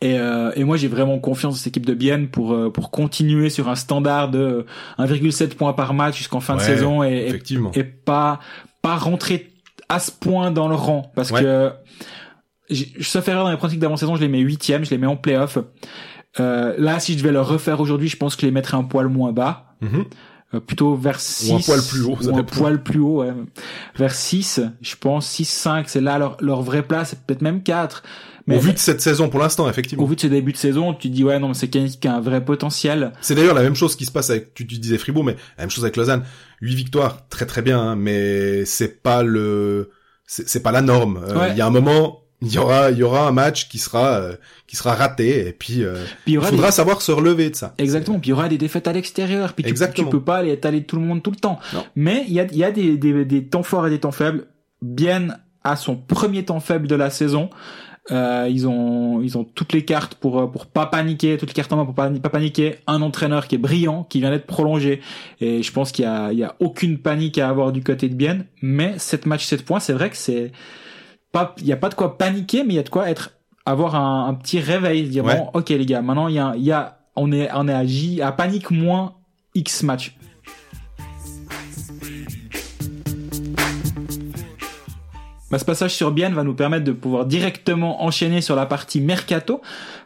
Et, 0.00 0.18
euh, 0.18 0.50
et 0.56 0.64
moi, 0.64 0.76
j'ai 0.76 0.88
vraiment 0.88 1.18
confiance 1.18 1.54
dans 1.54 1.58
cette 1.58 1.68
équipe 1.68 1.86
de 1.86 1.94
Bienne 1.94 2.28
pour 2.28 2.52
euh, 2.54 2.70
pour 2.70 2.90
continuer 2.90 3.50
sur 3.50 3.68
un 3.68 3.74
standard 3.76 4.30
de 4.30 4.64
1,7 4.98 5.54
points 5.54 5.72
par 5.74 5.94
match 5.94 6.16
jusqu'en 6.18 6.40
fin 6.40 6.54
de 6.56 6.60
saison 6.74 7.02
et, 7.04 7.26
et 7.28 7.30
et 7.74 7.84
pas 7.84 8.40
pas 8.80 8.96
rentrer 8.96 9.51
à 9.88 9.98
ce 9.98 10.10
point 10.10 10.50
dans 10.50 10.68
le 10.68 10.74
rang 10.74 11.10
parce 11.14 11.30
Ouais. 11.30 11.42
que 11.42 11.72
je 12.70 13.02
sais 13.02 13.20
faire 13.22 13.36
dans 13.44 13.50
les 13.50 13.56
pratiques 13.56 13.78
d'avant-saison, 13.80 14.16
je 14.16 14.20
les 14.22 14.28
mets 14.28 14.38
huitième, 14.40 14.84
je 14.84 14.90
les 14.90 14.98
mets 14.98 15.06
en 15.06 15.16
playoff. 15.16 15.58
Euh, 16.40 16.74
là, 16.78 16.98
si 17.00 17.12
je 17.12 17.18
devais 17.18 17.32
le 17.32 17.40
refaire 17.42 17.80
aujourd'hui, 17.80 18.08
je 18.08 18.16
pense 18.16 18.34
que 18.36 18.42
je 18.42 18.46
les 18.46 18.52
mettrais 18.52 18.76
un 18.78 18.84
poil 18.84 19.08
moins 19.08 19.32
bas, 19.32 19.74
Mhm. 19.82 20.04
Euh, 20.54 20.60
plutôt 20.60 20.94
vers 20.94 21.20
6 21.20 21.50
Ou 21.50 21.56
un 21.56 21.60
poil 21.60 21.80
plus 21.82 22.02
haut, 22.02 22.18
ou 22.22 22.36
un 22.36 22.42
poil 22.44 22.82
plus 22.82 23.00
haut, 23.00 23.22
ouais. 23.22 23.32
vers 23.96 24.14
6, 24.14 24.60
je 24.80 24.96
pense 24.96 25.26
6 25.26 25.44
5, 25.46 25.88
c'est 25.88 26.00
là 26.00 26.18
leur 26.18 26.36
leur 26.40 26.62
vraie 26.62 26.82
place, 26.82 27.14
peut-être 27.14 27.42
même 27.42 27.62
4. 27.62 28.02
Mais 28.48 28.56
Au 28.56 28.60
vu 28.60 28.72
de 28.72 28.78
cette 28.78 29.00
saison 29.00 29.28
pour 29.28 29.38
l'instant, 29.38 29.68
effectivement. 29.70 30.02
au 30.02 30.06
vu 30.08 30.16
de 30.16 30.20
ce 30.20 30.26
début 30.26 30.50
de 30.52 30.56
saison, 30.56 30.94
tu 30.94 31.08
te 31.08 31.14
dis 31.14 31.22
ouais 31.22 31.38
non, 31.38 31.48
mais 31.48 31.54
c'est 31.54 31.68
quelqu'un 31.68 31.94
qui 32.00 32.08
a 32.08 32.16
un 32.16 32.20
vrai 32.20 32.44
potentiel. 32.44 33.12
C'est 33.20 33.36
d'ailleurs 33.36 33.54
la 33.54 33.62
même 33.62 33.76
chose 33.76 33.94
qui 33.94 34.04
se 34.04 34.10
passe 34.10 34.30
avec, 34.30 34.52
tu, 34.52 34.66
tu 34.66 34.78
disais 34.78 34.98
Fribourg, 34.98 35.22
mais 35.22 35.36
la 35.58 35.62
même 35.62 35.70
chose 35.70 35.84
avec 35.84 35.96
Lausanne. 35.96 36.24
Huit 36.60 36.74
victoires, 36.74 37.28
très 37.28 37.46
très 37.46 37.62
bien, 37.62 37.80
hein, 37.80 37.94
mais 37.96 38.64
c'est 38.64 39.00
pas 39.00 39.22
le, 39.22 39.90
c'est 40.26 40.48
c'est 40.48 40.60
pas 40.60 40.72
la 40.72 40.80
norme. 40.82 41.18
Euh, 41.22 41.28
Il 41.32 41.38
Ouais. 41.38 41.56
y 41.56 41.60
a 41.60 41.66
un 41.66 41.70
moment, 41.70 42.21
il 42.42 42.52
y 42.52 42.58
aura, 42.58 42.90
il 42.90 42.98
y 42.98 43.02
aura 43.02 43.26
un 43.26 43.32
match 43.32 43.68
qui 43.68 43.78
sera, 43.78 44.16
euh, 44.16 44.34
qui 44.66 44.76
sera 44.76 44.94
raté, 44.94 45.46
et 45.48 45.52
puis 45.52 45.82
euh, 45.84 45.94
Puis 46.24 46.34
il 46.34 46.40
faudra 46.40 46.66
des- 46.66 46.72
savoir 46.72 47.00
se 47.02 47.12
relever 47.12 47.50
de 47.50 47.56
ça. 47.56 47.74
Exactement. 47.78 48.18
Puis 48.18 48.28
il 48.28 48.30
y 48.30 48.34
aura 48.34 48.48
des 48.48 48.58
défaites 48.58 48.88
à 48.88 48.92
l'extérieur. 48.92 49.52
Puis 49.54 49.64
tu, 49.64 49.70
Exactement. 49.70 50.08
tu 50.08 50.12
peux 50.16 50.22
pas 50.22 50.36
aller 50.38 50.52
étaler 50.52 50.84
tout 50.84 50.96
le 50.96 51.02
monde 51.02 51.22
tout 51.22 51.30
le 51.30 51.36
temps. 51.36 51.58
Non. 51.72 51.84
Mais 51.96 52.24
il 52.28 52.34
y 52.34 52.40
a, 52.40 52.44
il 52.44 52.56
y 52.58 52.64
a 52.64 52.70
des, 52.72 52.96
des, 52.96 53.24
des 53.24 53.44
temps 53.46 53.62
forts 53.62 53.86
et 53.86 53.90
des 53.90 54.00
temps 54.00 54.12
faibles. 54.12 54.46
Bien 54.82 55.28
à 55.64 55.76
son 55.76 55.96
premier 55.96 56.44
temps 56.44 56.58
faible 56.60 56.88
de 56.88 56.94
la 56.96 57.08
saison. 57.10 57.48
Euh, 58.10 58.48
ils 58.50 58.66
ont 58.66 59.22
ils 59.22 59.38
ont 59.38 59.44
toutes 59.44 59.72
les 59.72 59.84
cartes 59.84 60.16
pour 60.16 60.50
pour 60.50 60.66
pas 60.66 60.86
paniquer, 60.86 61.36
toutes 61.38 61.50
les 61.50 61.54
cartes 61.54 61.72
en 61.72 61.76
main 61.76 61.84
pour 61.84 61.94
pas, 61.94 62.10
pas 62.10 62.30
paniquer. 62.30 62.78
Un 62.88 63.00
entraîneur 63.00 63.46
qui 63.46 63.54
est 63.54 63.58
brillant, 63.58 64.02
qui 64.02 64.18
vient 64.18 64.30
d'être 64.30 64.46
prolongé, 64.48 65.00
et 65.40 65.62
je 65.62 65.72
pense 65.72 65.92
qu'il 65.92 66.04
y 66.04 66.08
a 66.08 66.32
il 66.32 66.38
y 66.40 66.42
a 66.42 66.56
aucune 66.58 66.98
panique 66.98 67.38
à 67.38 67.48
avoir 67.48 67.70
du 67.70 67.80
côté 67.84 68.08
de 68.08 68.16
Bien. 68.16 68.44
Mais 68.60 68.94
cette 68.98 69.24
match 69.24 69.44
7 69.46 69.64
points, 69.64 69.78
c'est 69.78 69.92
vrai 69.92 70.10
que 70.10 70.16
c'est 70.16 70.50
pas 71.32 71.54
il 71.58 71.66
y 71.66 71.72
a 71.72 71.76
pas 71.76 71.88
de 71.88 71.94
quoi 71.94 72.16
paniquer, 72.18 72.62
mais 72.64 72.74
il 72.74 72.76
y 72.76 72.80
a 72.80 72.82
de 72.84 72.88
quoi 72.88 73.10
être 73.10 73.30
avoir 73.66 73.94
un, 73.94 74.26
un 74.28 74.34
petit 74.34 74.60
réveil, 74.60 75.08
dire 75.08 75.24
Ouais. 75.24 75.36
bon 75.36 75.50
ok 75.54 75.68
les 75.70 75.86
gars, 75.86 76.02
maintenant 76.02 76.28
il 76.28 76.34
y 76.34 76.38
a 76.38 76.54
y 76.56 76.72
a 76.72 76.98
on 77.16 77.32
est 77.32 77.48
on 77.54 77.66
est 77.68 77.74
à 77.74 77.84
J 77.86 78.20
à 78.22 78.32
panique 78.32 78.70
moins 78.70 79.14
X 79.54 79.82
match. 79.82 80.16
Bah, 85.50 85.58
ce 85.58 85.64
passage 85.66 85.94
sur 85.94 86.12
Bienne 86.12 86.32
va 86.32 86.44
nous 86.44 86.54
permettre 86.54 86.84
de 86.84 86.92
pouvoir 86.92 87.26
directement 87.26 88.02
enchaîner 88.04 88.40
sur 88.40 88.56
la 88.56 88.64
partie 88.64 89.02
mercato 89.02 89.60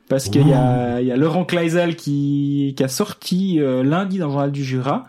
parce 0.08 0.28
qu'il 0.28 0.48
y 0.48 0.52
a, 0.52 1.00
il 1.00 1.06
y 1.06 1.12
a 1.12 1.16
Laurent 1.16 1.44
Kleisel 1.44 1.94
qui, 1.94 2.74
qui 2.76 2.82
a 2.82 2.88
sorti 2.88 3.60
euh, 3.60 3.84
lundi 3.84 4.18
dans 4.18 4.26
le 4.26 4.32
journal 4.32 4.50
du 4.52 4.64
Jura 4.64 5.04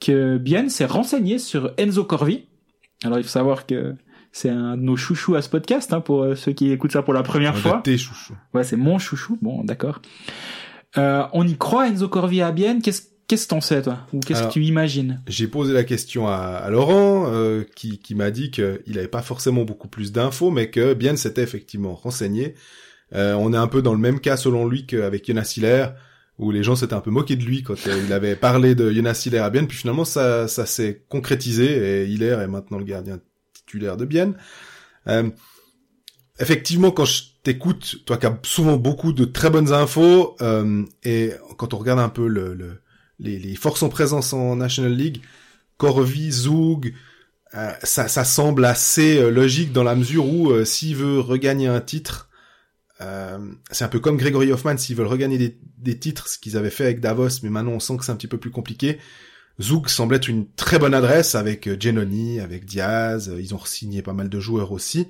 que 0.00 0.36
Bienne 0.38 0.68
s'est 0.70 0.86
renseigné 0.86 1.38
sur 1.38 1.72
Enzo 1.78 2.04
Corvi. 2.04 2.44
Alors 3.04 3.18
il 3.18 3.24
faut 3.24 3.28
savoir 3.30 3.66
que 3.66 3.94
c'est 4.36 4.50
un 4.50 4.76
de 4.76 4.82
nos 4.82 4.98
chouchous 4.98 5.34
à 5.34 5.40
ce 5.40 5.48
podcast 5.48 5.94
hein, 5.94 6.02
pour 6.02 6.22
euh, 6.22 6.34
ceux 6.34 6.52
qui 6.52 6.70
écoutent 6.70 6.92
ça 6.92 7.00
pour 7.00 7.14
la 7.14 7.22
première 7.22 7.54
Un 7.54 7.58
fois. 7.58 7.80
tes 7.82 7.96
chouchous. 7.96 8.34
Ouais, 8.52 8.64
c'est 8.64 8.76
mon 8.76 8.98
chouchou. 8.98 9.38
Bon, 9.40 9.64
d'accord. 9.64 10.02
Euh, 10.98 11.22
on 11.32 11.46
y 11.46 11.56
croit 11.56 11.88
Enzo 11.88 12.06
Corvi 12.08 12.42
à 12.42 12.52
Bienne. 12.52 12.82
Qu'est-ce 12.82 13.02
qu'est-ce 13.28 13.44
que 13.46 13.50
t'en 13.50 13.62
sais 13.62 13.80
toi? 13.80 14.00
Ou 14.12 14.20
qu'est-ce 14.20 14.42
que 14.42 14.52
tu 14.52 14.62
imagines? 14.62 15.22
J'ai 15.26 15.48
posé 15.48 15.72
la 15.72 15.84
question 15.84 16.28
à, 16.28 16.34
à 16.34 16.68
Laurent, 16.68 17.32
euh, 17.32 17.64
qui, 17.76 17.98
qui 17.98 18.14
m'a 18.14 18.30
dit 18.30 18.50
qu'il 18.50 18.98
avait 18.98 19.08
pas 19.08 19.22
forcément 19.22 19.64
beaucoup 19.64 19.88
plus 19.88 20.12
d'infos, 20.12 20.50
mais 20.50 20.70
que 20.70 20.92
bien 20.92 21.16
s'était 21.16 21.42
effectivement 21.42 21.94
renseigné. 21.94 22.54
Euh, 23.14 23.32
on 23.34 23.54
est 23.54 23.56
un 23.58 23.68
peu 23.68 23.80
dans 23.80 23.92
le 23.94 24.00
même 24.00 24.20
cas 24.20 24.36
selon 24.36 24.68
lui 24.68 24.84
qu'avec 24.84 25.26
Jonas 25.26 25.54
Hiller, 25.56 25.86
où 26.38 26.50
les 26.50 26.62
gens 26.62 26.76
s'étaient 26.76 26.92
un 26.94 27.00
peu 27.00 27.10
moqués 27.10 27.36
de 27.36 27.44
lui 27.44 27.62
quand 27.62 27.86
euh, 27.86 28.02
il 28.06 28.12
avait 28.12 28.36
parlé 28.36 28.74
de 28.74 28.90
Jonas 28.90 29.22
Hiller 29.24 29.38
à 29.38 29.48
Bienne, 29.48 29.66
puis 29.66 29.78
finalement 29.78 30.04
ça, 30.04 30.46
ça 30.46 30.66
s'est 30.66 31.04
concrétisé 31.08 32.02
et 32.02 32.06
Hiller 32.06 32.38
est 32.42 32.48
maintenant 32.48 32.78
le 32.78 32.84
gardien 32.84 33.18
titulaire 33.66 33.96
de 33.96 34.04
Bienne. 34.04 34.34
Euh, 35.08 35.30
effectivement, 36.38 36.90
quand 36.90 37.04
je 37.04 37.22
t'écoute, 37.42 38.04
toi 38.06 38.16
qui 38.16 38.26
as 38.26 38.38
souvent 38.42 38.76
beaucoup 38.76 39.12
de 39.12 39.24
très 39.24 39.50
bonnes 39.50 39.72
infos, 39.72 40.36
euh, 40.40 40.84
et 41.02 41.32
quand 41.58 41.74
on 41.74 41.78
regarde 41.78 42.00
un 42.00 42.08
peu 42.08 42.26
le, 42.26 42.54
le 42.54 42.80
les, 43.18 43.38
les 43.38 43.54
forces 43.56 43.82
en 43.82 43.88
présence 43.88 44.32
en 44.32 44.56
National 44.56 44.92
League, 44.92 45.22
Corvi, 45.78 46.30
Zug, 46.30 46.94
euh, 47.54 47.72
ça, 47.82 48.08
ça 48.08 48.24
semble 48.24 48.64
assez 48.64 49.18
euh, 49.18 49.30
logique 49.30 49.72
dans 49.72 49.84
la 49.84 49.94
mesure 49.94 50.28
où 50.28 50.50
euh, 50.50 50.64
s'il 50.64 50.96
veut 50.96 51.20
regagner 51.20 51.68
un 51.68 51.80
titre, 51.80 52.24
c'est 53.72 53.84
un 53.84 53.88
peu 53.88 54.00
comme 54.00 54.16
Gregory 54.16 54.52
Hoffman, 54.52 54.78
s'ils 54.78 54.96
veulent 54.96 55.06
regagner 55.06 55.36
des, 55.36 55.58
des 55.76 55.98
titres, 55.98 56.28
ce 56.28 56.38
qu'ils 56.38 56.56
avaient 56.56 56.70
fait 56.70 56.84
avec 56.84 57.00
Davos, 57.00 57.28
mais 57.42 57.50
maintenant 57.50 57.72
on 57.72 57.78
sent 57.78 57.98
que 57.98 58.06
c'est 58.06 58.12
un 58.12 58.16
petit 58.16 58.26
peu 58.26 58.38
plus 58.38 58.50
compliqué. 58.50 58.98
Zug 59.60 59.88
semble 59.88 60.14
être 60.14 60.28
une 60.28 60.46
très 60.52 60.78
bonne 60.78 60.94
adresse 60.94 61.34
avec 61.34 61.66
euh, 61.66 61.76
Genoni, 61.78 62.40
avec 62.40 62.64
Diaz, 62.64 63.30
euh, 63.30 63.40
ils 63.40 63.54
ont 63.54 63.64
signé 63.64 64.02
pas 64.02 64.12
mal 64.12 64.28
de 64.28 64.40
joueurs 64.40 64.72
aussi. 64.72 65.08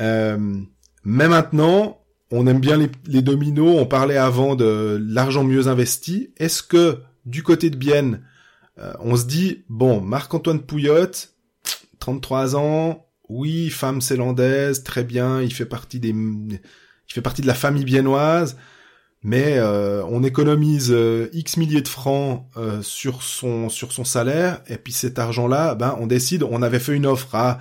Euh, 0.00 0.60
mais 1.04 1.28
maintenant, 1.28 2.00
on 2.30 2.46
aime 2.46 2.60
bien 2.60 2.78
les, 3.06 3.22
dominos, 3.22 3.76
on 3.78 3.86
parlait 3.86 4.16
avant 4.16 4.54
de 4.54 4.98
l'argent 5.08 5.44
mieux 5.44 5.68
investi. 5.68 6.32
Est-ce 6.36 6.62
que 6.62 7.00
du 7.26 7.42
côté 7.42 7.70
de 7.70 7.76
Bienne, 7.76 8.22
euh, 8.78 8.92
on 9.00 9.16
se 9.16 9.24
dit, 9.24 9.64
bon, 9.68 10.00
Marc-Antoine 10.00 10.60
Pouillot, 10.60 11.10
33 11.98 12.56
ans, 12.56 13.06
oui, 13.28 13.68
femme 13.70 14.00
zélandaise, 14.00 14.84
très 14.84 15.04
bien, 15.04 15.42
il 15.42 15.52
fait 15.52 15.66
partie 15.66 16.00
des, 16.00 16.10
il 16.10 16.60
fait 17.08 17.20
partie 17.20 17.42
de 17.42 17.46
la 17.46 17.54
famille 17.54 17.84
biennoise, 17.84 18.56
mais 19.22 19.58
euh, 19.58 20.02
on 20.08 20.22
économise 20.24 20.90
euh, 20.90 21.28
X 21.32 21.56
milliers 21.58 21.82
de 21.82 21.88
francs 21.88 22.46
euh, 22.56 22.80
sur 22.82 23.22
son 23.22 23.68
sur 23.68 23.92
son 23.92 24.04
salaire, 24.04 24.62
et 24.66 24.76
puis 24.76 24.92
cet 24.92 25.18
argent-là, 25.18 25.74
ben 25.74 25.96
on 26.00 26.06
décide, 26.06 26.42
on 26.42 26.62
avait 26.62 26.78
fait 26.78 26.94
une 26.96 27.06
offre 27.06 27.34
à, 27.34 27.58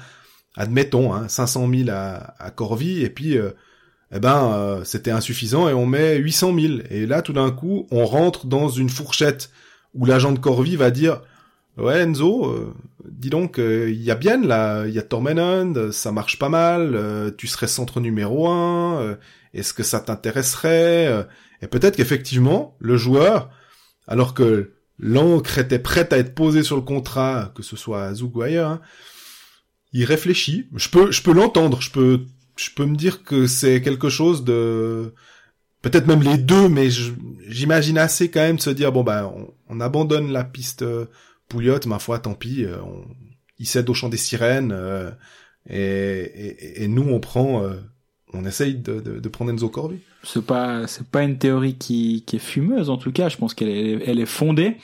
admettons, 0.55 1.13
hein, 1.13 1.27
500 1.27 1.69
000 1.69 1.89
à, 1.89 2.33
à 2.39 2.51
Corvi, 2.51 3.01
et 3.03 3.09
puis 3.09 3.37
euh, 3.37 3.51
eh 4.13 4.19
ben 4.19 4.81
c'était 4.85 5.11
insuffisant 5.11 5.69
et 5.69 5.73
on 5.73 5.85
met 5.85 6.17
800 6.17 6.55
000. 6.59 6.73
Et 6.89 7.05
là, 7.05 7.21
tout 7.21 7.33
d'un 7.33 7.51
coup, 7.51 7.87
on 7.91 8.05
rentre 8.05 8.47
dans 8.47 8.67
une 8.69 8.89
fourchette 8.89 9.51
où 9.93 10.05
l'agent 10.05 10.31
de 10.31 10.39
Corvi 10.39 10.75
va 10.75 10.89
dire 10.89 11.21
ouais 11.77 12.01
Enzo, 12.01 12.73
dis 13.07 13.29
donc, 13.29 13.59
il 13.59 14.01
y 14.01 14.09
a 14.09 14.15
bien 14.15 14.41
là, 14.41 14.87
il 14.87 14.93
y 14.95 14.99
a 14.99 15.03
Tormenand, 15.03 15.91
ça 15.91 16.11
marche 16.11 16.39
pas 16.39 16.49
mal, 16.49 17.33
tu 17.37 17.45
serais 17.45 17.67
centre 17.67 17.99
numéro 17.99 18.47
un, 18.49 19.17
est-ce 19.53 19.75
que 19.75 19.83
ça 19.83 19.99
t'intéresserait 19.99 21.27
Et 21.61 21.67
peut-être 21.67 21.97
qu'effectivement, 21.97 22.75
le 22.79 22.97
joueur, 22.97 23.49
alors 24.07 24.33
que 24.33 24.73
l'encre 24.97 25.57
était 25.57 25.79
prête 25.79 26.13
à 26.13 26.17
être 26.17 26.35
posée 26.35 26.63
sur 26.63 26.75
le 26.75 26.81
contrat, 26.81 27.51
que 27.55 27.63
ce 27.63 27.75
soit 27.75 28.03
à 28.03 28.13
Zug 28.13 28.35
ou 28.35 28.41
ailleurs, 28.41 28.69
hein, 28.69 28.81
il 29.93 30.05
réfléchit. 30.05 30.67
Je 30.75 30.89
peux, 30.89 31.11
je 31.11 31.21
peux 31.21 31.33
l'entendre, 31.33 31.81
je 31.81 31.91
peux 31.91 32.25
je 32.59 32.69
peux 32.71 32.85
me 32.85 32.95
dire 32.95 33.23
que 33.23 33.47
c'est 33.47 33.81
quelque 33.81 34.09
chose 34.09 34.43
de 34.43 35.13
peut-être 35.81 36.07
même 36.07 36.21
les 36.21 36.37
deux 36.37 36.67
mais 36.67 36.89
j'imagine 37.47 37.97
assez 37.97 38.29
quand 38.29 38.41
même 38.41 38.57
de 38.57 38.61
se 38.61 38.69
dire 38.69 38.91
bon 38.91 39.03
bah 39.03 39.31
on, 39.33 39.53
on 39.69 39.79
abandonne 39.79 40.29
la 40.33 40.43
piste 40.43 40.81
euh, 40.81 41.05
Pouliot 41.47 41.79
ma 41.85 41.99
foi 41.99 42.19
tant 42.19 42.33
pis 42.33 42.65
euh, 42.65 42.75
on, 42.83 43.05
il 43.59 43.65
cède 43.65 43.89
au 43.89 43.93
chant 43.93 44.09
des 44.09 44.17
sirènes 44.17 44.73
euh, 44.73 45.09
et, 45.69 46.85
nous 46.89 47.03
on 47.09 47.21
prend 47.21 47.63
euh, 47.63 47.75
on 48.33 48.43
essaye 48.43 48.75
de 48.75 49.29
prendre 49.29 49.51
Enzo 49.51 49.69
Corvi 49.69 50.01
C'est 50.23 50.45
pas 50.45 50.87
c'est 50.87 51.07
pas 51.07 51.23
une 51.23 51.37
théorie 51.37 51.75
qui 51.75 52.23
qui 52.25 52.35
est 52.35 52.39
fumeuse 52.39 52.89
en 52.89 52.97
tout 52.97 53.11
cas. 53.11 53.29
Je 53.29 53.37
pense 53.37 53.53
qu'elle 53.53 53.69
est 53.69 54.03
elle 54.05 54.19
est 54.19 54.25
fondée. 54.25 54.77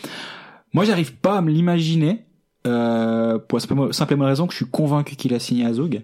Moi, 0.76 0.84
j'arrive 0.84 1.14
pas 1.14 1.38
à 1.38 1.42
me 1.42 1.52
l'imaginer 1.52 2.26
euh, 2.68 3.40
pour 3.40 3.60
la 3.60 3.62
simple 3.62 3.94
simplement 3.94 4.26
raison 4.26 4.46
que 4.46 4.52
je 4.52 4.58
suis 4.58 4.66
convaincu 4.66 5.16
qu'il 5.16 5.34
a 5.34 5.40
signé 5.40 5.66
à 5.66 5.72
Zug. 5.72 6.02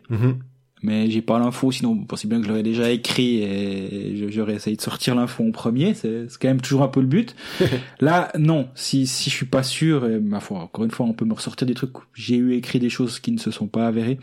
mais 0.82 1.11
j'ai 1.11 1.21
pas 1.21 1.38
l'info, 1.39 1.71
sinon 1.71 1.93
vous 1.93 2.05
pensez 2.05 2.27
bien 2.27 2.39
que 2.39 2.45
je 2.45 2.49
l'aurais 2.49 2.63
déjà 2.63 2.89
écrit 2.89 3.43
et 3.43 4.29
j'aurais 4.32 4.53
essayé 4.53 4.77
de 4.77 4.82
sortir 4.82 5.13
l'info 5.13 5.43
en 5.43 5.51
premier, 5.51 5.93
c'est 5.93 6.29
c'est 6.29 6.41
quand 6.41 6.47
même 6.47 6.61
toujours 6.61 6.84
un 6.84 6.88
peu 6.88 7.01
le 7.01 7.07
but. 7.07 7.36
Là, 7.99 8.32
non, 8.39 8.69
si, 8.73 9.07
si 9.07 9.29
je 9.29 9.36
suis 9.36 9.45
pas 9.45 9.61
sûr, 9.61 10.07
et 10.07 10.19
ma 10.21 10.39
foi, 10.39 10.59
encore 10.59 10.86
une 10.86 10.91
fois, 10.91 11.05
on 11.05 11.13
peut 11.13 11.25
me 11.25 11.34
ressortir 11.34 11.67
des 11.67 11.73
trucs, 11.73 11.91
j'ai 12.13 12.38
eu 12.38 12.53
écrit 12.53 12.79
des 12.79 12.89
choses 12.89 13.19
qui 13.19 13.34
ne 13.34 13.39
se 13.39 13.51
sont 13.51 13.67
pas 13.67 13.88
avérées, 13.88 14.19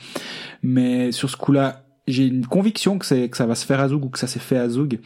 mais 0.63 1.13
sur 1.13 1.29
ce 1.29 1.37
coup-là, 1.37 1.85
j'ai 2.09 2.27
une 2.27 2.47
conviction 2.47 2.99
que, 2.99 3.07
c'est 3.07 3.29
que 3.29 3.37
ça 3.37 3.47
va 3.47 3.55
se 3.55 3.65
faire 3.67 3.81
à 3.81 3.89
Zoug 3.89 4.05
ou 4.05 4.09
que 4.09 4.19
ça 4.19 4.27
s'est 4.27 4.39
fait 4.41 4.59
à 4.59 4.69
Zoug. 4.69 4.99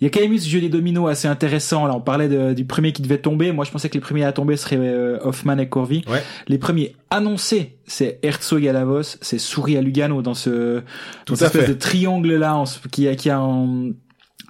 Il 0.00 0.04
y 0.04 0.06
a 0.06 0.10
quand 0.10 0.20
même 0.20 0.32
eu 0.32 0.38
ce 0.38 0.48
jeu 0.48 0.60
des 0.62 0.70
dominos 0.70 1.10
assez 1.10 1.28
intéressant. 1.28 1.86
Là, 1.86 1.94
on 1.94 2.00
parlait 2.00 2.28
de- 2.28 2.54
du 2.54 2.64
premier 2.64 2.92
qui 2.92 3.02
devait 3.02 3.18
tomber. 3.18 3.52
Moi, 3.52 3.66
je 3.66 3.70
pensais 3.70 3.90
que 3.90 3.94
les 3.94 4.00
premiers 4.00 4.24
à 4.24 4.32
tomber 4.32 4.56
seraient 4.56 4.78
euh, 4.78 5.18
Hoffman 5.22 5.58
et 5.58 5.68
Corvi. 5.68 6.02
Ouais. 6.08 6.22
Les 6.48 6.56
premiers 6.56 6.96
annoncés, 7.10 7.76
c'est 7.86 8.18
Herzog 8.22 8.66
à 8.66 8.72
Davos, 8.72 9.02
c'est 9.20 9.38
Souris 9.38 9.76
à 9.76 9.82
Lugano 9.82 10.22
dans 10.22 10.32
ce 10.32 10.80
Tout 11.26 11.34
dans 11.34 11.36
cette 11.36 11.48
à 11.48 11.50
fait. 11.50 11.58
espèce 11.58 11.74
de 11.74 11.78
triangle 11.78 12.34
là 12.36 12.56
en, 12.56 12.64
qui 12.90 13.08
a 13.08 13.14
qui 13.14 13.28
a 13.28 13.42
en- 13.42 13.90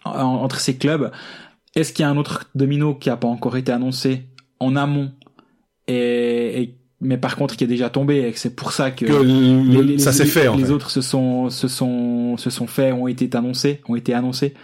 en- 0.04 0.12
entre 0.14 0.60
ces 0.60 0.76
clubs. 0.76 1.10
Est-ce 1.74 1.92
qu'il 1.92 2.04
y 2.04 2.06
a 2.06 2.10
un 2.10 2.16
autre 2.16 2.48
domino 2.54 2.94
qui 2.94 3.10
a 3.10 3.16
pas 3.16 3.26
encore 3.28 3.56
été 3.56 3.72
annoncé 3.72 4.26
en 4.60 4.76
amont 4.76 5.10
et, 5.88 6.62
et- 6.62 6.79
mais 7.01 7.16
par 7.16 7.36
contre 7.36 7.57
qui 7.57 7.64
est 7.64 7.68
déjà 7.68 7.88
tombé 7.90 8.26
et 8.28 8.32
que 8.32 8.38
c'est 8.38 8.55
pour 8.55 8.72
ça 8.72 8.90
que, 8.90 9.05
Que 9.07 9.12
le- 9.12 9.22
les- 9.22 9.82
les- 9.82 9.98
ça 9.98 10.12
s'est 10.12 10.26
fait 10.26 10.48
en 10.48 10.57
les 10.57 10.64
fait. 10.66 10.70
autres 10.70 10.90
se 10.90 11.01
sont 11.01 11.48
se 11.51 11.66
sont 11.68 12.36
se 12.36 12.51
sont 12.51 12.66
faits 12.66 12.92
ont 12.94 13.07
été 13.09 13.28
annoncés 13.36 13.80
ont 13.88 13.96
été 13.96 14.12
annoncés 14.14 14.55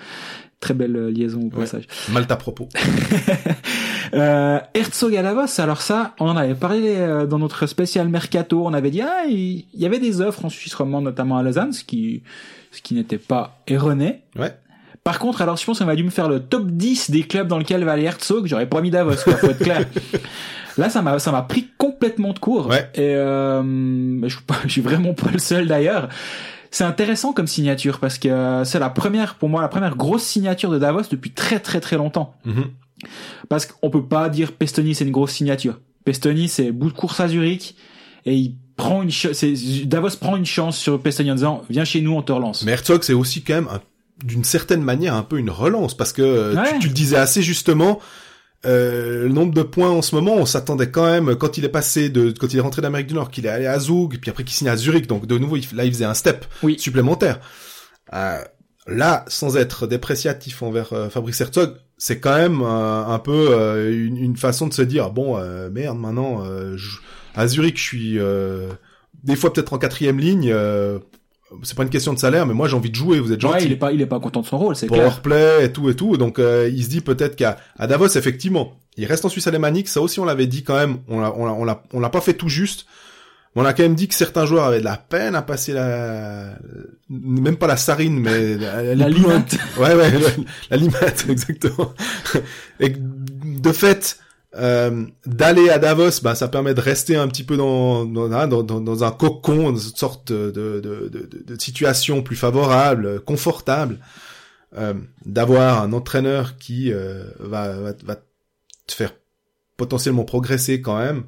très 0.60 0.74
belle 0.74 0.96
euh, 0.96 1.10
liaison 1.10 1.40
au 1.40 1.44
Ouais. 1.44 1.60
passage 1.64 1.86
Malte 2.10 2.30
à 2.30 2.36
propos. 2.36 2.68
euh, 4.14 4.58
Herzog 4.74 5.16
à 5.16 5.22
Davos 5.22 5.60
alors 5.60 5.80
ça 5.82 6.14
on 6.20 6.28
en 6.28 6.36
avait 6.36 6.54
parlé 6.54 6.94
euh, 6.96 7.26
dans 7.26 7.38
notre 7.38 7.66
spécial 7.66 8.08
mercato 8.08 8.64
on 8.66 8.72
avait 8.74 8.90
dit 8.90 9.00
ah 9.02 9.24
il 9.28 9.64
y 9.74 9.86
avait 9.86 9.98
des 9.98 10.20
offres 10.20 10.44
en 10.44 10.48
Suisse 10.48 10.74
romande 10.74 11.04
notamment 11.04 11.38
à 11.38 11.42
Lausanne 11.42 11.72
ce 11.72 11.84
qui 11.84 12.22
ce 12.72 12.82
qui 12.82 12.94
n'était 12.94 13.18
pas 13.18 13.58
erroné 13.66 14.20
Ouais. 14.38 14.54
par 15.04 15.18
contre, 15.18 15.40
alors 15.40 15.56
je 15.56 15.64
pense 15.64 15.78
qu'on 15.78 15.84
va 15.86 15.96
dû 15.96 16.04
me 16.04 16.10
faire 16.10 16.28
le 16.28 16.40
top 16.40 16.66
10 16.66 17.10
des 17.10 17.22
clubs 17.22 17.48
dans 17.48 17.58
lesquels 17.58 17.84
va 17.84 17.92
aller 17.92 18.02
Herzog. 18.02 18.46
J'aurais 18.46 18.66
pas 18.68 18.80
mis 18.82 18.90
Davos, 18.90 19.14
quoi, 19.24 19.34
faut 19.36 19.46
être 19.46 19.62
clair. 19.62 19.86
Là, 20.78 20.90
ça 20.90 21.02
m'a, 21.02 21.18
ça 21.18 21.32
m'a 21.32 21.42
pris 21.42 21.68
complètement 21.78 22.32
de 22.32 22.38
court. 22.38 22.66
Ouais. 22.66 22.88
Et 22.94 23.14
euh, 23.14 23.62
je, 24.28 24.34
suis 24.34 24.44
pas- 24.44 24.56
je 24.66 24.72
suis 24.72 24.80
vraiment 24.82 25.14
pas 25.14 25.30
le 25.32 25.38
seul 25.38 25.66
d'ailleurs. 25.66 26.08
C'est 26.70 26.84
intéressant 26.84 27.32
comme 27.32 27.46
signature 27.46 27.98
parce 28.00 28.18
que 28.18 28.62
c'est 28.64 28.78
la 28.78 28.90
première, 28.90 29.36
pour 29.36 29.48
moi, 29.48 29.62
la 29.62 29.68
première 29.68 29.96
grosse 29.96 30.22
signature 30.24 30.70
de 30.70 30.78
Davos 30.78 31.02
depuis 31.10 31.30
très 31.30 31.60
très 31.60 31.80
très 31.80 31.96
longtemps. 31.96 32.34
Mhm. 32.44 32.64
Parce 33.48 33.66
qu'on 33.66 33.90
peut 33.90 34.04
pas 34.04 34.28
dire 34.28 34.52
Pestoni 34.52 34.94
c'est 34.94 35.04
une 35.04 35.12
grosse 35.12 35.32
signature. 35.32 35.80
Pestoni 36.04 36.48
c'est 36.48 36.72
bout 36.72 36.90
de 36.90 36.96
course 36.96 37.20
à 37.20 37.28
Zurich 37.28 37.76
et 38.26 38.34
il 38.34 38.56
prend 38.76 39.02
une 39.02 39.10
Davos 39.86 40.16
prend 40.20 40.36
une 40.36 40.44
chance 40.46 40.76
sur 40.76 41.00
Pestoni 41.00 41.30
en 41.30 41.34
disant 41.34 41.62
viens 41.70 41.84
chez 41.84 42.00
nous 42.00 42.12
on 42.12 42.22
te 42.22 42.32
relance. 42.32 42.64
Mais 42.64 42.72
Herzog, 42.72 43.02
c'est 43.02 43.12
aussi 43.14 43.42
quand 43.42 43.54
même 43.54 43.68
un- 43.68 43.80
d'une 44.24 44.44
certaine 44.44 44.82
manière 44.82 45.14
un 45.14 45.22
peu 45.22 45.38
une 45.38 45.50
relance 45.50 45.94
parce 45.96 46.12
que 46.12 46.54
tu, 46.80 46.88
le 46.88 46.94
disais 46.94 47.16
assez 47.16 47.42
justement. 47.42 48.00
Euh, 48.66 49.22
le 49.24 49.28
nombre 49.28 49.54
de 49.54 49.62
points 49.62 49.90
en 49.90 50.02
ce 50.02 50.14
moment, 50.14 50.34
on 50.34 50.46
s'attendait 50.46 50.90
quand 50.90 51.06
même 51.06 51.36
quand 51.36 51.56
il 51.58 51.64
est 51.64 51.68
passé 51.70 52.08
de 52.08 52.32
quand 52.32 52.52
il 52.52 52.58
est 52.58 52.60
rentré 52.60 52.82
d'Amérique 52.82 53.06
du 53.06 53.14
Nord, 53.14 53.30
qu'il 53.30 53.46
est 53.46 53.50
allé 53.50 53.66
à 53.66 53.78
Zug, 53.78 54.18
puis 54.20 54.30
après 54.30 54.44
qu'il 54.44 54.54
signe 54.54 54.68
à 54.68 54.76
Zurich, 54.76 55.06
donc 55.06 55.26
de 55.26 55.38
nouveau 55.38 55.56
il- 55.56 55.66
là 55.74 55.84
il 55.84 55.92
faisait 55.92 56.04
un 56.04 56.14
step 56.14 56.44
Oui. 56.62 56.76
supplémentaire. 56.78 57.40
Euh, 58.14 58.38
là, 58.86 59.24
sans 59.28 59.56
être 59.56 59.86
dépréciatif 59.86 60.62
envers 60.62 60.92
euh, 60.92 61.08
Fabrice 61.08 61.40
Herzog, 61.40 61.74
c'est 61.98 62.20
quand 62.20 62.36
même 62.36 62.60
euh, 62.62 63.04
un 63.04 63.18
peu 63.18 63.48
euh, 63.50 63.92
une, 64.06 64.16
une 64.16 64.36
façon 64.36 64.66
de 64.66 64.72
se 64.74 64.82
dire 64.82 65.10
bon 65.10 65.36
euh, 65.38 65.70
merde 65.70 65.98
maintenant 65.98 66.44
euh, 66.44 66.76
je- 66.76 66.98
à 67.34 67.46
Zurich 67.48 67.78
je 67.78 67.82
suis 67.82 68.18
euh, 68.18 68.68
des 69.24 69.36
fois 69.36 69.52
peut-être 69.52 69.72
en 69.72 69.78
quatrième 69.78 70.18
ligne. 70.18 70.50
euh, 70.52 70.98
c'est 71.62 71.76
pas 71.76 71.82
une 71.84 71.90
question 71.90 72.12
de 72.12 72.18
salaire, 72.18 72.44
mais 72.46 72.54
moi 72.54 72.66
j'ai 72.68 72.76
envie 72.76 72.90
de 72.90 72.94
jouer. 72.94 73.20
Vous 73.20 73.32
êtes 73.32 73.42
Ouais, 73.44 73.52
gentil. 73.52 73.66
il 73.66 73.72
est 73.72 73.76
pas 73.76 73.92
il 73.92 74.00
est 74.00 74.06
pas 74.06 74.18
content 74.20 74.40
de 74.40 74.46
son 74.46 74.58
rôle, 74.58 74.74
c'est 74.76 74.86
clair. 74.88 75.00
Powerplay 75.00 75.64
et 75.66 75.72
tout 75.72 75.88
et 75.90 75.94
tout. 75.94 76.16
Donc 76.16 76.38
euh, 76.38 76.68
il 76.72 76.82
se 76.84 76.88
dit 76.88 77.00
peut-être 77.00 77.36
qu'à 77.36 77.56
à 77.78 77.86
Davos 77.86 78.08
effectivement, 78.16 78.78
il 78.96 79.04
reste 79.06 79.24
en 79.24 79.28
Suisse 79.28 79.46
alémanique. 79.46 79.88
Ça 79.88 80.00
aussi 80.00 80.18
on 80.20 80.24
l'avait 80.24 80.46
dit 80.48 80.62
quand 80.64 80.76
même. 80.76 80.98
On 81.08 81.20
l'a 81.20 81.32
on 81.36 81.46
l'a 81.46 81.52
on 81.52 81.64
l'a 81.64 81.82
on 81.92 82.00
l'a 82.00 82.10
pas 82.10 82.20
fait 82.20 82.34
tout 82.34 82.48
juste. 82.48 82.86
Mais 83.54 83.62
on 83.62 83.64
a 83.64 83.72
quand 83.72 83.84
même 83.84 83.94
dit 83.94 84.06
que 84.08 84.14
certains 84.14 84.44
joueurs 84.44 84.64
avaient 84.64 84.80
de 84.80 84.84
la 84.84 84.98
peine 84.98 85.34
à 85.34 85.40
passer 85.40 85.72
la 85.72 86.58
même 87.08 87.56
pas 87.56 87.66
la 87.66 87.76
sarine 87.78 88.18
mais 88.20 88.56
la, 88.58 88.94
La 88.94 89.08
limate. 89.08 89.56
Ouais 89.78 89.94
ouais 89.94 90.10
la, 90.10 90.28
la 90.70 90.76
limate 90.76 91.24
exactement. 91.30 91.94
et 92.80 92.90
de 92.90 93.72
fait 93.72 94.18
euh, 94.56 95.04
d'aller 95.26 95.70
à 95.70 95.78
Davos, 95.78 96.20
bah, 96.22 96.34
ça 96.34 96.48
permet 96.48 96.74
de 96.74 96.80
rester 96.80 97.16
un 97.16 97.28
petit 97.28 97.44
peu 97.44 97.56
dans, 97.56 98.04
dans, 98.04 98.28
dans, 98.46 98.80
dans, 98.80 99.04
un 99.04 99.10
cocon, 99.10 99.72
dans 99.72 99.78
une 99.78 99.96
sorte 99.96 100.32
de, 100.32 100.50
de, 100.50 100.80
de, 100.80 101.44
de, 101.44 101.60
situation 101.60 102.22
plus 102.22 102.36
favorable, 102.36 103.20
confortable, 103.20 103.98
euh, 104.76 104.94
d'avoir 105.24 105.82
un 105.82 105.92
entraîneur 105.92 106.56
qui 106.58 106.92
euh, 106.92 107.24
va, 107.38 107.72
va, 107.80 107.92
va 108.04 108.16
te 108.86 108.92
faire 108.92 109.12
potentiellement 109.76 110.24
progresser 110.24 110.80
quand 110.80 110.98
même. 110.98 111.24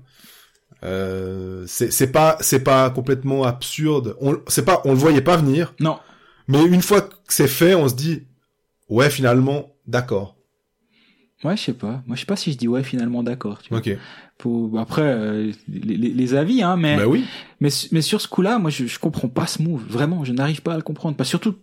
Euh, 0.84 1.64
c'est 1.66 1.92
c'est 1.92 2.12
pas 2.12 2.36
c'est 2.40 2.60
pas 2.60 2.88
complètement 2.90 3.44
absurde. 3.44 4.16
On 4.20 4.38
c'est 4.46 4.64
pas 4.64 4.80
on 4.84 4.92
le 4.92 4.98
voyait 4.98 5.20
pas 5.20 5.36
venir, 5.36 5.74
Non. 5.80 5.98
mais 6.46 6.62
une 6.64 6.82
fois 6.82 7.00
que 7.02 7.14
c'est 7.28 7.48
fait, 7.48 7.74
on 7.74 7.88
se 7.88 7.94
dit 7.94 8.26
ouais 8.88 9.10
finalement 9.10 9.74
d'accord. 9.86 10.36
Ouais, 11.44 11.56
je 11.56 11.62
sais 11.62 11.72
pas. 11.72 12.02
Moi, 12.06 12.16
je 12.16 12.20
sais 12.20 12.26
pas 12.26 12.34
si 12.36 12.50
je 12.50 12.58
dis 12.58 12.66
ouais 12.66 12.82
finalement 12.82 13.22
d'accord. 13.22 13.58
Tu 13.62 13.68
vois. 13.68 13.78
Ok. 13.78 13.90
Faut- 14.40 14.72
Après, 14.78 15.02
euh, 15.02 15.50
les, 15.68 15.96
les- 15.96 16.34
avis, 16.34 16.62
hein, 16.62 16.76
mais 16.76 16.96
Bah 16.96 17.06
oui. 17.08 17.24
mais 17.60 17.70
mais 17.90 18.02
sur 18.02 18.20
ce 18.20 18.28
coup-là, 18.28 18.58
moi, 18.60 18.70
je, 18.70 18.86
je 18.86 18.98
comprends 19.00 19.26
pas 19.28 19.46
ce 19.48 19.60
move. 19.62 19.82
Vraiment, 19.88 20.24
je 20.24 20.32
n'arrive 20.32 20.62
pas 20.62 20.74
à 20.74 20.76
le 20.76 20.82
comprendre. 20.82 21.16
Pas 21.16 21.24
surtout, 21.24 21.54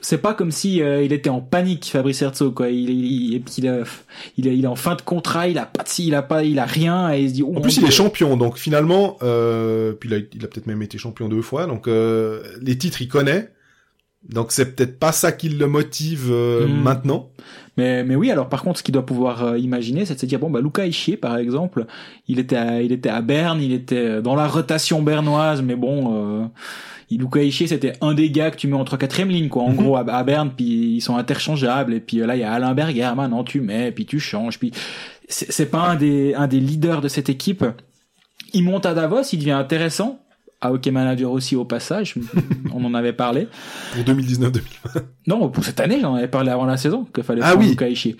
c'est 0.00 0.18
pas 0.22 0.32
comme 0.32 0.50
si 0.50 0.80
euh, 0.82 1.02
il 1.02 1.12
était 1.12 1.28
en 1.30 1.40
panique, 1.42 1.84
Fabrice 1.86 2.22
Herzog, 2.22 2.54
quoi. 2.54 2.70
Il, 2.70 2.88
il, 2.88 3.42
il, 3.58 3.68
a- 3.68 3.84
il, 4.38 4.48
a- 4.48 4.52
il 4.52 4.64
est 4.64 4.66
en 4.68 4.76
fin 4.76 4.94
de 4.94 5.02
contrat, 5.02 5.48
il 5.48 5.58
a 5.58 5.66
pas 5.66 5.82
de 5.82 5.88
si, 5.88 6.06
il 6.06 6.14
a 6.14 6.22
pas, 6.22 6.42
il 6.44 6.58
a 6.58 6.64
rien, 6.66 7.12
et 7.12 7.22
il 7.22 7.28
se 7.30 7.34
dit. 7.34 7.42
oh, 7.42 7.54
En 7.56 7.60
plus, 7.60 7.76
il 7.78 7.84
est 7.84 7.90
champion, 7.90 8.36
donc 8.38 8.56
finalement, 8.58 9.16
euh, 9.22 9.92
puis 9.92 10.08
il 10.10 10.14
a, 10.14 10.18
il 10.18 10.44
a 10.44 10.48
peut-être 10.48 10.66
même 10.66 10.80
été 10.82 10.96
champion 10.98 11.28
deux 11.28 11.42
fois, 11.42 11.66
donc 11.66 11.86
euh, 11.88 12.42
les 12.62 12.76
titres, 12.78 13.00
il 13.02 13.08
connaît. 13.08 13.50
Donc 14.28 14.52
c'est 14.52 14.74
peut-être 14.74 14.98
pas 14.98 15.12
ça 15.12 15.32
qui 15.32 15.48
le 15.48 15.66
motive 15.66 16.28
euh, 16.30 16.66
Mm. 16.66 16.82
maintenant. 16.82 17.30
Mais, 17.76 18.04
mais 18.04 18.16
oui, 18.16 18.30
alors 18.30 18.48
par 18.48 18.62
contre, 18.62 18.78
ce 18.78 18.82
qu'il 18.82 18.92
doit 18.94 19.04
pouvoir 19.04 19.44
euh, 19.44 19.58
imaginer, 19.58 20.04
c'est 20.06 20.14
de 20.14 20.20
se 20.20 20.26
dire 20.26 20.38
bon 20.38 20.48
bah 20.50 20.60
Luca 20.62 20.86
Ischier, 20.86 21.16
par 21.18 21.36
exemple, 21.36 21.84
il 22.26 22.38
était 22.38 22.56
à, 22.56 22.80
il 22.82 22.90
était 22.90 23.10
à 23.10 23.20
Berne, 23.20 23.60
il 23.60 23.72
était 23.72 24.22
dans 24.22 24.34
la 24.34 24.46
rotation 24.48 25.02
bernoise, 25.02 25.60
mais 25.62 25.76
bon, 25.76 26.40
euh, 26.42 26.46
Luca 27.10 27.42
Ischier, 27.42 27.66
c'était 27.66 27.92
un 28.00 28.14
des 28.14 28.30
gars 28.30 28.50
que 28.50 28.56
tu 28.56 28.66
mets 28.66 28.76
entre 28.76 28.96
quatrième 28.96 29.28
ligne, 29.28 29.48
quoi. 29.48 29.62
En 29.64 29.70
Mhm. 29.70 29.76
gros, 29.76 29.96
à, 29.96 30.00
à 30.00 30.24
Berne, 30.24 30.50
puis 30.56 30.96
ils 30.96 31.00
sont 31.02 31.16
interchangeables, 31.16 31.92
et 31.94 32.00
puis 32.00 32.20
euh, 32.22 32.26
là 32.26 32.34
il 32.34 32.40
y 32.40 32.44
a 32.44 32.52
Alain 32.52 32.72
Berger, 32.74 33.12
maintenant 33.14 33.44
tu 33.44 33.60
mets, 33.60 33.92
puis 33.92 34.06
tu 34.06 34.18
changes, 34.20 34.58
puis 34.58 34.72
c'est 35.28 35.52
c'est 35.52 35.66
pas 35.66 35.80
un 35.90 35.96
des 35.96 36.34
un 36.34 36.46
des 36.46 36.60
leaders 36.60 37.02
de 37.02 37.08
cette 37.08 37.28
équipe. 37.28 37.64
Il 38.54 38.64
monte 38.64 38.86
à 38.86 38.94
Davos, 38.94 39.22
il 39.32 39.38
devient 39.38 39.50
intéressant. 39.52 40.18
À 40.66 40.72
Hockey 40.72 40.90
Manager 40.90 41.30
aussi 41.30 41.56
au 41.56 41.64
passage, 41.64 42.14
on 42.74 42.84
en 42.84 42.94
avait 42.94 43.12
parlé. 43.12 43.48
Pour 43.94 44.04
2019-2020. 44.14 44.60
Non, 45.26 45.48
pour 45.48 45.64
cette 45.64 45.80
année, 45.80 45.98
j'en 46.00 46.14
avais 46.14 46.28
parlé 46.28 46.50
avant 46.50 46.64
la 46.66 46.76
saison, 46.76 47.04
qu'il 47.12 47.24
fallait 47.24 47.40
Ah 47.44 47.52
prendre 47.52 47.66
oui. 47.68 48.16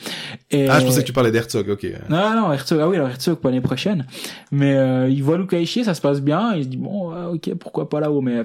Et- 0.50 0.68
Ah, 0.68 0.80
je 0.80 0.84
pensais 0.86 1.02
que 1.02 1.06
tu 1.06 1.12
parlais 1.12 1.30
d'Herzog, 1.30 1.68
ok. 1.68 1.86
non, 2.08 2.34
non, 2.34 2.52
Herzog, 2.52 2.78
ah 2.82 2.88
oui, 2.88 2.96
alors 2.96 3.08
Herzog 3.08 3.36
pour 3.38 3.50
l'année 3.50 3.60
prochaine. 3.60 4.06
Mais 4.50 4.74
euh, 4.74 5.08
il 5.08 5.22
voit 5.22 5.38
Ischier, 5.52 5.84
ça 5.84 5.94
se 5.94 6.00
passe 6.00 6.20
bien, 6.20 6.54
il 6.54 6.64
se 6.64 6.68
dit 6.68 6.76
bon, 6.76 7.10
ouais, 7.12 7.34
ok, 7.34 7.54
pourquoi 7.54 7.88
pas 7.88 8.00
là-haut. 8.00 8.20
Mais 8.20 8.42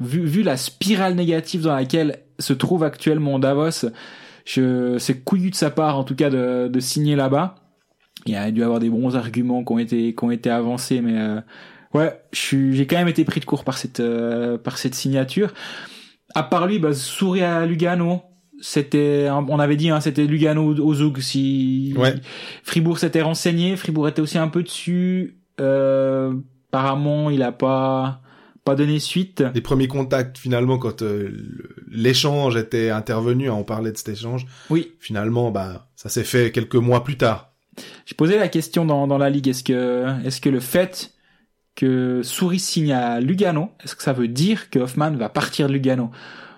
vu, 0.00 0.24
vu 0.24 0.42
la 0.42 0.56
spirale 0.56 1.14
négative 1.14 1.62
dans 1.62 1.74
laquelle 1.74 2.18
se 2.38 2.52
trouve 2.52 2.82
actuellement 2.84 3.38
Davos, 3.38 3.86
je, 4.44 4.98
c'est 4.98 5.24
couillu 5.24 5.50
de 5.50 5.54
sa 5.54 5.70
part 5.70 5.96
en 5.98 6.04
tout 6.04 6.14
cas 6.14 6.30
de, 6.30 6.68
de 6.68 6.80
signer 6.80 7.16
là-bas. 7.16 7.56
Il 8.26 8.32
y 8.32 8.36
a 8.36 8.50
dû 8.50 8.62
avoir 8.62 8.80
des 8.80 8.88
bons 8.90 9.16
arguments 9.16 9.64
qui 9.64 9.72
ont 9.72 9.78
été, 9.78 10.14
qui 10.14 10.24
ont 10.24 10.30
été 10.30 10.50
avancés, 10.50 11.00
mais 11.02 11.18
euh, 11.18 11.40
ouais, 11.94 12.20
j'ai 12.32 12.86
quand 12.86 12.96
même 12.96 13.08
été 13.08 13.24
pris 13.24 13.40
de 13.40 13.44
court 13.44 13.64
par 13.64 13.78
cette, 13.78 14.00
euh, 14.00 14.58
par 14.58 14.78
cette 14.78 14.94
signature. 14.94 15.52
À 16.34 16.42
part 16.42 16.66
lui, 16.66 16.78
bah, 16.78 16.92
souris 16.94 17.42
à 17.42 17.64
Lugano. 17.66 18.22
C'était, 18.60 19.28
on 19.30 19.58
avait 19.58 19.76
dit, 19.76 19.90
hein, 19.90 20.00
c'était 20.00 20.24
Lugano 20.26 20.74
au 20.78 20.94
Zug 20.94 21.18
si 21.20 21.92
Ouais. 21.98 22.14
Fribourg 22.62 22.98
s'était 22.98 23.20
renseigné, 23.22 23.76
Fribourg 23.76 24.08
était 24.08 24.22
aussi 24.22 24.38
un 24.38 24.48
peu 24.48 24.62
dessus. 24.62 25.38
Euh, 25.60 26.32
apparemment, 26.70 27.30
il 27.30 27.42
a 27.42 27.52
pas 27.52 28.20
pas 28.64 28.74
donné 28.76 28.98
suite. 28.98 29.44
Les 29.54 29.60
premiers 29.60 29.88
contacts, 29.88 30.38
finalement, 30.38 30.78
quand 30.78 31.02
euh, 31.02 31.36
l'échange 31.90 32.56
était 32.56 32.88
intervenu, 32.88 33.50
hein, 33.50 33.54
on 33.58 33.62
parlait 33.64 33.92
de 33.92 33.96
cet 33.98 34.08
échange, 34.08 34.46
Oui, 34.70 34.92
finalement, 35.00 35.50
bah, 35.50 35.86
ça 35.96 36.08
s'est 36.08 36.24
fait 36.24 36.50
quelques 36.50 36.76
mois 36.76 37.04
plus 37.04 37.18
tard. 37.18 37.52
je 38.06 38.14
posais 38.14 38.38
la 38.38 38.48
question 38.48 38.86
dans 38.86 39.06
dans 39.06 39.18
la 39.18 39.28
ligue. 39.28 39.48
Est-ce 39.48 39.62
que 39.64 40.06
est-ce 40.24 40.40
que 40.40 40.48
le 40.48 40.60
fait 40.60 41.12
que 41.74 42.20
Souris 42.22 42.60
signe 42.60 42.92
à 42.92 43.20
Lugano, 43.20 43.70
est-ce 43.82 43.96
que 43.96 44.02
ça 44.02 44.12
veut 44.12 44.28
dire 44.28 44.70
que 44.70 44.78
Hoffman 44.78 45.12
va 45.12 45.28
partir 45.28 45.68
de 45.68 45.72
Lugano? 45.72 46.10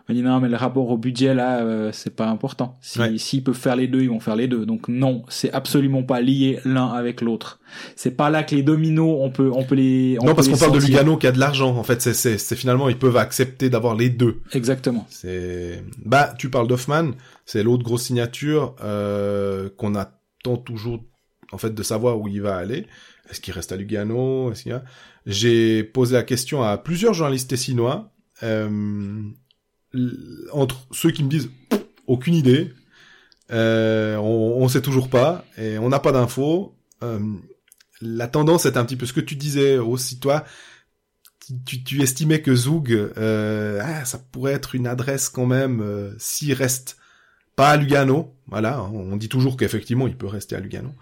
On 0.09 0.13
dit 0.15 0.23
non, 0.23 0.39
mais 0.39 0.49
le 0.49 0.55
rapport 0.55 0.89
au 0.89 0.97
budget 0.97 1.35
là, 1.35 1.59
euh, 1.63 1.91
c'est 1.93 2.15
pas 2.15 2.29
important. 2.29 2.79
Si 2.81 3.01
Ouais. 3.01 3.19
s'ils 3.19 3.43
peuvent 3.43 3.57
faire 3.57 3.75
les 3.75 3.89
deux, 3.89 4.03
ils 4.03 4.09
vont 4.09 4.21
faire 4.21 4.37
les 4.37 4.47
deux. 4.47 4.65
Donc 4.65 4.87
non, 4.87 5.25
c'est 5.29 5.53
absolument 5.53 6.05
pas 6.05 6.21
lié 6.21 6.61
l'un 6.65 6.87
avec 6.87 7.21
l'autre. 7.23 7.59
C'est 7.97 8.13
pas 8.13 8.31
là 8.31 8.45
que 8.45 8.55
les 8.55 8.63
dominos, 8.63 9.19
on 9.21 9.31
peut 9.31 9.51
on 9.53 9.65
peut 9.65 9.75
les 9.75 10.17
on 10.21 10.27
non, 10.27 10.31
peut 10.31 10.37
parce 10.37 10.49
qu'on 10.49 10.57
parle 10.59 10.79
de. 10.81 10.87
Lugano 10.87 11.17
qui 11.17 11.27
a 11.27 11.33
de 11.33 11.41
l'argent. 11.41 11.77
En 11.77 11.83
fait, 11.83 12.01
c'est, 12.01 12.15
c'est, 12.15 12.39
c'est 12.39 12.55
finalement, 12.55 12.89
ils 12.89 12.99
peuvent 12.99 13.17
accepter 13.17 13.69
d'avoir 13.69 13.97
les 13.97 14.09
deux. 14.09 14.43
Exactement. 14.53 15.05
C'est 15.11 15.83
bah 16.05 16.35
tu 16.39 16.51
parles 16.51 16.69
d'Hoffman, 16.69 17.11
c'est 17.45 17.65
l'autre 17.65 17.83
grosse 17.83 18.05
signature 18.05 18.77
euh, 18.85 19.71
qu'on 19.77 19.97
attend 19.97 20.57
toujours 20.65 21.03
en 21.51 21.59
fait 21.59 21.75
de 21.75 21.83
savoir 21.83 22.21
où 22.21 22.29
il 22.29 22.43
va 22.43 22.57
aller. 22.57 22.87
Est-ce 23.31 23.41
qu'il 23.41 23.55
reste 23.55 23.73
à 23.73 23.77
Lugano? 23.77 24.53
Est-ce 24.53 24.63
qu'il 24.65 24.73
a? 24.73 24.85
J'ai 25.27 25.83
posé 25.85 26.15
la 26.15 26.23
question 26.23 26.63
à 26.63 26.79
plusieurs 26.79 27.15
journalistes 27.15 27.51
tessinois 27.51 28.13
euh, 28.43 29.23
entre 30.53 30.87
ceux 30.93 31.11
qui 31.11 31.25
me 31.25 31.29
disent 31.29 31.51
aucune 32.07 32.35
idée 32.35 32.73
Euh, 33.53 34.17
on, 34.17 34.65
on 34.65 34.69
sait 34.69 34.83
toujours 34.83 35.09
pas 35.09 35.45
et 35.57 35.79
on 35.79 35.89
n'a 35.89 36.01
pas 36.01 36.11
d'infos. 36.11 36.75
Euh, 37.05 37.21
la 38.01 38.27
tendance 38.27 38.67
est 38.67 38.77
un 38.77 38.85
petit 38.85 38.97
peu 38.97 39.07
ce 39.07 39.13
que 39.13 39.21
tu 39.21 39.37
disais 39.37 39.79
aussi 39.79 40.19
toi. 40.19 40.45
Tu, 41.65 41.85
tu 41.85 42.03
estimais 42.03 42.43
que 42.43 42.57
Zoug, 42.57 42.91
euh, 42.91 43.81
ah, 43.81 44.05
ça 44.05 44.19
pourrait 44.33 44.55
être 44.55 44.75
une 44.75 44.89
adresse 44.89 45.29
quand 45.29 45.47
même 45.47 45.81
euh, 45.81 46.13
s'il 46.19 46.55
reste 46.55 46.97
pas 47.55 47.71
à 47.71 47.77
Lugano. 47.77 48.35
Voilà, 48.49 48.83
on 48.83 49.17
dit 49.17 49.29
toujours 49.29 49.57
qu'effectivement 49.57 50.09
il 50.09 50.17
peut 50.17 50.27
rester 50.27 50.57
à 50.57 50.61
Lugano, 50.61 50.93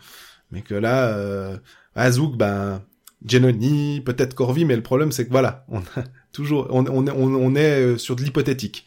mais 0.51 0.61
que 0.61 0.75
là, 0.75 1.17
euh, 1.97 2.11
Zoug, 2.11 2.37
ben 2.37 2.83
Genoni, 3.27 4.01
peut-être 4.05 4.35
Corvi, 4.35 4.65
mais 4.65 4.77
le 4.77 4.83
problème 4.83 5.13
c'est 5.13 5.25
que 5.27 5.31
voilà, 5.31 5.65
on 5.69 5.79
a 5.79 6.05
toujours, 6.33 6.67
on, 6.71 6.85
on, 6.87 7.07
on, 7.09 7.35
on 7.35 7.55
est 7.55 7.81
euh, 7.81 7.99
sur 7.99 8.17
de 8.17 8.23
l'hypothétique. 8.23 8.87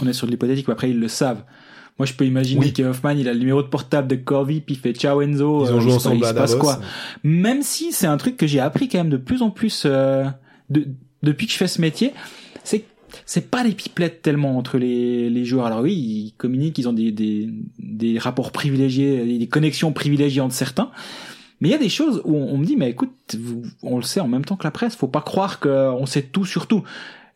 On 0.00 0.06
est 0.06 0.12
sur 0.12 0.26
de 0.26 0.32
l'hypothétique, 0.32 0.68
mais 0.68 0.72
après 0.74 0.90
ils 0.90 0.98
le 1.00 1.08
savent. 1.08 1.44
Moi, 1.96 2.06
je 2.06 2.14
peux 2.14 2.26
imaginer 2.26 2.60
Oui. 2.60 2.72
que 2.72 2.82
Hoffman, 2.82 3.10
il 3.12 3.28
a 3.28 3.32
le 3.32 3.38
numéro 3.38 3.62
de 3.62 3.68
portable 3.68 4.08
de 4.08 4.16
Corby, 4.16 4.60
puis 4.60 4.74
il 4.74 4.78
fait 4.80 4.92
ciao 4.94 5.22
Enzo. 5.22 5.64
Ils 5.64 5.68
euh, 5.70 5.74
ont 5.76 5.80
joué 5.80 5.90
il 5.90 5.92
se- 5.92 5.96
ensemble 6.08 6.16
il 6.18 6.24
à 6.24 6.28
se 6.30 6.34
passe 6.34 6.54
quoi 6.56 6.80
Même 7.22 7.62
si 7.62 7.92
c'est 7.92 8.08
un 8.08 8.16
truc 8.16 8.36
que 8.36 8.48
j'ai 8.48 8.58
appris 8.58 8.88
quand 8.88 8.98
même 8.98 9.10
de 9.10 9.16
plus 9.16 9.42
en 9.42 9.50
plus 9.50 9.84
euh, 9.86 10.24
de, 10.70 10.88
depuis 11.22 11.46
que 11.46 11.52
je 11.52 11.56
fais 11.56 11.68
ce 11.68 11.80
métier, 11.80 12.12
c'est 12.64 12.84
c'est 13.26 13.48
pas 13.48 13.62
des 13.62 13.70
pipelettes 13.70 14.22
tellement 14.22 14.58
entre 14.58 14.76
les, 14.76 15.30
les 15.30 15.44
joueurs. 15.44 15.66
Alors 15.66 15.82
oui, 15.82 15.94
ils 15.94 16.34
communiquent, 16.36 16.78
ils 16.78 16.88
ont 16.88 16.92
des, 16.92 17.12
des, 17.12 17.48
des 17.78 18.18
rapports 18.18 18.50
privilégiés, 18.50 19.38
des 19.38 19.46
connexions 19.46 19.92
privilégiées 19.92 20.40
entre 20.40 20.54
certains. 20.56 20.90
Mais 21.64 21.70
il 21.70 21.72
y 21.72 21.76
a 21.76 21.78
des 21.78 21.88
choses 21.88 22.20
où 22.26 22.36
on, 22.36 22.52
on 22.52 22.58
me 22.58 22.64
dit, 22.66 22.76
mais 22.76 22.90
écoute, 22.90 23.10
vous- 23.40 23.62
on 23.82 23.96
le 23.96 24.02
sait 24.02 24.20
en 24.20 24.28
même 24.28 24.44
temps 24.44 24.56
que 24.56 24.64
la 24.64 24.70
presse, 24.70 24.94
faut 24.94 25.08
pas 25.08 25.22
croire 25.22 25.58
qu'on 25.60 26.04
sait 26.06 26.20
tout 26.22 26.44
sur 26.44 26.66
tout. 26.66 26.82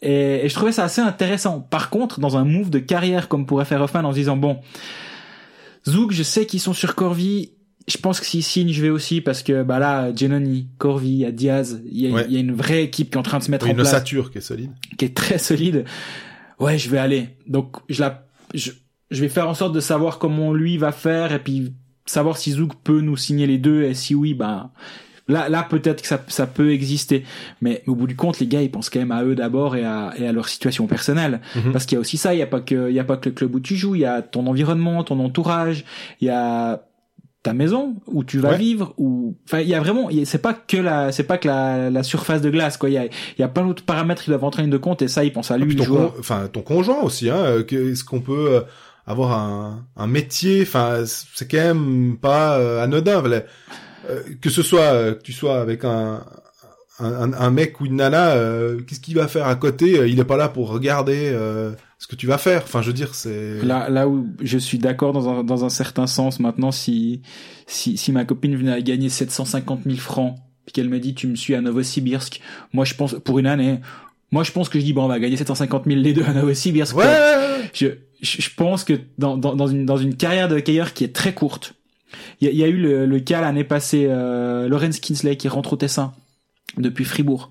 Et, 0.03 0.45
et 0.45 0.49
je 0.51 0.55
trouvais 0.55 0.71
ça 0.73 0.85
assez 0.85 1.01
intéressant. 1.01 1.61
Par 1.61 1.89
contre, 1.89 2.21
dans 2.21 2.37
un 2.37 2.45
move 2.45 2.69
de 2.69 2.79
carrière 2.79 3.29
comme 3.29 3.47
pourrait 3.47 3.65
faire 3.65 3.81
Hoffman 3.81 4.05
en 4.05 4.13
se 4.13 4.19
disant, 4.19 4.37
bon, 4.37 4.59
Zouk, 5.89 6.13
je 6.13 6.23
sais 6.23 6.47
qu'ils 6.47 6.61
sont 6.61 6.75
sur 6.75 6.95
Corvi. 6.95 7.53
Je 7.87 7.97
pense 7.97 8.21
que 8.21 8.27
s'ils 8.27 8.43
signent, 8.43 8.73
je 8.73 8.83
vais 8.83 8.91
aussi 8.91 9.23
parce 9.23 9.43
que 9.43 9.63
bah 9.63 9.79
là, 9.79 10.15
Genoni, 10.15 10.69
Corvi, 10.77 11.09
il 11.09 11.17
y 11.21 11.25
a 11.25 11.33
Diaz, 11.33 11.81
il 11.91 12.01
y 12.01 12.07
a, 12.07 12.11
Ouais. 12.13 12.27
il 12.29 12.35
y 12.35 12.37
a 12.37 12.41
une 12.41 12.53
vraie 12.53 12.85
équipe 12.85 13.09
qui 13.11 13.15
est 13.15 13.19
en 13.19 13.23
train 13.23 13.39
de 13.39 13.43
se 13.45 13.51
mettre 13.51 13.65
Oui, 13.65 13.71
en 13.71 13.75
une 13.75 13.79
place 13.79 13.95
ossature 13.95 14.31
qui 14.31 14.39
est 14.39 14.43
solide. 14.43 14.71
qui 14.99 15.07
est 15.07 15.17
très 15.17 15.39
solide. 15.39 15.87
Ouais, 16.61 16.77
je 16.77 16.91
vais 16.91 16.99
aller. 16.99 17.31
Donc 17.47 17.77
je 17.89 18.01
la, 18.03 18.27
je, 18.53 18.73
je 19.11 19.21
vais 19.23 19.31
faire 19.31 19.49
en 19.49 19.55
sorte 19.55 19.73
de 19.75 19.81
savoir 19.81 20.19
comment 20.19 20.53
lui 20.53 20.77
va 20.77 20.93
faire 20.93 21.33
et 21.33 21.39
puis 21.43 21.73
savoir 22.11 22.37
si 22.39 22.53
Zouk 22.53 22.73
peut 22.85 23.01
nous 23.01 23.17
signer 23.17 23.47
les 23.47 23.59
deux 23.59 23.83
et 23.83 23.95
si 23.95 24.15
oui, 24.15 24.35
ben 24.35 24.71
là, 25.29 25.49
là 25.49 25.67
peut-être 25.69 26.01
que 26.03 26.09
ça, 26.09 26.23
ça 26.29 26.47
peut 26.47 26.73
exister. 26.73 27.25
Mais 27.61 27.83
au 27.87 27.95
bout 27.95 28.07
du 28.07 28.17
compte, 28.17 28.39
les 28.41 28.47
gars, 28.47 28.63
ils 28.63 28.71
pensent 28.71 28.91
quand 28.91 28.99
même 29.01 29.13
à 29.13 29.23
eux 29.25 29.35
d'abord 29.35 29.77
et 29.77 29.85
à, 29.85 30.13
et 30.19 30.27
à 30.27 30.33
leur 30.33 30.49
situation 30.49 30.87
personnelle. 30.87 31.41
Mhm. 31.57 31.73
Parce 31.73 31.85
qu'il 31.87 31.97
y 31.97 31.99
a 31.99 32.01
aussi 32.01 32.17
ça. 32.17 32.35
Il 32.35 32.39
y 32.39 32.43
a 32.43 32.47
pas 32.47 32.61
que, 32.61 32.89
il 32.89 32.95
y 32.95 33.01
a 33.01 33.05
pas 33.05 33.17
que 33.19 33.29
le 33.29 33.35
club 33.35 33.55
où 33.55 33.61
tu 33.61 33.77
joues. 33.77 33.95
Il 33.95 34.01
y 34.01 34.07
a 34.07 34.23
ton 34.23 34.47
environnement, 34.47 35.05
ton 35.05 35.21
entourage. 35.21 35.85
Il 36.21 36.27
y 36.27 36.31
a 36.31 36.83
ta 37.45 37.53
maison 37.53 37.95
où 38.07 38.25
tu 38.25 38.39
vas 38.41 38.51
Ouais. 38.51 38.59
vivre 38.59 38.95
ou 38.99 39.37
enfin 39.45 39.61
il 39.61 39.69
y 39.69 39.75
a 39.75 39.79
vraiment 39.79 40.11
il 40.11 40.27
c'est 40.27 40.43
pas 40.43 40.53
que 40.55 40.77
la 40.77 41.13
c'est 41.13 41.23
pas 41.23 41.39
que 41.39 41.47
la, 41.47 41.89
la 41.89 42.03
surface 42.03 42.43
de 42.43 42.51
glace 42.51 42.77
quoi 42.77 42.91
il 42.91 42.95
y 42.95 42.99
a 42.99 43.05
il 43.05 43.11
y 43.39 43.43
a 43.45 43.49
plein 43.49 43.65
d'autres 43.65 43.85
paramètres 43.85 44.25
qui 44.25 44.31
doivent 44.31 44.43
entrer 44.43 44.63
en 44.63 44.65
ligne 44.65 44.73
de 44.73 44.77
compte 44.77 45.03
et 45.03 45.09
ça 45.09 45.23
ils 45.23 45.33
pensent 45.33 45.53
à 45.53 45.57
Et 45.57 45.61
lui 45.61 45.73
le 45.75 45.79
ton, 45.79 45.85
joueur 45.85 46.15
enfin, 46.19 46.49
ton 46.53 46.63
conjoint 46.63 47.01
aussi, 47.01 47.31
hein. 47.31 47.37
euh, 47.37 47.63
que- 47.63 47.93
Est-ce 47.93 48.03
qu'on 48.03 48.21
peut 48.21 48.49
euh, 48.57 48.61
avoir 49.09 49.33
un, 49.33 49.87
un 49.97 50.07
métier, 50.07 50.63
enfin, 50.63 51.03
c'est 51.07 51.51
quand 51.51 51.57
même 51.57 52.17
pas 52.21 52.59
euh, 52.59 52.83
anodin. 52.83 53.21
voilà. 53.21 53.43
Euh, 54.09 54.21
que 54.41 54.51
ce 54.51 54.63
soit, 54.63 54.93
euh, 54.93 55.15
que 55.15 55.23
tu 55.23 55.33
sois 55.33 55.61
avec 55.61 55.85
un, 55.85 56.23
un, 57.01 57.33
un- 57.33 57.51
mec 57.51 57.81
ou 57.81 57.87
une 57.87 57.97
nana, 57.97 58.31
euh, 58.33 58.81
qu'est-ce 58.87 59.01
qu'il 59.01 59.15
va 59.17 59.27
faire 59.29 59.47
à 59.47 59.55
côté? 59.57 59.99
Euh, 59.99 60.09
Il 60.09 60.19
est 60.21 60.25
pas 60.25 60.37
là 60.37 60.49
pour 60.49 60.69
regarder 60.69 61.31
euh, 61.33 61.73
ce 61.99 62.07
que 62.07 62.17
tu 62.17 62.27
vas 62.27 62.39
faire. 62.39 62.63
Enfin, 62.65 62.81
je 62.83 62.89
veux 62.89 62.93
dire, 62.93 63.15
c'est. 63.15 63.63
Là, 63.63 63.89
là 63.89 64.09
où 64.09 64.29
je 64.41 64.59
suis 64.59 64.79
d'accord 64.79 65.13
dans 65.13 65.29
un, 65.29 65.45
dans 65.45 65.65
un 65.65 65.69
certain 65.69 66.07
sens, 66.07 66.39
maintenant, 66.41 66.71
si, 66.73 67.23
si, 67.67 67.97
si 67.97 68.13
ma 68.13 68.25
copine 68.25 68.57
venait 68.57 68.73
à 68.73 68.81
gagner 68.81 69.09
750 69.09 69.81
000 69.85 69.97
francs, 69.97 70.37
puis 70.67 70.73
qu'elle 70.75 70.89
me 70.91 71.01
dit, 71.01 71.15
tu 71.15 71.27
me 71.29 71.35
suis 71.37 71.55
à 71.55 71.61
Novosibirsk, 71.61 72.41
moi, 72.73 72.85
je 72.85 72.95
pense, 72.95 73.15
pour 73.25 73.39
une 73.39 73.47
année, 73.47 73.81
moi, 74.31 74.43
je 74.43 74.53
pense 74.53 74.69
que 74.69 74.79
je 74.79 74.85
dis, 74.85 74.93
bon, 74.93 75.05
on 75.05 75.09
va 75.09 75.19
gagner 75.19 75.37
750 75.37 75.85
000 75.87 76.01
les 76.01 76.13
deux 76.13 76.25
à 76.25 76.33
Novosibirsk. 76.33 76.97
Ouais, 76.97 77.05
ouais, 77.05 77.11
ouais. 77.11 77.71
Je, 77.73 77.87
je, 78.21 78.43
je 78.43 78.51
pense 78.55 78.85
que 78.85 78.95
dans, 79.17 79.37
dans, 79.37 79.55
dans 79.57 79.67
une, 79.67 79.87
dans 79.87 79.97
une 79.97 80.17
carrière 80.17 80.49
de 80.49 80.57
hockeyeur 80.57 80.93
qui 80.93 81.05
est 81.05 81.15
très 81.15 81.33
courte, 81.33 81.75
il 82.41 82.51
y 82.51 82.57
y 82.57 82.65
a 82.65 82.69
eu 82.69 82.77
le, 82.77 83.07
le 83.07 83.21
cas 83.21 83.41
l'année 83.41 83.65
passée, 83.65 84.07
euh, 84.09 84.69
Lorenz 84.69 85.01
Kinsley 85.01 85.37
qui 85.37 85.49
rentre 85.49 85.73
au 85.75 85.77
Tessin 85.77 86.13
depuis 86.77 87.05
Fribourg. 87.05 87.51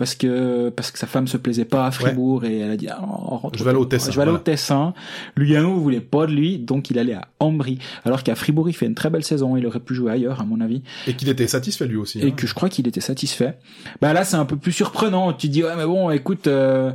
Parce 0.00 0.14
que, 0.14 0.70
parce 0.70 0.90
que 0.90 0.98
sa 0.98 1.06
femme 1.06 1.28
se 1.28 1.36
plaisait 1.36 1.66
pas 1.66 1.84
à 1.84 1.90
Fribourg 1.90 2.46
et 2.46 2.60
elle 2.60 2.70
a 2.70 2.76
dit, 2.78 2.88
ah, 2.88 3.02
on 3.02 3.50
Je 3.54 3.62
vais 3.62 3.68
aller 3.68 3.78
au 3.78 3.84
Tessin, 3.84 4.10
Je 4.10 4.16
vais 4.16 4.22
aller 4.22 4.30
au 4.30 4.32
voilà. 4.36 4.44
Tessin. 4.44 4.94
Lugano 5.36 5.74
voulait 5.74 6.00
pas 6.00 6.26
de 6.26 6.32
lui, 6.32 6.58
donc 6.58 6.88
il 6.88 6.98
allait 6.98 7.12
à 7.12 7.28
Ambry. 7.38 7.78
Alors 8.06 8.22
qu'à 8.22 8.34
Fribourg, 8.34 8.70
il 8.70 8.72
fait 8.72 8.86
une 8.86 8.94
très 8.94 9.10
belle 9.10 9.24
saison. 9.24 9.58
Il 9.58 9.66
aurait 9.66 9.78
pu 9.78 9.94
jouer 9.94 10.12
ailleurs, 10.12 10.40
à 10.40 10.44
mon 10.44 10.62
avis. 10.62 10.80
Et 11.06 11.12
qu'il 11.12 11.28
était 11.28 11.46
satisfait 11.46 11.86
lui 11.86 11.98
aussi. 11.98 12.18
Et 12.18 12.28
hein. 12.28 12.30
que 12.30 12.46
je 12.46 12.54
crois 12.54 12.70
qu'il 12.70 12.88
était 12.88 13.02
satisfait. 13.02 13.58
Bah 14.00 14.14
là, 14.14 14.24
c'est 14.24 14.36
un 14.36 14.46
peu 14.46 14.56
plus 14.56 14.72
surprenant. 14.72 15.34
Tu 15.34 15.48
te 15.48 15.52
dis, 15.52 15.62
ouais, 15.62 15.76
mais 15.76 15.84
bon, 15.84 16.10
écoute, 16.10 16.46
euh, 16.46 16.92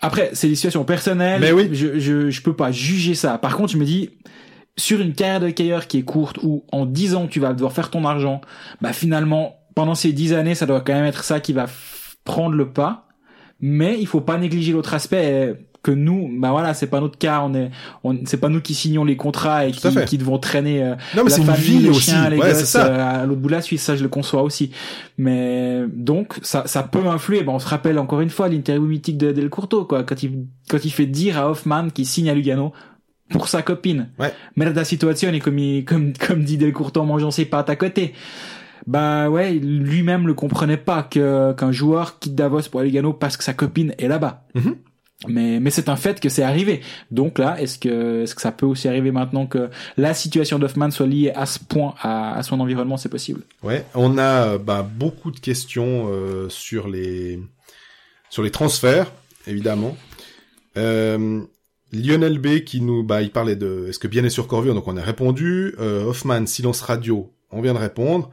après, 0.00 0.30
c'est 0.32 0.48
des 0.48 0.54
situations 0.54 0.84
personnelles. 0.84 1.42
Mais 1.42 1.52
oui. 1.52 1.68
Je, 1.70 1.98
je, 1.98 2.30
je 2.30 2.40
peux 2.40 2.56
pas 2.56 2.72
juger 2.72 3.14
ça. 3.14 3.36
Par 3.36 3.58
contre, 3.58 3.72
je 3.72 3.76
me 3.76 3.84
dis, 3.84 4.08
sur 4.78 5.02
une 5.02 5.12
carrière 5.12 5.40
de 5.40 5.48
hockeyeur 5.48 5.86
qui 5.86 5.98
est 5.98 6.02
courte, 6.02 6.38
où 6.42 6.64
en 6.72 6.86
10 6.86 7.14
ans, 7.14 7.26
tu 7.26 7.40
vas 7.40 7.52
devoir 7.52 7.72
faire 7.72 7.90
ton 7.90 8.06
argent, 8.06 8.40
bah 8.80 8.94
finalement, 8.94 9.59
pendant 9.74 9.94
ces 9.94 10.12
10 10.12 10.32
années, 10.34 10.54
ça 10.54 10.66
doit 10.66 10.80
quand 10.80 10.92
même 10.94 11.04
être 11.04 11.24
ça 11.24 11.40
qui 11.40 11.52
va 11.52 11.66
prendre 12.24 12.54
le 12.54 12.68
pas. 12.70 13.06
Mais 13.60 13.98
il 14.00 14.06
faut 14.06 14.22
pas 14.22 14.38
négliger 14.38 14.72
l'autre 14.72 14.94
aspect 14.94 15.22
euh, 15.24 15.54
que 15.82 15.90
nous, 15.90 16.30
bah 16.38 16.50
voilà, 16.50 16.72
c'est 16.74 16.86
pas 16.86 17.00
notre 17.00 17.18
cas, 17.18 17.40
on 17.42 17.54
est, 17.54 17.70
on, 18.04 18.18
c'est 18.24 18.36
pas 18.38 18.48
nous 18.48 18.60
qui 18.62 18.74
signons 18.74 19.04
les 19.04 19.16
contrats 19.16 19.66
et 19.66 19.72
qui, 19.72 19.88
qui 20.06 20.18
devons 20.18 20.38
traîner 20.38 20.82
euh, 20.82 20.94
Non, 21.16 21.24
mais 21.24 21.30
la 21.30 21.36
une 21.38 21.44
famille, 21.44 21.62
vie 21.62 21.78
les 21.78 21.88
aussi. 21.90 22.10
chiens, 22.10 22.28
les 22.30 22.38
Ouais, 22.38 22.48
gosses 22.52 22.64
ça. 22.64 22.86
euh, 22.86 23.22
à 23.22 23.26
l'autre 23.26 23.40
bout 23.40 23.48
de 23.48 23.52
la 23.54 23.60
Suisse, 23.62 23.82
ça 23.82 23.96
je 23.96 24.02
le 24.02 24.08
conçois 24.08 24.42
aussi. 24.42 24.70
Mais 25.18 25.82
donc 25.92 26.38
ça, 26.42 26.62
ça 26.66 26.82
peut 26.82 27.06
influer. 27.06 27.42
Bon, 27.42 27.54
on 27.54 27.58
se 27.58 27.68
rappelle 27.68 27.98
encore 27.98 28.20
une 28.22 28.30
fois 28.30 28.48
l'interview 28.48 28.86
mythique 28.86 29.18
de 29.18 29.32
Del 29.32 29.50
Curto, 29.50 29.84
quoi, 29.84 30.04
quand 30.04 30.22
il 30.22 30.46
quand 30.68 30.84
il 30.84 30.90
fait 30.90 31.06
dire 31.06 31.38
à 31.38 31.50
Hoffman 31.50 31.88
qu'il 31.90 32.06
signe 32.06 32.30
à 32.30 32.34
Lugano 32.34 32.72
pour 33.30 33.48
sa 33.48 33.62
copine. 33.62 34.08
Ouais. 34.18 34.32
Merda 34.56 34.84
situation 34.84 35.32
et 35.32 35.38
comme 35.38 35.58
il, 35.58 35.84
comme 35.84 36.12
comme 36.14 36.44
dit 36.44 36.56
Del 36.58 36.72
Curto 36.72 37.00
en 37.00 37.06
mangeant 37.06 37.30
ses 37.30 37.44
pâtes 37.44 37.70
à 37.70 37.76
côté. 37.76 38.14
Bah 38.86 39.28
ouais, 39.28 39.52
lui-même 39.52 40.26
le 40.26 40.34
comprenait 40.34 40.76
pas 40.76 41.02
que 41.02 41.52
qu'un 41.52 41.72
joueur 41.72 42.18
quitte 42.18 42.34
Davos 42.34 42.62
pour 42.70 42.80
aller 42.80 42.90
Lugano 42.90 43.12
parce 43.12 43.36
que 43.36 43.44
sa 43.44 43.52
copine 43.54 43.94
est 43.98 44.08
là-bas. 44.08 44.44
Mhm. 44.54 44.76
Mais, 45.28 45.60
mais 45.60 45.68
c'est 45.68 45.90
un 45.90 45.96
fait 45.96 46.18
que 46.18 46.30
c'est 46.30 46.42
arrivé. 46.42 46.80
Donc 47.10 47.38
là, 47.38 47.60
est-ce 47.60 47.78
que, 47.78 48.22
est-ce 48.22 48.34
que 48.34 48.40
ça 48.40 48.52
peut 48.52 48.64
aussi 48.64 48.88
arriver 48.88 49.10
maintenant 49.12 49.46
que 49.46 49.68
la 49.98 50.14
situation 50.14 50.58
d'Hoffman 50.58 50.90
soit 50.90 51.06
liée 51.06 51.30
à 51.34 51.44
ce 51.44 51.58
point 51.58 51.94
à, 52.00 52.36
à 52.36 52.42
son 52.42 52.58
environnement, 52.58 52.96
c'est 52.96 53.10
possible? 53.10 53.42
Ouais, 53.62 53.84
on 53.94 54.16
a 54.16 54.56
bah, 54.56 54.82
beaucoup 54.82 55.30
de 55.30 55.38
questions 55.38 56.06
euh, 56.08 56.48
sur 56.48 56.88
les 56.88 57.38
sur 58.30 58.42
les 58.42 58.50
transferts, 58.50 59.12
évidemment. 59.46 59.94
Euh, 60.78 61.42
Lionel 61.92 62.38
B 62.38 62.60
qui 62.60 62.80
nous 62.80 63.02
bah 63.02 63.22
il 63.22 63.30
parlait 63.30 63.56
de 63.56 63.86
est-ce 63.88 63.98
que 63.98 64.06
bien 64.06 64.24
est 64.24 64.30
sur 64.30 64.46
Corvion 64.46 64.74
donc 64.74 64.86
on 64.86 64.96
a 64.96 65.02
répondu. 65.02 65.74
Euh, 65.80 66.04
Hoffman 66.04 66.46
silence 66.46 66.80
radio, 66.80 67.32
on 67.50 67.60
vient 67.60 67.74
de 67.74 67.78
répondre. 67.78 68.30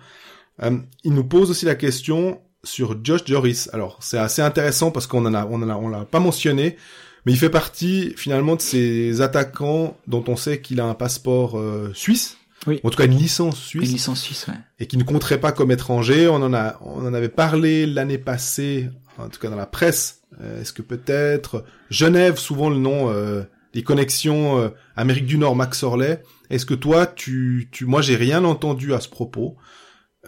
Euh, 0.63 0.77
il 1.03 1.13
nous 1.13 1.23
pose 1.23 1.51
aussi 1.51 1.65
la 1.65 1.75
question 1.75 2.41
sur 2.63 2.97
Josh 3.03 3.21
Joris. 3.25 3.69
Alors 3.73 3.97
c'est 4.01 4.17
assez 4.17 4.41
intéressant 4.41 4.91
parce 4.91 5.07
qu'on 5.07 5.25
en 5.25 5.33
a 5.33 5.45
on 5.45 5.61
en 5.61 5.69
a 5.69 5.75
on 5.75 5.89
l'a 5.89 6.05
pas 6.05 6.19
mentionné, 6.19 6.77
mais 7.25 7.31
il 7.33 7.37
fait 7.37 7.49
partie 7.49 8.13
finalement 8.17 8.55
de 8.55 8.61
ces 8.61 9.21
attaquants 9.21 9.97
dont 10.07 10.23
on 10.27 10.35
sait 10.35 10.61
qu'il 10.61 10.79
a 10.79 10.85
un 10.85 10.95
passeport 10.95 11.57
euh, 11.57 11.91
suisse. 11.93 12.37
Oui. 12.65 12.81
En 12.83 12.89
tout 12.89 12.97
cas 12.97 13.05
une 13.05 13.17
licence 13.17 13.61
suisse 13.61 13.87
Une 13.87 13.93
licence 13.93 14.21
suisse, 14.21 14.47
ouais. 14.47 14.55
et 14.79 14.87
qui 14.87 14.97
ne 14.97 15.03
compterait 15.03 15.39
pas 15.39 15.51
comme 15.51 15.71
étranger. 15.71 16.27
On 16.27 16.35
en 16.35 16.53
a, 16.53 16.79
on 16.81 17.05
en 17.05 17.13
avait 17.13 17.29
parlé 17.29 17.85
l'année 17.85 18.17
passée, 18.17 18.89
en 19.17 19.29
tout 19.29 19.39
cas 19.39 19.49
dans 19.49 19.55
la 19.55 19.67
presse. 19.67 20.21
Euh, 20.41 20.61
Est-ce 20.61 20.73
que 20.73 20.81
peut-être 20.81 21.63
Genève, 21.89 22.37
souvent 22.37 22.69
le 22.69 22.77
nom, 22.77 23.09
euh, 23.09 23.43
les 23.73 23.83
connexions 23.83 24.59
euh, 24.59 24.69
Amérique 24.95 25.25
du 25.25 25.37
Nord, 25.37 25.55
Max 25.55 25.83
Orley. 25.83 26.21
Est-ce 26.49 26.65
que 26.65 26.73
toi, 26.73 27.05
tu, 27.05 27.69
tu, 27.71 27.85
moi, 27.85 28.01
j'ai 28.01 28.15
rien 28.15 28.43
entendu 28.43 28.93
à 28.93 28.99
ce 28.99 29.07
propos. 29.09 29.55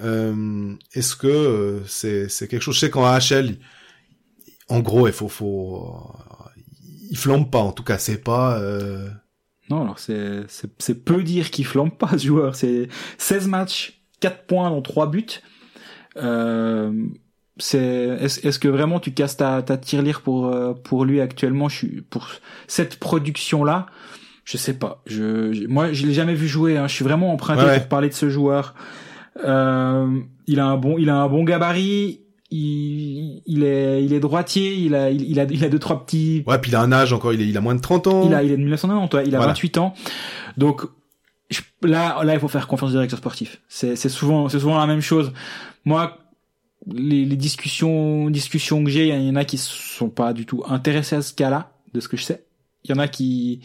Euh, 0.02 0.76
Est-ce 0.94 1.16
que 1.16 1.28
euh, 1.28 1.86
c'est, 1.86 2.30
c'est 2.30 2.48
quelque 2.48 2.62
chose 2.62 2.76
Je 2.76 2.82
sais 2.82 2.90
qu'en 2.90 3.06
AHL, 3.06 3.58
en 4.70 4.80
gros, 4.80 5.08
il 5.08 5.14
faut, 5.14 5.28
faut, 5.28 5.94
euh, 6.16 6.62
il 7.10 7.18
flambe 7.18 7.50
pas. 7.50 7.60
En 7.60 7.72
tout 7.72 7.84
cas, 7.84 7.98
c'est 7.98 8.24
pas. 8.24 8.60
Euh... 8.60 9.10
Non, 9.70 9.82
alors 9.84 10.00
c'est, 10.00 10.44
c'est, 10.48 11.04
peu 11.04 11.24
dire 11.24 11.52
qu'il 11.52 11.66
flambe 11.66 11.92
pas 11.98 12.12
ce 12.14 12.18
joueur. 12.28 12.56
C'est 12.56 12.88
16 13.18 13.48
matchs, 13.48 14.02
4 14.20 14.46
points 14.46 14.70
dont 14.70 14.82
3 14.82 15.08
buts. 15.10 15.26
Euh, 16.18 16.92
c'est, 17.58 18.18
est-ce, 18.22 18.58
que 18.60 18.68
vraiment 18.68 19.00
tu 19.00 19.12
casses 19.12 19.38
ta, 19.38 19.62
ta 19.62 19.78
tirelire 19.78 20.22
pour, 20.22 20.54
pour 20.84 21.06
lui 21.06 21.20
actuellement? 21.20 21.68
Je 21.68 21.76
suis, 21.76 22.02
pour 22.02 22.30
cette 22.68 22.98
production-là, 23.00 23.88
je 24.46 24.58
sais 24.58 24.74
pas. 24.74 25.04
Je, 25.06 25.54
je- 25.54 25.68
moi, 25.68 25.94
je 25.94 26.08
l'ai 26.08 26.14
jamais 26.14 26.34
vu 26.34 26.48
jouer, 26.48 26.78
hein. 26.78 26.88
Je 26.88 26.96
suis 26.96 27.04
vraiment 27.04 27.32
emprunté 27.34 27.64
ouais. 27.64 27.80
pour 27.80 27.90
parler 27.90 28.10
de 28.10 28.14
ce 28.14 28.30
joueur. 28.30 28.74
Euh, 29.44 30.20
il 30.48 30.60
a 30.60 30.66
un 30.66 30.78
bon, 30.78 30.98
il 30.98 31.10
a 31.10 31.16
un 31.18 31.28
bon 31.28 31.44
gabarit. 31.44 32.22
il, 32.52 33.42
il 33.46 33.64
est, 33.64 34.04
il 34.04 34.14
est 34.14 34.20
droitier, 34.20 34.74
il 34.76 34.96
a, 34.96 35.10
il, 35.12 35.22
il 35.30 35.40
a, 35.40 35.44
il 35.44 35.64
a 35.64 35.70
deux 35.70 35.80
trois 35.80 36.04
petits. 36.06 36.44
Ouais, 36.48 36.58
puis 36.60 36.72
il 36.72 36.76
a 36.76 36.82
un 36.82 36.92
âge 36.92 37.14
encore, 37.14 37.34
il, 37.34 37.42
est, 37.42 37.48
il 37.48 37.58
a 37.58 37.62
moins 37.62 37.76
de 37.76 37.82
30 37.82 38.08
ans. 38.08 38.24
Il 38.26 38.34
a, 38.34 38.44
il 38.44 38.52
est 38.52 38.58
de 38.58 38.62
1990, 38.62 39.16
ouais, 39.16 39.24
il 39.28 39.36
a 39.36 39.38
Voilà. 39.38 39.54
28 39.54 39.78
ans. 39.78 39.94
Donc 40.58 40.84
je- 41.50 41.62
là, 41.84 42.24
là, 42.24 42.34
il 42.34 42.40
faut 42.40 42.48
faire 42.48 42.68
confiance 42.68 42.90
au 42.90 42.94
directeur 42.94 43.20
sportif. 43.20 43.62
C'est, 43.68 43.96
c'est 43.96 44.10
souvent, 44.10 44.50
c'est 44.50 44.60
souvent 44.60 44.78
la 44.78 44.88
même 44.88 45.02
chose. 45.02 45.32
Moi, 45.86 46.18
les, 46.92 47.26
les 47.26 47.36
discussions, 47.36 48.30
discussions 48.30 48.84
que 48.84 48.90
j'ai, 48.90 49.10
il 49.10 49.24
y 49.28 49.30
en 49.30 49.36
a 49.36 49.46
qui 49.46 49.58
sont 49.58 50.10
pas 50.10 50.34
du 50.34 50.46
tout 50.46 50.64
intéressés 50.68 51.16
à 51.18 51.22
ce 51.22 51.34
cas-là, 51.34 51.72
de 51.94 52.00
ce 52.00 52.08
que 52.08 52.18
je 52.18 52.24
sais. 52.24 52.44
Il 52.84 52.92
y 52.92 52.94
en 52.94 53.00
a 53.00 53.08
qui, 53.08 53.60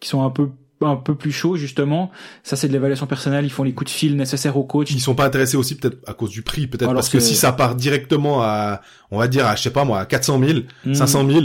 qui 0.00 0.08
sont 0.08 0.22
un 0.24 0.30
peu, 0.30 0.50
un 0.88 0.96
peu 0.96 1.14
plus 1.14 1.32
chauds 1.32 1.56
justement. 1.56 2.10
Ça, 2.42 2.56
c'est 2.56 2.68
de 2.68 2.72
l'évaluation 2.72 3.06
personnelle. 3.06 3.44
Ils 3.44 3.50
font 3.50 3.62
les 3.64 3.72
coups 3.74 3.90
de 3.92 3.96
fil 3.96 4.16
nécessaires 4.16 4.56
au 4.56 4.64
coach. 4.64 4.90
Ils 4.90 5.00
sont 5.00 5.14
pas 5.14 5.24
intéressés 5.26 5.56
aussi 5.56 5.76
peut-être 5.76 5.98
à 6.06 6.14
cause 6.14 6.30
du 6.30 6.42
prix, 6.42 6.66
peut-être 6.66 6.92
parce 6.92 7.08
que, 7.08 7.18
que- 7.18 7.22
si 7.22 7.34
ça 7.34 7.52
part 7.52 7.74
directement 7.74 8.42
à, 8.42 8.80
on 9.10 9.18
va 9.18 9.28
dire 9.28 9.46
à, 9.46 9.56
je 9.56 9.62
sais 9.62 9.70
pas 9.70 9.84
moi, 9.84 10.00
à 10.00 10.06
400 10.06 10.38
000, 10.44 10.60
Mhm. 10.84 10.94
500 10.94 11.26
000, 11.28 11.40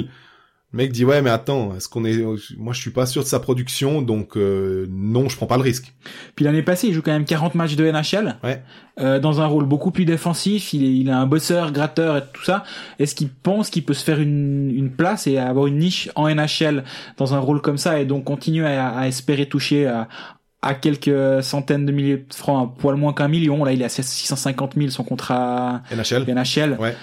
le 0.74 0.78
mec 0.78 0.91
dit 0.91 1.05
ouais 1.05 1.22
mais 1.22 1.30
attends, 1.30 1.74
est-ce 1.76 1.88
qu'on 1.88 2.03
est, 2.03 2.18
moi 2.57 2.74
je 2.74 2.82
suis 2.82 2.91
pas 2.91 3.05
sûr 3.05 3.24
de 3.24 3.28
sa 3.28 3.39
production, 3.39 4.01
donc 4.01 4.36
euh, 4.36 4.86
non, 4.89 5.30
je 5.30 5.38
prends 5.38 5.45
pas 5.45 5.55
le 5.55 5.63
risque. 5.63 5.93
Puis 6.36 6.43
l'année 6.43 6.61
passée, 6.61 6.88
il 6.89 6.93
joue 6.93 7.01
quand 7.01 7.13
même 7.13 7.24
40 7.26 7.55
matchs 7.55 7.76
de 7.78 7.89
NHL, 7.89 8.36
Ouais. 8.43 8.61
euh, 8.99 9.20
dans 9.20 9.39
un 9.39 9.45
rôle 9.45 9.65
beaucoup 9.65 9.91
plus 9.91 10.03
défensif. 10.03 10.74
Il 10.74 10.84
est, 10.84 10.93
il 10.93 11.09
a 11.09 11.18
un 11.20 11.26
bosseur, 11.26 11.72
gratteur 11.72 12.18
et 12.18 12.24
tout 12.34 12.43
ça. 12.43 12.63
Est-ce 12.99 13.15
qu'il 13.15 13.30
pense 13.30 13.70
qu'il 13.70 13.86
peut 13.86 13.93
se 13.93 14.03
faire 14.03 14.20
une, 14.20 14.70
une 14.76 14.91
place 14.91 15.26
et 15.26 15.38
avoir 15.38 15.68
une 15.68 15.78
niche 15.78 16.09
en 16.15 16.28
NHL 16.28 16.84
dans 17.15 17.34
un 17.34 17.39
rôle 17.39 17.61
comme 17.61 17.78
ça 17.78 17.99
et 18.01 18.05
donc 18.05 18.26
continuer 18.26 18.65
à, 18.68 18.89
à 18.89 19.07
espérer 19.07 19.45
toucher 19.47 19.88
à, 19.88 20.09
à 20.61 20.74
quelques 20.74 21.41
centaines 21.43 21.86
de 21.86 21.91
milliers 21.93 22.18
de 22.18 22.34
francs, 22.34 22.61
un 22.61 22.68
poil 22.82 22.97
moins 22.97 23.13
qu'un 23.13 23.30
million? 23.30 23.63
Là, 23.63 23.72
il 23.72 23.82
est 23.82 23.86
à 23.86 23.89
650 23.89 24.74
000 24.76 24.89
son 24.89 25.05
contrat 25.05 25.82
NHL. 25.91 26.26
NHL. 26.28 26.76
Ouais. 26.78 26.93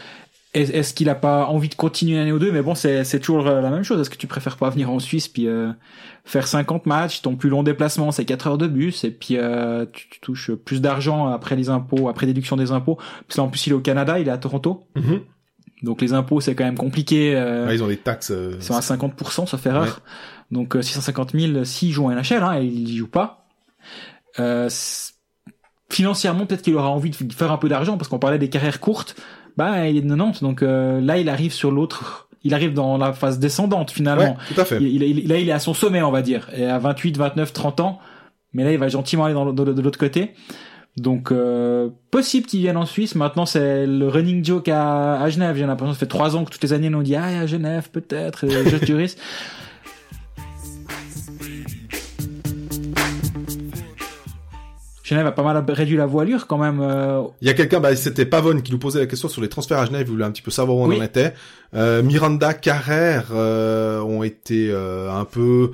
Est- 0.55 0.71
Est-ce 0.75 0.95
qu'il 0.95 1.09
a 1.09 1.15
pas 1.17 1.47
envie 1.47 1.69
de 1.69 1.75
continuer 1.75 2.15
une 2.15 2.21
année 2.21 2.33
ou 2.33 2.39
deux? 2.39 2.53
Mais 2.53 2.63
bon, 2.63 2.75
c'est 2.75 3.05
toujours 3.21 3.47
euh, 3.47 3.61
la 3.61 3.71
même 3.71 3.83
chose. 3.83 4.01
Est-ce 4.01 4.11
que 4.11 4.17
tu 4.17 4.27
préfères 4.29 4.57
pas 4.57 4.71
venir 4.71 4.89
en 4.91 4.99
Suisse 5.01 5.27
puis 5.29 5.49
euh, 5.49 5.73
faire 6.25 6.47
50 6.47 6.87
matchs 6.87 7.23
Ton 7.23 7.35
plus 7.37 7.51
long 7.51 7.63
déplacement, 7.65 8.13
c'est 8.13 8.25
4 8.25 8.47
heures 8.47 8.59
de 8.59 8.67
bus 8.69 9.03
et 9.05 9.11
puis 9.11 9.37
euh, 9.37 9.85
tu, 9.93 10.09
tu 10.09 10.21
touches 10.21 10.53
plus 10.53 10.81
d'argent 10.81 11.27
après 11.27 11.57
les 11.57 11.69
impôts, 11.71 12.09
après 12.09 12.27
déduction 12.27 12.57
des 12.57 12.71
impôts? 12.71 12.99
Parce 13.27 13.39
en 13.41 13.49
plus, 13.49 13.67
il 13.67 13.71
est 13.71 13.75
au 13.75 13.81
Canada, 13.81 14.19
il 14.19 14.29
est 14.29 14.31
à 14.31 14.39
Toronto, 14.39 14.85
Mhm. 14.95 15.21
donc 15.83 16.01
les 16.01 16.13
impôts 16.13 16.41
c'est 16.41 16.55
quand 16.55 16.65
même 16.65 16.79
compliqué. 16.79 17.35
euh, 17.35 17.67
Ouais, 17.67 17.75
ils 17.75 17.83
ont 17.83 17.89
des 17.89 17.97
taxes. 17.97 18.31
euh, 18.31 18.53
ils 18.57 18.63
sont 18.63 18.75
à 18.77 18.81
50%, 18.81 19.47
sauf 19.47 19.67
erreur. 19.67 20.01
Donc 20.53 20.77
euh, 20.77 20.83
650 20.83 21.33
000 21.37 21.65
s'il 21.65 21.91
joue 21.91 22.07
en 22.07 22.11
NHL, 22.11 22.43
hein, 22.45 22.59
il 22.61 22.91
y 22.91 22.97
joue 22.97 23.09
pas. 23.09 23.47
Euh, 24.39 24.69
financièrement, 25.91 26.47
peut-être 26.47 26.63
qu'il 26.63 26.75
aura 26.75 26.91
envie 26.91 27.11
de 27.11 27.33
faire 27.33 27.53
un 27.53 27.59
peu 27.59 27.69
d'argent, 27.69 27.97
parce 27.97 28.09
qu'on 28.09 28.19
parlait 28.19 28.39
des 28.39 28.49
carrières 28.51 28.81
courtes. 28.81 29.17
Bah, 29.57 29.89
il 29.89 29.97
est 29.97 30.01
de 30.03 30.09
90, 30.09 30.43
donc 30.43 30.63
euh, 30.63 31.01
là, 31.01 31.19
il 31.19 31.29
arrive 31.29 31.53
sur 31.53 31.71
l'autre. 31.71 32.29
Il 32.43 32.53
arrive 32.55 32.75
dans 32.75 32.99
la 32.99 33.13
phase 33.13 33.39
descendante 33.39 33.91
finalement. 33.91 34.23
Ouais, 34.49 34.55
tout 34.55 34.61
à 34.61 34.65
fait. 34.65 34.77
Il, 34.83 35.03
il- 35.03 35.29
là, 35.29 35.39
il 35.39 35.49
est 35.49 35.53
à 35.53 35.59
son 35.59 35.73
sommet, 35.75 36.03
on 36.03 36.11
va 36.11 36.21
dire, 36.23 36.49
et 36.55 36.67
à 36.67 36.79
28, 36.79 37.17
29, 37.17 37.53
30 37.53 37.81
ans. 37.81 37.99
Mais 38.53 38.65
là, 38.65 38.73
il 38.73 38.79
va 38.79 38.89
gentiment 38.89 39.25
aller 39.25 39.35
dans, 39.35 39.45
le- 39.47 39.53
de, 39.53 39.73
de 39.73 39.81
l'autre 39.83 39.99
côté. 39.99 40.33
Donc, 40.97 41.33
euh, 41.33 41.89
possible 42.11 42.47
qu'il 42.47 42.61
vienne 42.61 42.77
en 42.77 42.87
Suisse. 42.87 43.15
Maintenant, 43.15 43.47
c'est 43.47 43.87
le 43.87 44.07
running 44.09 44.45
joke 44.45 44.69
à, 44.69 45.21
à 45.21 45.29
Genève. 45.31 45.57
J'ai 45.57 45.67
l'impression 45.67 45.93
que 45.93 45.97
ça 45.99 46.01
fait 46.01 46.07
trois 46.07 46.37
ans 46.37 46.45
que 46.45 46.51
toutes 46.51 46.63
les 46.63 46.73
années, 46.73 46.95
on 46.95 47.03
dit 47.03 47.17
ah 47.17 47.25
à 47.41 47.47
Genève 47.47 47.89
peut-être, 47.91 48.45
et 48.45 48.51
je 48.71 48.77
Genève 55.05 55.27
a 55.27 55.33
pas 55.33 55.43
mal 55.43 55.63
réduit 55.69 55.97
la 55.99 56.07
voilure 56.07 56.47
quand 56.47 56.59
même. 56.59 56.81
euh, 56.81 57.23
Il 57.43 57.47
y 57.47 57.51
a 57.51 57.55
quelqu'un, 57.55 57.79
bah, 57.79 57.95
c'était 57.95 58.25
Pavone 58.27 58.63
qui 58.63 58.73
nous 58.73 58.79
posait 58.79 58.99
la 59.01 59.07
question 59.07 59.29
sur 59.29 59.43
les 59.43 59.49
transferts 59.51 59.79
à 59.79 59.85
Genève, 59.87 60.07
il 60.07 60.11
voulait 60.11 60.25
un 60.25 60.31
petit 60.33 60.43
peu 60.43 60.51
savoir 60.51 60.79
où 60.79 60.83
on 60.83 60.97
en 60.97 61.03
était. 61.03 61.35
Euh, 61.75 62.03
Miranda, 62.03 62.55
Carrère 62.55 63.27
euh, 63.33 64.01
ont 64.01 64.23
été 64.23 64.71
euh, 64.71 65.13
un 65.13 65.25
peu, 65.27 65.73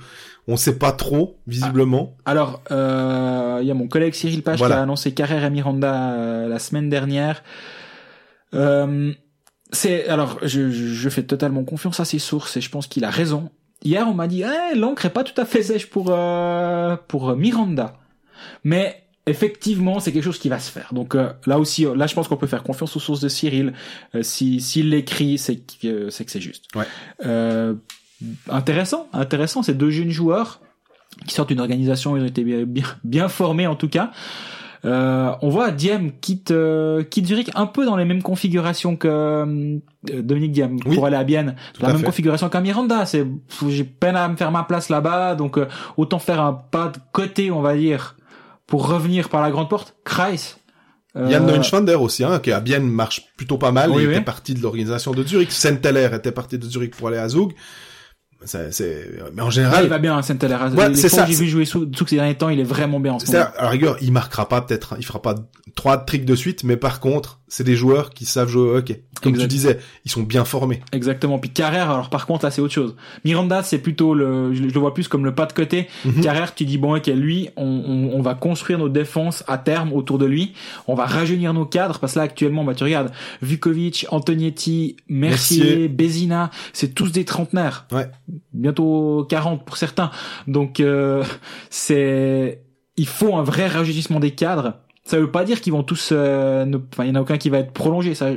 on 0.49 0.57
sait 0.57 0.77
pas 0.79 0.91
trop 0.93 1.39
visiblement. 1.47 2.17
Alors, 2.25 2.61
euh, 2.73 3.61
il 3.63 3.69
y 3.69 3.71
a 3.71 3.75
mon 3.75 3.87
collègue 3.87 4.15
Cyril 4.15 4.43
Page 4.43 4.59
Voilà. 4.59 4.75
qui 4.75 4.79
a 4.81 4.83
annoncé 4.83 5.13
Carrère 5.15 5.45
et 5.45 5.51
Miranda 5.51 6.13
euh, 6.15 6.49
la 6.49 6.59
semaine 6.59 6.91
dernière. 6.91 7.43
Euh, 8.55 9.13
c'est 9.73 10.09
alors, 10.09 10.39
je, 10.43 10.71
je, 10.71 10.87
je 10.87 11.09
fais 11.09 11.23
totalement 11.23 11.63
confiance 11.63 12.01
à 12.01 12.05
ses 12.05 12.19
sources 12.19 12.57
et 12.57 12.61
je 12.61 12.69
pense 12.71 12.89
qu'il 12.89 13.05
a 13.05 13.11
raison. 13.11 13.51
Hier, 13.85 14.07
on 14.09 14.15
m'a 14.15 14.27
dit, 14.27 14.43
eh, 14.43 14.77
l'encre 14.77 15.07
est 15.07 15.11
pas 15.11 15.23
tout 15.25 15.41
à 15.41 15.45
fait 15.45 15.63
sèche 15.63 15.89
pour 15.89 16.09
euh, 16.11 16.97
pour 17.09 17.37
Miranda, 17.37 17.95
mais 18.65 19.05
effectivement, 19.31 20.01
c'est 20.01 20.13
quelque 20.13 20.25
chose 20.25 20.39
qui 20.39 20.49
va 20.49 20.59
se 20.59 20.71
faire. 20.71 20.89
Donc 20.93 21.15
euh, 21.15 21.33
là 21.47 21.59
aussi, 21.59 21.87
là, 21.95 22.07
je 22.07 22.15
pense 22.15 22.29
qu'on 22.29 22.37
peut 22.37 22.47
faire 22.47 22.63
confiance 22.63 22.97
aux 22.97 23.01
sources 23.01 23.21
de 23.21 23.29
Cyril. 23.29 23.73
Euh, 24.15 24.23
si 24.23 24.61
s'il 24.61 24.91
l'écrit, 24.91 25.39
c'est 25.39 25.57
que 25.81 26.11
c'est 26.11 26.25
que 26.25 26.31
c'est 26.31 26.41
juste. 26.41 26.65
Ouais. 26.75 26.85
Euh, 27.25 27.75
intéressant, 28.49 29.09
intéressant. 29.13 29.63
Ces 29.63 29.75
deux 29.75 29.91
jeunes 29.91 30.11
joueurs 30.11 30.61
qui 31.27 31.35
sortent 31.35 31.49
d'une 31.49 31.61
organisation, 31.61 32.17
ils 32.17 32.23
ont 32.23 32.27
été 32.27 32.45
bien, 32.45 32.65
bien, 32.65 32.85
bien 33.05 33.29
formés 33.29 33.67
en 33.67 33.77
tout 33.77 33.89
cas. 33.89 34.13
Euh, 34.87 35.33
on 35.43 35.51
voit 35.51 35.73
Diem 35.73 36.11
quitte 36.21 36.53
euh, 36.53 37.03
quitte 37.03 37.27
Zurich 37.27 37.51
un 37.55 37.67
peu 37.67 37.85
dans 37.85 37.97
les 37.97 38.07
mêmes 38.07 38.23
configurations 38.23 38.97
que 38.97 39.09
euh, 39.09 39.79
Dominique 40.23 40.53
Diem 40.53 40.79
Oui, 40.87 40.95
pour 40.95 41.05
aller 41.05 41.17
à 41.17 41.25
Bienne. 41.25 41.55
La 41.81 41.89
à 41.89 41.93
même 41.93 42.01
fait. 42.01 42.07
configuration 42.07 42.49
qu'à 42.49 42.63
Miranda. 42.63 43.05
C'est 43.05 43.27
j'ai 43.69 43.85
peine 43.85 44.17
à 44.17 44.27
me 44.29 44.37
faire 44.37 44.51
ma 44.51 44.63
place 44.63 44.89
là-bas, 44.89 45.35
donc 45.35 45.59
euh, 45.59 45.69
autant 45.99 46.19
faire 46.19 46.41
un 46.41 46.55
pas 46.55 46.89
de 46.89 46.99
côté, 47.13 47.51
on 47.51 47.61
va 47.61 47.77
dire, 47.77 48.17
pour 48.71 48.89
revenir 48.89 49.29
par 49.29 49.43
la 49.43 49.51
grande 49.51 49.69
porte. 49.69 49.97
Kreis. 50.05 50.57
Euh, 51.17 51.29
Yann 51.29 51.45
Neunschwander 51.45 51.97
aussi, 51.97 52.23
hein, 52.23 52.39
qui 52.39 52.53
à 52.53 52.61
Bienne 52.61 52.89
marche 52.89 53.23
plutôt 53.37 53.59
pas 53.59 53.73
mal. 53.73 53.91
Oui, 53.91 54.05
il 54.05 54.09
oui. 54.09 54.15
était 54.15 54.25
parti 54.25 54.55
de 54.55 54.63
l'organisation 54.63 55.11
de 55.11 55.25
Zurich. 55.25 55.51
Senteller 55.51 56.09
était 56.15 56.31
parti 56.31 56.57
de 56.57 56.65
Zurich 56.65 56.95
pour 56.95 57.09
aller 57.09 57.19
à 57.19 57.29
Zug. 57.29 57.53
Mais 58.55 59.43
en 59.43 59.51
général, 59.51 59.85
il 59.85 59.91
va 59.91 59.99
bien, 59.99 60.23
Saint-Hilaire. 60.23 60.73
Ouais, 60.75 60.95
c'est 60.95 61.11
ça, 61.11 61.27
j'ai 61.27 61.35
vu 61.35 61.47
jouer 61.47 61.65
sous, 61.67 61.91
sous 61.95 62.07
ces 62.07 62.17
derniers 62.17 62.37
temps, 62.37 62.49
il 62.49 62.61
est 62.61 62.65
vraiment 62.65 63.01
bien 63.01 63.15
en 63.15 63.19
ce 63.19 63.27
moment. 63.27 63.45
à 63.59 63.65
la 63.65 63.69
rigueur, 63.69 63.97
il 64.01 64.13
marquera 64.13 64.49
pas 64.49 64.63
peut-être, 64.63 64.95
il 64.99 65.05
fera 65.05 65.21
pas 65.21 65.35
trois 65.75 65.99
tricks 65.99 66.25
de 66.25 66.35
suite, 66.35 66.65
mais 66.65 66.77
par 66.77 67.01
contre, 67.01 67.40
c'est 67.51 67.65
des 67.65 67.75
joueurs 67.77 68.11
qui 68.11 68.25
savent 68.25 68.49
jouer 68.49 68.71
au 68.71 68.77
hockey. 68.77 69.03
Comme 69.23 69.33
Exact. 69.33 69.45
tu 69.45 69.49
disais, 69.49 69.79
ils 70.07 70.11
sont 70.11 70.23
bien 70.23 70.47
formés. 70.47 70.81
Exactement. 70.93 71.39
Puis 71.39 71.51
Carrère, 71.51 71.91
alors 71.91 72.09
par 72.09 72.27
contre 72.27 72.45
là 72.47 72.51
c'est 72.51 72.63
autre 72.63 72.73
chose. 72.73 72.97
Miranda 73.25 73.63
c'est 73.63 73.79
plutôt 73.81 74.15
le, 74.15 74.55
je, 74.55 74.63
je 74.63 74.73
le 74.73 74.81
vois 74.81 74.95
plus 74.95 75.09
comme 75.09 75.25
le 75.27 75.35
pas 75.35 75.45
de 75.45 75.53
côté. 75.53 75.89
Mhm. 76.07 76.23
Carrère, 76.23 76.55
tu 76.55 76.65
dis 76.65 76.79
bon 76.79 76.97
ok 76.97 77.09
lui, 77.09 77.51
on, 77.57 77.67
on, 77.67 78.17
on 78.19 78.23
va 78.23 78.35
construire 78.35 78.79
nos 78.79 78.89
défenses 78.89 79.45
à 79.49 79.59
terme 79.59 79.93
autour 79.93 80.17
de 80.17 80.25
lui. 80.27 80.55
On 80.87 80.95
va 80.95 81.05
rajeunir 81.05 81.53
nos 81.53 81.67
cadres 81.67 81.99
parce 81.99 82.15
que 82.15 82.19
là 82.21 82.25
actuellement, 82.25 82.65
bah 82.65 82.75
tu 82.75 82.85
regardes, 82.85 83.11
Vukovic, 83.43 84.07
Antonietti, 84.11 84.97
Mercier, 85.09 85.65
Mercier. 85.65 85.89
Bézina, 85.89 86.51
c'est 86.73 86.95
tous 86.95 87.11
des 87.13 87.25
trentenaires. 87.25 87.87
Ouais. 87.93 88.09
Bientôt 88.53 89.27
40 89.29 89.65
pour 89.65 89.77
certains. 89.77 90.11
Donc 90.47 90.81
euh, 90.81 91.25
c'est, 91.69 92.63
il 92.97 93.07
faut 93.07 93.35
un 93.37 93.43
vrai 93.43 93.67
rajeunissement 93.67 94.21
des 94.21 94.31
cadres. 94.33 94.75
Ça 95.11 95.19
veut 95.19 95.31
pas 95.31 95.45
dire 95.45 95.61
qu'ils 95.61 95.73
vont 95.73 95.83
tous, 95.83 96.11
euh, 96.13 96.65
ne- 96.65 96.79
enfin 96.93 97.05
il 97.05 97.09
y 97.09 97.11
en 97.11 97.17
a 97.17 97.21
aucun 97.21 97.37
qui 97.37 97.51
va 97.51 97.59
être 97.59 97.73
prolongé. 97.73 98.15
Ça, 98.15 98.29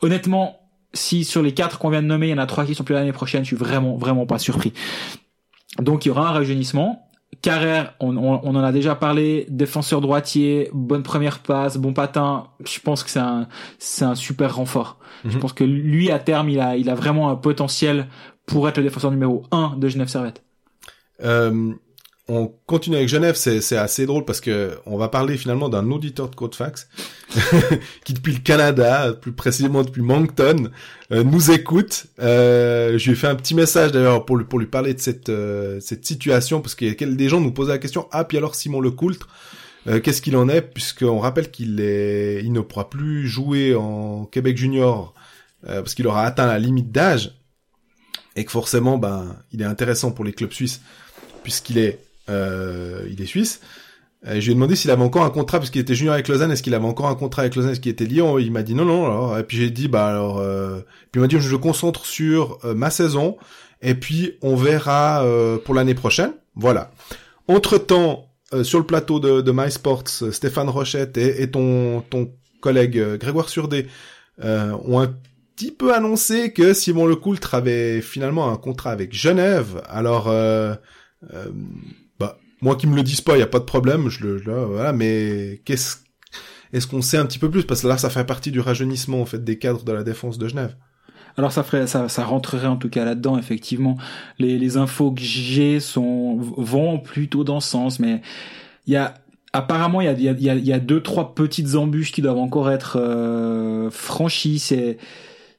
honnêtement, 0.00 0.60
si 0.92 1.24
sur 1.24 1.42
les 1.42 1.52
quatre 1.52 1.78
qu'on 1.80 1.90
vient 1.90 2.02
de 2.02 2.06
nommer, 2.06 2.28
il 2.28 2.30
y 2.30 2.34
en 2.34 2.38
a 2.38 2.46
trois 2.46 2.64
qui 2.64 2.74
sont 2.76 2.84
plus 2.84 2.94
l'année 2.94 3.12
prochaine, 3.12 3.42
je 3.42 3.48
suis 3.48 3.56
vraiment, 3.56 3.96
vraiment 3.96 4.24
pas 4.24 4.38
surpris. 4.38 4.72
Donc 5.80 6.04
il 6.04 6.08
y 6.08 6.10
aura 6.12 6.28
un 6.28 6.32
rajeunissement. 6.32 7.00
Carrère, 7.42 7.94
on, 7.98 8.16
on, 8.16 8.40
on 8.44 8.54
en 8.54 8.62
a 8.62 8.70
déjà 8.70 8.94
parlé, 8.94 9.46
défenseur 9.50 10.00
droitier, 10.00 10.70
bonne 10.72 11.02
première 11.02 11.40
passe, 11.40 11.76
bon 11.78 11.92
patin. 11.92 12.46
Je 12.64 12.78
pense 12.78 13.02
que 13.02 13.10
c'est 13.10 13.18
un, 13.18 13.48
c'est 13.80 14.04
un 14.04 14.14
super 14.14 14.54
renfort. 14.54 14.98
Je 15.24 15.30
Mhm. 15.34 15.40
pense 15.40 15.52
que 15.52 15.64
lui, 15.64 16.12
à 16.12 16.20
terme, 16.20 16.48
il 16.48 16.60
a, 16.60 16.76
il 16.76 16.88
a 16.88 16.94
vraiment 16.94 17.28
un 17.28 17.34
potentiel 17.36 18.06
pour 18.46 18.68
être 18.68 18.76
le 18.76 18.84
défenseur 18.84 19.10
numéro 19.10 19.42
un 19.50 19.74
de 19.76 19.88
Genève 19.88 20.06
Servette. 20.08 20.44
Euh, 21.24 21.72
on 22.26 22.50
continue 22.64 22.96
avec 22.96 23.08
Genève, 23.08 23.34
c'est, 23.36 23.76
assez 23.76 24.06
drôle 24.06 24.24
parce 24.24 24.40
que 24.40 24.78
on 24.86 24.96
va 24.96 25.08
parler 25.08 25.36
finalement 25.36 25.68
d'un 25.68 25.90
auditeur 25.90 26.30
de 26.30 26.34
Codefax 26.34 26.88
qui 28.04 28.14
depuis 28.14 28.32
le 28.32 28.38
Canada, 28.38 29.12
plus 29.12 29.32
précisément 29.32 29.82
depuis 29.82 30.00
Moncton, 30.00 30.70
euh, 31.12 31.22
nous 31.22 31.50
écoute. 31.50 32.06
Euh, 32.20 32.96
je 32.96 33.04
lui 33.04 33.12
ai 33.12 33.14
fait 33.14 33.26
un 33.26 33.34
petit 33.34 33.54
message 33.54 33.92
d'ailleurs 33.92 34.24
pour 34.24 34.38
lui, 34.38 34.66
parler 34.66 34.94
de 34.94 35.00
cette, 35.00 35.28
euh, 35.28 35.80
cette 35.80 36.06
situation 36.06 36.62
parce 36.62 36.74
que 36.74 37.04
des 37.04 37.28
gens 37.28 37.40
nous 37.40 37.52
posaient 37.52 37.72
la 37.72 37.78
question 37.78 38.08
ah 38.10 38.24
puis 38.24 38.38
alors 38.38 38.54
Simon 38.54 38.80
Lecoultre 38.80 39.28
euh, 39.86 40.00
qu'est-ce 40.00 40.22
qu'il 40.22 40.34
en 40.36 40.48
est? 40.48 40.62
Puisqu'on 40.62 41.18
rappelle 41.18 41.50
qu'il 41.50 41.78
est 41.78 42.40
il 42.42 42.52
ne 42.52 42.60
pourra 42.60 42.88
plus 42.88 43.28
jouer 43.28 43.74
en 43.74 44.24
Québec 44.24 44.56
junior 44.56 45.14
parce 45.66 45.94
qu'il 45.94 46.06
aura 46.06 46.24
atteint 46.24 46.46
la 46.46 46.58
limite 46.58 46.92
d'âge 46.92 47.38
et 48.36 48.44
que 48.44 48.50
forcément 48.50 48.98
ben 48.98 49.36
il 49.50 49.62
est 49.62 49.66
intéressant 49.66 50.10
pour 50.10 50.24
les 50.24 50.34
clubs 50.34 50.52
suisses 50.52 50.82
puisqu'il 51.42 51.78
est 51.78 52.00
il 52.28 53.20
est 53.20 53.26
suisse. 53.26 53.60
Euh, 54.26 54.40
je 54.40 54.46
lui 54.46 54.52
ai 54.52 54.54
demandé 54.54 54.74
s'il 54.74 54.90
avait 54.90 55.02
encore 55.02 55.24
un 55.24 55.30
contrat 55.30 55.58
puisqu'il 55.58 55.80
était 55.80 55.94
junior 55.94 56.14
avec 56.14 56.28
Lausanne. 56.28 56.50
Est-ce 56.50 56.62
qu'il 56.62 56.74
avait 56.74 56.86
encore 56.86 57.08
un 57.08 57.14
contrat 57.14 57.42
avec 57.42 57.54
Lausanne 57.56 57.72
Est-ce 57.72 57.80
qu'il 57.80 57.92
était 57.92 58.06
lié? 58.06 58.22
Il 58.40 58.52
m'a 58.52 58.62
dit 58.62 58.74
non, 58.74 58.84
non. 58.84 59.04
Alors, 59.04 59.38
et 59.38 59.44
puis 59.44 59.56
j'ai 59.56 59.70
dit 59.70 59.88
bah 59.88 60.06
alors. 60.06 60.38
Euh... 60.38 60.80
Puis 61.12 61.18
il 61.18 61.20
m'a 61.20 61.26
dit 61.26 61.38
je 61.38 61.50
me 61.50 61.58
concentre 61.58 62.06
sur 62.06 62.58
euh, 62.64 62.74
ma 62.74 62.90
saison 62.90 63.36
et 63.82 63.94
puis 63.94 64.38
on 64.42 64.56
verra 64.56 65.24
euh, 65.24 65.58
pour 65.58 65.74
l'année 65.74 65.94
prochaine. 65.94 66.32
Voilà. 66.54 66.90
Entre 67.48 67.76
temps, 67.78 68.30
sur 68.62 68.78
le 68.78 68.86
plateau 68.86 69.20
de, 69.20 69.40
de 69.40 69.52
MySports, 69.52 70.04
euh, 70.22 70.32
Stéphane 70.32 70.68
Rochette 70.68 71.18
et, 71.18 71.42
et 71.42 71.50
ton 71.50 72.00
ton 72.02 72.32
collègue 72.60 72.98
euh, 72.98 73.18
Grégoire 73.18 73.50
Surdé 73.50 73.86
euh, 74.42 74.72
ont 74.84 75.00
un 75.00 75.14
petit 75.54 75.70
peu 75.70 75.94
annoncé 75.94 76.52
que 76.52 76.72
Simon 76.72 77.06
Lecoultre 77.06 77.54
avait 77.54 78.00
finalement 78.00 78.50
un 78.50 78.56
contrat 78.56 78.90
avec 78.90 79.12
Genève. 79.12 79.82
Alors, 79.88 80.28
euh, 80.28 80.74
euh, 81.32 81.46
moi 82.64 82.76
qui 82.76 82.86
me 82.86 82.96
le 82.96 83.02
dise 83.02 83.20
pas, 83.20 83.36
il 83.36 83.40
y 83.40 83.42
a 83.42 83.46
pas 83.46 83.60
de 83.60 83.64
problème. 83.64 84.08
Je 84.08 84.26
le, 84.26 84.42
voilà. 84.66 84.92
Mais 84.92 85.60
qu'est-ce, 85.66 85.98
est-ce 86.72 86.86
qu'on 86.86 87.02
sait 87.02 87.18
un 87.18 87.26
petit 87.26 87.38
peu 87.38 87.50
plus? 87.50 87.64
Parce 87.64 87.82
que 87.82 87.88
là, 87.88 87.98
ça 87.98 88.10
fait 88.10 88.24
partie 88.24 88.50
du 88.50 88.60
rajeunissement 88.60 89.20
en 89.20 89.26
fait 89.26 89.44
des 89.44 89.58
cadres 89.58 89.84
de 89.84 89.92
la 89.92 90.02
défense 90.02 90.38
de 90.38 90.48
Genève. 90.48 90.74
Alors 91.36 91.52
ça 91.52 91.62
ferait, 91.62 91.86
ça, 91.86 92.08
ça 92.08 92.24
rentrerait 92.24 92.68
en 92.68 92.76
tout 92.76 92.88
cas 92.88 93.04
là-dedans 93.04 93.36
effectivement. 93.36 93.98
Les, 94.38 94.56
les 94.56 94.76
infos 94.76 95.12
que 95.12 95.20
j'ai 95.20 95.80
sont 95.80 96.36
vont 96.38 97.00
plutôt 97.00 97.44
dans 97.44 97.60
ce 97.60 97.68
sens, 97.68 97.98
mais 97.98 98.22
il 98.86 98.92
y 98.92 98.96
a 98.96 99.14
apparemment 99.52 100.00
il 100.00 100.06
y 100.06 100.28
a, 100.28 100.32
y 100.32 100.64
y 100.64 100.72
a 100.72 100.78
deux 100.78 101.02
trois 101.02 101.34
petites 101.34 101.74
embûches 101.74 102.12
qui 102.12 102.22
doivent 102.22 102.38
encore 102.38 102.70
être 102.70 102.98
euh, 103.00 103.90
franchies. 103.90 104.60
C'est 104.60 104.96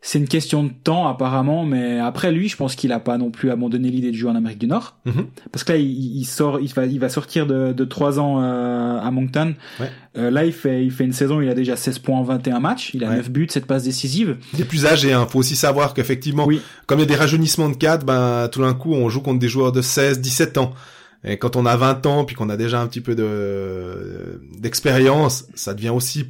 c'est 0.08 0.20
une 0.20 0.28
question 0.28 0.64
de 0.64 0.70
temps 0.84 1.08
apparemment, 1.08 1.66
mais 1.66 2.00
après 2.00 2.32
lui, 2.32 2.48
je 2.48 2.56
pense 2.56 2.76
qu'il 2.76 2.92
a 2.92 3.00
pas 3.00 3.18
non 3.18 3.32
plus 3.32 3.50
abandonné 3.50 3.90
l'idée 3.90 4.12
de 4.12 4.16
jouer 4.16 4.30
en 4.30 4.36
Amérique 4.36 4.60
du 4.60 4.68
Nord, 4.68 4.98
Mhm. 5.06 5.26
parce 5.52 5.64
que 5.64 5.72
là 5.74 5.80
il, 5.80 6.18
il 6.18 6.26
sort, 6.26 6.60
il 6.60 6.72
va, 6.72 6.86
il 6.86 7.00
va 7.00 7.10
sortir 7.10 7.48
de, 7.48 7.74
de 7.74 7.86
trois 7.86 8.20
ans 8.20 8.40
euh, 8.44 9.00
à 9.00 9.10
Moncton. 9.10 9.56
Ouais. 9.80 9.90
Euh, 10.18 10.30
là 10.30 10.46
il 10.46 10.54
fait, 10.54 10.86
il 10.86 10.92
fait 10.92 11.06
une 11.06 11.14
saison, 11.14 11.42
il 11.42 11.50
a 11.50 11.56
déjà 11.56 11.76
16 11.76 11.98
points 12.00 12.20
en 12.20 12.24
21 12.24 12.60
matchs, 12.60 12.92
il 12.94 13.04
a 13.04 13.10
Ouais. 13.10 13.16
9 13.18 13.32
buts, 13.32 13.48
7 13.50 13.66
passes 13.66 13.84
décisives. 13.84 14.38
Des 14.54 14.64
plus 14.66 14.86
âgés, 14.86 15.12
hein. 15.14 15.26
Faut 15.28 15.40
aussi 15.40 15.56
savoir 15.56 15.96
qu'effectivement, 15.96 16.46
Oui. 16.46 16.62
comme 16.86 17.00
il 17.00 17.02
y 17.02 17.06
a 17.06 17.08
des 17.08 17.16
rajeunissements 17.16 17.70
de 17.70 17.76
cadres, 17.76 18.06
ben, 18.06 18.48
tout 18.52 18.62
d'un 18.62 18.76
coup, 18.76 18.94
on 18.94 19.10
joue 19.10 19.22
contre 19.22 19.40
des 19.40 19.50
joueurs 19.50 19.72
de 19.72 19.82
16, 19.82 20.22
17 20.22 20.60
ans. 20.60 20.74
Et 21.24 21.38
quand 21.40 21.56
on 21.56 21.66
a 21.66 21.76
20 21.76 22.06
ans, 22.06 22.24
puis 22.26 22.36
qu'on 22.36 22.50
a 22.50 22.58
déjà 22.58 22.80
un 22.80 22.86
petit 22.86 23.02
peu 23.02 23.16
de, 23.16 24.40
d'expérience, 24.60 25.46
ça 25.56 25.74
devient 25.74 25.90
aussi 25.90 26.28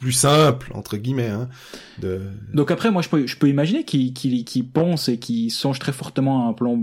plus 0.00 0.12
simple, 0.12 0.70
entre 0.74 0.96
guillemets, 0.96 1.28
hein, 1.28 1.48
de, 2.00 2.20
Donc 2.54 2.70
après, 2.70 2.90
moi, 2.90 3.02
je 3.02 3.08
peux, 3.08 3.26
je 3.26 3.36
peux 3.36 3.48
imaginer 3.48 3.84
qu'ils 3.84 4.12
qu'ils 4.12 4.44
qu'ils 4.44 4.68
pensent 4.68 5.08
et 5.08 5.18
qu'ils 5.18 5.50
songent 5.50 5.78
très 5.78 5.92
fortement 5.92 6.46
à 6.46 6.50
un 6.50 6.52
plan 6.52 6.78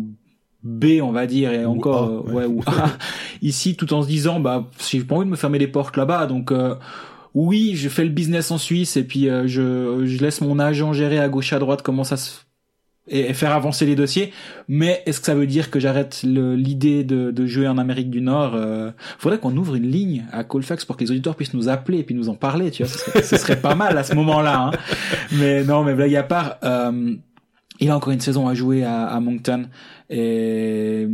B, 0.63 0.85
on 1.01 1.11
va 1.11 1.27
dire, 1.27 1.51
et 1.51 1.65
Ou 1.65 1.71
encore, 1.71 2.09
euh, 2.09 2.31
ouais, 2.31 2.45
ou 2.45 2.61
A, 2.65 2.91
ici, 3.41 3.75
tout 3.75 3.93
en 3.93 4.01
se 4.01 4.07
disant, 4.07 4.39
bah, 4.39 4.69
j'ai 4.89 5.03
pas 5.03 5.15
envie 5.15 5.25
de 5.25 5.31
me 5.31 5.35
fermer 5.35 5.59
les 5.59 5.67
portes 5.67 5.97
là-bas, 5.97 6.25
donc 6.25 6.51
euh, 6.51 6.75
oui, 7.33 7.75
je 7.75 7.89
fais 7.89 8.03
le 8.03 8.09
business 8.09 8.51
en 8.51 8.57
Suisse 8.57 8.95
et 8.95 9.03
puis 9.03 9.27
euh, 9.27 9.47
je, 9.47 10.05
je 10.05 10.23
laisse 10.23 10.41
mon 10.41 10.59
agent 10.59 10.93
gérer 10.93 11.19
à 11.19 11.29
gauche 11.29 11.51
à 11.51 11.59
droite 11.59 11.81
comment 11.81 12.03
ça 12.03 12.15
se 12.15 12.42
et, 13.07 13.33
faire 13.33 13.53
avancer 13.53 13.85
les 13.85 13.95
dossiers. 13.95 14.31
Mais 14.67 15.03
est-ce 15.05 15.19
que 15.19 15.25
ça 15.25 15.35
veut 15.35 15.47
dire 15.47 15.69
que 15.69 15.79
j'arrête 15.79 16.21
l'idée 16.23 17.03
de, 17.03 17.31
de 17.31 17.45
jouer 17.45 17.67
en 17.67 17.77
Amérique 17.77 18.09
du 18.09 18.21
Nord 18.21 18.53
euh, 18.55 18.91
Faudrait 19.17 19.39
qu'on 19.39 19.55
ouvre 19.55 19.75
une 19.75 19.89
ligne 19.89 20.25
à 20.31 20.43
Colfax 20.43 20.85
pour 20.85 20.97
que 20.97 21.03
les 21.03 21.11
auditeurs 21.11 21.35
puissent 21.35 21.53
nous 21.53 21.69
appeler 21.69 21.99
et 21.99 22.03
puis 22.03 22.15
nous 22.15 22.29
en 22.29 22.35
parler. 22.35 22.71
Tu 22.71 22.83
vois, 22.83 22.91
ce 22.91 22.97
serait, 22.97 23.23
ce 23.23 23.37
serait 23.37 23.59
pas 23.59 23.75
mal 23.75 23.97
à 23.97 24.03
ce 24.03 24.15
moment-là. 24.15 24.59
Hein. 24.59 24.71
Mais 25.33 25.63
non, 25.63 25.83
mais 25.83 25.93
blague 25.93 26.15
à 26.15 26.23
part. 26.23 26.57
Euh, 26.63 27.15
il 27.79 27.89
a 27.89 27.95
encore 27.95 28.13
une 28.13 28.21
saison 28.21 28.47
à 28.47 28.53
jouer 28.53 28.83
à, 28.83 29.05
à 29.05 29.19
Moncton. 29.19 29.67
Et 30.09 31.07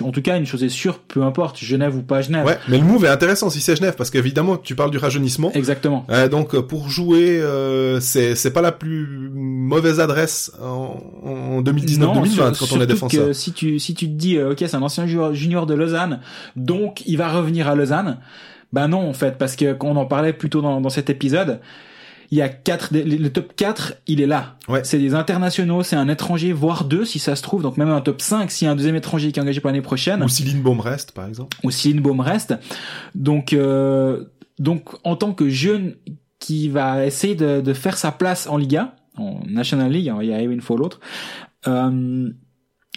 en 0.00 0.10
tout 0.10 0.22
cas, 0.22 0.36
une 0.38 0.46
chose 0.46 0.64
est 0.64 0.68
sûre, 0.68 0.98
peu 0.98 1.22
importe, 1.22 1.58
Genève 1.58 1.96
ou 1.96 2.02
pas 2.02 2.20
Genève. 2.22 2.44
Ouais, 2.46 2.58
mais 2.68 2.78
le 2.78 2.84
move 2.84 3.04
est 3.04 3.08
intéressant 3.08 3.50
si 3.50 3.60
c'est 3.60 3.76
Genève, 3.76 3.94
parce 3.96 4.10
qu'évidemment, 4.10 4.56
tu 4.56 4.74
parles 4.74 4.90
du 4.90 4.98
rajeunissement. 4.98 5.52
Exactement. 5.52 6.06
Euh, 6.10 6.28
donc 6.28 6.54
euh, 6.54 6.62
pour 6.62 6.88
jouer, 6.88 7.40
euh, 7.40 8.00
c'est 8.00 8.34
c'est 8.34 8.52
pas 8.52 8.62
la 8.62 8.72
plus 8.72 9.30
mauvaise 9.32 10.00
adresse 10.00 10.52
en, 10.62 10.96
en 11.24 11.62
2019-2020 11.62 12.54
sur- 12.54 12.68
quand 12.68 12.76
on 12.76 12.80
est 12.80 12.86
défenseur. 12.86 13.26
que 13.28 13.32
si 13.32 13.52
tu 13.52 13.78
si 13.78 13.94
tu 13.94 14.06
te 14.06 14.12
dis 14.12 14.36
euh, 14.36 14.52
ok 14.52 14.58
c'est 14.60 14.74
un 14.74 14.82
ancien 14.82 15.06
joueur 15.06 15.34
junior 15.34 15.66
de 15.66 15.74
Lausanne 15.74 16.20
donc 16.56 17.02
il 17.06 17.16
va 17.16 17.28
revenir 17.30 17.68
à 17.68 17.74
Lausanne 17.74 18.18
ben 18.72 18.88
non 18.88 19.08
en 19.08 19.12
fait 19.12 19.36
parce 19.38 19.56
que 19.56 19.72
qu'on 19.74 19.96
en 19.96 20.06
parlait 20.06 20.32
plus 20.32 20.48
tôt 20.50 20.60
dans, 20.62 20.80
dans 20.80 20.88
cet 20.90 21.10
épisode 21.10 21.60
il 22.32 22.38
y 22.38 22.42
a 22.42 22.48
quatre 22.48 22.90
le 22.92 23.28
top 23.28 23.54
4 23.56 23.94
il 24.06 24.20
est 24.20 24.26
là 24.26 24.56
Ouais. 24.68 24.82
c'est 24.84 24.98
des 24.98 25.14
internationaux 25.14 25.82
c'est 25.82 25.96
un 25.96 26.08
étranger 26.08 26.52
voire 26.52 26.84
deux 26.84 27.04
si 27.04 27.18
ça 27.18 27.34
se 27.34 27.42
trouve 27.42 27.62
donc 27.62 27.76
même 27.76 27.90
un 27.90 28.00
top 28.00 28.20
5 28.20 28.50
s'il 28.50 28.66
y 28.66 28.68
a 28.68 28.72
un 28.72 28.76
deuxième 28.76 28.94
étranger 28.96 29.32
qui 29.32 29.40
est 29.40 29.42
engagé 29.42 29.60
pour 29.60 29.68
l'année 29.68 29.82
prochaine 29.82 30.22
Ou 30.22 30.28
Céline 30.28 30.62
Baum 30.62 30.78
reste, 30.80 31.12
par 31.12 31.26
exemple. 31.26 31.56
ou 31.64 31.70
si 31.70 31.92
Baum 31.94 32.20
reste. 32.20 32.54
Donc, 33.14 33.52
euh, 33.52 34.24
donc 34.58 34.90
en 35.04 35.16
tant 35.16 35.32
que 35.32 35.48
jeune 35.48 35.96
qui 36.38 36.68
va 36.68 37.04
essayer 37.04 37.34
de, 37.34 37.60
de 37.60 37.72
faire 37.74 37.96
sa 37.98 38.12
place 38.12 38.46
en 38.46 38.56
Liga, 38.56 38.94
en 39.16 39.40
National 39.46 39.90
League, 39.90 40.08
hein, 40.08 40.18
il 40.22 40.28
y 40.28 40.32
a 40.32 40.40
une 40.40 40.60
fois 40.60 40.76
l'autre, 40.78 41.00
euh, 41.66 42.30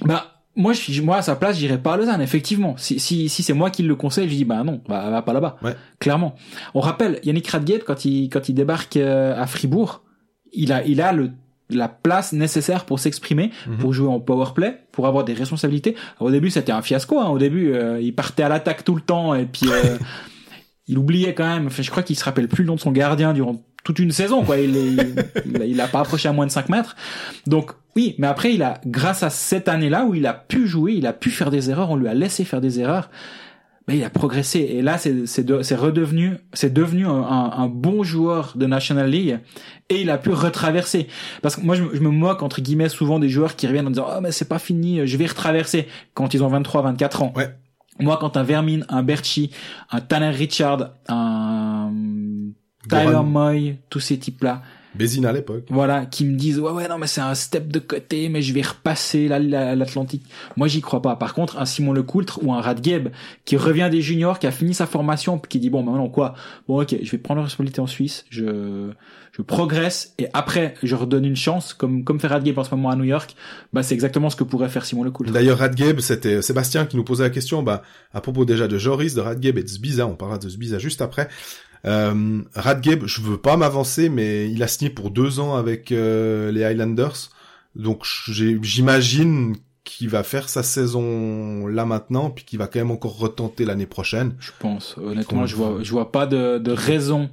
bah 0.06 0.33
moi, 0.56 0.74
je, 0.74 1.02
moi 1.02 1.18
à 1.18 1.22
sa 1.22 1.36
place, 1.36 1.58
j'irai 1.58 1.78
pas 1.78 1.94
à 1.94 1.98
Lausanne. 1.98 2.22
Effectivement, 2.22 2.76
si 2.78 3.00
si, 3.00 3.28
si 3.30 3.44
c'est 3.44 3.54
moi 3.54 3.70
qui 3.72 3.84
le 3.84 3.96
conseille, 3.96 4.30
je 4.30 4.36
dis 4.36 4.46
bah 4.46 4.64
non, 4.64 4.82
va, 4.88 5.10
va 5.10 5.22
pas 5.22 5.34
là-bas. 5.34 5.58
Ouais. 5.64 5.76
Clairement. 6.00 6.36
On 6.74 6.80
rappelle 6.80 7.20
Yannick 7.24 7.48
Radgate 7.48 7.84
quand 7.84 8.06
il 8.06 8.30
quand 8.30 8.50
il 8.50 8.54
débarque 8.54 8.98
euh, 8.98 9.40
à 9.42 9.48
Fribourg, 9.48 10.04
il 10.54 10.72
a 10.72 10.84
il 10.86 11.02
a 11.02 11.12
le 11.14 11.32
la 11.70 11.88
place 11.88 12.34
nécessaire 12.34 12.86
pour 12.86 13.00
s'exprimer, 13.00 13.50
Mhm. 13.68 13.78
pour 13.78 13.94
jouer 13.94 14.08
en 14.10 14.20
power 14.20 14.48
play, 14.54 14.82
pour 14.92 15.08
avoir 15.08 15.24
des 15.24 15.34
responsabilités. 15.34 15.96
Alors, 16.18 16.28
au 16.30 16.32
début, 16.32 16.52
c'était 16.52 16.72
un 16.74 16.82
fiasco. 16.84 17.20
Hein. 17.20 17.30
Au 17.30 17.40
début, 17.40 17.74
euh, 17.74 18.00
il 18.00 18.14
partait 18.14 18.44
à 18.44 18.50
l'attaque 18.50 18.84
tout 18.84 18.94
le 18.96 19.02
temps 19.02 19.34
et 19.34 19.46
puis 19.46 19.68
euh, 19.72 19.98
il 20.88 20.98
oubliait 21.00 21.34
quand 21.34 21.48
même. 21.48 21.68
Enfin, 21.68 21.82
je 21.82 21.90
crois 21.90 22.04
qu'il 22.04 22.16
se 22.18 22.24
rappelle 22.24 22.48
plus 22.48 22.64
le 22.64 22.68
nom 22.68 22.76
de 22.76 22.80
son 22.80 22.92
gardien 22.92 23.34
durant 23.34 23.64
toute 23.84 23.98
une 24.00 24.12
saison. 24.12 24.44
Quoi, 24.44 24.60
il, 24.60 24.76
est, 24.78 24.88
il, 25.46 25.62
a, 25.62 25.66
il 25.66 25.82
a 25.82 25.88
pas 25.88 26.02
approché 26.02 26.30
à 26.30 26.34
moins 26.34 26.46
de 26.46 26.52
5 26.52 26.70
mètres. 26.70 26.96
Donc 27.48 27.72
oui, 27.96 28.16
mais 28.18 28.28
après, 28.28 28.54
il 28.54 28.64
a, 28.64 28.80
grâce 28.86 29.24
à 29.24 29.30
cette 29.30 29.68
année-là 29.68 30.06
où 30.06 30.16
il 30.16 30.26
a 30.26 30.34
pu 30.34 30.68
jouer, 30.68 30.94
il 30.94 31.06
a 31.08 31.14
pu 31.14 31.30
faire 31.30 31.52
des 31.52 31.70
erreurs, 31.70 31.92
on 31.92 31.96
lui 31.96 32.08
a 32.08 32.14
laissé 32.14 32.44
faire 32.44 32.62
des 32.62 32.80
erreurs. 32.80 33.10
Ben, 33.88 33.96
il 33.96 34.04
a 34.06 34.10
progressé 34.10 34.60
et 34.60 34.82
là 34.82 34.98
c'est 34.98 35.26
c'est 35.28 35.44
de- 35.44 35.62
c'est 35.62 35.76
redevenu 35.76 36.38
c'est 36.54 36.72
devenu 36.72 37.06
un, 37.06 37.12
un- 37.12 37.68
bon 37.68 38.02
joueur 38.02 38.54
de 38.56 38.66
National 38.66 39.10
League 39.10 39.40
et 39.90 40.00
il 40.00 40.10
a 40.10 40.18
pu 40.18 40.30
retraverser 40.30 41.08
parce 41.42 41.58
que 41.58 41.62
moi 41.66 41.76
je, 41.76 41.84
me- 41.84 41.94
je 41.94 42.00
me 42.00 42.08
moque 42.10 42.44
entre 42.44 42.62
guillemets 42.62 42.88
souvent 42.88 43.20
des 43.20 43.28
joueurs 43.28 43.58
qui 43.58 43.68
reviennent 43.68 43.88
en 43.88 43.90
disant 43.90 44.08
oh 44.10 44.22
mais 44.22 44.32
c'est 44.32 44.48
pas 44.48 44.58
fini 44.58 45.06
je 45.06 45.18
vais 45.18 45.26
retraverser 45.26 45.86
quand 46.14 46.34
ils 46.34 46.42
ont 46.46 46.48
23 46.48 46.82
24 46.82 47.24
ans 47.24 47.34
Ouais. 47.36 47.54
moi 48.00 48.16
quand 48.22 48.38
un 48.38 48.44
Vermin 48.44 48.84
un 48.88 49.04
Berchi 49.04 49.52
un 49.92 50.00
Tanner 50.00 50.30
Richard 50.30 50.92
un 51.10 51.92
Tyler 52.90 53.20
Moy 53.26 53.80
tous 53.90 54.00
ces 54.00 54.18
types 54.18 54.46
Bézine 54.96 55.26
à 55.26 55.32
l'époque. 55.32 55.64
voilà, 55.70 56.06
qui 56.06 56.24
me 56.26 56.36
disent 56.36 56.60
ouais 56.60 56.72
ouais 56.72 56.88
non 56.88 56.98
mais 56.98 57.08
c'est 57.08 57.22
un 57.22 57.34
step 57.36 57.68
de 57.70 57.80
côté, 57.80 58.30
mais 58.30 58.42
je 58.42 58.54
vais 58.54 58.62
repasser 58.62 59.28
la- 59.28 59.40
la- 59.40 59.76
l'Atlantique. 59.76 60.24
Moi 60.56 60.68
j'y 60.68 60.82
crois 60.82 61.02
pas. 61.02 61.16
Par 61.16 61.34
contre, 61.34 61.58
un 61.60 61.66
Simon 61.66 61.94
Lecoultre 61.94 62.40
ou 62.44 62.54
un 62.54 62.62
Radgeb 62.62 63.10
qui 63.46 63.58
revient 63.58 63.90
des 63.92 64.02
juniors, 64.02 64.40
qui 64.40 64.48
a 64.48 64.52
fini 64.52 64.74
sa 64.74 64.86
formation, 64.86 65.38
puis 65.40 65.50
qui 65.50 65.60
dit 65.60 65.70
bon 65.70 65.84
maintenant 65.84 66.10
quoi? 66.10 66.36
Bon 66.68 66.82
ok, 66.82 66.96
je 67.02 67.12
vais 67.12 67.18
prendre 67.18 67.40
la 67.40 67.46
responsabilité 67.46 67.82
en 67.82 67.88
Suisse, 67.88 68.26
je 68.30 68.92
je 69.36 69.42
progresse 69.42 70.14
et 70.20 70.28
après 70.34 70.76
je 70.84 70.94
redonne 70.96 71.26
une 71.26 71.36
chance 71.36 71.74
comme 71.74 72.04
comme 72.04 72.20
fait 72.20 72.28
Radgeb 72.28 72.58
en 72.60 72.64
ce 72.64 72.70
moment 72.76 72.92
à 72.92 72.96
New 72.96 73.04
York. 73.04 73.36
Bah 73.74 73.82
c'est 73.82 73.96
exactement 73.96 74.30
ce 74.30 74.36
que 74.36 74.44
pourrait 74.44 74.70
faire 74.70 74.86
Simon 74.86 75.04
Lecoultre. 75.04 75.34
D'ailleurs, 75.34 75.58
Radgeb, 75.58 76.00
c'était 76.02 76.44
Sébastien 76.44 76.86
qui 76.86 76.98
nous 76.98 77.04
posait 77.04 77.24
la 77.24 77.30
question, 77.32 77.64
bah, 77.64 77.82
à 78.14 78.22
propos 78.22 78.46
déjà 78.46 78.68
de 78.68 78.78
Joris, 78.78 79.16
de 79.16 79.22
Radgeb 79.22 79.58
et 79.58 79.64
de 79.64 79.68
Zbiza, 79.68 80.06
on 80.06 80.14
parlera 80.16 80.38
de 80.38 80.48
Zbiza 80.48 80.78
juste 80.78 81.02
après. 81.02 81.30
Euh, 81.86 82.42
Radgeb, 82.56 83.06
je 83.06 83.22
veux 83.22 83.38
pas 83.38 83.58
m'avancer, 83.58 84.10
mais 84.10 84.50
il 84.50 84.64
a 84.64 84.68
signé 84.68 84.90
pour 84.90 85.10
deux 85.10 85.40
ans 85.40 85.56
avec 85.56 85.92
euh, 85.92 86.52
les 86.52 86.64
Highlanders, 86.64 87.30
donc 87.76 88.06
j'imagine 88.06 89.56
qu'il 89.84 90.08
va 90.08 90.24
faire 90.24 90.48
sa 90.48 90.64
saison 90.64 91.68
là 91.68 91.86
maintenant, 91.86 92.30
puis 92.30 92.46
qu'il 92.46 92.60
va 92.60 92.68
quand 92.68 92.80
même 92.80 92.92
encore 92.92 93.18
retenter 93.18 93.66
l'année 93.66 93.86
prochaine. 93.86 94.36
Je 94.40 94.52
pense 94.60 94.96
honnêtement, 94.98 95.46
je 95.46 95.56
vois 95.56 95.80
je 95.82 95.92
vois 95.92 96.12
pas 96.12 96.26
de 96.26 96.58
de 96.58 96.72
raison. 96.72 97.30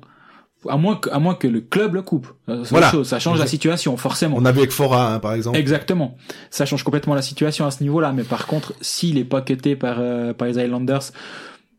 À 0.69 0.77
moins, 0.77 0.97
que, 0.97 1.09
à 1.09 1.19
moins 1.19 1.35
que 1.35 1.49
le 1.49 1.63
club 1.63 1.95
le 1.95 2.03
coupe. 2.03 2.29
Voilà. 2.47 2.91
chose. 2.91 3.09
Ça 3.09 3.19
change 3.19 3.39
la 3.39 3.47
situation, 3.47 3.97
forcément. 3.97 4.37
On 4.39 4.45
a 4.45 4.53
vu 4.53 4.59
avec 4.59 4.73
Fora, 4.73 5.15
hein, 5.15 5.19
par 5.19 5.33
exemple. 5.33 5.57
Exactement. 5.57 6.19
Ça 6.51 6.67
change 6.67 6.83
complètement 6.83 7.15
la 7.15 7.23
situation 7.23 7.65
à 7.65 7.71
ce 7.71 7.83
niveau-là. 7.83 8.13
Mais 8.13 8.25
par 8.25 8.47
contre, 8.47 8.75
s'il 8.83 9.17
est 9.17 9.25
pas 9.25 9.41
cuté 9.41 9.75
par, 9.75 9.97
euh, 10.01 10.35
par 10.35 10.49
les 10.49 10.63
Islanders, 10.63 11.13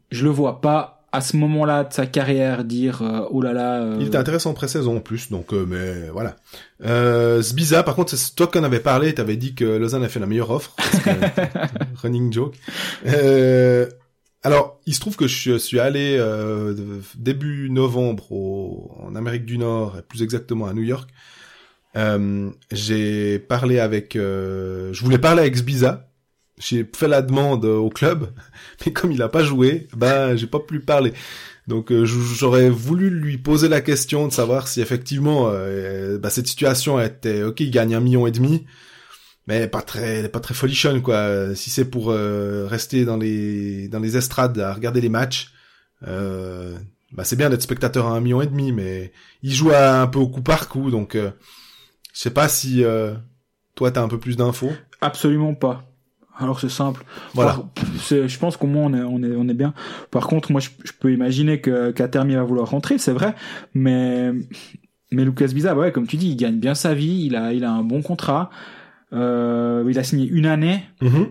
je 0.09 0.23
le 0.23 0.31
vois 0.31 0.61
pas 0.61 1.00
à 1.13 1.21
ce 1.21 1.35
moment-là 1.37 1.83
de 1.83 1.93
sa 1.93 2.05
carrière 2.05 2.63
dire 2.63 3.01
euh, 3.01 3.25
oh 3.31 3.41
là 3.41 3.51
là. 3.53 3.81
euh, 3.81 3.97
Il 3.99 4.07
était 4.07 4.17
intéressant 4.17 4.51
en 4.51 4.53
pré-saison 4.53 4.97
en 4.97 4.99
plus, 5.01 5.29
donc 5.29 5.53
euh, 5.53 5.65
mais 5.67 6.09
voilà. 6.09 6.37
Euh, 6.85 7.41
Zbiza, 7.41 7.83
par 7.83 7.95
contre, 7.95 8.15
c'est 8.15 8.33
toi 8.35 8.47
qui 8.47 8.57
en 8.57 8.63
avais 8.63 8.79
parlé, 8.79 9.13
t'avais 9.13 9.35
dit 9.37 9.53
que 9.53 9.65
Lausanne 9.65 10.03
a 10.03 10.09
fait 10.09 10.19
la 10.19 10.25
meilleure 10.27 10.51
offre. 10.51 10.73
parce 10.77 10.99
que- 11.03 11.97
running 12.01 12.31
joke. 12.31 12.55
Euh, 13.07 13.87
alors, 14.43 14.79
il 14.85 14.95
se 14.95 14.99
trouve 14.99 15.15
que 15.17 15.27
je 15.27 15.57
suis 15.57 15.79
allé 15.79 16.17
euh, 16.19 16.73
début 17.15 17.69
novembre 17.69 18.31
au, 18.31 18.91
en 19.03 19.15
Amérique 19.15 19.45
du 19.45 19.57
Nord, 19.57 19.97
et 19.99 20.01
plus 20.01 20.23
exactement 20.23 20.65
à 20.67 20.73
New 20.73 20.81
York. 20.83 21.09
Euh, 21.97 22.49
j'ai 22.71 23.37
parlé 23.37 23.79
avec, 23.79 24.15
euh, 24.15 24.93
je 24.93 25.03
voulais 25.03 25.17
parler 25.17 25.41
avec 25.41 25.55
Zbiza. 25.57 26.07
J'ai 26.61 26.89
fait 26.95 27.07
la 27.07 27.21
demande 27.21 27.65
au 27.65 27.89
club, 27.89 28.31
mais 28.85 28.93
comme 28.93 29.11
il 29.11 29.21
a 29.21 29.29
pas 29.29 29.43
joué, 29.43 29.87
ben 29.95 30.35
j'ai 30.35 30.47
pas 30.47 30.59
pu 30.59 30.79
parler. 30.79 31.13
Donc 31.67 31.91
euh, 31.91 32.05
j'aurais 32.05 32.69
voulu 32.69 33.09
lui 33.09 33.37
poser 33.37 33.67
la 33.67 33.81
question 33.81 34.27
de 34.27 34.33
savoir 34.33 34.67
si 34.67 34.81
effectivement 34.81 35.49
euh, 35.49 36.17
bah, 36.17 36.29
cette 36.29 36.47
situation 36.47 36.99
était 36.99 37.43
ok, 37.43 37.59
il 37.59 37.71
gagne 37.71 37.95
un 37.95 37.99
million 37.99 38.27
et 38.27 38.31
demi, 38.31 38.65
mais 39.47 39.67
pas 39.67 39.81
très 39.81 40.29
pas 40.29 40.39
très 40.39 40.53
folichonne 40.53 41.01
quoi. 41.01 41.55
Si 41.55 41.69
c'est 41.69 41.85
pour 41.85 42.11
euh, 42.11 42.67
rester 42.67 43.05
dans 43.05 43.17
les 43.17 43.87
dans 43.87 43.99
les 43.99 44.17
estrades 44.17 44.59
à 44.59 44.73
regarder 44.73 45.01
les 45.01 45.09
matchs, 45.09 45.51
euh, 46.07 46.77
bah 47.11 47.23
c'est 47.23 47.35
bien 47.35 47.49
d'être 47.49 47.61
spectateur 47.61 48.07
à 48.07 48.11
un 48.11 48.21
million 48.21 48.41
et 48.41 48.47
demi, 48.47 48.71
mais 48.71 49.11
il 49.43 49.53
joue 49.53 49.71
un 49.71 50.07
peu 50.07 50.19
au 50.19 50.27
coup 50.27 50.41
par 50.41 50.69
coup, 50.69 50.91
donc 50.91 51.15
euh, 51.15 51.31
je 52.13 52.19
sais 52.19 52.31
pas 52.31 52.47
si 52.47 52.83
euh, 52.83 53.13
toi 53.75 53.91
t'as 53.91 54.01
un 54.01 54.07
peu 54.07 54.19
plus 54.19 54.37
d'infos. 54.37 54.71
Absolument 55.01 55.53
pas. 55.53 55.90
Alors 56.39 56.59
c'est 56.59 56.69
simple. 56.69 57.03
Voilà. 57.33 57.53
Par- 57.75 57.85
je 58.09 58.37
pense 58.39 58.57
qu'au 58.57 58.67
moins 58.67 58.85
on 58.85 58.93
est, 58.93 59.01
on 59.03 59.23
est, 59.23 59.35
on 59.35 59.47
est 59.49 59.53
bien. 59.53 59.73
Par 60.09 60.27
contre, 60.27 60.51
moi 60.51 60.59
je, 60.61 60.69
je 60.83 60.91
peux 60.99 61.11
imaginer 61.13 61.61
que 61.61 61.91
Catermi 61.91 62.35
va 62.35 62.43
vouloir 62.43 62.69
rentrer, 62.69 62.97
c'est 62.97 63.11
vrai, 63.11 63.35
mais 63.73 64.31
mais 65.11 65.25
Lucas 65.25 65.47
Biza, 65.47 65.75
ouais, 65.75 65.91
comme 65.91 66.07
tu 66.07 66.15
dis, 66.17 66.29
il 66.29 66.35
gagne 66.37 66.57
bien 66.57 66.73
sa 66.73 66.93
vie, 66.93 67.25
il 67.25 67.35
a, 67.35 67.53
il 67.53 67.63
a 67.65 67.71
un 67.71 67.83
bon 67.83 68.01
contrat, 68.01 68.49
euh, 69.13 69.85
il 69.89 69.99
a 69.99 70.03
signé 70.03 70.25
une 70.27 70.45
année. 70.45 70.83
Mhm. 71.01 71.27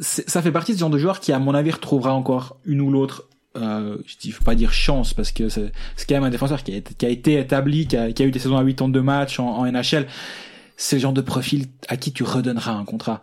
C'est- 0.00 0.28
Ça 0.28 0.42
fait 0.42 0.50
partie 0.52 0.72
de 0.72 0.76
ce 0.76 0.80
genre 0.80 0.90
de 0.90 0.98
joueur 0.98 1.20
qui, 1.20 1.32
à 1.32 1.38
mon 1.38 1.54
avis, 1.54 1.70
retrouvera 1.70 2.14
encore 2.14 2.58
une 2.64 2.80
ou 2.80 2.90
l'autre. 2.90 3.28
Euh, 3.56 3.98
je 4.06 4.16
dis, 4.16 4.32
faut 4.32 4.42
pas 4.42 4.56
dire 4.56 4.72
chance 4.72 5.14
parce 5.14 5.30
que 5.30 5.48
c'est 5.48 5.70
quand 6.08 6.14
même 6.16 6.24
un 6.24 6.30
défenseur 6.30 6.64
qui 6.64 6.72
a, 6.72 6.76
été- 6.78 6.94
qui 6.94 7.06
a 7.06 7.08
été 7.08 7.38
établi, 7.38 7.86
qui 7.86 7.96
a, 7.96 8.10
qui 8.12 8.22
a 8.22 8.26
eu 8.26 8.32
des 8.32 8.40
saisons 8.40 8.56
à 8.56 8.64
82 8.64 9.02
matchs 9.02 9.38
en, 9.38 9.46
en 9.58 9.64
NHL. 9.70 10.06
C'est 10.76 10.96
le 10.96 11.02
genre 11.02 11.12
de 11.12 11.20
profil 11.20 11.66
à 11.88 11.96
qui 11.96 12.12
tu 12.12 12.24
redonneras 12.24 12.72
un 12.72 12.84
contrat. 12.84 13.22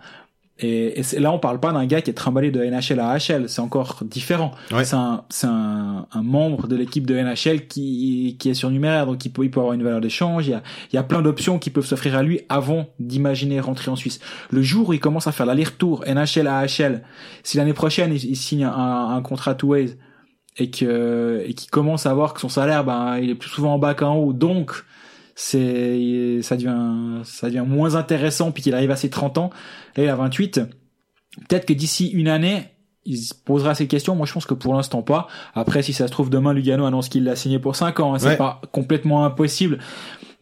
Et, 0.62 1.00
et 1.00 1.20
là, 1.20 1.32
on 1.32 1.40
parle 1.40 1.60
pas 1.60 1.72
d'un 1.72 1.86
gars 1.86 2.02
qui 2.02 2.12
est 2.12 2.14
trimballé 2.14 2.52
de 2.52 2.64
NHL 2.64 3.00
à 3.00 3.10
AHL. 3.10 3.50
C'est 3.50 3.62
encore 3.62 4.00
différent. 4.04 4.52
Ouais. 4.72 4.86
C'est 4.86 4.96
un, 4.96 5.24
un, 5.44 6.06
un 6.12 6.22
membre 6.22 6.68
de 6.68 6.76
l'équipe 6.76 7.08
de 7.08 7.16
NHL 7.16 7.68
qui, 7.68 8.38
qui 8.40 8.50
est 8.50 8.54
surnuméraire, 8.54 9.08
donc 9.08 9.26
il 9.26 9.30
peut, 9.30 9.44
il 9.44 9.50
peut 9.52 9.60
avoir 9.60 9.74
une 9.74 9.84
valeur 9.84 10.02
d'échange. 10.02 10.48
Il 10.48 10.52
y 10.52 10.54
a, 10.54 10.62
il 10.92 10.96
y 10.96 11.00
a 11.00 11.04
plein 11.04 11.22
d'options 11.22 11.58
qui 11.58 11.72
peuvent 11.72 11.86
s'offrir 11.86 12.16
à 12.16 12.24
lui 12.24 12.42
avant 12.48 12.88
d'imaginer 13.00 13.60
rentrer 13.60 13.90
en 13.90 13.96
Suisse. 13.96 14.20
Le 14.52 14.62
jour 14.62 14.90
où 14.90 14.94
il 14.94 15.00
commence 15.00 15.28
à 15.28 15.32
faire 15.32 15.46
l'aller-retour 15.46 16.04
NHL 16.08 16.48
à 16.48 16.60
AHL, 16.60 17.02
si 17.44 17.58
l'année 17.58 17.74
prochaine 17.74 18.14
il, 18.14 18.24
il 18.24 18.36
signe 18.36 18.64
un, 18.66 19.10
un 19.10 19.22
contrat 19.22 19.56
two 19.56 19.70
ways 19.70 19.98
et 20.58 20.70
que 20.70 21.44
et 21.48 21.54
qu'il 21.54 21.70
commence 21.72 22.06
à 22.06 22.14
voir 22.14 22.34
que 22.34 22.40
son 22.40 22.50
salaire, 22.50 22.84
ben, 22.84 23.18
il 23.18 23.30
est 23.30 23.36
plus 23.36 23.50
souvent 23.50 23.74
en 23.74 23.80
bas 23.80 23.94
qu'en 23.94 24.16
haut, 24.16 24.34
donc 24.34 24.84
c'est 25.36 26.40
ça 26.42 26.56
devient 26.56 27.22
ça 27.24 27.48
devient 27.48 27.66
moins 27.68 27.96
intéressant 27.96 28.52
puis 28.52 28.64
qu'il 28.64 28.74
arrive 28.76 28.92
à 28.92 28.96
ses 28.96 29.10
30 29.10 29.38
ans. 29.38 29.50
Là 29.96 30.04
il 30.04 30.10
a 30.10 30.16
28 30.16 30.62
peut-être 31.48 31.66
que 31.66 31.74
d'ici 31.74 32.08
une 32.10 32.28
année 32.28 32.64
il 33.06 33.18
se 33.18 33.34
posera 33.34 33.74
ces 33.74 33.88
questions. 33.88 34.16
Moi 34.16 34.26
je 34.28 34.34
pense 34.34 34.46
que 34.46 34.54
pour 34.54 34.74
l'instant 34.76 35.02
pas. 35.02 35.28
Après 35.56 35.82
si 35.82 35.94
ça 35.94 36.08
se 36.08 36.12
trouve 36.12 36.30
demain 36.30 36.54
Lugano 36.54 36.86
annonce 36.86 37.10
qu'il 37.10 37.24
l'a 37.24 37.36
signé 37.36 37.58
pour 37.60 37.76
5 37.76 38.00
ans 38.00 38.14
hein, 38.14 38.20
c'est 38.20 38.28
Ouais. 38.30 38.38
pas 38.38 38.62
complètement 38.72 39.26
impossible. 39.26 39.80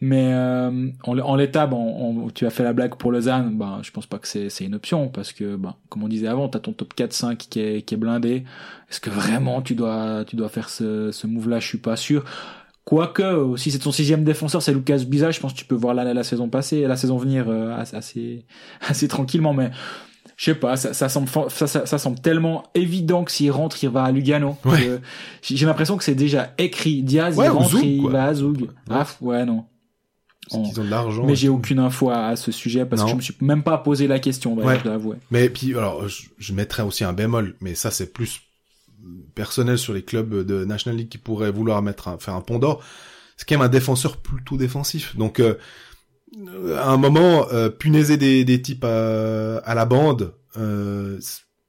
Mais 0.02 0.32
euh, 0.32 0.88
en, 1.04 1.18
en 1.18 1.36
l'état 1.36 1.68
on- 1.70 2.28
tu 2.34 2.46
as 2.46 2.50
fait 2.50 2.62
la 2.64 2.72
blague 2.72 2.94
pour 2.94 3.12
Lausanne 3.12 3.58
ben 3.58 3.80
je 3.82 3.90
pense 3.90 4.06
pas 4.06 4.18
que 4.18 4.26
c'est 4.26 4.48
c'est 4.48 4.64
une 4.64 4.74
option 4.74 5.08
parce 5.08 5.30
que 5.32 5.56
ben 5.56 5.74
comme 5.90 6.02
on 6.04 6.08
disait 6.08 6.26
avant 6.26 6.48
t'as 6.48 6.58
ton 6.58 6.72
top 6.72 6.94
4 6.94 7.12
5 7.12 7.36
qui 7.38 7.60
est 7.60 7.82
qui 7.82 7.94
est 7.94 7.98
blindé. 7.98 8.44
Est-ce 8.90 8.98
que 9.00 9.10
vraiment 9.10 9.60
tu 9.60 9.74
dois 9.74 10.24
tu 10.26 10.36
dois 10.36 10.48
faire 10.48 10.70
ce 10.70 11.12
ce 11.12 11.26
move 11.26 11.48
là 11.50 11.60
je 11.60 11.66
suis 11.66 11.78
pas 11.78 11.96
sûr 11.96 12.24
Quoique, 12.84 13.22
euh, 13.22 13.56
si 13.56 13.70
c'est 13.70 13.78
ton 13.78 13.92
sixième 13.92 14.24
défenseur, 14.24 14.62
c'est 14.62 14.72
Lucas 14.72 14.98
Biza, 15.06 15.30
je 15.30 15.38
pense 15.40 15.52
que 15.52 15.58
tu 15.58 15.64
peux 15.64 15.74
voir 15.74 15.94
la, 15.94 16.12
la 16.14 16.24
saison 16.24 16.48
passée, 16.48 16.82
la 16.82 16.96
saison 16.96 17.18
venir 17.18 17.46
euh, 17.48 17.76
assez, 17.76 18.46
assez, 18.80 19.06
tranquillement, 19.06 19.52
mais 19.52 19.70
je 20.36 20.46
sais 20.46 20.54
pas, 20.54 20.76
ça, 20.76 20.94
ça 20.94 21.08
semble, 21.08 21.28
ça, 21.50 21.66
ça, 21.66 21.86
ça 21.86 21.98
semble 21.98 22.18
tellement 22.20 22.64
évident 22.74 23.24
que 23.24 23.30
s'il 23.30 23.50
rentre, 23.50 23.82
il 23.84 23.90
va 23.90 24.04
à 24.04 24.10
Lugano. 24.12 24.56
Ouais. 24.64 24.98
J'ai 25.42 25.66
l'impression 25.66 25.98
que 25.98 26.04
c'est 26.04 26.14
déjà 26.14 26.54
écrit. 26.58 27.02
Diaz, 27.02 27.36
Ouais, 27.36 27.46
il 27.46 27.50
rentre, 27.50 27.84
il 27.84 28.08
va 28.08 28.24
à 28.24 28.34
Zug. 28.34 28.70
Ah, 28.88 29.06
ouais, 29.20 29.44
non. 29.44 29.66
On- 30.52 30.62
qu'ils 30.62 30.80
ont 30.80 30.84
de 30.84 30.90
l'argent. 30.90 31.26
Mais 31.26 31.36
j'ai 31.36 31.48
aucune 31.50 31.78
info 31.78 32.10
à, 32.10 32.34
ce 32.34 32.50
sujet 32.50 32.86
parce 32.86 33.02
Non. 33.02 33.06
que 33.06 33.10
je 33.12 33.16
me 33.16 33.20
suis 33.20 33.36
même 33.42 33.62
pas 33.62 33.78
posé 33.78 34.08
la 34.08 34.18
question, 34.18 34.54
Ouais. 34.56 34.78
je 34.78 34.84
dois 34.84 34.94
avouer. 34.94 35.16
Mais 35.30 35.48
puis 35.50 35.76
alors 35.76 36.08
je, 36.08 36.22
je 36.38 36.52
mettrais 36.54 36.82
aussi 36.82 37.04
un 37.04 37.12
bémol, 37.12 37.54
mais 37.60 37.74
ça 37.74 37.90
c'est 37.90 38.12
plus 38.12 38.40
personnel 39.34 39.78
sur 39.78 39.92
les 39.92 40.02
clubs 40.02 40.44
de 40.44 40.64
National 40.64 40.98
League 40.98 41.08
qui 41.08 41.18
pourraient 41.18 41.50
vouloir 41.50 41.82
mettre 41.82 42.08
un, 42.08 42.18
faire 42.18 42.34
un 42.34 42.40
pont 42.40 42.58
d'or. 42.58 42.82
C'est 43.36 43.48
quand 43.48 43.56
même 43.56 43.66
un 43.66 43.70
défenseur 43.70 44.18
plutôt 44.18 44.56
défensif. 44.56 45.16
Donc 45.16 45.40
euh, 45.40 45.54
à 46.76 46.90
un 46.90 46.96
moment 46.96 47.46
euh, 47.52 47.68
punaiser 47.70 48.16
des, 48.16 48.44
des 48.44 48.60
types 48.60 48.84
à, 48.84 49.58
à 49.58 49.74
la 49.74 49.84
bande, 49.84 50.34
euh, 50.56 51.18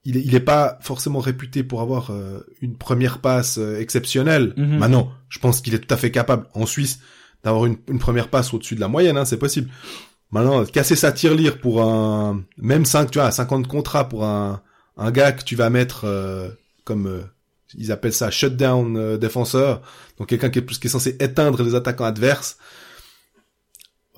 il 0.04 0.16
est, 0.16 0.20
il 0.20 0.34
est 0.34 0.40
pas 0.40 0.78
forcément 0.80 1.20
réputé 1.20 1.62
pour 1.62 1.80
avoir 1.80 2.10
euh, 2.10 2.40
une 2.60 2.76
première 2.76 3.18
passe 3.18 3.58
euh, 3.58 3.78
exceptionnelle. 3.78 4.52
Mhm. 4.56 4.78
Maintenant, 4.78 5.12
je 5.28 5.38
pense 5.38 5.60
qu'il 5.60 5.74
est 5.74 5.78
tout 5.78 5.94
à 5.94 5.96
fait 5.96 6.10
capable 6.10 6.46
en 6.54 6.66
Suisse 6.66 6.98
d'avoir 7.44 7.66
une, 7.66 7.76
une 7.88 7.98
première 7.98 8.28
passe 8.28 8.52
au-dessus 8.54 8.74
de 8.74 8.80
la 8.80 8.88
moyenne, 8.88 9.16
hein, 9.16 9.24
c'est 9.24 9.38
possible. 9.38 9.70
Maintenant, 10.30 10.64
casser 10.64 10.96
sa 10.96 11.12
tirelire 11.12 11.58
pour 11.58 11.82
un 11.82 12.42
même 12.56 12.84
5, 12.84 13.10
tu 13.10 13.18
vois, 13.18 13.30
50 13.30 13.66
contrats 13.66 14.08
pour 14.08 14.24
un 14.24 14.62
un 14.96 15.10
gars 15.10 15.32
que 15.32 15.44
tu 15.44 15.56
vas 15.56 15.70
mettre 15.70 16.04
euh, 16.04 16.48
comme 16.84 17.06
euh, 17.06 17.20
ils 17.74 17.90
appellent 17.92 18.12
ça 18.12 18.30
shutdown 18.30 18.96
euh, 18.96 19.16
défenseur, 19.16 19.82
donc 20.18 20.28
quelqu'un 20.28 20.50
qui 20.50 20.58
est 20.58 20.62
plus 20.62 20.78
qui 20.78 20.86
est 20.88 20.90
censé 20.90 21.16
éteindre 21.20 21.62
les 21.62 21.74
attaquants 21.74 22.04
adverses. 22.04 22.58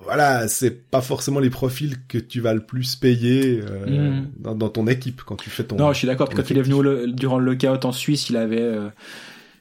Voilà, 0.03 0.49
c'est 0.49 0.91
pas 0.91 1.01
forcément 1.01 1.41
les 1.41 1.51
profils 1.51 1.97
que 2.09 2.19
tu 2.19 2.41
vas 2.41 2.53
le 2.53 2.67
plus 2.67 2.97
payer 2.97 3.61
euh, 3.63 3.87
Mhm. 3.87 4.31
dans, 4.39 4.55
dans 4.55 4.69
ton 4.69 4.87
équipe 4.87 5.23
quand 5.25 5.37
tu 5.37 5.51
fais 5.51 5.65
ton. 5.65 5.77
Non, 5.77 5.93
je 5.93 5.99
suis 5.99 6.07
d'accord. 6.07 6.29
Quand 6.29 6.51
il 6.51 6.59
est 6.59 6.63
venu 6.63 7.13
durant 7.13 7.39
le 7.39 7.45
lockout 7.53 7.85
en 7.85 7.93
Suisse, 7.93 8.29
il 8.29 8.37
avait 8.37 8.61
euh, 8.61 8.89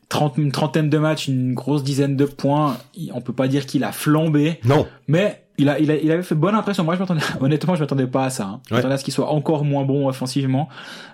30, 0.09 0.37
une 0.37 0.51
trentaine 0.51 0.89
de 0.89 0.97
matchs, 0.97 1.27
une 1.27 1.53
grosse 1.53 1.83
dizaine 1.83 2.17
de 2.17 2.25
points. 2.25 2.77
On 3.13 3.21
peut 3.21 3.31
pas 3.33 3.47
dire 3.47 3.65
qu'il 3.65 3.83
a 3.83 3.91
flambé, 3.91 4.59
Non, 4.65 4.87
mais 5.07 5.42
il 5.57 5.69
a, 5.69 5.79
il 5.79 5.91
a, 5.91 5.95
il 5.97 6.11
avait 6.11 6.23
fait 6.23 6.35
bonne 6.35 6.55
impression. 6.55 6.83
Moi, 6.83 6.95
je 6.95 6.99
m'attendais, 6.99 7.21
honnêtement, 7.41 7.75
je 7.75 7.81
m'attendais 7.81 8.07
pas 8.07 8.25
à 8.25 8.29
ça. 8.29 8.45
Hein. 8.45 8.61
Je 8.67 8.73
Ouais. 8.73 8.77
m'attendais 8.79 8.95
à 8.95 8.97
ce 8.97 9.03
qu'il 9.03 9.13
soit 9.13 9.29
encore 9.29 9.63
moins 9.65 9.83
bon 9.85 10.07
offensivement. 10.07 10.67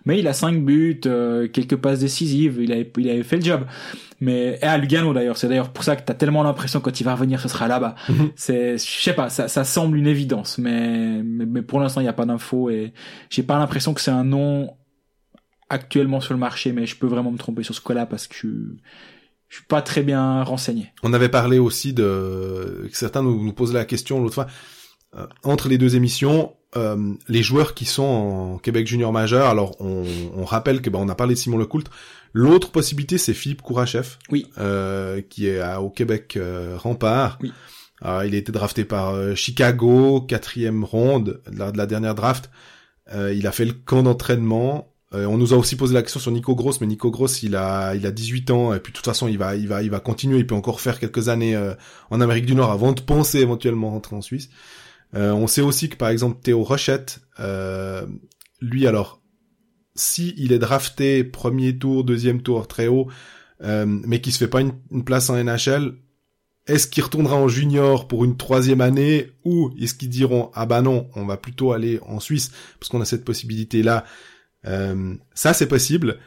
Mais 0.05 0.19
il 0.19 0.27
a 0.27 0.33
cinq 0.33 0.63
buts, 0.63 1.01
euh, 1.05 1.47
quelques 1.47 1.75
passes 1.75 1.99
décisives. 1.99 2.59
Il 2.61 2.71
avait, 2.71 2.91
il 2.97 3.09
avait 3.09 3.23
fait 3.23 3.37
le 3.37 3.43
job. 3.43 3.65
Mais 4.21 4.59
et 4.61 4.65
à 4.65 4.77
Lugano 4.77 5.13
d'ailleurs, 5.13 5.37
c'est 5.37 5.47
d'ailleurs 5.47 5.69
pour 5.69 5.83
ça 5.83 5.95
que 5.95 6.01
t'as 6.03 6.13
tellement 6.13 6.43
l'impression 6.43 6.81
quand 6.81 6.99
il 6.99 7.03
va 7.05 7.13
revenir, 7.15 7.39
ce 7.39 7.47
sera 7.47 7.67
là-bas. 7.69 7.95
Mhm. 8.09 8.31
C'est, 8.35 8.77
je 8.77 8.83
sais 9.01 9.13
pas, 9.13 9.29
ça, 9.29 9.47
ça 9.47 9.63
semble 9.63 9.97
une 9.97 10.07
évidence, 10.07 10.57
mais 10.57 11.21
mais, 11.23 11.45
mais 11.45 11.61
pour 11.61 11.79
l'instant, 11.79 12.01
il 12.01 12.03
n'y 12.03 12.09
a 12.09 12.13
pas 12.13 12.25
d'infos 12.25 12.69
et 12.69 12.93
j'ai 13.29 13.43
pas 13.43 13.57
l'impression 13.57 13.93
que 13.93 14.01
c'est 14.01 14.11
un 14.11 14.25
nom 14.25 14.75
actuellement 15.69 16.19
sur 16.19 16.33
le 16.33 16.39
marché, 16.39 16.71
mais 16.73 16.85
je 16.85 16.95
peux 16.97 17.07
vraiment 17.07 17.31
me 17.31 17.37
tromper 17.37 17.63
sur 17.63 17.75
ce 17.75 17.81
cas-là 17.81 18.05
parce 18.05 18.27
que 18.27 18.35
je, 18.35 18.47
je 19.49 19.57
suis 19.57 19.65
pas 19.65 19.81
très 19.81 20.01
bien 20.03 20.43
renseigné. 20.43 20.91
On 21.03 21.11
avait 21.13 21.29
parlé 21.29 21.59
aussi 21.59 21.91
de 21.93 22.87
certains 22.93 23.23
nous, 23.23 23.43
nous 23.43 23.53
posaient 23.53 23.73
la 23.73 23.85
question 23.85 24.21
l'autre 24.21 24.35
fois 24.35 24.47
euh, 25.17 25.25
entre 25.43 25.67
les 25.69 25.77
deux 25.77 25.95
émissions 25.95 26.53
euh, 26.77 27.13
les 27.27 27.41
joueurs 27.41 27.73
qui 27.73 27.85
sont 27.85 28.03
en 28.03 28.57
Québec 28.59 28.85
junior 28.85 29.11
majeur. 29.11 29.47
Alors 29.47 29.75
on, 29.81 30.03
on 30.35 30.45
rappelle 30.45 30.81
que 30.81 30.89
ben, 30.91 30.99
on 31.01 31.09
a 31.09 31.15
parlé 31.15 31.33
de 31.33 31.39
Simon 31.39 31.57
Lecoult. 31.57 31.85
L'autre 32.33 32.69
possibilité 32.69 33.17
c'est 33.17 33.33
Philippe 33.33 33.63
Kourachev, 33.63 34.07
Oui. 34.29 34.45
euh, 34.59 35.19
qui 35.27 35.47
est 35.47 35.59
à- 35.59 35.81
au 35.81 35.89
Québec 35.89 36.35
euh, 36.37 36.75
Rempart. 36.77 37.39
Oui. 37.41 37.51
Euh, 38.05 38.23
il 38.27 38.35
a 38.35 38.37
été 38.37 38.51
drafté 38.51 38.85
par 38.85 39.09
euh, 39.15 39.33
Chicago, 39.33 40.21
quatrième 40.21 40.83
ronde 40.83 41.41
de 41.51 41.57
la, 41.57 41.71
de 41.71 41.77
la 41.77 41.87
dernière 41.87 42.13
draft. 42.13 42.51
Euh, 43.11 43.33
il 43.33 43.47
a 43.47 43.51
fait 43.51 43.65
le 43.65 43.73
camp 43.73 44.03
d'entraînement. 44.03 44.88
Euh, 45.15 45.25
on 45.25 45.37
nous 45.37 45.53
a 45.53 45.57
aussi 45.57 45.75
posé 45.75 45.93
la 45.93 46.03
question 46.03 46.19
sur 46.19 46.31
Nico 46.31 46.55
Gross, 46.55 46.81
mais 46.81 46.87
Nico 46.87 47.09
Gross, 47.09 47.41
il 47.41 47.55
a, 47.55 47.95
il 47.95 48.05
a 48.05 48.11
18 48.11 48.51
ans 48.51 48.73
et 48.73 48.79
puis 48.79 48.91
de 48.91 48.97
toute 48.97 49.05
façon, 49.05 49.27
il 49.27 49.37
va, 49.37 49.55
il 49.55 49.67
va, 49.67 49.81
il 49.81 49.89
va 49.89 49.99
continuer. 49.99 50.37
Il 50.37 50.47
peut 50.47 50.55
encore 50.55 50.81
faire 50.81 50.99
quelques 50.99 51.29
années 51.29 51.55
euh, 51.55 51.73
en 52.11 52.21
Amérique 52.21 52.45
du 52.45 52.55
Nord 52.55 52.71
avant 52.71 52.91
de 52.91 53.01
penser 53.01 53.39
éventuellement 53.39 53.89
rentrer 53.89 54.15
en 54.15 54.21
Suisse. 54.21 54.49
Euh, 55.15 55.31
on 55.31 55.47
sait 55.47 55.61
aussi 55.61 55.89
que 55.89 55.95
par 55.95 56.09
exemple 56.09 56.39
Théo 56.41 56.63
Rochette, 56.63 57.21
lui 58.61 58.87
alors, 58.87 59.21
si 59.95 60.35
il 60.37 60.51
est 60.51 60.59
drafté 60.59 61.23
premier 61.23 61.77
tour, 61.77 62.03
deuxième 62.03 62.41
tour, 62.41 62.67
très 62.67 62.87
haut, 62.87 63.07
mais 63.61 64.21
qui 64.21 64.31
se 64.31 64.37
fait 64.37 64.47
pas 64.47 64.61
une, 64.61 64.73
une 64.91 65.03
place 65.03 65.29
en 65.29 65.43
NHL, 65.43 65.95
est-ce 66.69 66.87
qu'il 66.87 67.03
retournera 67.03 67.35
en 67.35 67.47
junior 67.47 68.07
pour 68.07 68.23
une 68.25 68.37
troisième 68.37 68.81
année 68.81 69.31
ou 69.43 69.71
est-ce 69.79 69.95
qu'ils 69.95 70.09
diront 70.09 70.51
ah 70.53 70.67
bah 70.67 70.83
non, 70.83 71.09
on 71.15 71.25
va 71.25 71.35
plutôt 71.35 71.71
aller 71.71 71.99
en 72.05 72.19
Suisse 72.19 72.51
parce 72.79 72.89
qu'on 72.89 73.01
a 73.01 73.05
cette 73.05 73.25
possibilité 73.25 73.81
là. 73.81 74.05
Euh, 74.67 75.13
ça 75.33 75.53
c'est 75.53 75.67
possible. 75.67 76.17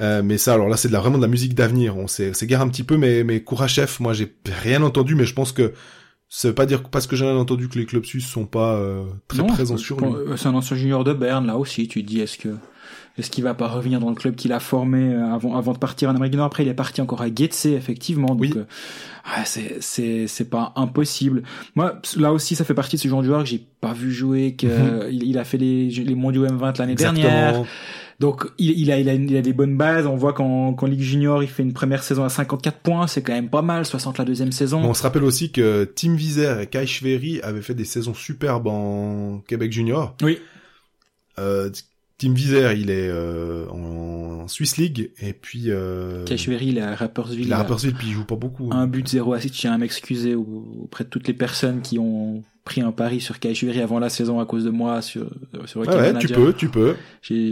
Euh, 0.00 0.22
mais 0.22 0.38
ça, 0.38 0.54
alors 0.54 0.70
là, 0.70 0.78
c'est 0.78 0.88
de 0.88 0.94
la, 0.94 1.00
vraiment 1.00 1.18
de 1.18 1.22
la 1.22 1.28
musique 1.28 1.54
d'avenir. 1.54 1.98
On 1.98 2.06
s'é- 2.06 2.32
s'égare 2.32 2.62
un 2.62 2.68
petit 2.70 2.82
peu, 2.82 2.96
mais, 2.96 3.24
mais 3.24 3.42
Kourachev, 3.42 3.90
moi, 4.00 4.14
j'ai 4.14 4.34
rien 4.46 4.82
entendu, 4.82 5.14
mais 5.14 5.26
je 5.26 5.34
pense 5.34 5.52
que 5.52 5.74
ça 6.30 6.48
veut 6.48 6.54
pas 6.54 6.64
dire 6.64 6.82
parce 6.84 7.06
que 7.06 7.14
j'ai 7.14 7.26
rien 7.26 7.36
entendu 7.36 7.68
que 7.68 7.78
les 7.78 7.84
clubs 7.84 8.04
suisses 8.06 8.26
sont 8.26 8.46
pas 8.46 8.74
euh, 8.76 9.04
très 9.28 9.38
Non, 9.40 9.48
présents 9.48 9.76
sur 9.76 10.00
lui. 10.00 10.06
euh, 10.10 10.34
C'est 10.38 10.48
un 10.48 10.54
ancien 10.54 10.78
junior 10.78 11.04
de 11.04 11.12
Berne, 11.12 11.46
là 11.46 11.58
aussi. 11.58 11.88
Tu 11.88 12.02
te 12.02 12.08
dis, 12.08 12.20
est-ce 12.20 12.38
que 12.38 12.56
est-ce 13.18 13.30
qu'il 13.30 13.44
va 13.44 13.54
pas 13.54 13.68
revenir 13.68 14.00
dans 14.00 14.08
le 14.08 14.14
club 14.14 14.34
qu'il 14.34 14.52
a 14.52 14.60
formé 14.60 15.12
euh, 15.12 15.32
avant 15.34 15.56
avant 15.56 15.72
de 15.72 15.78
partir 15.78 16.08
en 16.08 16.14
Amérique 16.14 16.32
du 16.32 16.36
Nord? 16.38 16.46
Après, 16.46 16.62
il 16.64 16.68
est 16.68 16.74
parti 16.74 17.00
encore 17.00 17.20
à 17.22 17.26
Getse, 17.34 17.66
effectivement. 17.66 18.28
Donc, 18.28 18.40
Oui. 18.40 18.52
euh, 18.56 18.60
ouais, 18.60 19.42
c'est 19.44 19.76
c'est 19.80 20.26
c'est 20.26 20.48
pas 20.48 20.72
impossible. 20.76 21.42
Moi, 21.74 22.00
là 22.16 22.32
aussi, 22.32 22.54
ça 22.56 22.64
fait 22.64 22.74
partie 22.74 22.96
de 22.96 23.00
ce 23.02 23.08
genre 23.08 23.20
de 23.22 23.26
joueur 23.26 23.42
que 23.42 23.48
j'ai 23.48 23.62
pas 23.80 23.92
vu 23.92 24.12
jouer, 24.12 24.54
que 24.56 24.66
Mhm. 24.66 25.08
il, 25.12 25.22
il 25.24 25.38
a 25.38 25.44
fait 25.44 25.58
les 25.58 25.88
les 25.90 26.14
mondiaux 26.14 26.46
M20 26.46 26.78
l'année 26.78 26.94
dernière. 26.94 27.62
Donc 28.20 28.44
il, 28.56 28.78
il, 28.78 28.92
a, 28.92 28.98
il, 29.00 29.08
a, 29.08 29.14
il 29.14 29.36
a 29.36 29.42
des 29.42 29.52
bonnes 29.52 29.76
bases. 29.76 30.06
On 30.06 30.14
voit 30.14 30.32
qu'en 30.32 30.74
qu'en 30.74 30.86
Ligue 30.86 31.00
Junior, 31.00 31.42
il 31.42 31.48
fait 31.48 31.64
une 31.64 31.72
première 31.72 32.04
saison 32.04 32.22
à 32.22 32.28
54 32.28 32.78
points. 32.78 33.06
C'est 33.08 33.20
quand 33.20 33.32
même 33.32 33.48
pas 33.50 33.62
mal. 33.62 33.84
60 33.84 34.16
la 34.18 34.24
deuxième 34.24 34.52
saison. 34.52 34.80
On 34.84 34.94
se 34.94 35.02
rappelle 35.02 35.24
aussi 35.24 35.50
que 35.50 35.84
Tim 35.96 36.14
Vizer 36.14 36.60
et 36.60 36.68
Kai 36.68 36.86
Schwery 36.86 37.40
avaient 37.42 37.62
fait 37.62 37.74
des 37.74 37.84
saisons 37.84 38.14
superbes 38.14 38.68
en 38.68 39.40
Québec 39.48 39.72
Junior. 39.72 40.14
Oui. 40.22 40.38
Euh, 41.38 41.70
Tim 42.22 42.34
Vizer, 42.34 42.72
il 42.74 42.88
est 42.90 43.08
euh, 43.08 43.66
en 43.68 44.46
Swiss 44.46 44.76
League 44.76 45.10
et 45.20 45.32
puis 45.32 45.64
euh, 45.70 46.24
Cachevery, 46.24 46.66
il 46.68 46.78
est 46.78 46.82
à 46.82 46.94
Rapperswil. 46.94 47.40
il 47.40 47.46
a 47.46 47.56
là. 47.56 47.56
Rapperswil 47.58 47.94
puis 47.94 48.06
il 48.08 48.12
joue 48.12 48.24
pas 48.24 48.36
beaucoup. 48.36 48.68
Un 48.72 48.86
but, 48.86 49.08
zéro 49.08 49.32
assist. 49.32 49.54
Je 49.56 49.60
tiens 49.60 49.72
à 49.72 49.78
m'excuser 49.78 50.34
au- 50.36 50.78
auprès 50.84 51.02
de 51.04 51.08
toutes 51.08 51.26
les 51.26 51.34
personnes 51.34 51.82
qui 51.82 51.98
ont 51.98 52.42
pris 52.64 52.80
un 52.80 52.92
pari 52.92 53.20
sur 53.20 53.40
Cachevery 53.40 53.80
avant 53.80 53.98
la 53.98 54.08
saison 54.08 54.38
à 54.38 54.46
cause 54.46 54.64
de 54.64 54.70
moi 54.70 55.02
sur, 55.02 55.26
sur 55.66 55.80
Hockey 55.80 55.90
ouais, 55.90 56.12
Manager. 56.12 56.30
tu 56.30 56.34
peux, 56.34 56.52
tu 56.52 56.68
peux. 56.68 56.94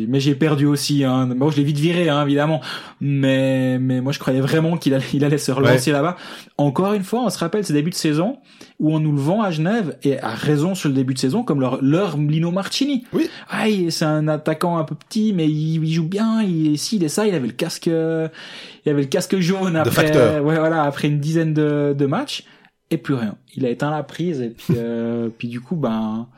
Mais 0.09 0.21
j'ai 0.21 0.37
perdu 0.37 0.67
aussi. 0.67 1.03
Hein. 1.05 1.27
Bon, 1.27 1.51
je 1.51 1.57
l'ai 1.57 1.65
vite 1.65 1.79
viré, 1.79 2.09
hein, 2.09 2.23
évidemment. 2.23 2.61
Mais, 3.01 3.79
mais 3.81 4.01
moi, 4.01 4.13
je 4.13 4.21
croyais 4.21 4.41
vraiment 4.41 4.77
qu'il 4.77 4.95
allait, 4.95 5.05
il 5.13 5.25
allait 5.25 5.39
se 5.39 5.51
relancer 5.51 5.91
là-bas. 5.91 6.17
Encore 6.59 6.95
une 6.95 7.03
fois, 7.03 7.23
on 7.25 7.31
se 7.31 7.39
rappelle 7.39 7.65
ces 7.65 7.73
débuts 7.73 7.91
de 7.91 7.97
saison 7.97 8.39
où 8.79 8.95
on 8.95 9.01
nous 9.01 9.13
le 9.13 9.21
vend 9.21 9.43
à 9.43 9.51
Genève 9.51 9.97
et 10.05 10.19
à 10.21 10.31
raison 10.31 10.77
sur 10.77 10.89
le 10.89 10.95
début 10.95 11.15
de 11.15 11.19
saison 11.19 11.43
comme 11.43 11.61
leur, 11.61 11.83
leur 11.83 12.17
Lino 12.17 12.53
Marchini. 12.53 13.05
Oui. 13.13 13.29
Ah, 13.49 13.65
c'est 13.89 14.05
un 14.05 14.29
attaquant 14.29 14.79
un 14.79 14.85
peu 14.85 14.95
petit, 14.95 15.33
mais 15.33 15.49
il, 15.49 15.85
il 15.85 15.93
joue 15.93 16.07
bien. 16.07 16.41
Il, 16.43 16.79
s'il 16.79 17.03
est 17.03 17.09
ça, 17.09 17.27
il 17.27 17.35
avait 17.35 17.49
le 17.49 17.53
casque, 17.53 17.87
il 17.87 18.91
avait 18.91 19.03
le 19.03 19.09
casque 19.09 19.39
jaune 19.41 19.75
après, 19.75 20.39
ouais, 20.39 20.59
voilà, 20.59 20.85
après 20.85 21.09
une 21.09 21.19
dizaine 21.19 21.53
de, 21.53 21.97
de 21.99 22.07
matchs 22.07 22.45
et 22.91 22.99
plus 22.99 23.15
rien. 23.15 23.37
Il 23.55 23.65
a 23.65 23.71
éteint 23.71 23.91
la 23.91 24.03
prise 24.03 24.41
et 24.41 24.51
puis, 24.51 24.75
euh, 24.77 25.29
puis 25.39 25.49
du 25.49 25.61
coup, 25.61 25.77
ben. 25.77 26.29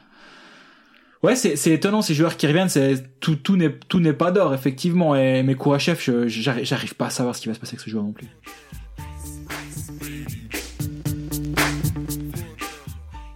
Ouais, 1.23 1.37
c'est 1.37 1.55
c'est 1.55 1.71
étonnant 1.71 2.03
ces 2.03 2.15
joueurs 2.15 2.37
qui 2.37 2.49
reviennent. 2.49 2.69
C'est 2.69 3.21
tout 3.21 3.37
tout 3.37 3.57
n'est 3.57 3.73
tout 3.89 4.01
n'est 4.01 4.13
pas 4.13 4.33
d'or 4.33 4.55
effectivement. 4.55 5.15
Et 5.15 5.43
mais 5.45 5.55
Kourachev, 5.55 6.01
je 6.01 6.27
j'arrive 6.27 6.65
j'arrive 6.65 6.95
pas 6.97 7.07
à 7.07 7.11
savoir 7.11 7.37
ce 7.37 7.41
qui 7.41 7.49
va 7.49 7.55
se 7.55 7.61
passer 7.61 7.75
avec 7.75 7.81
ce 7.81 7.91
joueur 7.91 8.03
non 8.03 8.13
plus. 8.13 8.27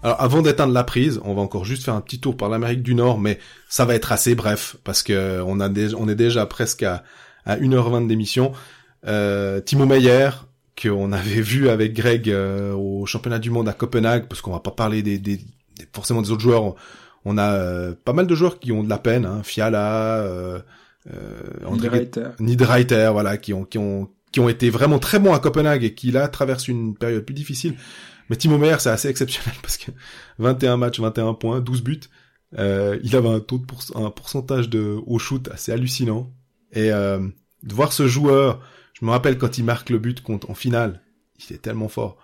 Alors 0.02 0.20
avant 0.20 0.43
d'éteindre 0.43 0.72
la 0.72 0.84
prise, 0.84 1.20
on 1.24 1.34
va 1.34 1.43
encore 1.43 1.64
juste 1.64 1.84
faire 1.84 1.94
un 1.94 2.01
petit 2.01 2.20
tour 2.20 2.36
par 2.36 2.48
l'Amérique 2.48 2.82
du 2.82 2.94
Nord, 2.94 3.18
mais 3.18 3.38
ça 3.68 3.84
va 3.84 3.94
être 3.94 4.10
assez 4.10 4.34
bref 4.34 4.76
parce 4.82 5.02
que 5.05 5.40
on 5.47 5.60
a 5.60 5.68
déjà, 5.68 5.97
on 5.97 6.09
est 6.09 6.16
déjà 6.16 6.44
presque 6.47 6.82
à, 6.82 7.05
à 7.44 7.56
1h20 7.56 8.09
d'émission. 8.09 8.52
Euh, 9.06 9.60
Timo 9.60 9.86
Meyer, 9.86 10.30
qu'on 10.80 11.12
avait 11.12 11.40
vu 11.40 11.68
avec 11.68 11.94
Greg 11.94 12.28
euh, 12.30 12.72
au 12.72 13.06
championnat 13.06 13.38
du 13.38 13.50
monde 13.50 13.68
à 13.68 13.72
Copenhague, 13.72 14.26
parce 14.28 14.40
qu'on 14.40 14.52
va 14.52 14.60
pas 14.60 14.70
parler 14.70 15.02
des, 15.02 15.18
des, 15.18 15.36
des- 15.38 15.44
forcément 15.92 16.22
des 16.22 16.30
autres 16.30 16.42
joueurs. 16.42 16.62
On, 16.64 16.74
on 17.24 17.38
a 17.38 17.52
euh, 17.54 17.94
pas 18.04 18.12
mal 18.12 18.26
de 18.26 18.34
joueurs 18.34 18.58
qui 18.58 18.72
ont 18.72 18.84
de 18.84 18.88
la 18.88 18.98
peine, 18.98 19.24
hein, 19.26 19.42
Fiala, 19.42 20.18
euh, 20.20 20.60
euh, 21.12 21.40
André 21.64 21.88
Niederreiter. 21.88 22.28
Niederreiter, 22.40 23.08
voilà, 23.12 23.36
qui 23.36 23.52
ont, 23.52 23.64
qui 23.64 23.78
ont, 23.78 24.08
qui 24.32 24.40
ont 24.40 24.48
été 24.48 24.70
vraiment 24.70 24.98
très 24.98 25.18
bons 25.18 25.32
à 25.32 25.38
Copenhague 25.38 25.82
et 25.84 25.94
qui 25.94 26.10
là 26.12 26.28
traversent 26.28 26.68
une 26.68 26.94
période 26.96 27.24
plus 27.24 27.34
difficile. 27.34 27.74
Mais 28.28 28.36
Timo 28.36 28.58
Meyer, 28.58 28.76
c'est 28.78 28.90
assez 28.90 29.08
exceptionnel 29.08 29.54
parce 29.62 29.76
que 29.76 29.90
21 30.38 30.76
matchs, 30.76 31.00
21 31.00 31.34
points, 31.34 31.60
12 31.60 31.82
buts. 31.82 32.00
Euh, 32.58 32.98
il 33.02 33.16
avait 33.16 33.28
un 33.28 33.40
taux 33.40 33.58
de 33.58 33.64
pourc- 33.64 33.96
un 33.96 34.10
pourcentage 34.10 34.68
de 34.68 34.96
au 35.06 35.18
shoot 35.18 35.48
assez 35.52 35.72
hallucinant. 35.72 36.30
Et 36.72 36.92
euh, 36.92 37.18
de 37.62 37.74
voir 37.74 37.92
ce 37.92 38.06
joueur, 38.06 38.60
je 38.98 39.05
me 39.05 39.10
rappelle 39.10 39.36
quand 39.39 39.59
il 39.59 39.64
marque 39.64 39.90
le 39.90 39.98
but 39.98 40.23
contre 40.23 40.51
en 40.51 40.55
finale, 40.55 41.02
il 41.48 41.55
est 41.55 41.59
tellement 41.59 41.89
fort. 41.89 42.16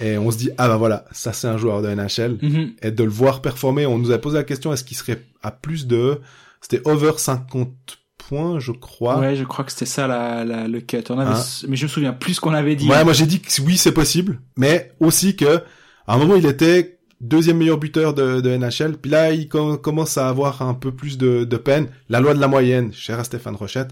Et 0.00 0.18
on 0.18 0.30
se 0.30 0.38
dit 0.38 0.50
ah 0.58 0.68
ben 0.68 0.76
voilà, 0.76 1.04
ça 1.12 1.32
c'est 1.32 1.46
un 1.48 1.56
joueur 1.56 1.80
de 1.82 1.88
NHL. 1.88 2.38
Mhm. 2.42 2.72
Et 2.82 2.90
de 2.90 3.04
le 3.04 3.10
voir 3.10 3.42
performer, 3.42 3.86
on 3.86 3.98
nous 3.98 4.10
a 4.10 4.18
posé 4.18 4.36
la 4.36 4.44
question 4.44 4.72
est-ce 4.72 4.84
qu'il 4.84 4.96
serait 4.96 5.22
à 5.42 5.50
plus 5.50 5.86
de, 5.86 6.20
c'était 6.60 6.80
over 6.88 7.12
50 7.16 7.70
points, 8.18 8.58
je 8.58 8.72
crois. 8.72 9.18
Ouais, 9.20 9.36
je 9.36 9.44
crois 9.44 9.64
que 9.64 9.70
c'était 9.72 9.86
ça 9.86 10.06
la, 10.06 10.44
la 10.44 10.66
le 10.66 10.80
cut. 10.80 10.98
On 11.10 11.18
avait, 11.18 11.30
Hein. 11.38 11.42
mais 11.68 11.76
je 11.76 11.84
me 11.84 11.88
souviens 11.88 12.12
plus 12.12 12.40
qu'on 12.40 12.54
avait 12.54 12.74
dit. 12.76 12.88
Ouais, 12.88 13.04
moi 13.04 13.12
j'ai 13.12 13.26
dit 13.26 13.40
que 13.40 13.48
oui, 13.62 13.76
c'est 13.76 13.92
possible, 13.92 14.40
mais 14.56 14.92
aussi 15.00 15.36
que 15.36 15.58
à 16.06 16.14
un 16.14 16.18
moment 16.18 16.34
il 16.36 16.46
était 16.46 16.98
deuxième 17.20 17.58
meilleur 17.58 17.78
buteur 17.78 18.14
de, 18.14 18.40
de 18.40 18.56
NHL, 18.56 18.96
puis 19.00 19.10
là 19.10 19.30
il 19.32 19.48
com- 19.48 19.78
commence 19.78 20.18
à 20.18 20.28
avoir 20.28 20.62
un 20.62 20.74
peu 20.74 20.92
plus 20.92 21.18
de, 21.18 21.44
de 21.44 21.56
peine. 21.56 21.88
La 22.08 22.20
loi 22.20 22.34
de 22.34 22.40
la 22.40 22.48
moyenne, 22.48 22.92
cher 22.92 23.18
à 23.20 23.24
Stéphane 23.24 23.54
Rochette, 23.54 23.90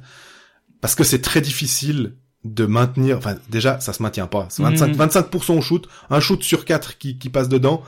parce 0.83 0.95
que 0.95 1.05
c'est 1.05 1.23
très 1.23 1.41
difficile 1.41 2.13
de 2.45 2.67
maintenir. 2.67 3.17
Enfin, 3.17 3.37
déjà, 3.49 3.81
ça 3.81 3.93
se 3.95 4.03
maintient 4.03 4.27
pas. 4.27 4.47
C'est 4.51 4.63
25, 4.63 4.89
Mhm. 4.89 4.97
25% 4.97 5.57
au 5.57 5.61
shoot, 5.63 5.89
un 6.11 6.21
shoot 6.21 6.43
sur 6.43 6.65
quatre 6.67 6.99
qui, 6.99 7.17
qui 7.19 7.31
passe 7.31 7.49
dedans 7.49 7.83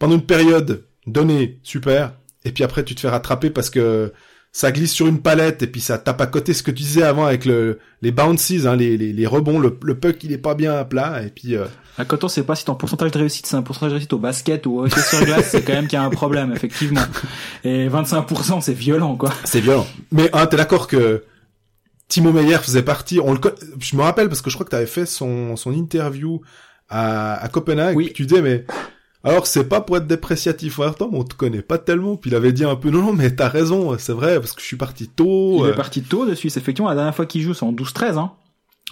pendant 0.00 0.14
une 0.16 0.26
période 0.26 0.84
donnée, 1.06 1.60
super. 1.62 2.14
Et 2.44 2.50
puis 2.50 2.64
après, 2.64 2.82
tu 2.84 2.94
te 2.96 3.00
fais 3.00 3.08
rattraper 3.10 3.50
parce 3.50 3.70
que 3.70 4.12
ça 4.50 4.72
glisse 4.72 4.92
sur 4.92 5.06
une 5.06 5.20
palette 5.20 5.62
et 5.62 5.66
puis 5.66 5.80
ça 5.80 5.96
tape 5.98 6.20
à 6.20 6.26
côté 6.26 6.52
ce 6.54 6.62
que 6.62 6.70
tu 6.70 6.82
disais 6.82 7.02
avant 7.04 7.24
avec 7.26 7.44
le, 7.44 7.78
les 8.02 8.12
bounces, 8.12 8.50
hein, 8.66 8.76
les, 8.76 8.96
les, 8.98 9.12
les 9.12 9.26
rebonds, 9.26 9.58
le, 9.58 9.78
le 9.82 9.98
puck 9.98 10.22
il 10.24 10.32
est 10.32 10.38
pas 10.38 10.54
bien 10.54 10.74
à 10.74 10.84
plat 10.84 11.22
et 11.22 11.28
puis 11.30 11.54
euh, 11.56 11.64
À 11.96 12.04
côté, 12.04 12.24
on 12.24 12.28
sait 12.28 12.42
pas 12.42 12.54
si 12.54 12.64
ton 12.64 12.74
pourcentage 12.74 13.12
de 13.12 13.18
réussite, 13.18 13.46
c'est 13.46 13.56
un 13.56 13.62
pourcentage 13.62 13.90
de 13.90 13.94
réussite 13.94 14.12
au 14.12 14.18
basket 14.18 14.66
ou 14.66 14.78
au 14.80 14.84
hockey 14.86 15.00
sur 15.00 15.24
glace, 15.24 15.48
c'est 15.50 15.62
quand 15.62 15.72
même 15.74 15.86
qu'il 15.86 15.98
y 15.98 16.02
a 16.02 16.04
un 16.04 16.10
problème, 16.10 16.52
effectivement. 16.52 17.00
Et 17.64 17.88
25%, 17.88 18.60
c'est 18.60 18.74
violent, 18.74 19.16
quoi. 19.16 19.32
c'est 19.44 19.60
violent. 19.60 19.86
Mais 20.10 20.28
hein, 20.34 20.46
t'es 20.46 20.56
d'accord 20.58 20.86
que 20.86 21.24
Timo 22.08 22.32
Meyer 22.32 22.58
faisait 22.58 22.82
partie, 22.82 23.20
on 23.20 23.32
le, 23.32 23.40
je 23.80 23.96
me 23.96 24.02
rappelle 24.02 24.28
parce 24.28 24.42
que 24.42 24.50
je 24.50 24.56
crois 24.56 24.66
que 24.66 24.70
t'avais 24.70 24.86
fait 24.86 25.06
son, 25.06 25.56
son 25.56 25.72
interview 25.72 26.40
à, 26.88 27.42
à 27.42 27.48
Copenhague, 27.48 27.96
Oui. 27.96 28.12
tu 28.14 28.26
disais 28.26 28.42
mais 28.42 28.66
alors 29.24 29.46
c'est 29.46 29.64
pas 29.64 29.80
pour 29.80 29.96
être 29.96 30.06
dépréciatif 30.06 30.78
en 30.80 30.84
même 30.84 30.94
temps, 30.94 31.08
mais 31.10 31.18
on 31.18 31.24
te 31.24 31.34
connaît 31.34 31.62
pas 31.62 31.78
tellement, 31.78 32.16
puis 32.16 32.30
il 32.30 32.34
avait 32.34 32.52
dit 32.52 32.64
un 32.64 32.76
peu 32.76 32.90
non 32.90 33.02
non 33.02 33.12
mais 33.12 33.30
t'as 33.34 33.48
raison, 33.48 33.96
c'est 33.98 34.12
vrai 34.12 34.38
parce 34.40 34.52
que 34.52 34.60
je 34.60 34.66
suis 34.66 34.76
parti 34.76 35.08
tôt. 35.08 35.64
Il 35.64 35.68
euh, 35.68 35.72
est 35.72 35.76
parti 35.76 36.02
tôt 36.02 36.26
de 36.26 36.34
Suisse, 36.34 36.56
effectivement. 36.56 36.88
La 36.90 36.96
dernière 36.96 37.14
fois 37.14 37.24
qu'il 37.26 37.40
joue, 37.42 37.54
c'est 37.54 37.64
en 37.64 37.72
12-13, 37.72 38.18
hein. 38.18 38.32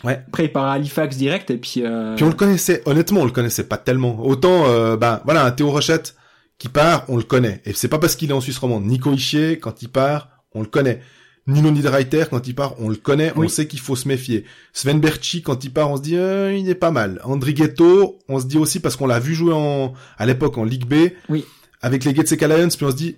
Ouais. 0.05 0.23
Après, 0.29 0.45
il 0.45 0.53
part 0.53 0.65
à 0.65 0.73
Halifax 0.75 1.17
direct, 1.17 1.51
et 1.51 1.59
puis, 1.59 1.83
euh... 1.85 2.15
Puis 2.15 2.25
on 2.25 2.29
le 2.29 2.35
connaissait, 2.35 2.81
honnêtement, 2.87 3.21
on 3.21 3.25
le 3.27 3.33
connaissait 3.33 3.65
pas 3.65 3.77
tellement. 3.77 4.25
Autant, 4.25 4.67
euh, 4.67 4.97
ben 4.97 5.21
voilà, 5.25 5.45
un 5.45 5.51
Théo 5.51 5.71
Rochette 5.71 6.15
qui 6.59 6.69
part, 6.69 7.05
on 7.09 7.17
le 7.17 7.23
connaît. 7.23 7.61
Et 7.67 7.73
c'est 7.75 7.89
pas 7.89 7.99
parce 7.99 8.17
qu'il 8.17 8.31
est 8.31 8.33
en 8.33 8.41
Suisse 8.41 8.57
romande. 8.59 8.85
Nico 8.87 9.13
Ischier, 9.13 9.59
quand 9.59 9.83
il 9.83 9.89
part, 9.89 10.29
on 10.55 10.61
le 10.61 10.67
connaît. 10.69 11.03
Nino 11.47 11.71
Niederreiter, 11.71 12.25
quand 12.31 12.47
il 12.47 12.55
part, 12.55 12.75
on 12.81 12.89
le 12.89 12.97
connaît, 12.97 13.33
on 13.37 13.49
sait 13.49 13.67
qu'il 13.67 13.81
faut 13.81 13.97
se 13.97 14.07
méfier. 14.07 14.45
Sven 14.73 15.01
Berchi, 15.01 15.43
quand 15.43 15.65
il 15.65 15.73
part, 15.73 15.91
on 15.91 15.97
se 15.97 16.03
dit, 16.03 16.17
euh, 16.17 16.55
il 16.57 16.69
est 16.69 16.75
pas 16.75 16.91
mal. 16.91 17.21
Andri 17.25 17.55
Ghetto, 17.55 18.19
on 18.29 18.39
se 18.39 18.47
dit 18.47 18.59
aussi 18.59 18.79
parce 18.79 18.95
qu'on 18.97 19.07
l'a 19.07 19.19
vu 19.19 19.35
jouer 19.35 19.53
en, 19.55 19.93
à 20.19 20.27
l'époque 20.27 20.59
en 20.59 20.65
Ligue 20.65 20.85
B. 20.87 21.11
Oui. 21.29 21.45
Avec 21.83 22.05
les 22.05 22.15
Getseka 22.15 22.47
Lions, 22.47 22.69
puis 22.69 22.85
on 22.85 22.91
se 22.91 22.97
dit, 22.97 23.17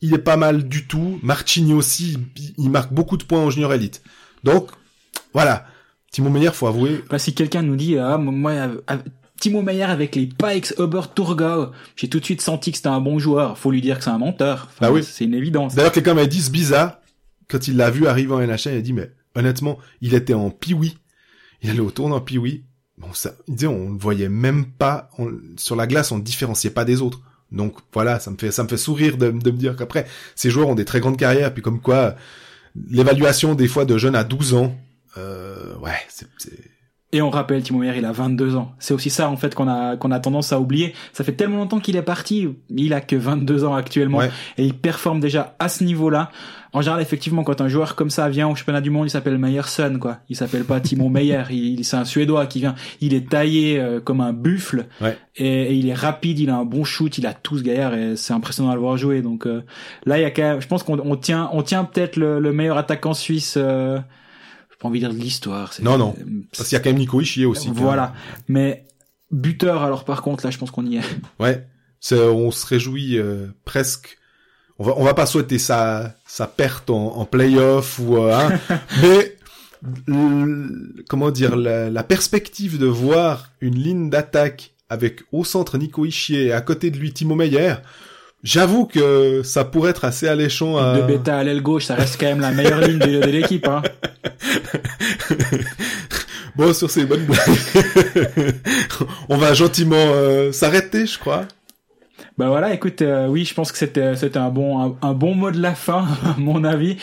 il 0.00 0.14
est 0.14 0.18
pas 0.18 0.36
mal 0.36 0.68
du 0.68 0.86
tout. 0.86 1.18
Marchini 1.22 1.72
aussi, 1.74 2.18
il- 2.58 2.70
marque 2.70 2.92
beaucoup 2.92 3.16
de 3.16 3.24
points 3.24 3.40
en 3.40 3.50
junior 3.50 3.72
élite. 3.72 4.02
Donc, 4.44 4.68
voilà. 5.32 5.66
Timo 6.12 6.28
Meyer, 6.28 6.50
faut 6.52 6.66
avouer, 6.66 7.02
Bah, 7.08 7.18
si 7.18 7.34
quelqu'un 7.34 7.62
nous 7.62 7.74
dit, 7.76 7.96
ah, 7.98 8.18
moi, 8.18 8.52
Timo 9.40 9.62
Meyer 9.62 9.84
avec 9.84 10.14
les 10.14 10.26
Pikes 10.26 10.74
Huber 10.78 11.00
Turgau, 11.16 11.70
j'ai 11.96 12.08
tout 12.08 12.20
de 12.20 12.24
suite 12.24 12.42
senti 12.42 12.70
que 12.70 12.76
c'était 12.76 12.88
un 12.90 13.00
bon 13.00 13.18
joueur. 13.18 13.56
Faut 13.58 13.70
lui 13.70 13.80
dire 13.80 13.98
que 13.98 14.04
c'est 14.04 14.10
un 14.10 14.18
menteur. 14.18 14.68
Enfin, 14.70 14.86
Bah 14.88 14.92
oui. 14.92 15.02
C'est 15.02 15.24
une 15.24 15.34
évidence. 15.34 15.74
D'ailleurs, 15.74 15.90
quelqu'un 15.92 16.14
m'a 16.14 16.26
dit, 16.26 16.46
bizarre, 16.50 16.98
quand 17.52 17.68
il 17.68 17.76
l'a 17.76 17.90
vu 17.90 18.06
arriver 18.06 18.32
en 18.32 18.40
NHL, 18.40 18.72
il 18.72 18.78
a 18.78 18.80
dit, 18.80 18.92
mais 18.94 19.10
honnêtement, 19.34 19.78
il 20.00 20.14
était 20.14 20.34
en 20.34 20.50
piwi. 20.50 20.96
Il 21.60 21.70
allait 21.70 21.80
au 21.80 21.90
tournoi 21.90 22.16
en 22.16 22.20
piwi. 22.20 22.64
Bon, 22.96 23.12
ça, 23.12 23.34
il 23.46 23.66
on 23.66 23.90
ne 23.90 23.98
voyait 23.98 24.30
même 24.30 24.66
pas, 24.66 25.10
sur 25.58 25.76
la 25.76 25.86
glace, 25.86 26.12
on 26.12 26.18
ne 26.18 26.22
différenciait 26.22 26.70
pas 26.70 26.84
des 26.86 27.02
autres. 27.02 27.20
Donc 27.50 27.76
voilà, 27.92 28.18
ça 28.18 28.30
me 28.30 28.36
fait, 28.38 28.50
ça 28.50 28.64
me 28.64 28.68
fait 28.68 28.78
sourire 28.78 29.18
de, 29.18 29.30
me 29.30 29.40
dire 29.52 29.76
qu'après, 29.76 30.06
ces 30.34 30.50
joueurs 30.50 30.68
ont 30.68 30.74
des 30.74 30.86
très 30.86 31.00
grandes 31.00 31.18
carrières, 31.18 31.52
puis 31.52 31.62
comme 31.62 31.80
quoi, 31.80 32.16
l'évaluation 32.88 33.54
des 33.54 33.68
fois 33.68 33.84
de 33.84 33.98
jeunes 33.98 34.16
à 34.16 34.24
12 34.24 34.54
ans, 34.54 34.74
euh, 35.18 35.76
ouais, 35.78 35.90
c'est- 36.08 36.26
Et 37.14 37.20
on 37.20 37.28
rappelle, 37.28 37.62
Timo 37.62 37.80
Meyer, 37.80 37.92
il 37.98 38.06
a 38.06 38.12
22 38.12 38.56
ans. 38.56 38.72
C'est 38.78 38.94
aussi 38.94 39.10
ça, 39.10 39.28
en 39.28 39.36
fait, 39.36 39.54
qu'on 39.54 39.68
a, 39.68 39.98
qu'on 39.98 40.10
a 40.10 40.18
tendance 40.18 40.52
à 40.52 40.58
oublier. 40.58 40.94
Ça 41.12 41.24
fait 41.24 41.32
tellement 41.32 41.58
longtemps 41.58 41.78
qu'il 41.78 41.96
est 41.96 42.02
parti. 42.02 42.48
Il 42.70 42.94
a 42.94 43.02
que 43.02 43.16
22 43.16 43.64
ans 43.64 43.74
actuellement. 43.74 44.18
Ouais. 44.18 44.30
Et 44.56 44.64
il 44.64 44.72
performe 44.72 45.20
déjà 45.20 45.54
à 45.58 45.68
ce 45.68 45.84
niveau-là. 45.84 46.30
En 46.72 46.80
général, 46.80 47.02
effectivement, 47.02 47.44
quand 47.44 47.60
un 47.60 47.68
joueur 47.68 47.96
comme 47.96 48.08
ça 48.08 48.30
vient 48.30 48.48
au 48.48 48.54
championnat 48.54 48.80
du 48.80 48.88
monde, 48.88 49.06
il 49.06 49.10
s'appelle 49.10 49.36
Meyerson, 49.36 49.98
quoi. 50.00 50.20
Il 50.30 50.36
s'appelle 50.36 50.64
pas 50.64 50.80
Timo 50.80 51.08
Meyer. 51.10 51.42
Il, 51.50 51.84
c'est 51.84 51.96
un 51.96 52.06
Suédois 52.06 52.46
qui 52.46 52.60
vient. 52.60 52.74
Il 53.02 53.12
est 53.12 53.28
taillé 53.28 53.78
euh, 53.78 54.00
comme 54.00 54.22
un 54.22 54.32
buffle. 54.32 54.86
Ouais. 55.02 55.18
Et, 55.36 55.64
et 55.64 55.74
il 55.74 55.90
est 55.90 55.94
rapide, 55.94 56.38
il 56.38 56.48
a 56.48 56.56
un 56.56 56.64
bon 56.64 56.82
shoot, 56.82 57.18
il 57.18 57.26
a 57.26 57.34
tout 57.34 57.58
ce 57.58 57.62
gaillard 57.62 57.92
et 57.94 58.16
c'est 58.16 58.32
impressionnant 58.32 58.70
à 58.70 58.74
le 58.74 58.80
voir 58.80 58.96
jouer. 58.96 59.20
Donc, 59.20 59.46
euh, 59.46 59.62
là, 60.06 60.18
il 60.18 60.22
y 60.22 60.24
a 60.24 60.30
quand 60.30 60.42
même, 60.42 60.62
je 60.62 60.66
pense 60.66 60.82
qu'on 60.82 60.98
on 60.98 61.16
tient, 61.16 61.50
on 61.52 61.62
tient 61.62 61.84
peut-être 61.84 62.16
le, 62.16 62.40
le 62.40 62.52
meilleur 62.54 62.78
attaquant 62.78 63.12
suisse, 63.12 63.56
euh, 63.58 63.98
pas 64.82 64.88
envie 64.88 65.00
de 65.00 65.06
dire 65.06 65.14
de 65.14 65.20
l'histoire. 65.22 65.72
Non, 65.80 65.96
non. 65.96 66.14
parce 66.56 66.68
qu'il 66.68 66.76
y 66.76 66.80
a 66.80 66.82
quand 66.82 66.90
même 66.90 66.98
Nico 66.98 67.20
Ischier 67.20 67.46
aussi. 67.46 67.70
Voilà. 67.72 68.12
Mais 68.48 68.84
buteur, 69.30 69.82
alors 69.82 70.04
par 70.04 70.20
contre, 70.22 70.44
là, 70.44 70.50
je 70.50 70.58
pense 70.58 70.70
qu'on 70.70 70.84
y 70.84 70.96
est. 70.96 71.02
Ouais, 71.40 71.66
on 72.12 72.50
se 72.50 72.66
réjouit 72.66 73.18
euh, 73.18 73.46
presque. 73.64 74.18
On 74.78 74.84
va, 74.84 74.94
on 74.96 75.04
va 75.04 75.14
pas 75.14 75.26
souhaiter 75.26 75.58
sa, 75.58 76.14
sa 76.26 76.46
perte 76.46 76.90
en, 76.90 77.16
en 77.16 77.24
playoff 77.24 77.98
ou 78.00 78.16
euh, 78.16 78.34
hein, 78.34 78.58
mais 79.02 79.36
l- 80.08 81.04
comment 81.08 81.30
dire 81.30 81.56
la, 81.56 81.90
la 81.90 82.02
perspective 82.02 82.78
de 82.78 82.86
voir 82.86 83.50
une 83.60 83.76
ligne 83.76 84.10
d'attaque 84.10 84.74
avec 84.88 85.20
au 85.32 85.44
centre 85.44 85.78
Nico 85.78 86.04
Ischier 86.04 86.46
et 86.46 86.52
à 86.52 86.60
côté 86.60 86.90
de 86.90 86.98
lui 86.98 87.12
Timo 87.12 87.34
Meyer. 87.34 87.74
J'avoue 88.42 88.86
que 88.86 89.42
ça 89.44 89.64
pourrait 89.64 89.90
être 89.90 90.04
assez 90.04 90.26
alléchant 90.26 90.76
à... 90.76 90.98
De 90.98 91.02
bêta 91.02 91.38
à 91.38 91.44
l'aile 91.44 91.62
gauche, 91.62 91.84
ça 91.84 91.94
reste 91.94 92.18
quand 92.18 92.26
même 92.26 92.40
la 92.40 92.50
meilleure 92.50 92.80
ligne 92.80 92.98
de, 92.98 93.20
de 93.20 93.30
l'équipe. 93.30 93.68
Hein. 93.68 93.82
Bon, 96.54 96.74
sur 96.74 96.90
ces 96.90 97.06
bonnes 97.06 97.24
blagues, 97.24 98.54
on 99.30 99.38
va 99.38 99.54
gentiment 99.54 99.96
euh, 99.96 100.52
s'arrêter, 100.52 101.06
je 101.06 101.18
crois. 101.18 101.46
Bah 102.38 102.48
voilà, 102.48 102.72
écoute, 102.72 103.02
euh, 103.02 103.26
oui, 103.28 103.44
je 103.44 103.52
pense 103.52 103.72
que 103.72 103.78
c'était 103.78 104.16
c'était 104.16 104.38
un 104.38 104.48
bon 104.48 104.80
un, 104.80 104.96
un, 105.02 105.12
bon 105.12 105.34
mot 105.34 105.50
de 105.50 105.60
la 105.60 105.74
fin, 105.74 105.98
à 106.24 106.38
mon 106.38 106.64
avis. 106.64 106.96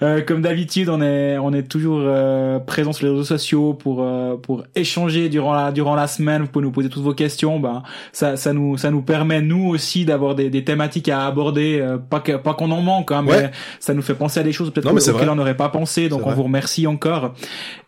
Euh, 0.00 0.22
comme 0.22 0.42
d'habitude, 0.42 0.88
on 0.88 1.02
est 1.02 1.38
on 1.38 1.52
est 1.52 1.64
toujours 1.64 2.02
euh, 2.02 2.60
présent 2.60 2.92
sur 2.92 3.06
les 3.06 3.10
réseaux 3.10 3.24
sociaux 3.24 3.74
pour 3.74 4.02
euh, 4.02 4.36
pour 4.36 4.62
échanger 4.76 5.28
durant 5.28 5.54
la 5.54 5.72
durant 5.72 5.96
la 5.96 6.06
semaine. 6.06 6.42
Vous 6.42 6.48
pouvez 6.48 6.64
nous 6.64 6.70
poser 6.70 6.88
toutes 6.88 7.02
vos 7.02 7.14
questions. 7.14 7.58
Ben 7.58 7.82
ça 8.12 8.36
ça 8.36 8.52
nous 8.52 8.76
ça 8.76 8.92
nous 8.92 9.02
permet 9.02 9.42
nous 9.42 9.66
aussi 9.66 10.04
d'avoir 10.04 10.36
des, 10.36 10.50
des 10.50 10.62
thématiques 10.62 11.08
à 11.08 11.26
aborder. 11.26 11.80
Euh, 11.80 11.98
pas 11.98 12.20
que 12.20 12.36
pas 12.36 12.54
qu'on 12.54 12.70
en 12.70 12.80
manque, 12.80 13.10
hein, 13.10 13.24
mais 13.26 13.50
ça 13.80 13.92
nous 13.92 14.02
fait 14.02 14.14
penser 14.14 14.38
à 14.38 14.44
des 14.44 14.52
choses 14.52 14.70
peut-être 14.70 14.92
auxquelles 14.92 15.30
on 15.30 15.34
n'aurait 15.34 15.56
pas 15.56 15.68
pensé. 15.68 16.08
Donc 16.08 16.24
on 16.26 16.32
vous 16.32 16.44
remercie 16.44 16.86
encore 16.86 17.34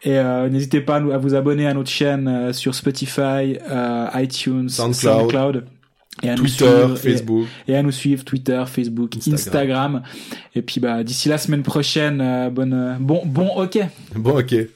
et 0.02 0.18
n'hésitez 0.50 0.80
pas 0.80 0.96
à 0.96 1.18
vous 1.18 1.36
abonner 1.36 1.68
à 1.68 1.74
notre 1.74 1.90
chaîne 1.90 2.52
sur 2.52 2.74
Spotify, 2.74 3.56
iTunes, 4.14 4.68
SoundCloud. 4.68 4.94
SoundCloud 4.94 5.64
et 6.22 6.30
à 6.30 6.34
Twitter, 6.34 6.64
nous 6.64 6.96
suivre, 6.96 6.96
Facebook. 6.96 7.46
Et, 7.66 7.76
à 7.76 7.82
nous 7.82 7.92
suivre 7.92 8.24
Twitter, 8.24 8.62
Facebook, 8.66 9.16
Instagram. 9.26 10.02
Et 10.54 10.62
puis 10.62 10.80
bah 10.80 11.02
d'ici 11.04 11.28
la 11.28 11.38
semaine 11.38 11.62
prochaine, 11.62 12.20
euh, 12.20 12.50
bonne 12.50 12.96
bon 13.00 13.22
bon 13.24 13.50
hockey. 13.56 13.88
Bon 14.14 14.36
hockey. 14.36 14.70